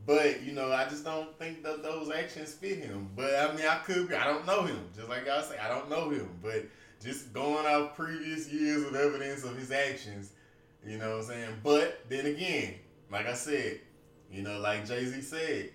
But 0.05 0.43
you 0.43 0.51
know, 0.51 0.71
I 0.71 0.89
just 0.89 1.05
don't 1.05 1.37
think 1.39 1.63
that 1.63 1.81
those 1.81 2.11
actions 2.11 2.53
fit 2.53 2.79
him. 2.79 3.09
But 3.15 3.33
I 3.35 3.55
mean, 3.55 3.65
I 3.65 3.77
could. 3.77 4.09
Be, 4.09 4.15
I 4.15 4.25
don't 4.25 4.45
know 4.45 4.63
him. 4.63 4.79
Just 4.95 5.07
like 5.07 5.25
y'all 5.25 5.41
say, 5.41 5.57
I 5.57 5.69
don't 5.69 5.89
know 5.89 6.09
him. 6.09 6.29
But 6.43 6.65
just 7.01 7.33
going 7.33 7.65
off 7.65 7.95
previous 7.95 8.51
years 8.51 8.83
of 8.83 8.95
evidence 8.95 9.43
of 9.43 9.55
his 9.57 9.71
actions, 9.71 10.31
you 10.86 10.97
know 10.97 11.11
what 11.11 11.23
I'm 11.23 11.23
saying? 11.23 11.49
But 11.63 12.01
then 12.09 12.25
again, 12.25 12.75
like 13.11 13.27
I 13.27 13.33
said, 13.33 13.79
you 14.31 14.41
know, 14.41 14.59
like 14.59 14.88
Jay 14.88 15.05
Z 15.05 15.21
said, 15.21 15.71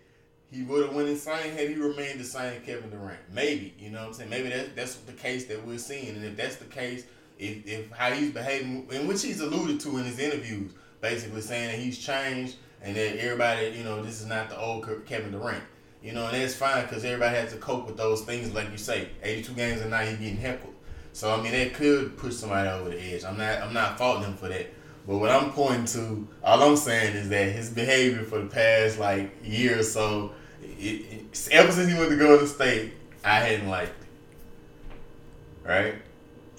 he 0.50 0.62
would 0.62 0.86
have 0.86 0.94
went 0.94 1.08
insane 1.08 1.52
had 1.52 1.68
he 1.68 1.74
remained 1.76 2.18
the 2.18 2.24
same 2.24 2.60
Kevin 2.62 2.90
Durant. 2.90 3.20
Maybe, 3.32 3.74
you 3.78 3.90
know 3.90 4.00
what 4.00 4.08
I'm 4.08 4.14
saying? 4.14 4.30
Maybe 4.30 4.48
that's 4.48 4.70
that's 4.74 4.94
the 4.96 5.12
case 5.12 5.46
that 5.46 5.64
we're 5.64 5.78
seeing. 5.78 6.16
And 6.16 6.24
if 6.24 6.36
that's 6.36 6.56
the 6.56 6.64
case, 6.64 7.04
if, 7.38 7.66
if 7.66 7.90
how 7.92 8.10
he's 8.10 8.32
behaving, 8.32 8.88
and 8.92 9.08
which 9.08 9.22
he's 9.22 9.40
alluded 9.40 9.80
to 9.80 9.98
in 9.98 10.04
his 10.04 10.18
interviews, 10.18 10.72
basically 11.00 11.40
saying 11.40 11.68
that 11.68 11.78
he's 11.78 11.98
changed 11.98 12.56
and 12.82 12.96
that 12.96 13.22
everybody, 13.22 13.68
you 13.76 13.84
know, 13.84 14.02
this 14.02 14.20
is 14.20 14.26
not 14.26 14.48
the 14.48 14.58
old 14.58 14.88
Kevin 15.06 15.32
Durant. 15.32 15.62
You 16.02 16.12
know, 16.12 16.26
and 16.26 16.34
that's 16.34 16.54
fine 16.54 16.82
because 16.82 17.04
everybody 17.04 17.36
has 17.36 17.52
to 17.52 17.58
cope 17.58 17.86
with 17.86 17.98
those 17.98 18.22
things, 18.22 18.54
like 18.54 18.70
you 18.70 18.78
say. 18.78 19.08
82 19.22 19.52
games 19.52 19.80
a 19.82 19.88
night, 19.88 20.08
he's 20.08 20.18
getting 20.18 20.36
heckled. 20.38 20.74
So 21.12 21.32
I 21.34 21.42
mean, 21.42 21.52
that 21.52 21.74
could 21.74 22.16
push 22.16 22.34
somebody 22.34 22.68
over 22.68 22.90
the 22.90 22.98
edge. 22.98 23.24
I'm 23.24 23.36
not, 23.36 23.60
I'm 23.60 23.74
not 23.74 23.98
faulting 23.98 24.24
him 24.24 24.36
for 24.36 24.48
that. 24.48 24.72
But 25.10 25.18
what 25.18 25.30
I'm 25.30 25.50
pointing 25.50 25.86
to, 25.86 26.28
all 26.44 26.62
I'm 26.62 26.76
saying 26.76 27.16
is 27.16 27.28
that 27.30 27.50
his 27.50 27.68
behavior 27.68 28.22
for 28.22 28.38
the 28.38 28.46
past 28.46 29.00
like 29.00 29.32
year 29.42 29.80
or 29.80 29.82
so, 29.82 30.30
it, 30.62 30.84
it, 30.84 31.48
ever 31.50 31.72
since 31.72 31.90
he 31.92 31.98
went 31.98 32.10
to 32.10 32.16
Golden 32.16 32.46
State, 32.46 32.92
I 33.24 33.40
hadn't 33.40 33.68
liked 33.68 33.90
it. 33.90 35.68
Right? 35.68 35.94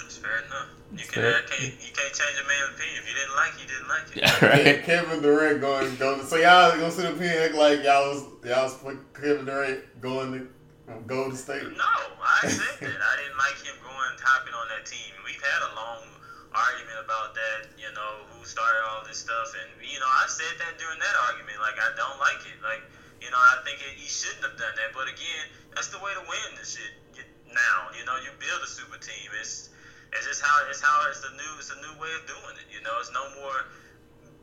It's 0.03 0.17
fair 0.17 0.39
enough. 0.39 0.67
You 0.91 1.07
can 1.07 1.23
uh, 1.23 1.37
can't, 1.49 1.63
you 1.63 1.93
can't 1.95 2.13
change 2.13 2.43
a 2.43 2.45
man's 2.45 2.75
opinion. 2.75 2.97
If 2.99 3.07
you 3.07 3.15
didn't 3.15 3.35
like 3.37 3.53
it, 3.55 3.61
you 3.61 3.67
didn't 3.71 3.87
like 3.87 4.03
it. 4.11 4.17
Yeah, 4.19 4.45
right. 4.45 4.83
Kevin 4.85 5.21
Durant 5.21 5.61
going 5.61 5.95
going. 5.95 6.25
So 6.25 6.35
y'all 6.35 6.71
gonna 6.71 6.91
sit 6.91 7.05
up 7.05 7.17
here 7.21 7.31
and 7.31 7.39
act 7.39 7.55
like 7.55 7.85
y'all 7.85 8.09
was 8.09 8.23
y'all 8.43 8.63
was 8.83 8.97
Kevin 9.13 9.45
Durant 9.45 10.01
going 10.01 10.33
to 10.33 10.93
Golden 11.07 11.37
State? 11.37 11.63
No, 11.63 11.85
I 12.21 12.49
said 12.49 12.59
that. 12.81 12.99
I 12.99 13.15
didn't 13.15 13.37
like 13.37 13.63
him 13.63 13.79
going 13.81 14.19
hopping 14.19 14.53
on 14.53 14.67
that 14.75 14.85
team. 14.85 15.15
We've 15.23 15.39
had 15.39 15.71
a 15.71 15.75
long 15.75 16.03
argument 16.51 16.99
about 17.03 17.33
that, 17.33 17.71
you 17.79 17.89
know, 17.95 18.27
who 18.31 18.43
started 18.43 18.83
all 18.91 19.03
this 19.07 19.23
stuff. 19.23 19.55
And, 19.55 19.69
you 19.79 19.99
know, 19.99 20.07
I 20.07 20.27
said 20.27 20.59
that 20.59 20.75
during 20.77 20.99
that 20.99 21.15
argument. 21.31 21.59
Like, 21.63 21.79
I 21.79 21.91
don't 21.95 22.19
like 22.19 22.43
it. 22.47 22.59
Like, 22.59 22.83
you 23.23 23.31
know, 23.31 23.39
I 23.39 23.63
think 23.63 23.79
it, 23.79 23.95
he 23.95 24.07
shouldn't 24.07 24.43
have 24.43 24.57
done 24.59 24.75
that. 24.75 24.91
But 24.91 25.07
again, 25.07 25.45
that's 25.73 25.87
the 25.87 25.99
way 25.99 26.11
to 26.11 26.23
win 26.27 26.59
this 26.59 26.75
shit 26.75 26.91
now. 27.53 27.91
You 27.95 28.03
know, 28.07 28.15
you 28.23 28.31
build 28.39 28.59
a 28.63 28.69
super 28.69 28.97
team. 28.97 29.29
It's 29.39 29.69
it's 30.11 30.27
just 30.27 30.41
how 30.43 30.67
it's 30.67 30.81
how 30.81 31.07
it's 31.07 31.21
the 31.21 31.31
new 31.35 31.51
it's 31.59 31.71
a 31.71 31.79
new 31.79 31.95
way 31.99 32.11
of 32.19 32.27
doing 32.27 32.55
it. 32.59 32.67
You 32.71 32.83
know, 32.83 32.95
it's 32.99 33.11
no 33.13 33.23
more 33.39 33.71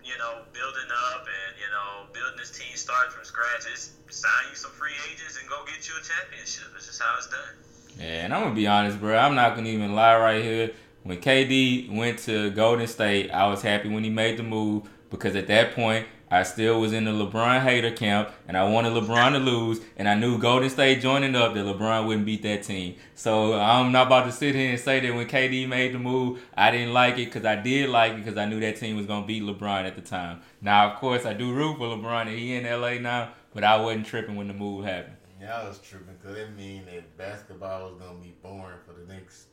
you 0.04 0.16
know 0.16 0.40
building 0.52 0.88
up 1.12 1.26
and 1.26 1.52
you 1.61 1.68
know 1.68 2.09
building 2.12 2.38
this 2.38 2.52
team 2.52 2.72
starting 2.76 3.12
from 3.12 3.24
scratch. 3.24 3.68
It's 3.68 3.92
sign 4.09 4.48
you 4.50 4.56
some 4.56 4.72
free 4.72 4.96
agents 5.11 5.38
and 5.40 5.48
go 5.48 5.64
get 5.66 5.84
you 5.88 5.94
a 5.96 6.02
championship. 6.04 6.72
It's 6.76 6.86
just 6.86 7.02
how 7.02 7.16
it's 7.16 7.28
done. 7.28 7.54
Yeah, 7.98 8.24
and 8.24 8.34
I'm 8.34 8.42
gonna 8.42 8.54
be 8.54 8.66
honest, 8.66 9.00
bro. 9.00 9.16
I'm 9.16 9.34
not 9.34 9.56
gonna 9.56 9.68
even 9.68 9.94
lie 9.94 10.16
right 10.16 10.42
here. 10.42 10.72
When 11.09 11.22
KD 11.22 11.90
went 11.90 12.18
to 12.18 12.50
Golden 12.50 12.86
State, 12.86 13.30
I 13.30 13.46
was 13.46 13.62
happy 13.62 13.88
when 13.88 14.04
he 14.04 14.11
made 14.11 14.36
the 14.36 14.42
move 14.42 14.90
because 15.09 15.36
at 15.36 15.46
that 15.46 15.74
point 15.74 16.06
I 16.30 16.42
still 16.42 16.82
was 16.82 16.92
in 16.92 17.06
the 17.06 17.12
LeBron 17.12 17.62
hater 17.62 17.90
camp, 17.90 18.28
and 18.46 18.59
I 18.59 18.68
wanted 18.68 18.92
LeBron 18.92 19.32
to 19.32 19.38
lose, 19.38 19.80
and 19.96 20.06
I 20.06 20.12
knew 20.12 20.36
Golden 20.36 20.68
State 20.68 21.00
joining 21.00 21.34
up 21.34 21.54
that 21.54 21.64
LeBron 21.64 22.06
wouldn't 22.06 22.26
beat 22.26 22.42
that 22.42 22.62
team. 22.62 22.96
So 23.14 23.54
I'm 23.54 23.90
not 23.90 24.09
about 24.09 24.26
to 24.26 24.32
sit 24.32 24.54
here 24.54 24.68
and 24.68 24.78
say 24.78 25.00
that 25.00 25.14
when 25.14 25.26
KD 25.26 25.66
made 25.66 25.94
the 25.94 25.98
move, 25.98 26.42
I 26.54 26.70
didn't 26.70 26.92
like 26.92 27.14
it 27.14 27.32
because 27.32 27.46
I 27.46 27.56
did 27.56 27.88
like 27.88 28.12
it 28.12 28.16
because 28.18 28.36
I 28.36 28.44
knew 28.44 28.61
that 28.61 28.76
team 28.76 28.98
was 28.98 29.06
gonna 29.06 29.26
beat 29.26 29.42
LeBron 29.42 29.86
at 29.86 29.96
the 29.96 30.02
time. 30.02 30.42
Now, 30.61 30.92
of 30.92 30.98
course, 30.98 31.24
I 31.24 31.32
do 31.32 31.54
root 31.54 31.78
for 31.78 31.86
LeBron, 31.86 32.26
and 32.26 32.38
he 32.38 32.54
in 32.54 32.66
LA 32.66 32.98
now, 32.98 33.30
but 33.54 33.64
I 33.64 33.80
wasn't 33.80 34.04
tripping 34.04 34.36
when 34.36 34.48
the 34.48 34.52
move 34.52 34.84
happened. 34.84 35.16
Yeah, 35.40 35.59
I 35.59 35.68
was 35.68 35.78
tripping 35.78 36.16
because 36.20 36.36
it 36.36 36.54
mean 36.54 36.84
that 36.84 37.16
basketball 37.16 37.92
was 37.92 37.98
gonna 37.98 38.18
be 38.18 38.34
boring 38.42 38.76
for 38.84 38.92
the 38.92 39.11
next 39.11 39.46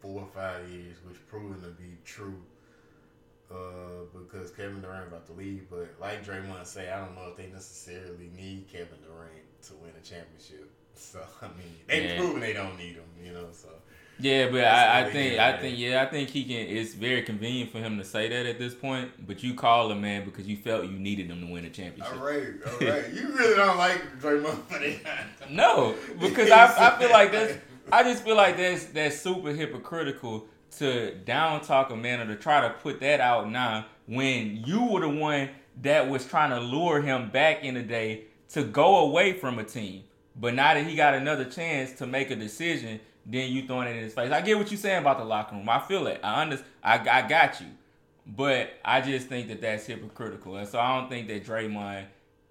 four 0.00 0.22
or 0.22 0.28
five 0.34 0.68
years, 0.68 0.96
which 1.06 1.16
proven 1.28 1.60
to 1.62 1.68
be 1.68 1.96
true 2.04 2.40
uh, 3.50 4.04
because 4.12 4.50
Kevin 4.50 4.80
Durant 4.80 5.08
about 5.08 5.26
to 5.26 5.32
leave. 5.32 5.66
But 5.70 5.94
like 6.00 6.24
Draymond 6.24 6.66
say, 6.66 6.90
I 6.90 7.04
don't 7.04 7.14
know 7.14 7.28
if 7.30 7.36
they 7.36 7.46
necessarily 7.52 8.30
need 8.36 8.66
Kevin 8.70 8.98
Durant 9.02 9.62
to 9.68 9.74
win 9.74 9.92
a 10.00 10.04
championship. 10.04 10.70
So 11.00 11.20
I 11.40 11.46
mean, 11.46 11.76
they 11.86 12.08
yeah. 12.08 12.16
proven 12.18 12.40
they 12.40 12.52
don't 12.52 12.76
need 12.76 12.96
him, 12.96 13.04
you 13.22 13.32
know. 13.32 13.46
So 13.52 13.68
yeah, 14.18 14.50
but 14.50 14.64
I, 14.64 15.02
I 15.02 15.10
think 15.10 15.38
I 15.38 15.56
think 15.56 15.78
yeah, 15.78 16.02
I 16.02 16.06
think 16.06 16.28
he 16.28 16.42
can. 16.42 16.76
It's 16.76 16.92
very 16.92 17.22
convenient 17.22 17.70
for 17.70 17.78
him 17.78 17.98
to 17.98 18.04
say 18.04 18.28
that 18.28 18.46
at 18.46 18.58
this 18.58 18.74
point. 18.74 19.24
But 19.24 19.44
you 19.44 19.54
call 19.54 19.92
him 19.92 20.00
man 20.00 20.24
because 20.24 20.48
you 20.48 20.56
felt 20.56 20.86
you 20.86 20.98
needed 20.98 21.30
him 21.30 21.40
to 21.46 21.52
win 21.52 21.64
a 21.66 21.70
championship. 21.70 22.18
All 22.18 22.26
right, 22.26 22.48
all 22.66 22.72
right. 22.88 23.12
you 23.14 23.28
really 23.32 23.54
don't 23.54 23.78
like 23.78 24.20
Draymond 24.20 24.64
for 24.64 24.80
that? 24.80 25.50
no, 25.52 25.94
because 26.18 26.50
I, 26.50 26.64
I 26.64 26.98
feel 26.98 27.10
like 27.10 27.30
that's. 27.30 27.58
I 27.90 28.02
just 28.02 28.22
feel 28.22 28.36
like 28.36 28.56
that's 28.58 28.84
that's 28.86 29.18
super 29.18 29.52
hypocritical 29.52 30.46
to 30.78 31.14
down 31.24 31.62
talk 31.62 31.90
a 31.90 31.96
man 31.96 32.20
or 32.20 32.26
to 32.26 32.36
try 32.36 32.60
to 32.60 32.70
put 32.74 33.00
that 33.00 33.20
out 33.20 33.50
now 33.50 33.86
when 34.06 34.62
you 34.66 34.84
were 34.84 35.00
the 35.00 35.08
one 35.08 35.48
that 35.80 36.08
was 36.08 36.26
trying 36.26 36.50
to 36.50 36.60
lure 36.60 37.00
him 37.00 37.30
back 37.30 37.64
in 37.64 37.74
the 37.74 37.82
day 37.82 38.24
to 38.50 38.64
go 38.64 38.98
away 38.98 39.32
from 39.32 39.58
a 39.58 39.64
team. 39.64 40.04
But 40.36 40.54
now 40.54 40.74
that 40.74 40.86
he 40.86 40.96
got 40.96 41.14
another 41.14 41.44
chance 41.44 41.92
to 41.94 42.06
make 42.06 42.30
a 42.30 42.36
decision, 42.36 43.00
then 43.24 43.50
you 43.50 43.66
throwing 43.66 43.88
it 43.88 43.96
in 43.96 44.02
his 44.02 44.12
face. 44.12 44.30
I 44.30 44.42
get 44.42 44.58
what 44.58 44.70
you're 44.70 44.78
saying 44.78 44.98
about 44.98 45.18
the 45.18 45.24
locker 45.24 45.56
room. 45.56 45.68
I 45.68 45.78
feel 45.80 46.06
it. 46.08 46.20
I 46.22 46.42
understand. 46.42 46.70
I, 46.82 46.98
I 47.10 47.28
got 47.28 47.60
you. 47.60 47.68
But 48.26 48.74
I 48.84 49.00
just 49.00 49.28
think 49.28 49.48
that 49.48 49.62
that's 49.62 49.86
hypocritical. 49.86 50.56
And 50.56 50.68
so 50.68 50.78
I 50.78 50.98
don't 50.98 51.08
think 51.08 51.28
that 51.28 51.44
Draymond 51.44 52.04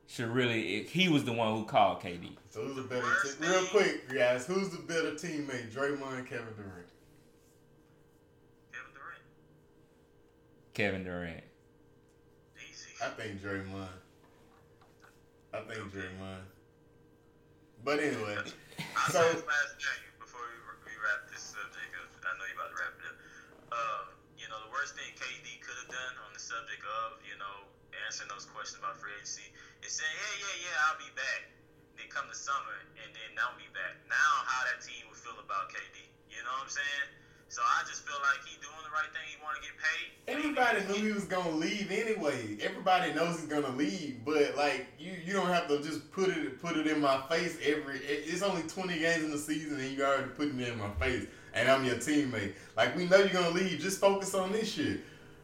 should 0.08 0.30
really. 0.30 0.84
He 0.84 1.10
was 1.10 1.26
the 1.26 1.34
one 1.34 1.54
who 1.54 1.66
called 1.66 2.02
KD. 2.02 2.32
So 2.50 2.62
who's 2.62 2.76
the 2.76 2.82
better 2.84 3.06
team? 3.24 3.50
Real 3.50 3.66
quick, 3.66 4.10
guys. 4.10 4.46
Who's 4.48 4.70
the 4.70 4.80
better 4.80 5.12
teammate, 5.12 5.72
Draymond, 5.72 6.26
Kevin 6.28 6.56
Durant? 6.56 6.88
Kevin 8.72 8.94
Durant? 8.96 9.24
Kevin 10.74 11.04
Durant. 11.04 11.44
Easy. 12.58 12.90
I 13.04 13.10
think 13.10 13.42
Draymond. 13.42 13.88
I 15.54 15.60
think 15.60 15.92
Draymond. 15.92 16.48
But 17.84 18.00
anyway, 18.00 18.36
so 19.12 19.20
last 19.22 19.78
thing 19.78 20.02
before 20.20 20.42
we, 20.42 20.92
we 20.92 20.96
wrap 20.98 21.30
this 21.30 21.54
subject 21.54 21.94
up, 22.00 22.10
I 22.26 22.36
know 22.36 22.44
you're 22.50 22.58
about 22.58 22.74
to 22.74 22.78
wrap 22.80 22.96
it 22.98 23.06
up. 23.06 23.18
Uh, 23.70 24.02
you 24.36 24.50
know, 24.50 24.58
the 24.66 24.72
worst 24.74 24.98
thing 24.98 25.08
KD 25.14 25.62
could 25.62 25.78
have 25.86 25.92
done 25.92 26.14
on 26.26 26.34
the 26.34 26.42
subject 26.42 26.82
of 26.84 27.22
you 27.22 27.38
know 27.38 27.70
answering 28.08 28.32
those 28.32 28.48
questions 28.56 28.80
about 28.80 28.96
free 28.96 29.12
agency 29.20 29.44
is 29.84 29.92
saying, 29.92 30.16
yeah, 30.16 30.48
yeah, 30.48 30.64
yeah, 30.64 30.86
I'll 30.88 30.96
be 30.96 31.12
back. 31.12 31.52
Then 32.00 32.08
come 32.08 32.24
the 32.32 32.40
summer 32.40 32.80
and 33.04 33.12
then 33.12 33.36
I'll 33.36 33.60
be 33.60 33.68
back. 33.76 34.00
Now, 34.08 34.32
how 34.48 34.64
that 34.72 34.80
team 34.80 35.04
would 35.12 35.20
feel 35.20 35.36
about 35.44 35.68
KD? 35.68 36.08
You 36.32 36.40
know 36.48 36.56
what 36.56 36.72
I'm 36.72 36.72
saying? 36.72 37.08
So 37.52 37.60
I 37.60 37.84
just 37.84 38.08
feel 38.08 38.16
like 38.24 38.48
he 38.48 38.56
doing 38.64 38.80
the 38.80 38.92
right 38.96 39.12
thing. 39.12 39.28
He 39.28 39.36
want 39.44 39.60
to 39.60 39.64
get 39.64 39.76
paid. 39.76 40.08
Everybody 40.28 40.88
knew 40.88 41.08
he 41.08 41.14
was 41.16 41.26
gonna 41.26 41.56
leave 41.56 41.92
anyway. 41.92 42.58
Everybody 42.62 43.14
knows 43.14 43.40
he's 43.40 43.48
gonna 43.48 43.76
leave, 43.76 44.20
but 44.26 44.56
like 44.56 44.88
you, 45.00 45.14
you 45.26 45.32
don't 45.32 45.48
have 45.48 45.68
to 45.70 45.82
just 45.82 46.12
put 46.12 46.28
it 46.28 46.62
put 46.62 46.76
it 46.76 46.88
in 46.88 47.00
my 47.00 47.22
face 47.30 47.58
every. 47.64 48.00
It's 48.04 48.42
only 48.42 48.64
twenty 48.64 49.00
games 49.00 49.24
in 49.24 49.32
the 49.32 49.38
season, 49.38 49.80
and 49.80 49.90
you 49.90 50.04
already 50.04 50.28
putting 50.36 50.60
it 50.60 50.68
in 50.68 50.78
my 50.78 50.92
face. 51.00 51.26
And 51.54 51.72
I'm 51.72 51.86
your 51.86 51.96
teammate. 51.96 52.52
Like 52.76 52.98
we 52.98 53.06
know 53.06 53.18
you're 53.18 53.30
gonna 53.30 53.52
leave. 53.52 53.80
Just 53.80 54.02
focus 54.02 54.36
on 54.36 54.52
this 54.52 54.74
shit. 54.74 55.00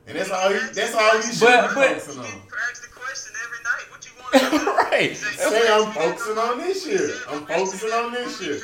And 0.07 0.17
that's 0.17 0.31
all. 0.31 0.49
He, 0.49 0.59
that's 0.73 0.93
all 0.93 1.17
he 1.17 1.31
should 1.31 1.39
be 1.39 1.73
focusing 1.73 2.19
on. 2.19 2.25
The 2.25 2.87
question 2.91 3.33
every 3.43 3.63
night. 3.63 3.85
What 3.89 4.05
you 4.05 4.11
want? 4.67 4.91
right. 4.91 5.15
Say 5.15 5.71
I'm 5.71 5.91
focusing 5.93 6.37
on 6.37 6.57
this 6.59 6.83
shit. 6.83 7.11
I'm 7.29 7.45
focusing 7.45 7.91
on 7.91 8.11
this 8.11 8.39
shit. 8.39 8.61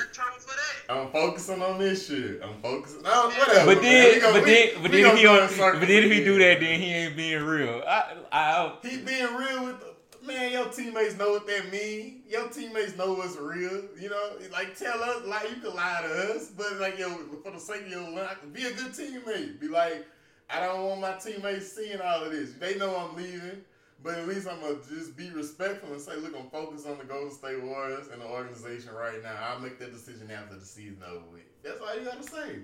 I'm 0.90 1.12
focusing 1.12 1.62
on 1.62 1.78
this 1.78 2.08
shit. 2.08 2.42
I'm 2.44 2.62
focusing. 2.62 3.04
No, 3.04 3.30
whatever. 3.30 3.76
But 3.76 3.82
then, 3.82 4.20
but 4.22 4.46
then, 4.46 4.70
but 4.82 4.92
then 4.92 5.06
if 5.06 5.18
he, 5.20 5.58
but 5.58 5.80
then 5.82 6.04
if 6.04 6.12
he 6.12 6.24
do 6.24 6.40
that, 6.40 6.60
then 6.60 6.80
he 6.80 6.94
ain't 6.94 7.16
being 7.16 7.44
real. 7.44 7.84
I, 7.88 8.16
I, 8.32 8.74
he 8.82 8.98
being 8.98 9.36
real 9.36 9.66
with 9.66 9.80
the 9.80 10.26
man. 10.26 10.52
Your 10.52 10.68
teammates 10.70 11.18
know 11.18 11.32
what 11.32 11.48
that 11.48 11.72
mean. 11.72 12.24
Your 12.28 12.48
teammates 12.50 12.98
know 12.98 13.14
what's 13.14 13.38
real. 13.38 13.84
You 14.00 14.10
know, 14.10 14.32
like 14.52 14.76
tell 14.76 15.02
us, 15.04 15.26
like 15.26 15.50
you 15.50 15.58
can 15.58 15.76
lie 15.76 16.02
to 16.04 16.36
us, 16.36 16.48
but 16.58 16.78
like 16.80 16.98
yo, 16.98 17.10
for 17.44 17.52
the 17.52 17.60
sake 17.60 17.84
of 17.84 17.90
your 17.92 18.10
life, 18.10 18.38
be 18.52 18.66
a 18.66 18.72
good 18.72 18.92
teammate. 18.92 19.60
Be 19.60 19.68
like, 19.68 20.08
I 20.50 20.60
don't 20.62 20.84
want 20.86 21.02
my 21.02 21.14
teammates 21.14 21.72
seeing 21.72 22.02
all 22.02 22.24
of 22.24 22.32
this. 22.32 22.54
They 22.54 22.78
know 22.78 22.96
I'm 22.96 23.16
leaving. 23.16 23.64
But 24.02 24.18
at 24.18 24.28
least 24.28 24.48
I'm 24.48 24.62
gonna 24.62 24.78
just 24.88 25.18
be 25.18 25.30
respectful 25.32 25.92
and 25.92 26.02
say, 26.02 26.16
look, 26.16 26.34
I'm 26.38 26.50
focused 26.50 26.88
on 26.88 26.98
the 26.98 27.04
Golden 27.04 27.32
State 27.32 27.62
Warriors 27.62 28.08
and 28.12 28.22
the 28.22 28.26
organization 28.26 28.94
right 28.94 29.22
now. 29.22 29.36
I'll 29.42 29.60
make 29.60 29.78
that 29.80 29.92
decision 29.92 30.32
after 30.32 30.56
the 30.56 30.66
season 30.66 31.00
over 31.06 31.26
with. 31.34 31.42
That's 31.64 31.82
all 31.82 31.94
you 31.98 32.06
gotta 32.06 32.24
say. 32.24 32.60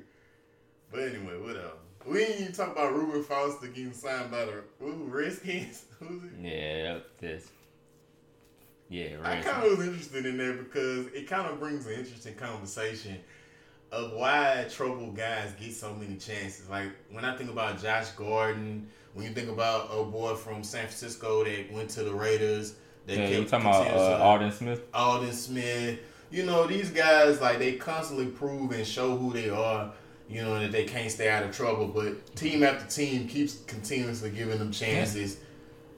But 0.92 1.02
anyway, 1.02 1.38
whatever. 1.38 1.74
We 2.06 2.24
ain't 2.24 2.40
even 2.40 2.54
talk 2.54 2.72
about 2.72 2.94
Reuben 2.94 3.24
Foster 3.24 3.68
getting 3.68 3.92
signed 3.92 4.32
by 4.32 4.46
the 4.46 4.64
ooh, 4.82 5.08
Redskins. 5.10 5.86
Who's 6.00 6.24
it? 6.24 6.30
Yeah, 6.42 7.00
this. 7.20 7.50
Yeah, 8.88 9.18
I 9.24 9.42
kind 9.42 9.66
of 9.66 9.78
was 9.78 9.88
interested 9.88 10.26
in 10.28 10.38
that 10.38 10.60
because 10.60 11.08
it 11.08 11.28
kind 11.28 11.48
of 11.52 11.60
brings 11.60 11.88
an 11.88 11.94
interesting 11.94 12.36
conversation 12.36 13.18
of 13.92 14.14
why 14.14 14.66
troubled 14.70 15.16
guys 15.16 15.54
get 15.60 15.74
so 15.74 15.94
many 15.94 16.16
chances. 16.16 16.70
Like 16.70 16.90
when 17.12 17.26
I 17.26 17.36
think 17.36 17.50
about 17.50 17.82
Josh 17.82 18.10
Gordon, 18.10 18.88
when 19.14 19.26
you 19.26 19.32
think 19.32 19.50
about 19.50 19.90
a 19.92 20.04
boy 20.04 20.36
from 20.36 20.64
San 20.64 20.82
Francisco 20.82 21.44
that 21.44 21.72
went 21.72 21.90
to 21.92 22.04
the 22.04 22.14
Raiders, 22.14 22.76
that 23.08 23.18
yeah, 23.18 23.30
you 23.30 23.46
talking 23.46 23.68
about 23.68 23.88
uh, 23.88 24.24
Aldon 24.24 24.52
Smith? 24.52 24.82
Aldon 24.94 25.32
Smith. 25.32 26.00
You 26.32 26.44
know 26.46 26.68
these 26.68 26.90
guys 26.90 27.40
like 27.40 27.60
they 27.60 27.74
constantly 27.74 28.26
prove 28.28 28.72
and 28.72 28.86
show 28.86 29.16
who 29.16 29.32
they 29.32 29.50
are. 29.50 29.94
You 30.28 30.42
know 30.42 30.60
that 30.60 30.72
they 30.72 30.86
can't 30.86 31.12
stay 31.12 31.30
out 31.30 31.44
of 31.44 31.56
trouble, 31.56 31.88
but 31.88 32.36
team 32.36 32.64
after 32.64 32.90
team 32.90 33.28
keeps 33.28 33.60
continuously 33.68 34.32
giving 34.32 34.58
them 34.58 34.72
chances. 34.72 35.38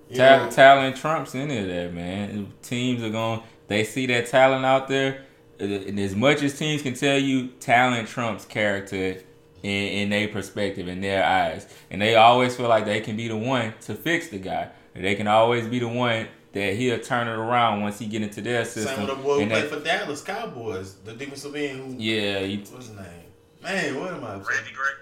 Yeah. 0.10 0.40
Ta- 0.40 0.50
talent 0.50 0.98
trumps 0.98 1.34
any 1.34 1.58
of 1.60 1.68
that, 1.68 1.94
man. 1.94 2.52
Teams 2.62 3.02
are 3.04 3.10
going. 3.10 3.42
They 3.68 3.84
see 3.86 4.06
that 4.08 4.28
talent 4.28 4.66
out 4.66 4.88
there 4.90 5.27
and 5.60 6.00
as 6.00 6.16
much 6.16 6.44
as 6.44 6.58
teams 6.58 6.82
can 6.82 6.94
tell 6.94 7.18
you, 7.18 7.48
talent 7.60 8.08
trumps 8.08 8.46
character 8.46 9.22
in, 9.64 9.72
in 9.72 10.10
their 10.10 10.28
perspective, 10.28 10.88
in 10.88 11.02
their 11.02 11.24
eyes. 11.24 11.68
And 11.90 12.02
they 12.02 12.16
always 12.16 12.56
feel 12.56 12.68
like 12.68 12.86
they 12.86 13.02
can 13.02 13.16
be 13.16 13.28
the 13.28 13.38
one 13.38 13.74
to 13.82 13.96
fix 13.96 14.30
the 14.30 14.38
guy. 14.38 14.70
They 14.94 15.16
can 15.16 15.28
always 15.28 15.68
be 15.68 15.80
the 15.80 15.88
one 15.88 16.28
that 16.54 16.74
he'll 16.76 17.00
turn 17.00 17.28
it 17.28 17.38
around 17.38 17.82
once 17.82 18.00
he 18.00 18.08
get 18.08 18.24
into 18.24 18.42
their 18.42 18.66
system. 18.66 18.96
Same 18.96 19.08
with 19.08 19.18
the 19.18 19.24
boy 19.24 19.44
who 19.44 19.48
played 19.48 19.70
for 19.70 19.80
Dallas 19.80 20.22
Cowboys, 20.22 20.96
the 21.06 21.14
defensive 21.14 21.56
end 21.56 21.80
who. 21.80 22.04
Yeah, 22.04 22.40
he, 22.40 22.58
what's 22.58 22.88
his 22.88 22.96
name? 22.96 23.06
Man, 23.62 24.00
what 24.00 24.14
am 24.14 24.24
I? 24.24 24.34
Randy 24.34 24.74
Gregg. 24.74 24.96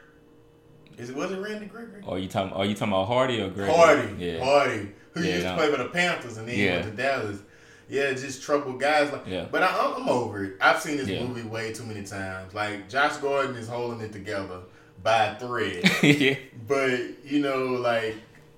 Is 0.97 1.09
it 1.09 1.15
was 1.15 1.31
it 1.31 1.39
Randy 1.39 1.65
Gregory? 1.65 2.01
Or 2.05 2.17
you 2.17 2.27
talking? 2.27 2.53
Are 2.53 2.65
you 2.65 2.73
talking 2.73 2.93
about 2.93 3.07
Hardy 3.07 3.41
or 3.41 3.49
Gregory? 3.49 3.75
Hardy. 3.75 4.15
Yeah. 4.17 4.43
Hardy, 4.43 4.91
who 5.11 5.21
yeah, 5.21 5.33
used 5.33 5.43
no. 5.43 5.51
to 5.51 5.57
play 5.57 5.71
for 5.71 5.83
the 5.83 5.89
Panthers 5.89 6.37
and 6.37 6.47
then 6.47 6.57
yeah. 6.57 6.71
went 6.75 6.85
to 6.85 6.91
Dallas 6.91 7.39
yeah, 7.87 8.13
just 8.13 8.41
trouble 8.41 8.73
guys. 8.73 9.11
Like, 9.11 9.27
yeah. 9.27 9.45
But 9.51 9.63
I, 9.63 9.95
am 9.95 10.09
over 10.09 10.43
it. 10.43 10.57
I've 10.61 10.81
seen 10.81 10.97
this 10.97 11.07
yeah. 11.07 11.23
movie 11.23 11.47
way 11.47 11.73
too 11.73 11.83
many 11.83 12.03
times. 12.03 12.53
Like 12.53 12.89
Josh 12.89 13.17
Gordon 13.17 13.55
is 13.55 13.67
holding 13.67 14.01
it 14.01 14.11
together 14.11 14.61
by 15.03 15.25
a 15.25 15.39
thread. 15.39 15.89
yeah. 16.03 16.35
But 16.67 17.23
you 17.23 17.39
know, 17.41 17.65
like 17.65 18.15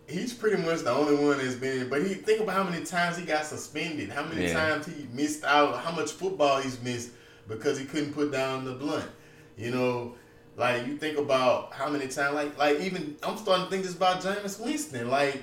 he's 0.08 0.34
pretty 0.34 0.62
much 0.62 0.82
the 0.82 0.92
only 0.92 1.16
one 1.16 1.38
that's 1.38 1.56
been. 1.56 1.90
But 1.90 2.06
he 2.06 2.14
think 2.16 2.42
about 2.42 2.56
how 2.56 2.64
many 2.64 2.86
times 2.86 3.18
he 3.18 3.26
got 3.26 3.46
suspended, 3.46 4.10
how 4.10 4.24
many 4.24 4.46
yeah. 4.46 4.54
times 4.54 4.86
he 4.86 5.08
missed 5.14 5.44
out, 5.44 5.78
how 5.80 5.92
much 5.92 6.12
football 6.12 6.62
he's 6.62 6.82
missed 6.82 7.12
because 7.48 7.78
he 7.78 7.86
couldn't 7.86 8.14
put 8.14 8.32
down 8.32 8.66
the 8.66 8.74
blunt. 8.74 9.10
You 9.58 9.72
know, 9.72 10.16
like 10.56 10.88
you 10.88 10.98
think 10.98 11.18
about 11.18 11.74
how 11.74 11.90
many 11.90 12.08
times, 12.08 12.36
like 12.36 12.58
like 12.58 12.80
even 12.80 13.18
I'm 13.24 13.38
starting 13.38 13.66
to 13.66 13.72
think 13.72 13.84
this 13.84 13.96
about 13.96 14.22
Jameis 14.22 14.64
Winston. 14.64 15.10
Like, 15.10 15.42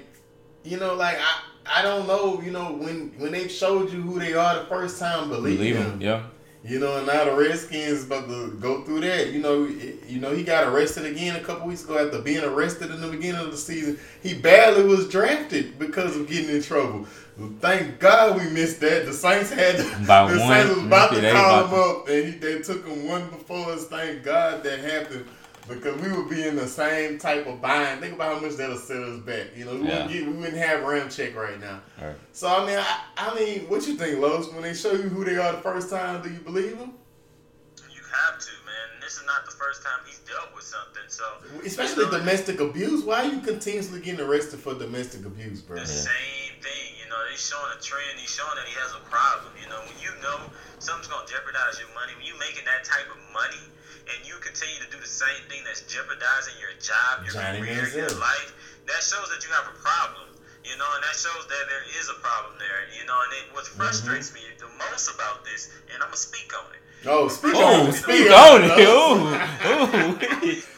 you 0.62 0.78
know, 0.78 0.94
like 0.94 1.18
I 1.18 1.42
I 1.66 1.82
don't 1.82 2.06
know, 2.06 2.40
you 2.42 2.50
know, 2.50 2.72
when 2.72 3.12
when 3.18 3.32
they 3.32 3.48
showed 3.48 3.90
you 3.90 4.00
who 4.00 4.18
they 4.18 4.34
are 4.34 4.58
the 4.60 4.66
first 4.66 4.98
time, 4.98 5.28
believe, 5.28 5.58
believe 5.58 5.76
them. 5.76 6.00
Yeah. 6.00 6.24
You 6.66 6.78
know, 6.78 6.96
and 6.96 7.06
now 7.06 7.24
the 7.24 7.32
Redskins 7.32 8.04
about 8.04 8.26
to 8.28 8.56
go 8.58 8.82
through 8.84 9.00
that. 9.02 9.32
You 9.32 9.40
know, 9.40 9.64
you 9.64 10.18
know 10.18 10.34
he 10.34 10.42
got 10.42 10.66
arrested 10.66 11.04
again 11.04 11.36
a 11.36 11.40
couple 11.40 11.68
weeks 11.68 11.84
ago 11.84 12.02
after 12.02 12.22
being 12.22 12.42
arrested 12.42 12.90
in 12.90 13.02
the 13.02 13.08
beginning 13.08 13.42
of 13.42 13.50
the 13.50 13.58
season. 13.58 13.98
He 14.22 14.32
badly 14.32 14.84
was 14.84 15.06
drafted 15.08 15.78
because 15.78 16.16
of 16.16 16.26
getting 16.26 16.48
in 16.48 16.62
trouble. 16.62 17.06
Thank 17.60 17.98
God 17.98 18.40
we 18.40 18.48
missed 18.48 18.80
that. 18.80 19.04
The 19.04 19.12
Saints 19.12 19.50
had 19.50 19.76
By 20.06 20.32
the 20.32 20.38
one, 20.38 20.48
Saints 20.48 20.74
was 20.76 20.86
about 20.86 21.12
to 21.12 21.32
call 21.32 21.66
him 21.66 21.74
up, 21.74 22.08
and 22.08 22.24
he, 22.26 22.30
they 22.38 22.60
took 22.60 22.86
him 22.86 23.08
one 23.08 23.28
before 23.28 23.72
us. 23.72 23.86
Thank 23.86 24.22
God 24.22 24.62
that 24.62 24.78
happened. 24.78 25.26
Because 25.68 26.00
we 26.00 26.12
would 26.12 26.28
be 26.28 26.46
in 26.46 26.56
the 26.56 26.66
same 26.66 27.18
type 27.18 27.46
of 27.46 27.60
bind. 27.60 28.00
Think 28.00 28.14
about 28.14 28.34
how 28.34 28.40
much 28.40 28.56
that'll 28.56 28.76
set 28.76 29.02
us 29.02 29.20
back. 29.20 29.56
You 29.56 29.64
know, 29.64 29.76
we, 29.76 29.88
yeah. 29.88 30.02
wouldn't, 30.04 30.12
get, 30.12 30.26
we 30.26 30.32
wouldn't 30.32 30.58
have 30.58 30.80
Ramczyk 30.80 31.34
right 31.34 31.60
now. 31.60 31.80
Right. 32.00 32.16
So 32.32 32.48
I 32.48 32.66
mean, 32.66 32.78
I, 32.78 33.00
I 33.16 33.34
mean, 33.34 33.68
what 33.68 33.86
you 33.86 33.94
think, 33.94 34.20
Los? 34.20 34.52
When 34.52 34.62
they 34.62 34.74
show 34.74 34.92
you 34.92 35.08
who 35.08 35.24
they 35.24 35.36
are 35.36 35.52
the 35.52 35.62
first 35.62 35.90
time, 35.90 36.22
do 36.22 36.30
you 36.30 36.40
believe 36.40 36.78
them? 36.78 36.92
You 37.90 38.02
have 38.12 38.38
to, 38.38 38.50
man. 38.66 39.00
This 39.00 39.16
is 39.16 39.24
not 39.26 39.44
the 39.44 39.52
first 39.52 39.82
time 39.82 40.00
he's 40.06 40.20
dealt 40.20 40.54
with 40.54 40.64
something. 40.64 41.02
So 41.08 41.24
especially 41.64 42.04
you 42.04 42.10
know, 42.10 42.18
domestic 42.18 42.60
abuse. 42.60 43.04
Why 43.04 43.24
are 43.24 43.32
you 43.32 43.40
continuously 43.40 44.00
getting 44.00 44.20
arrested 44.20 44.60
for 44.60 44.74
domestic 44.74 45.24
abuse, 45.24 45.60
bro? 45.60 45.78
The 45.78 45.86
same 45.86 46.60
thing. 46.60 46.92
You 47.02 47.08
know, 47.08 47.16
he's 47.30 47.46
showing 47.46 47.72
a 47.76 47.80
trend. 47.80 48.20
He's 48.20 48.30
showing 48.30 48.56
that 48.56 48.66
he 48.66 48.74
has 48.80 48.92
a 48.92 49.02
problem. 49.08 49.52
You 49.62 49.68
know, 49.70 49.80
when 49.80 49.96
you 50.00 50.12
know 50.20 50.44
something's 50.78 51.08
gonna 51.08 51.26
jeopardize 51.26 51.80
your 51.80 51.88
money, 51.96 52.12
when 52.16 52.26
you 52.26 52.36
making 52.38 52.64
that 52.68 52.84
type 52.84 53.08
of 53.08 53.20
money 53.32 53.73
and 54.10 54.18
you 54.26 54.36
continue 54.40 54.76
to 54.84 54.88
do 54.92 54.98
the 55.00 55.08
same 55.08 55.42
thing 55.48 55.64
that's 55.64 55.82
jeopardizing 55.88 56.54
your 56.60 56.74
job, 56.80 57.24
your 57.24 57.34
Johnny 57.34 57.60
career, 57.60 57.88
your 57.88 58.12
life, 58.20 58.52
that 58.86 59.00
shows 59.00 59.28
that 59.32 59.40
you 59.44 59.50
have 59.52 59.68
a 59.68 59.76
problem. 59.80 60.28
You 60.64 60.76
know, 60.80 60.88
and 60.96 61.04
that 61.04 61.12
shows 61.12 61.44
that 61.44 61.64
there 61.68 61.84
is 62.00 62.08
a 62.08 62.16
problem 62.24 62.56
there. 62.56 62.88
You 62.96 63.04
know, 63.04 63.16
and 63.16 63.32
it, 63.36 63.52
what 63.52 63.64
mm-hmm. 63.64 63.76
frustrates 63.76 64.32
mm-hmm. 64.32 64.48
me 64.48 64.56
the 64.56 64.70
most 64.90 65.12
about 65.12 65.44
this, 65.44 65.68
and 65.92 66.00
I'm 66.00 66.08
gonna 66.08 66.16
speak 66.16 66.52
on 66.56 66.68
it. 66.72 66.82
Oh, 67.06 67.28
speak 67.28 67.54
on 67.54 67.88
it. 67.88 67.92
Speak 67.92 68.32
on 68.32 68.64
it. 68.64 68.80
Ooh, 68.88 70.48
ooh. 70.48 70.62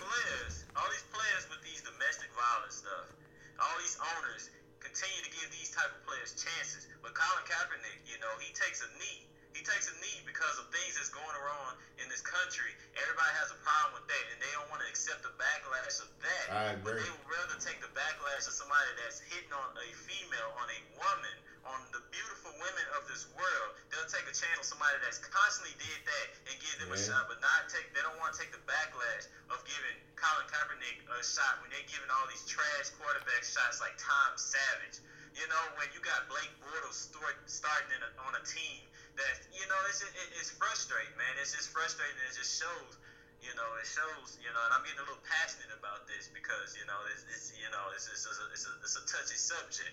backlash 15.86 16.02
of 16.02 16.10
that. 16.22 16.46
I 16.50 16.62
agree. 16.74 16.82
But 16.82 16.94
they 16.98 17.10
would 17.10 17.30
rather 17.30 17.58
take 17.62 17.78
the 17.78 17.90
backlash 17.94 18.50
of 18.50 18.54
somebody 18.54 18.90
that's 19.02 19.22
hitting 19.30 19.54
on 19.54 19.70
a 19.78 19.88
female, 19.94 20.50
on 20.58 20.66
a 20.66 20.80
woman, 20.98 21.36
on 21.66 21.78
the 21.94 22.02
beautiful 22.10 22.50
women 22.58 22.86
of 22.98 23.06
this 23.06 23.26
world. 23.34 23.70
They'll 23.90 24.10
take 24.10 24.26
a 24.26 24.34
chance 24.34 24.58
on 24.58 24.66
somebody 24.66 24.98
that's 25.02 25.22
constantly 25.22 25.74
did 25.78 26.00
that 26.06 26.26
and 26.50 26.54
give 26.58 26.76
them 26.82 26.90
yeah. 26.90 26.98
a 26.98 27.06
shot, 27.06 27.30
but 27.30 27.38
not 27.42 27.70
take. 27.70 27.86
They 27.94 28.02
don't 28.02 28.18
want 28.18 28.34
to 28.34 28.38
take 28.38 28.50
the 28.50 28.62
backlash 28.66 29.30
of 29.50 29.62
giving 29.66 29.96
Colin 30.18 30.46
Kaepernick 30.50 31.06
a 31.06 31.18
shot 31.22 31.62
when 31.62 31.70
they're 31.70 31.90
giving 31.90 32.10
all 32.10 32.26
these 32.30 32.42
trash 32.46 32.90
quarterback 32.98 33.42
shots 33.46 33.78
like 33.82 33.94
Tom 33.98 34.34
Savage. 34.38 35.02
You 35.34 35.44
know, 35.52 35.64
when 35.76 35.92
you 35.92 36.00
got 36.00 36.24
Blake 36.32 36.50
Bortles 36.64 37.12
starting 37.44 38.00
a, 38.00 38.08
on 38.24 38.32
a 38.40 38.44
team 38.48 38.80
that 39.20 39.36
you 39.52 39.64
know 39.68 39.76
it's 39.84 40.00
just, 40.00 40.16
it's 40.40 40.48
frustrating, 40.56 41.12
man. 41.20 41.28
It's 41.44 41.52
just 41.52 41.68
frustrating. 41.68 42.16
It 42.24 42.40
just 42.40 42.56
shows, 42.56 42.96
you 43.44 43.52
know, 43.54 43.68
it 43.78 43.88
shows, 43.88 44.40
you 44.40 44.48
know, 44.50 44.62
and 44.68 44.72
I'm 44.72 44.82
getting 44.84 45.00
a 45.00 45.06
little 45.06 45.22
passionate 45.24 45.72
about 45.76 46.08
this 46.08 46.28
because 46.32 46.76
you 46.76 46.84
know 46.88 46.98
it's, 47.12 47.24
it's 47.28 47.52
you 47.56 47.68
know 47.68 47.92
it's 47.92 48.08
it's, 48.08 48.24
it's, 48.24 48.40
a, 48.40 48.46
it's, 48.52 48.64
a, 48.64 48.72
it's 48.80 48.96
a 48.96 49.04
touchy 49.04 49.38
subject. 49.38 49.92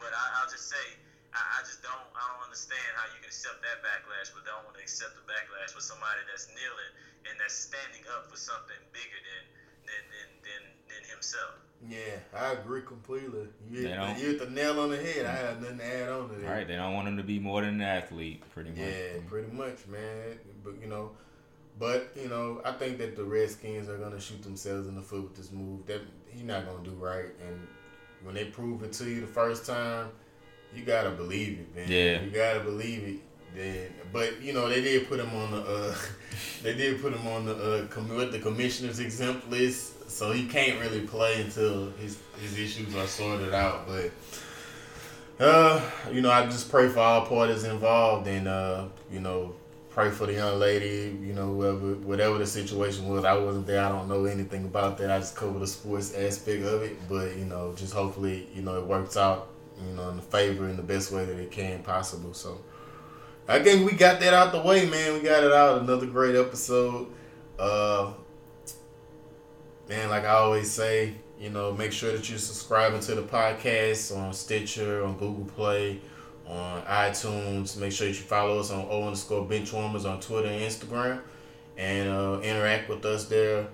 But 0.00 0.14
I, 0.14 0.40
I'll 0.40 0.50
just 0.50 0.70
say 0.70 0.96
I, 1.34 1.40
I 1.40 1.66
just 1.66 1.84
don't 1.84 2.08
I 2.16 2.22
don't 2.32 2.44
understand 2.48 2.88
how 2.96 3.06
you 3.12 3.20
can 3.20 3.28
accept 3.28 3.60
that 3.60 3.84
backlash, 3.84 4.32
but 4.32 4.48
don't 4.48 4.64
want 4.64 4.76
to 4.80 4.82
accept 4.82 5.14
the 5.16 5.24
backlash 5.28 5.76
for 5.76 5.84
somebody 5.84 6.24
that's 6.24 6.48
kneeling 6.48 6.92
and 7.28 7.34
that's 7.36 7.56
standing 7.56 8.04
up 8.14 8.30
for 8.30 8.38
something 8.38 8.80
bigger 8.96 9.20
than 9.20 9.44
than 9.84 10.02
than 10.08 10.28
than, 10.44 10.62
than 10.88 11.02
himself. 11.08 11.60
Yeah, 11.86 12.18
I 12.34 12.52
agree 12.52 12.82
completely. 12.82 13.46
You 13.70 13.86
hit, 13.86 14.18
you 14.18 14.26
hit 14.26 14.38
the 14.40 14.50
nail 14.50 14.80
on 14.80 14.90
the 14.90 14.96
head. 14.96 15.26
I 15.26 15.32
have 15.32 15.60
nothing 15.62 15.78
to 15.78 15.84
add 15.84 16.08
on 16.08 16.28
to 16.28 16.34
that. 16.34 16.50
Right, 16.50 16.66
they 16.66 16.74
don't 16.74 16.94
want 16.94 17.06
him 17.06 17.16
to 17.18 17.22
be 17.22 17.38
more 17.38 17.60
than 17.60 17.74
an 17.74 17.82
athlete, 17.82 18.42
pretty 18.50 18.70
much. 18.70 18.78
Yeah, 18.78 19.20
pretty 19.28 19.52
much, 19.52 19.86
man. 19.86 20.38
But 20.64 20.80
you 20.80 20.88
know, 20.88 21.12
but 21.78 22.12
you 22.20 22.28
know, 22.28 22.60
I 22.64 22.72
think 22.72 22.98
that 22.98 23.16
the 23.16 23.24
Redskins 23.24 23.88
are 23.88 23.98
gonna 23.98 24.20
shoot 24.20 24.42
themselves 24.42 24.88
in 24.88 24.94
the 24.94 25.02
foot 25.02 25.22
with 25.22 25.36
this 25.36 25.52
move. 25.52 25.86
That 25.86 26.00
he's 26.28 26.44
not 26.44 26.66
gonna 26.66 26.84
do 26.84 26.92
right. 26.92 27.30
And 27.46 27.66
when 28.22 28.34
they 28.34 28.46
prove 28.46 28.82
it 28.82 28.92
to 28.94 29.08
you 29.08 29.20
the 29.20 29.26
first 29.26 29.66
time, 29.66 30.08
you 30.74 30.84
gotta 30.84 31.10
believe 31.10 31.58
it, 31.60 31.74
man. 31.74 31.90
Yeah, 31.90 32.22
you 32.22 32.30
gotta 32.30 32.60
believe 32.60 33.04
it. 33.04 33.20
Then, 33.54 33.88
but 34.12 34.42
you 34.42 34.52
know, 34.52 34.68
they 34.68 34.82
did 34.82 35.08
put 35.08 35.20
him 35.20 35.34
on 35.34 35.50
the. 35.52 35.62
Uh, 35.62 35.94
they 36.62 36.74
did 36.74 37.00
put 37.00 37.14
him 37.14 37.26
on 37.26 37.46
the 37.46 37.54
uh, 37.54 37.86
com- 37.86 38.30
the 38.30 38.38
commissioner's 38.38 38.98
exempt 38.98 39.48
list 39.50 39.98
so 40.08 40.32
he 40.32 40.46
can't 40.46 40.80
really 40.80 41.02
play 41.02 41.40
until 41.40 41.90
his 41.92 42.18
his 42.40 42.58
issues 42.58 42.94
are 42.96 43.06
sorted 43.06 43.54
out. 43.54 43.86
But 43.86 44.10
uh, 45.44 45.80
you 46.10 46.20
know, 46.20 46.30
I 46.30 46.46
just 46.46 46.70
pray 46.70 46.88
for 46.88 47.00
all 47.00 47.26
parties 47.26 47.64
involved, 47.64 48.26
and 48.26 48.48
uh, 48.48 48.86
you 49.10 49.20
know, 49.20 49.54
pray 49.98 50.10
for 50.10 50.26
the 50.26 50.34
young 50.34 50.60
lady. 50.60 51.18
You 51.20 51.32
know, 51.32 51.54
whoever, 51.54 51.94
whatever 52.06 52.38
the 52.38 52.46
situation 52.46 53.08
was, 53.08 53.24
I 53.24 53.36
wasn't 53.36 53.66
there. 53.66 53.84
I 53.84 53.88
don't 53.88 54.08
know 54.08 54.26
anything 54.26 54.64
about 54.64 54.96
that. 54.98 55.10
I 55.10 55.18
just 55.18 55.34
cover 55.34 55.58
the 55.58 55.66
sports 55.66 56.14
aspect 56.14 56.62
of 56.62 56.82
it. 56.82 56.96
But 57.08 57.36
you 57.36 57.44
know, 57.44 57.74
just 57.76 57.92
hopefully, 57.94 58.46
you 58.54 58.62
know, 58.62 58.78
it 58.78 58.86
works 58.86 59.16
out. 59.16 59.48
You 59.84 59.96
know, 59.96 60.10
in 60.10 60.16
the 60.16 60.22
favor 60.22 60.68
in 60.68 60.76
the 60.76 60.84
best 60.84 61.10
way 61.10 61.24
that 61.24 61.36
it 61.36 61.50
can 61.50 61.82
possible. 61.82 62.32
So. 62.32 62.60
I 63.50 63.60
think 63.60 63.90
we 63.90 63.96
got 63.96 64.20
that 64.20 64.34
out 64.34 64.52
the 64.52 64.60
way, 64.60 64.86
man. 64.86 65.14
We 65.14 65.20
got 65.20 65.42
it 65.42 65.52
out. 65.52 65.80
Another 65.80 66.04
great 66.04 66.36
episode. 66.36 67.10
Uh, 67.58 68.12
man, 69.88 70.10
like 70.10 70.24
I 70.24 70.34
always 70.34 70.70
say, 70.70 71.14
you 71.40 71.48
know, 71.48 71.72
make 71.72 71.92
sure 71.92 72.12
that 72.12 72.28
you're 72.28 72.38
subscribing 72.38 73.00
to 73.00 73.14
the 73.14 73.22
podcast 73.22 74.14
on 74.14 74.34
Stitcher, 74.34 75.02
on 75.02 75.16
Google 75.16 75.46
Play, 75.46 76.00
on 76.48 76.82
iTunes. 76.82 77.76
Make 77.76 77.92
sure 77.92 78.08
you 78.08 78.14
follow 78.14 78.58
us 78.58 78.70
on 78.70 78.86
O 78.88 79.04
underscore 79.04 79.46
Benchwarmers 79.46 80.10
on 80.10 80.20
Twitter 80.20 80.48
and 80.48 80.62
Instagram, 80.62 81.20
and 81.76 82.08
uh, 82.08 82.40
interact 82.42 82.88
with 82.88 83.04
us 83.04 83.26
there. 83.26 83.68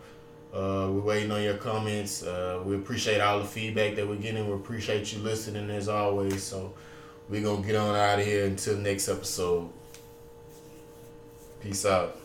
Uh, 0.52 0.88
we're 0.90 1.00
waiting 1.00 1.32
on 1.32 1.42
your 1.42 1.56
comments. 1.56 2.22
Uh, 2.22 2.62
we 2.64 2.76
appreciate 2.76 3.20
all 3.20 3.38
the 3.40 3.44
feedback 3.44 3.96
that 3.96 4.06
we're 4.06 4.14
getting. 4.16 4.46
We 4.46 4.54
appreciate 4.54 5.12
you 5.12 5.20
listening 5.20 5.70
as 5.70 5.88
always. 5.88 6.42
So 6.42 6.74
we're 7.28 7.42
gonna 7.42 7.66
get 7.66 7.76
on 7.76 7.96
out 7.96 8.20
of 8.20 8.26
here 8.26 8.46
until 8.46 8.76
next 8.76 9.08
episode. 9.08 9.68
Peace 11.60 11.86
out. 11.86 12.18